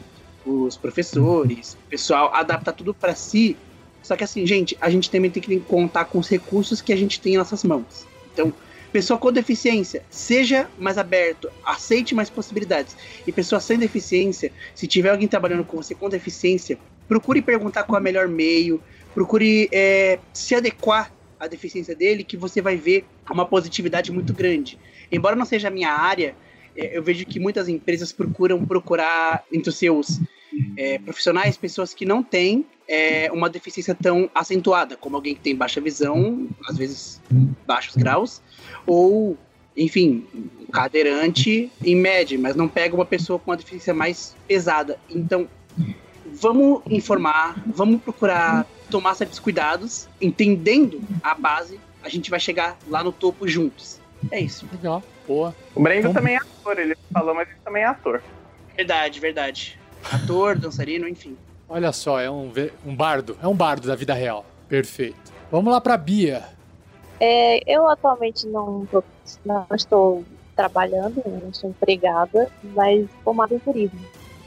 Os 0.44 0.76
professores, 0.76 1.74
o 1.74 1.88
pessoal, 1.88 2.32
adaptar 2.34 2.72
tudo 2.72 2.92
para 2.94 3.14
si. 3.14 3.56
Só 4.02 4.14
que 4.14 4.22
assim, 4.22 4.46
gente, 4.46 4.76
a 4.80 4.90
gente 4.90 5.10
também 5.10 5.30
tem 5.30 5.42
que 5.42 5.58
contar 5.60 6.04
com 6.04 6.18
os 6.18 6.28
recursos 6.28 6.82
que 6.82 6.92
a 6.92 6.96
gente 6.96 7.20
tem 7.20 7.34
em 7.34 7.38
nossas 7.38 7.64
mãos. 7.64 8.06
Então, 8.32 8.52
pessoa 8.94 9.18
com 9.18 9.32
deficiência, 9.32 10.04
seja 10.08 10.70
mais 10.78 10.96
aberto, 10.96 11.50
aceite 11.64 12.14
mais 12.14 12.30
possibilidades. 12.30 12.96
E 13.26 13.32
pessoa 13.32 13.60
sem 13.60 13.76
deficiência, 13.76 14.52
se 14.72 14.86
tiver 14.86 15.10
alguém 15.10 15.26
trabalhando 15.26 15.64
com 15.64 15.78
você 15.78 15.96
com 15.96 16.08
deficiência, 16.08 16.78
procure 17.08 17.42
perguntar 17.42 17.82
qual 17.82 17.98
é 17.98 18.00
o 18.00 18.04
melhor 18.04 18.28
meio, 18.28 18.80
procure 19.12 19.68
é, 19.72 20.20
se 20.32 20.54
adequar 20.54 21.12
à 21.40 21.48
deficiência 21.48 21.92
dele, 21.92 22.22
que 22.22 22.36
você 22.36 22.62
vai 22.62 22.76
ver 22.76 23.04
uma 23.28 23.44
positividade 23.44 24.12
muito 24.12 24.32
grande. 24.32 24.78
Embora 25.10 25.34
não 25.34 25.44
seja 25.44 25.66
a 25.66 25.72
minha 25.72 25.90
área, 25.90 26.36
é, 26.76 26.96
eu 26.96 27.02
vejo 27.02 27.26
que 27.26 27.40
muitas 27.40 27.68
empresas 27.68 28.12
procuram 28.12 28.64
procurar 28.64 29.42
entre 29.52 29.70
os 29.70 29.76
seus 29.76 30.20
é, 30.76 30.98
profissionais 30.98 31.56
pessoas 31.56 31.94
que 31.94 32.04
não 32.04 32.22
têm 32.22 32.66
é, 32.88 33.30
uma 33.32 33.48
deficiência 33.48 33.94
tão 33.94 34.28
acentuada, 34.34 34.96
como 34.96 35.16
alguém 35.16 35.34
que 35.34 35.40
tem 35.40 35.56
baixa 35.56 35.80
visão, 35.80 36.48
às 36.68 36.76
vezes 36.76 37.20
baixos 37.66 37.96
graus, 37.96 38.42
ou, 38.86 39.36
enfim, 39.76 40.26
um 40.34 40.66
cadeirante 40.70 41.70
em 41.82 41.96
média, 41.96 42.38
mas 42.38 42.54
não 42.54 42.68
pega 42.68 42.94
uma 42.94 43.06
pessoa 43.06 43.38
com 43.38 43.50
uma 43.50 43.56
deficiência 43.56 43.94
mais 43.94 44.34
pesada. 44.46 44.98
Então, 45.08 45.48
vamos 46.32 46.82
informar, 46.90 47.62
vamos 47.66 48.02
procurar 48.02 48.66
tomar 48.90 49.14
certos 49.14 49.38
cuidados, 49.38 50.08
entendendo 50.20 51.00
a 51.22 51.34
base, 51.34 51.80
a 52.02 52.08
gente 52.08 52.30
vai 52.30 52.38
chegar 52.38 52.76
lá 52.86 53.02
no 53.02 53.12
topo 53.12 53.48
juntos. 53.48 53.98
É 54.30 54.40
isso. 54.40 54.68
Legal, 54.70 55.02
boa. 55.26 55.54
O 55.74 55.82
Brendo 55.82 56.02
Como- 56.02 56.14
também 56.14 56.34
é 56.34 56.38
ator, 56.38 56.78
ele 56.78 56.96
falou, 57.12 57.34
mas 57.34 57.48
ele 57.48 57.58
também 57.64 57.82
é 57.82 57.86
ator. 57.86 58.22
Verdade, 58.76 59.20
verdade. 59.20 59.78
Ator, 60.12 60.58
dançarino, 60.58 61.08
enfim. 61.08 61.36
Olha 61.68 61.92
só, 61.92 62.20
é 62.20 62.30
um, 62.30 62.52
um 62.86 62.94
bardo, 62.94 63.36
é 63.42 63.48
um 63.48 63.54
bardo 63.54 63.86
da 63.88 63.94
vida 63.96 64.14
real. 64.14 64.44
Perfeito. 64.68 65.32
Vamos 65.50 65.72
lá 65.72 65.80
pra 65.80 65.96
Bia. 65.96 66.44
É, 67.20 67.60
eu 67.72 67.86
atualmente 67.88 68.46
não, 68.46 68.86
tô- 68.90 69.04
não 69.44 69.66
estou 69.74 70.24
trabalhando, 70.56 71.22
não 71.26 71.52
sou 71.52 71.70
empregada, 71.70 72.50
mas 72.74 73.06
formada 73.22 73.54
em 73.54 73.58
turismo. 73.58 73.98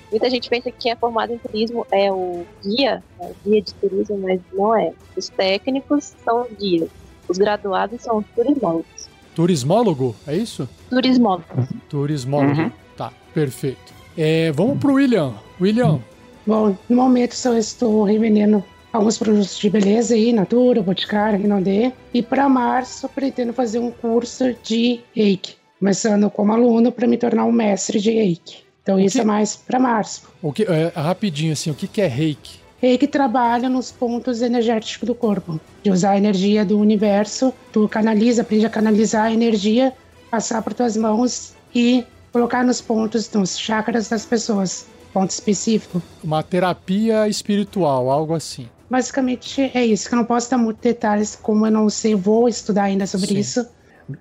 Muita 0.10 0.30
gente 0.30 0.50
pensa 0.50 0.72
que 0.72 0.78
quem 0.78 0.92
é 0.92 0.96
formado 0.96 1.34
em 1.34 1.38
turismo 1.38 1.86
é 1.92 2.12
o 2.12 2.46
guia, 2.64 3.04
né, 3.20 3.32
guia 3.46 3.62
de 3.62 3.74
turismo, 3.74 4.18
mas 4.20 4.40
não 4.54 4.76
é. 4.76 4.94
Os 5.18 5.28
técnicos 5.30 6.14
são 6.24 6.44
os 6.44 6.52
guias. 6.58 6.90
Os 7.28 7.38
graduados 7.38 8.02
são 8.02 8.20
os 8.20 8.26
turismólogos. 8.34 9.10
Turismólogo, 9.36 10.16
é 10.26 10.36
isso? 10.36 10.68
Turismólogos. 10.90 11.68
Turismólogo. 11.90 12.62
Uhum. 12.62 12.72
Tá, 12.96 13.12
perfeito. 13.34 13.94
É, 14.18 14.52
vamos 14.52 14.80
pro 14.80 14.94
William. 14.94 15.34
William, 15.60 16.00
Bom, 16.46 16.76
no 16.88 16.96
momento 16.96 17.34
só 17.34 17.58
estou 17.58 18.04
revendendo 18.06 18.64
alguns 18.94 19.18
produtos 19.18 19.58
de 19.60 19.70
beleza 19.70 20.16
aí, 20.16 20.32
Natura, 20.32 20.82
Boticário, 20.82 21.40
Rinodê. 21.40 21.92
E 22.14 22.22
para 22.24 22.48
março 22.48 23.10
pretendo 23.10 23.52
fazer 23.52 23.80
um 23.80 23.92
curso 23.92 24.56
de 24.64 25.02
reiki, 25.14 25.56
começando 25.78 26.30
como 26.30 26.54
aluno 26.54 26.90
para 26.92 27.06
me 27.06 27.18
tornar 27.18 27.44
um 27.44 27.52
mestre 27.52 28.00
de 28.00 28.12
reiki. 28.12 28.60
Então 28.82 28.98
isso 28.98 29.18
que- 29.18 29.22
é 29.22 29.26
mais 29.26 29.58
para 29.58 29.78
março. 29.78 30.24
o 30.42 30.54
que, 30.54 30.64
é, 30.64 30.92
rapidinho 30.96 31.52
assim, 31.52 31.70
o 31.70 31.74
que, 31.74 31.86
que 31.88 32.02
é 32.02 32.08
reiki? 32.08 32.60
Reiki 32.82 33.08
trabalha 33.08 33.68
nos 33.68 33.92
pontos 33.92 34.42
energéticos 34.42 35.06
do 35.06 35.14
corpo, 35.16 35.60
de 35.84 35.92
usar 35.92 36.12
a 36.12 36.18
energia 36.18 36.64
do 36.64 36.80
universo. 36.80 37.54
Tu 37.74 37.88
canaliza, 37.90 38.44
aprende 38.44 38.66
a 38.66 38.70
canalizar 38.70 39.26
a 39.26 39.34
energia, 39.34 39.92
passar 40.32 40.62
por 40.62 40.74
tuas 40.74 40.96
mãos 40.96 41.54
e 41.76 42.06
colocar 42.38 42.64
nos 42.64 42.80
pontos, 42.80 43.32
nos 43.34 43.58
chakras 43.58 44.10
das 44.10 44.24
pessoas, 44.24 44.86
ponto 45.12 45.32
específico. 45.32 46.00
Uma 46.24 46.44
terapia 46.44 47.28
espiritual, 47.28 48.12
algo 48.12 48.36
assim. 48.36 48.68
Basicamente 48.88 49.72
é 49.74 49.84
isso, 49.84 50.08
que 50.08 50.14
eu 50.14 50.18
não 50.18 50.26
posso 50.26 50.50
dar 50.52 50.58
muitos 50.60 50.82
detalhes, 50.84 51.36
como 51.36 51.66
eu 51.66 51.72
não 51.72 51.90
sei, 51.90 52.14
vou 52.14 52.48
estudar 52.48 52.84
ainda 52.84 53.08
sobre 53.08 53.28
Sim. 53.28 53.40
isso. 53.40 53.68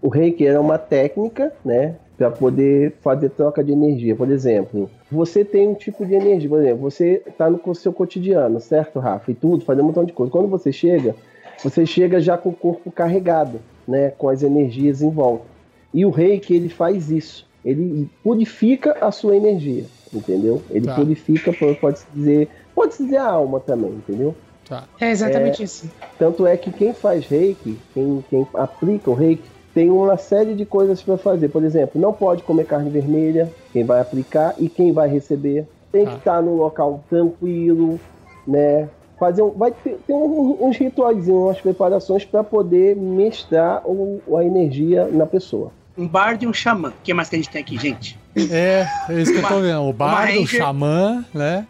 O 0.01 0.09
reiki 0.09 0.47
é 0.47 0.59
uma 0.59 0.79
técnica, 0.79 1.53
né, 1.63 1.95
para 2.17 2.31
poder 2.31 2.95
fazer 3.03 3.29
troca 3.29 3.63
de 3.63 3.71
energia. 3.71 4.17
Por 4.17 4.31
exemplo, 4.31 4.91
você 5.13 5.45
tem 5.45 5.69
um 5.69 5.75
tipo 5.75 6.05
de 6.05 6.15
energia, 6.15 6.49
por 6.49 6.61
exemplo, 6.61 6.79
você 6.79 7.23
está 7.27 7.51
no 7.51 7.75
seu 7.75 7.93
cotidiano, 7.93 8.59
certo, 8.61 8.99
Rafa? 8.99 9.31
E 9.31 9.35
tudo, 9.35 9.63
fazendo 9.63 9.85
um 9.85 9.89
montão 9.89 10.05
de 10.05 10.13
coisa. 10.15 10.33
Quando 10.33 10.49
você 10.49 10.73
chega, 10.73 11.15
você 11.63 11.85
chega 11.85 12.19
já 12.19 12.39
com 12.39 12.49
o 12.49 12.55
corpo 12.55 12.91
carregado, 12.91 13.61
né, 13.87 14.11
com 14.17 14.31
as 14.31 14.43
energias 14.43 15.03
em 15.03 15.11
volta. 15.11 15.45
E 15.93 16.05
o 16.05 16.11
reiki, 16.11 16.55
ele 16.55 16.71
faz 16.71 17.11
isso. 17.11 17.47
Ele 17.67 18.09
purifica 18.23 18.97
a 19.01 19.11
sua 19.11 19.35
energia, 19.37 19.85
entendeu? 20.15 20.63
Ele 20.71 20.87
Tá. 20.87 20.95
purifica, 20.95 21.53
pode-se 21.53 22.07
dizer, 22.15 22.49
pode-se 22.75 23.03
dizer 23.03 23.17
a 23.17 23.27
alma 23.29 23.59
também, 23.59 23.91
entendeu? 23.91 24.37
Tá. 24.69 24.89
É 25.01 25.11
exatamente 25.11 25.65
isso. 25.65 25.91
Tanto 26.19 26.47
é 26.47 26.57
que 26.57 26.71
quem 26.71 26.95
faz 26.95 27.27
reiki, 27.27 27.77
quem, 27.93 28.25
quem 28.31 28.47
aplica 28.55 29.11
o 29.11 29.15
reiki, 29.15 29.51
tem 29.75 29.91
uma 29.91 30.17
série 30.17 30.55
de 30.55 30.65
coisas 30.65 31.03
para 31.03 31.19
fazer. 31.19 31.49
Por 31.49 31.63
exemplo, 31.65 32.01
não 32.01 32.13
pode 32.13 32.43
comer 32.45 32.65
carne 32.65 32.89
vermelha, 32.89 33.53
quem 33.73 33.85
vai 33.85 34.01
aplicar 34.01 34.55
e 34.59 34.69
quem 34.69 34.93
vai 34.93 35.09
receber. 35.09 35.67
Tem 35.93 36.05
Tá. 36.05 36.13
que 36.13 36.19
estar 36.19 36.43
num 36.43 36.55
local 36.55 37.05
tranquilo, 37.11 37.99
né? 38.47 38.89
Fazer 39.19 39.43
um, 39.43 39.51
vai 39.51 39.73
ter, 39.73 39.97
ter 40.07 40.13
um- 40.15 40.67
uns 40.67 40.77
rituais, 40.77 41.29
umas 41.29 41.61
preparações 41.61 42.25
para 42.25 42.45
poder 42.45 42.95
mestrar 42.97 43.83
o, 43.87 44.37
a 44.37 44.45
energia 44.45 45.07
na 45.09 45.27
pessoa. 45.27 45.73
Um 45.97 46.07
bardo 46.07 46.43
e 46.45 46.47
um 46.47 46.53
xamã. 46.53 46.89
O 46.91 46.93
que 47.03 47.13
mais 47.15 47.29
que 47.29 47.37
a 47.37 47.39
gente 47.39 47.49
tem 47.51 47.61
aqui, 47.63 47.79
gente? 47.79 48.19
É, 48.51 48.87
é 49.09 49.21
isso 49.21 49.33
que 49.33 49.39
eu 49.39 49.49
tô 49.49 49.61
vendo. 49.61 49.81
O 49.83 49.93
bardo, 49.93 50.33
o 50.35 50.41
ranger. 50.41 50.61
xamã, 50.61 51.25
né? 51.33 51.67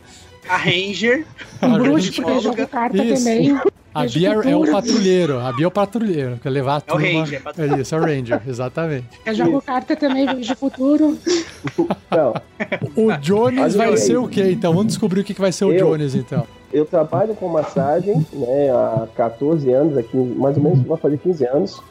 A 0.48 0.56
Ranger, 0.56 1.26
Um 1.60 1.72
bruxo, 1.78 2.12
porque 2.14 2.30
eu 2.30 2.40
jogo 2.40 2.66
carta 2.68 2.96
Isso. 3.02 3.24
também. 3.24 3.60
A 3.92 4.04
Bia 4.06 4.28
é 4.44 4.54
o 4.56 4.70
patrulheiro. 4.70 5.40
A 5.40 5.52
Bia 5.52 5.64
é 5.64 5.68
o 5.68 5.70
patrulheiro. 5.72 6.38
Quer 6.40 6.50
levar 6.50 6.74
a 6.74 6.76
É 6.76 6.78
o 6.78 6.82
turma. 6.98 7.08
Ranger, 7.20 7.42
patrulheiro. 7.42 7.78
É 7.78 7.82
isso, 7.82 7.94
é 7.94 7.98
o 7.98 8.00
Ranger, 8.02 8.42
exatamente. 8.46 9.06
Eu 9.24 9.34
jogo 9.34 9.60
carta 9.62 9.96
também, 9.96 10.24
vejo 10.26 10.54
futuro. 10.54 11.18
Então, 12.06 12.34
O 12.94 13.12
Jones 13.16 13.74
vai 13.74 13.96
ser 13.96 14.16
o 14.18 14.28
quê, 14.28 14.50
então? 14.52 14.72
Vamos 14.72 14.88
descobrir 14.88 15.20
o 15.20 15.24
que 15.24 15.34
que 15.34 15.40
vai 15.40 15.50
ser 15.50 15.64
o 15.64 15.72
Eu? 15.72 15.86
Jones, 15.88 16.14
então. 16.14 16.46
eu 16.72 16.84
trabalho 16.84 17.34
com 17.34 17.48
massagem 17.48 18.24
né, 18.32 18.70
há 18.70 19.06
14 19.16 19.68
anos, 19.72 19.96
aqui, 19.98 20.16
mais 20.16 20.56
ou 20.56 20.62
menos 20.62 20.86
vai 20.86 20.96
fazer 20.98 21.18
15 21.18 21.44
anos. 21.46 21.82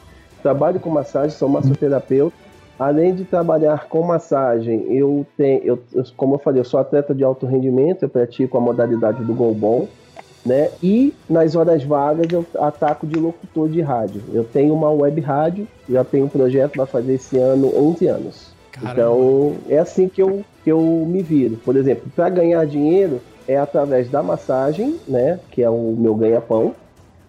Trabalho 0.42 0.80
com 0.80 0.90
massagem, 0.90 1.30
sou 1.30 1.48
massoterapeuta. 1.48 2.36
Além 2.78 3.14
de 3.14 3.24
trabalhar 3.24 3.88
com 3.88 4.02
massagem, 4.02 4.92
eu 4.94 5.26
tenho, 5.36 5.64
eu, 5.64 6.04
como 6.14 6.34
eu 6.34 6.38
falei, 6.38 6.60
eu 6.60 6.64
sou 6.64 6.78
atleta 6.78 7.14
de 7.14 7.24
alto 7.24 7.46
rendimento, 7.46 8.02
eu 8.02 8.08
pratico 8.08 8.58
a 8.58 8.60
modalidade 8.60 9.24
do 9.24 9.32
golbol, 9.32 9.88
né? 10.44 10.70
E 10.82 11.14
nas 11.28 11.56
horas 11.56 11.82
vagas 11.82 12.30
eu 12.30 12.44
ataco 12.58 13.06
de 13.06 13.18
locutor 13.18 13.68
de 13.70 13.80
rádio. 13.80 14.22
Eu 14.32 14.44
tenho 14.44 14.74
uma 14.74 14.90
web 14.90 15.20
rádio, 15.22 15.66
já 15.88 16.04
tenho 16.04 16.26
um 16.26 16.28
projeto 16.28 16.72
para 16.72 16.86
fazer 16.86 17.14
esse 17.14 17.38
ano 17.38 17.72
11 17.74 18.06
anos. 18.06 18.54
Caramba. 18.72 18.92
Então, 18.92 19.54
é 19.70 19.78
assim 19.78 20.06
que 20.06 20.22
eu, 20.22 20.44
que 20.62 20.70
eu 20.70 20.80
me 21.08 21.22
viro. 21.22 21.56
Por 21.64 21.76
exemplo, 21.76 22.10
para 22.14 22.28
ganhar 22.28 22.64
dinheiro 22.66 23.20
é 23.48 23.56
através 23.56 24.10
da 24.10 24.22
massagem, 24.22 24.96
né? 25.08 25.40
Que 25.50 25.62
é 25.62 25.70
o 25.70 25.94
meu 25.96 26.14
ganha-pão, 26.14 26.74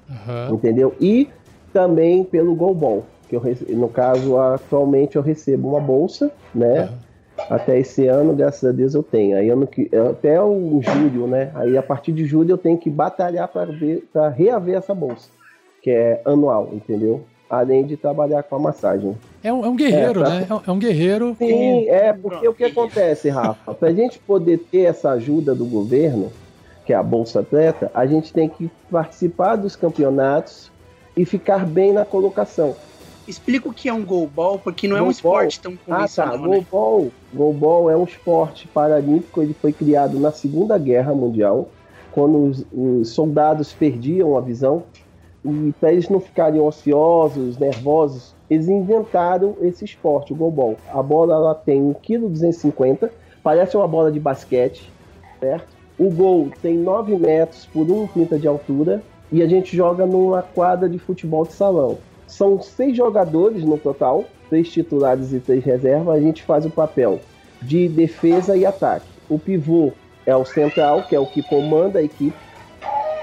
Aham. 0.10 0.54
entendeu? 0.54 0.94
E 1.00 1.30
também 1.82 2.24
pelo 2.24 2.56
Golbol, 2.56 3.06
que 3.30 3.36
eu, 3.36 3.40
rece- 3.40 3.72
no 3.76 3.88
caso, 3.88 4.36
atualmente 4.40 5.16
eu 5.16 5.22
recebo 5.22 5.70
uma 5.70 5.80
bolsa, 5.80 6.32
né? 6.56 6.80
Aham. 6.80 7.08
Até 7.52 7.78
esse 7.78 8.08
ano, 8.08 8.34
graças 8.34 8.68
a 8.68 8.72
Deus, 8.74 8.96
eu 8.96 9.04
tenho. 9.04 9.38
Aí 9.38 9.48
ano 9.52 9.68
que, 9.68 9.88
até 10.10 10.42
o 10.42 10.80
julho, 10.82 11.28
né? 11.28 11.52
Aí 11.54 11.78
a 11.78 11.84
partir 11.84 12.12
de 12.12 12.26
julho 12.26 12.50
eu 12.54 12.58
tenho 12.58 12.80
que 12.80 12.90
batalhar 12.90 13.48
para 13.48 14.30
reaver 14.30 14.76
essa 14.76 14.96
bolsa, 14.96 15.30
que 15.84 15.92
é 15.92 16.20
anual, 16.26 16.70
entendeu? 16.74 17.22
Além 17.48 17.86
de 17.86 17.96
trabalhar 17.96 18.42
com 18.42 18.56
a 18.56 18.60
massagem. 18.60 19.16
É 19.44 19.54
um, 19.54 19.64
é 19.64 19.70
um 19.70 19.76
guerreiro, 19.76 20.22
É, 20.22 20.24
pra- 20.24 20.30
né? 20.32 20.48
É 20.50 20.54
um- 20.56 20.62
É 20.66 20.72
um 20.72 20.80
guerreiro. 20.80 21.36
Sim, 21.38 21.88
é, 21.90 22.12
porque 22.12 22.48
o 22.48 22.54
que 22.56 22.64
acontece, 22.64 23.30
Rafa? 23.30 23.72
Para 23.76 23.90
a 23.90 23.94
gente 23.94 24.18
poder 24.18 24.58
ter 24.72 24.86
essa 24.86 25.12
ajuda 25.12 25.54
do 25.54 25.64
governo, 25.66 26.32
que 26.88 26.92
é 26.92 26.96
a 26.96 27.04
Bolsa 27.04 27.42
Atleta, 27.42 27.92
a 27.94 28.08
gente 28.08 28.34
tem 28.34 28.50
que 28.50 28.68
participar 28.90 29.58
dos 29.58 29.76
campeonatos 29.76 30.72
e 31.18 31.26
ficar 31.26 31.66
bem 31.66 31.92
na 31.92 32.06
colocação. 32.06 32.76
Explica 33.28 33.68
o 33.68 33.74
que 33.74 33.90
é 33.90 33.94
um 33.94 34.06
goalball, 34.06 34.58
porque 34.58 34.88
não 34.88 34.96
é 34.96 35.02
um 35.02 35.12
esporte 35.12 35.60
tão 35.60 35.74
Ah, 35.74 35.78
tá. 35.78 35.96
convencional, 35.96 36.38
né? 36.38 36.66
Goalball, 36.72 37.12
goalball 37.34 37.90
é 37.90 37.98
um 37.98 38.06
esporte 38.06 38.68
paralímpico. 38.70 39.42
Ele 39.42 39.54
foi 39.54 39.74
criado 39.74 40.18
na 40.18 40.32
Segunda 40.32 40.78
Guerra 40.78 41.14
Mundial, 41.14 41.68
quando 42.14 42.46
os, 42.46 42.66
os 42.72 43.10
soldados 43.10 43.74
perdiam 43.74 44.38
a 44.38 44.42
visão. 44.42 44.84
E 45.44 45.74
para 45.80 45.92
eles 45.92 46.08
não 46.08 46.22
ficarem 46.22 46.62
ociosos, 46.62 47.58
nervosos, 47.58 48.34
eles 48.50 48.70
inventaram 48.70 49.56
esse 49.62 49.84
esporte, 49.84 50.32
o 50.32 50.36
goalball. 50.36 50.78
A 50.94 51.04
bola 51.04 51.34
ela 51.36 51.56
tem 51.56 51.82
1,250 51.82 53.08
kg, 53.08 53.14
parece 53.44 53.76
uma 53.76 53.88
bola 53.88 54.10
de 54.10 54.20
basquete, 54.20 54.90
certo? 55.40 55.68
O 56.00 56.10
gol 56.10 56.50
tem 56.62 56.78
9 56.78 57.18
metros 57.18 57.66
por 57.66 57.86
1,30 57.88 58.40
de 58.40 58.48
altura 58.48 59.02
e 59.32 59.42
a 59.42 59.48
gente 59.48 59.76
joga 59.76 60.06
numa 60.06 60.42
quadra 60.42 60.88
de 60.88 60.98
futebol 60.98 61.46
de 61.46 61.54
salão. 61.54 61.98
São 62.26 62.62
seis 62.62 62.96
jogadores 62.96 63.64
no 63.64 63.78
total, 63.78 64.26
três 64.50 64.70
titulares 64.70 65.34
e 65.34 65.40
três 65.40 65.64
reservas. 65.64 66.16
A 66.16 66.20
gente 66.20 66.44
faz 66.44 66.66
o 66.66 66.70
papel 66.70 67.20
de 67.62 67.88
defesa 67.88 68.56
e 68.56 68.66
ataque. 68.66 69.08
O 69.30 69.38
pivô 69.40 69.92
é 70.26 70.36
o 70.36 70.46
central, 70.46 71.04
que 71.04 71.16
é 71.16 71.20
o 71.20 71.26
que 71.26 71.42
comanda 71.42 72.00
a 72.00 72.04
equipe. 72.04 72.38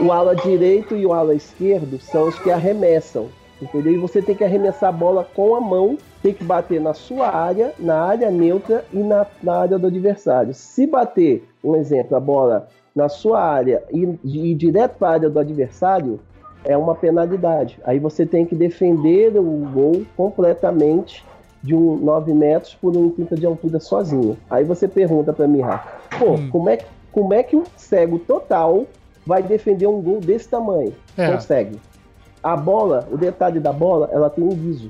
O 0.00 0.10
ala 0.10 0.34
direito 0.34 0.96
e 0.96 1.06
o 1.06 1.12
ala 1.12 1.34
esquerdo 1.34 2.00
são 2.00 2.28
os 2.28 2.38
que 2.38 2.50
arremessam. 2.50 3.28
Entendeu? 3.62 3.92
E 3.92 3.98
você 3.98 4.20
tem 4.20 4.34
que 4.34 4.42
arremessar 4.42 4.88
a 4.88 4.92
bola 4.92 5.26
com 5.34 5.54
a 5.54 5.60
mão, 5.60 5.96
tem 6.22 6.34
que 6.34 6.42
bater 6.42 6.80
na 6.80 6.92
sua 6.92 7.28
área, 7.28 7.72
na 7.78 8.02
área 8.02 8.30
neutra 8.30 8.84
e 8.92 8.98
na, 8.98 9.26
na 9.42 9.56
área 9.58 9.78
do 9.78 9.86
adversário. 9.86 10.52
Se 10.52 10.86
bater, 10.86 11.46
um 11.62 11.76
exemplo, 11.76 12.16
a 12.16 12.20
bola 12.20 12.68
na 12.94 13.08
sua 13.08 13.40
área 13.42 13.82
e 13.92 14.08
e 14.22 14.50
ir 14.52 14.54
direto 14.54 14.96
para 14.98 15.08
a 15.08 15.12
área 15.12 15.30
do 15.30 15.38
adversário, 15.38 16.20
é 16.64 16.76
uma 16.76 16.94
penalidade. 16.94 17.78
Aí 17.84 17.98
você 17.98 18.24
tem 18.24 18.46
que 18.46 18.54
defender 18.54 19.36
o 19.36 19.42
gol 19.72 20.02
completamente 20.16 21.24
de 21.62 21.74
um 21.74 21.96
9 21.96 22.32
metros 22.32 22.74
por 22.74 22.92
1,30 22.94 23.34
de 23.36 23.46
altura 23.46 23.80
sozinho. 23.80 24.36
Aí 24.48 24.64
você 24.64 24.86
pergunta 24.86 25.32
para 25.32 25.46
mim, 25.48 25.60
pô, 26.18 26.32
Hum. 26.34 26.48
como, 26.50 26.68
é, 26.70 26.76
que- 26.76 26.86
como 27.10 27.34
é 27.34 27.42
que 27.42 27.56
um 27.56 27.64
cego 27.76 28.18
total 28.18 28.86
vai 29.26 29.42
defender 29.42 29.86
um 29.86 30.00
gol 30.00 30.20
desse 30.20 30.48
tamanho? 30.48 30.94
É, 31.16 31.32
Consegue. 31.32 31.78
A 32.42 32.56
bola, 32.56 33.08
o 33.10 33.16
detalhe 33.16 33.58
da 33.58 33.72
bola, 33.72 34.08
ela 34.12 34.28
tem 34.30 34.44
um 34.44 34.50
guiso. 34.54 34.88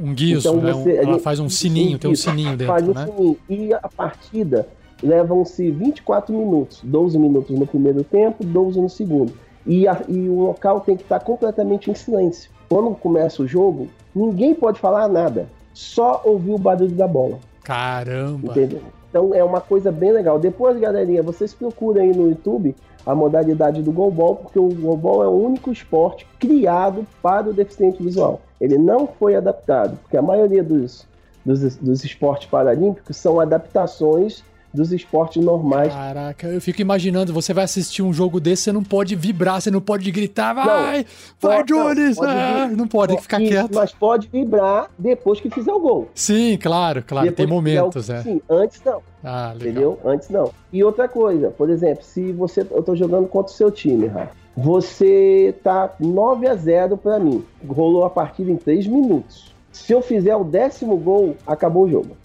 um 0.00 0.14
guiso, 0.14 0.48
Então 0.48 0.60
né? 0.60 0.72
você- 0.72 1.00
Um- 1.00 1.02
ela 1.08 1.18
faz 1.18 1.38
um 1.40 1.48
sininho, 1.48 1.98
tem 1.98 2.10
um 2.10 2.14
sininho 2.14 2.58
Faz 2.66 2.84
dentro, 2.84 2.90
um 2.90 2.94
né? 2.94 3.06
sininho. 3.06 3.38
E 3.48 3.72
a 3.74 3.88
partida 3.94 4.66
levam-se 5.02 5.70
24 5.70 6.34
minutos. 6.34 6.80
12 6.82 7.18
minutos 7.18 7.58
no 7.58 7.66
primeiro 7.66 8.04
tempo, 8.04 8.44
12 8.44 8.80
no 8.80 8.88
segundo. 8.88 9.32
E, 9.66 9.86
a- 9.86 10.02
e 10.08 10.28
o 10.28 10.40
local 10.40 10.80
tem 10.80 10.96
que 10.96 11.02
estar 11.02 11.20
completamente 11.20 11.90
em 11.90 11.94
silêncio. 11.94 12.50
Quando 12.68 12.94
começa 12.94 13.42
o 13.42 13.46
jogo, 13.46 13.88
ninguém 14.14 14.54
pode 14.54 14.80
falar 14.80 15.08
nada. 15.08 15.46
Só 15.74 16.20
ouvir 16.24 16.52
o 16.52 16.58
barulho 16.58 16.92
da 16.92 17.06
bola. 17.06 17.38
Caramba. 17.62 18.50
Entendeu? 18.50 18.80
Então 19.08 19.34
é 19.34 19.44
uma 19.44 19.60
coisa 19.60 19.92
bem 19.92 20.10
legal. 20.12 20.38
Depois, 20.38 20.78
galerinha, 20.80 21.22
vocês 21.22 21.52
procuram 21.52 22.00
aí 22.02 22.14
no 22.16 22.28
YouTube 22.30 22.74
a 23.04 23.14
modalidade 23.14 23.82
do 23.82 23.92
goalball, 23.92 24.36
porque 24.36 24.58
o 24.58 24.68
goalball 24.68 25.22
é 25.22 25.28
o 25.28 25.32
único 25.32 25.70
esporte 25.70 26.26
criado 26.38 27.06
para 27.20 27.50
o 27.50 27.52
deficiente 27.52 28.02
visual. 28.02 28.40
Ele 28.60 28.78
não 28.78 29.06
foi 29.06 29.34
adaptado, 29.34 29.98
porque 30.02 30.16
a 30.16 30.22
maioria 30.22 30.62
dos, 30.62 31.06
dos, 31.44 31.76
dos 31.76 32.04
esportes 32.04 32.48
paralímpicos 32.48 33.16
são 33.16 33.38
adaptações 33.40 34.42
dos 34.72 34.92
esportes 34.92 35.42
normais. 35.44 35.92
Caraca, 35.92 36.46
eu 36.48 36.60
fico 36.60 36.80
imaginando, 36.80 37.32
você 37.32 37.52
vai 37.52 37.64
assistir 37.64 38.02
um 38.02 38.12
jogo 38.12 38.40
desse, 38.40 38.62
você 38.64 38.72
não 38.72 38.82
pode 38.82 39.14
vibrar, 39.14 39.60
você 39.60 39.70
não 39.70 39.80
pode 39.80 40.10
gritar, 40.10 40.54
vai, 40.54 41.04
vai, 41.40 41.58
não, 41.58 41.64
Jones! 41.64 42.16
pode 42.16 42.30
ah, 42.32 42.68
não 42.68 42.88
pode, 42.88 43.08
tem 43.08 43.16
que 43.16 43.22
ficar 43.22 43.38
quieto. 43.38 43.74
Mas 43.74 43.92
pode 43.92 44.28
vibrar 44.28 44.90
depois 44.98 45.40
que 45.40 45.50
fizer 45.50 45.72
o 45.72 45.80
gol. 45.80 46.08
Sim, 46.14 46.58
claro, 46.60 47.02
claro, 47.06 47.26
Depois 47.28 47.36
tem 47.36 47.46
o- 47.46 47.56
momentos, 47.56 48.08
é. 48.10 48.22
Sim, 48.22 48.40
antes 48.48 48.82
não. 48.84 49.02
Ah, 49.24 49.52
legal. 49.54 49.68
Entendeu? 49.70 50.00
Antes 50.04 50.28
não. 50.30 50.50
E 50.72 50.82
outra 50.82 51.08
coisa, 51.08 51.50
por 51.50 51.70
exemplo, 51.70 52.02
se 52.04 52.32
você. 52.32 52.66
Eu 52.70 52.82
tô 52.82 52.96
jogando 52.96 53.28
contra 53.28 53.52
o 53.52 53.56
seu 53.56 53.70
time, 53.70 54.06
Rafa. 54.06 54.42
Você 54.56 55.54
tá 55.62 55.94
9 55.98 56.46
a 56.46 56.54
0 56.54 56.96
pra 56.96 57.18
mim. 57.18 57.44
Rolou 57.66 58.04
a 58.04 58.10
partida 58.10 58.50
em 58.50 58.56
3 58.56 58.86
minutos. 58.86 59.52
Se 59.70 59.92
eu 59.92 60.02
fizer 60.02 60.36
o 60.36 60.44
décimo 60.44 60.96
gol, 60.96 61.36
acabou 61.46 61.84
o 61.84 61.90
jogo. 61.90 62.16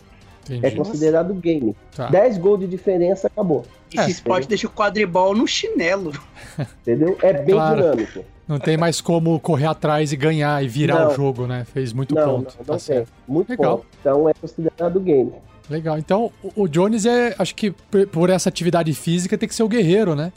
Entendi. 0.49 0.65
É 0.65 0.71
considerado 0.71 1.33
game. 1.33 1.75
Tá. 1.95 2.07
10 2.07 2.37
gols 2.37 2.59
de 2.59 2.67
diferença, 2.67 3.27
acabou. 3.27 3.65
Esse 3.91 3.99
É, 4.07 4.09
esporte 4.09 4.47
deixa 4.47 4.67
o 4.67 4.69
quadribol 4.69 5.35
no 5.35 5.47
chinelo. 5.47 6.11
Entendeu? 6.81 7.17
É 7.21 7.33
bem 7.33 7.55
Claro. 7.55 7.81
dinâmico. 7.81 8.23
Não 8.47 8.59
tem 8.59 8.77
mais 8.77 9.01
como 9.01 9.37
correr 9.41 9.65
atrás 9.65 10.13
e 10.13 10.15
ganhar 10.15 10.63
e 10.63 10.67
virar 10.69 10.99
Não. 11.05 11.11
o 11.11 11.15
jogo, 11.15 11.45
né? 11.47 11.65
Fez 11.73 11.91
muito 11.91 12.15
não, 12.15 12.23
ponto. 12.25 12.43
não, 12.45 12.51
tá 12.51 12.57
não 12.59 12.65
tem. 12.77 12.79
certo. 12.79 13.09
Muito 13.27 13.49
Legal. 13.49 13.77
bom. 13.77 13.83
Então 13.99 14.29
é 14.29 14.33
considerado 14.33 14.99
game. 15.01 15.33
Legal. 15.69 15.97
Então, 15.97 16.31
o- 16.55 16.65
Jones 16.65 17.05
é, 17.05 17.35
acho 17.37 17.53
que 17.53 17.71
por 18.11 18.29
essa 18.29 18.47
atividade 18.47 18.93
física 18.93 19.37
tem 19.37 19.49
que 19.49 19.53
ser 19.55 19.63
o 19.63 19.67
guerreiro, 19.67 20.15
né? 20.15 20.31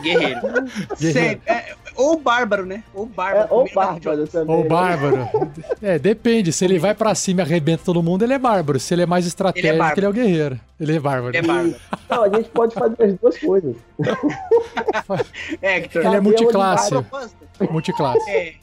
Guerreiro. 0.00 0.40
Sempre. 0.96 1.40
É, 1.46 1.74
ou 1.96 2.18
bárbaro, 2.18 2.66
né? 2.66 2.82
Ou 2.94 3.06
bárbaro. 3.06 3.48
É, 3.48 3.54
ou 3.54 3.68
bárbaro 3.74 4.26
também. 4.26 4.56
Ou 4.56 4.62
né? 4.62 4.68
bárbaro. 4.68 5.28
É, 5.82 5.98
depende. 5.98 6.52
Se 6.52 6.64
ele 6.64 6.78
vai 6.78 6.94
pra 6.94 7.14
cima 7.14 7.40
e 7.40 7.44
arrebenta 7.44 7.82
todo 7.84 8.02
mundo, 8.02 8.22
ele 8.22 8.34
é 8.34 8.38
bárbaro. 8.38 8.78
Se 8.78 8.94
ele 8.94 9.02
é 9.02 9.06
mais 9.06 9.26
estratégico, 9.26 9.78
bárbaro. 9.78 9.98
ele 9.98 10.06
é 10.06 10.08
o 10.08 10.12
guerreiro. 10.12 10.60
Ele 10.78 10.96
é 10.96 11.00
bárbaro. 11.00 11.36
É 11.36 11.42
bárbaro. 11.42 11.74
Não, 12.08 12.24
a 12.24 12.28
gente 12.28 12.48
pode 12.50 12.74
fazer 12.74 13.02
as 13.02 13.14
duas 13.14 13.38
coisas. 13.38 13.76
É, 15.62 15.76
Hector. 15.78 16.04
Ele 16.04 16.16
é 16.16 16.20
multiclasse. 16.20 16.94
Multiclasse. 17.70 18.30
é, 18.30 18.54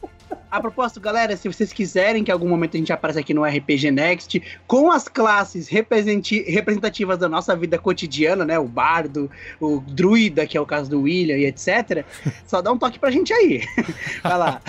a 0.51 0.61
propósito, 0.61 0.99
galera, 0.99 1.35
se 1.35 1.47
vocês 1.47 1.73
quiserem 1.73 2.23
que 2.23 2.31
em 2.31 2.33
algum 2.33 2.47
momento 2.47 2.75
a 2.75 2.77
gente 2.77 2.93
apareça 2.93 3.19
aqui 3.19 3.33
no 3.33 3.43
RPG 3.43 3.91
Next 3.91 4.41
com 4.67 4.91
as 4.91 5.07
classes 5.07 5.67
representativas 5.67 7.17
da 7.17 7.27
nossa 7.27 7.55
vida 7.55 7.77
cotidiana, 7.77 8.45
né? 8.45 8.59
O 8.59 8.67
bardo, 8.67 9.29
o 9.59 9.79
druida, 9.79 10.45
que 10.45 10.57
é 10.57 10.61
o 10.61 10.65
caso 10.65 10.89
do 10.89 11.01
William 11.01 11.37
e 11.37 11.45
etc. 11.45 12.05
Só 12.45 12.61
dá 12.61 12.71
um 12.71 12.77
toque 12.77 12.99
pra 12.99 13.11
gente 13.11 13.33
aí. 13.33 13.63
Vai 14.21 14.37
lá. 14.37 14.61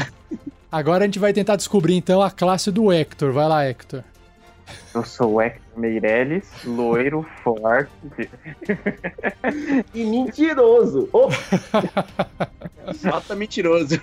Agora 0.71 1.05
a 1.05 1.07
gente 1.07 1.21
vai 1.21 1.33
tentar 1.33 1.55
descobrir 1.55 1.95
então 1.95 2.21
a 2.21 2.33
classe 2.33 2.73
do 2.73 2.93
Hector. 2.93 3.33
Vai 3.33 3.47
lá, 3.47 3.65
Hector. 3.65 4.03
Eu 4.93 5.05
sou 5.05 5.35
o 5.35 5.41
Hector 5.41 5.63
Meirelles, 5.77 6.47
loiro, 6.65 7.27
forte. 7.43 7.91
E 9.95 10.05
mentiroso. 10.05 11.09
Oh, 11.13 11.29
Só 12.95 13.21
tá 13.21 13.37
mentiroso. 13.37 14.01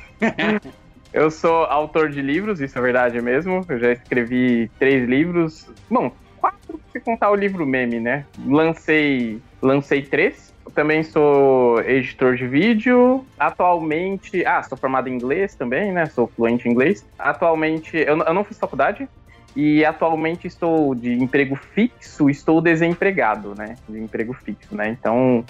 Eu 1.13 1.29
sou 1.29 1.65
autor 1.65 2.09
de 2.09 2.21
livros, 2.21 2.61
isso 2.61 2.77
é 2.77 2.81
verdade 2.81 3.21
mesmo. 3.21 3.65
Eu 3.67 3.79
já 3.79 3.91
escrevi 3.91 4.71
três 4.79 5.07
livros. 5.07 5.67
Bom, 5.89 6.11
quatro 6.37 6.79
se 6.91 6.99
contar 6.99 7.31
o 7.31 7.35
livro 7.35 7.65
meme, 7.65 7.99
né? 7.99 8.25
Lancei, 8.45 9.41
lancei 9.61 10.01
três. 10.01 10.53
Também 10.73 11.03
sou 11.03 11.81
editor 11.81 12.35
de 12.35 12.47
vídeo. 12.47 13.25
Atualmente. 13.37 14.45
Ah, 14.45 14.63
sou 14.63 14.77
formado 14.77 15.09
em 15.09 15.13
inglês 15.13 15.53
também, 15.53 15.91
né? 15.91 16.05
Sou 16.05 16.27
fluente 16.27 16.67
em 16.67 16.71
inglês. 16.71 17.05
Atualmente. 17.19 17.97
Eu, 17.97 18.17
eu 18.17 18.33
não 18.33 18.45
fiz 18.45 18.57
faculdade. 18.57 19.07
E 19.53 19.83
atualmente 19.83 20.47
estou 20.47 20.95
de 20.95 21.11
emprego 21.11 21.57
fixo, 21.57 22.29
estou 22.29 22.61
desempregado, 22.61 23.53
né? 23.53 23.75
De 23.87 23.99
emprego 23.99 24.33
fixo, 24.33 24.73
né? 24.73 24.87
Então 24.87 25.43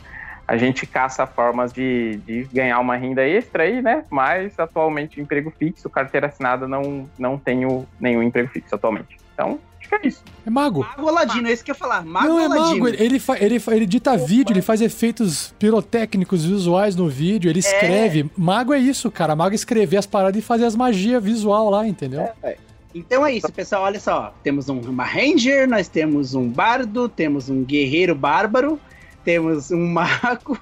a 0.47 0.57
gente 0.57 0.85
caça 0.85 1.25
formas 1.25 1.71
de, 1.71 2.17
de 2.25 2.43
ganhar 2.53 2.79
uma 2.79 2.95
renda 2.95 3.25
extra 3.27 3.63
aí, 3.63 3.81
né? 3.81 4.03
Mas 4.09 4.59
atualmente 4.59 5.21
emprego 5.21 5.51
fixo, 5.57 5.89
carteira 5.89 6.27
assinada, 6.27 6.67
não, 6.67 7.09
não 7.17 7.37
tenho 7.37 7.87
nenhum 7.99 8.21
emprego 8.21 8.49
fixo 8.49 8.75
atualmente. 8.75 9.17
Então, 9.33 9.59
acho 9.79 9.87
que 9.87 9.95
é 9.95 10.07
isso. 10.07 10.23
É 10.45 10.49
mago. 10.49 10.81
Mago 10.97 11.07
Aladino, 11.07 11.47
é 11.47 11.53
isso 11.53 11.63
que 11.63 11.71
eu 11.71 11.73
ia 11.75 11.79
falar. 11.79 12.03
Mago 12.03 12.27
não, 12.27 12.39
é 12.39 12.45
Aladino. 12.45 12.67
mago. 12.79 12.87
Ele, 12.89 13.03
ele, 13.03 13.19
fa- 13.19 13.37
ele 13.39 13.83
edita 13.85 14.17
vídeo, 14.17 14.51
ele 14.53 14.61
faz 14.61 14.81
efeitos 14.81 15.53
pirotécnicos 15.57 16.43
visuais 16.45 16.95
no 16.95 17.07
vídeo, 17.07 17.49
ele 17.49 17.59
escreve. 17.59 18.29
Mago 18.37 18.73
é 18.73 18.77
isso, 18.79 19.09
cara. 19.09 19.35
Mago 19.35 19.53
é 19.53 19.55
escrever 19.55 19.97
as 19.97 20.05
paradas 20.05 20.37
e 20.37 20.41
fazer 20.45 20.65
as 20.65 20.75
magias 20.75 21.23
visual 21.23 21.69
lá, 21.69 21.87
entendeu? 21.87 22.27
é, 22.43 22.57
Então 22.93 23.25
é 23.25 23.33
isso, 23.33 23.49
pessoal. 23.53 23.83
Olha 23.83 23.99
só. 24.01 24.33
Temos 24.43 24.67
um- 24.67 24.81
uma 24.81 25.05
Ranger, 25.05 25.67
nós 25.67 25.87
temos 25.87 26.33
um 26.35 26.47
bardo, 26.49 27.07
temos 27.07 27.49
um 27.49 27.63
guerreiro 27.63 28.13
bárbaro, 28.13 28.77
temos 29.23 29.71
um 29.71 29.87
mago 29.87 30.59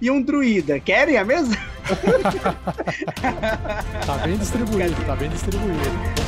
e 0.00 0.10
um 0.10 0.22
druida. 0.22 0.78
Querem 0.80 1.16
a 1.16 1.24
mesa? 1.24 1.56
Tá 4.06 4.18
bem 4.18 4.36
distribuído, 4.36 4.94
tá 5.04 5.16
bem 5.16 5.28
distribuído. 5.30 6.21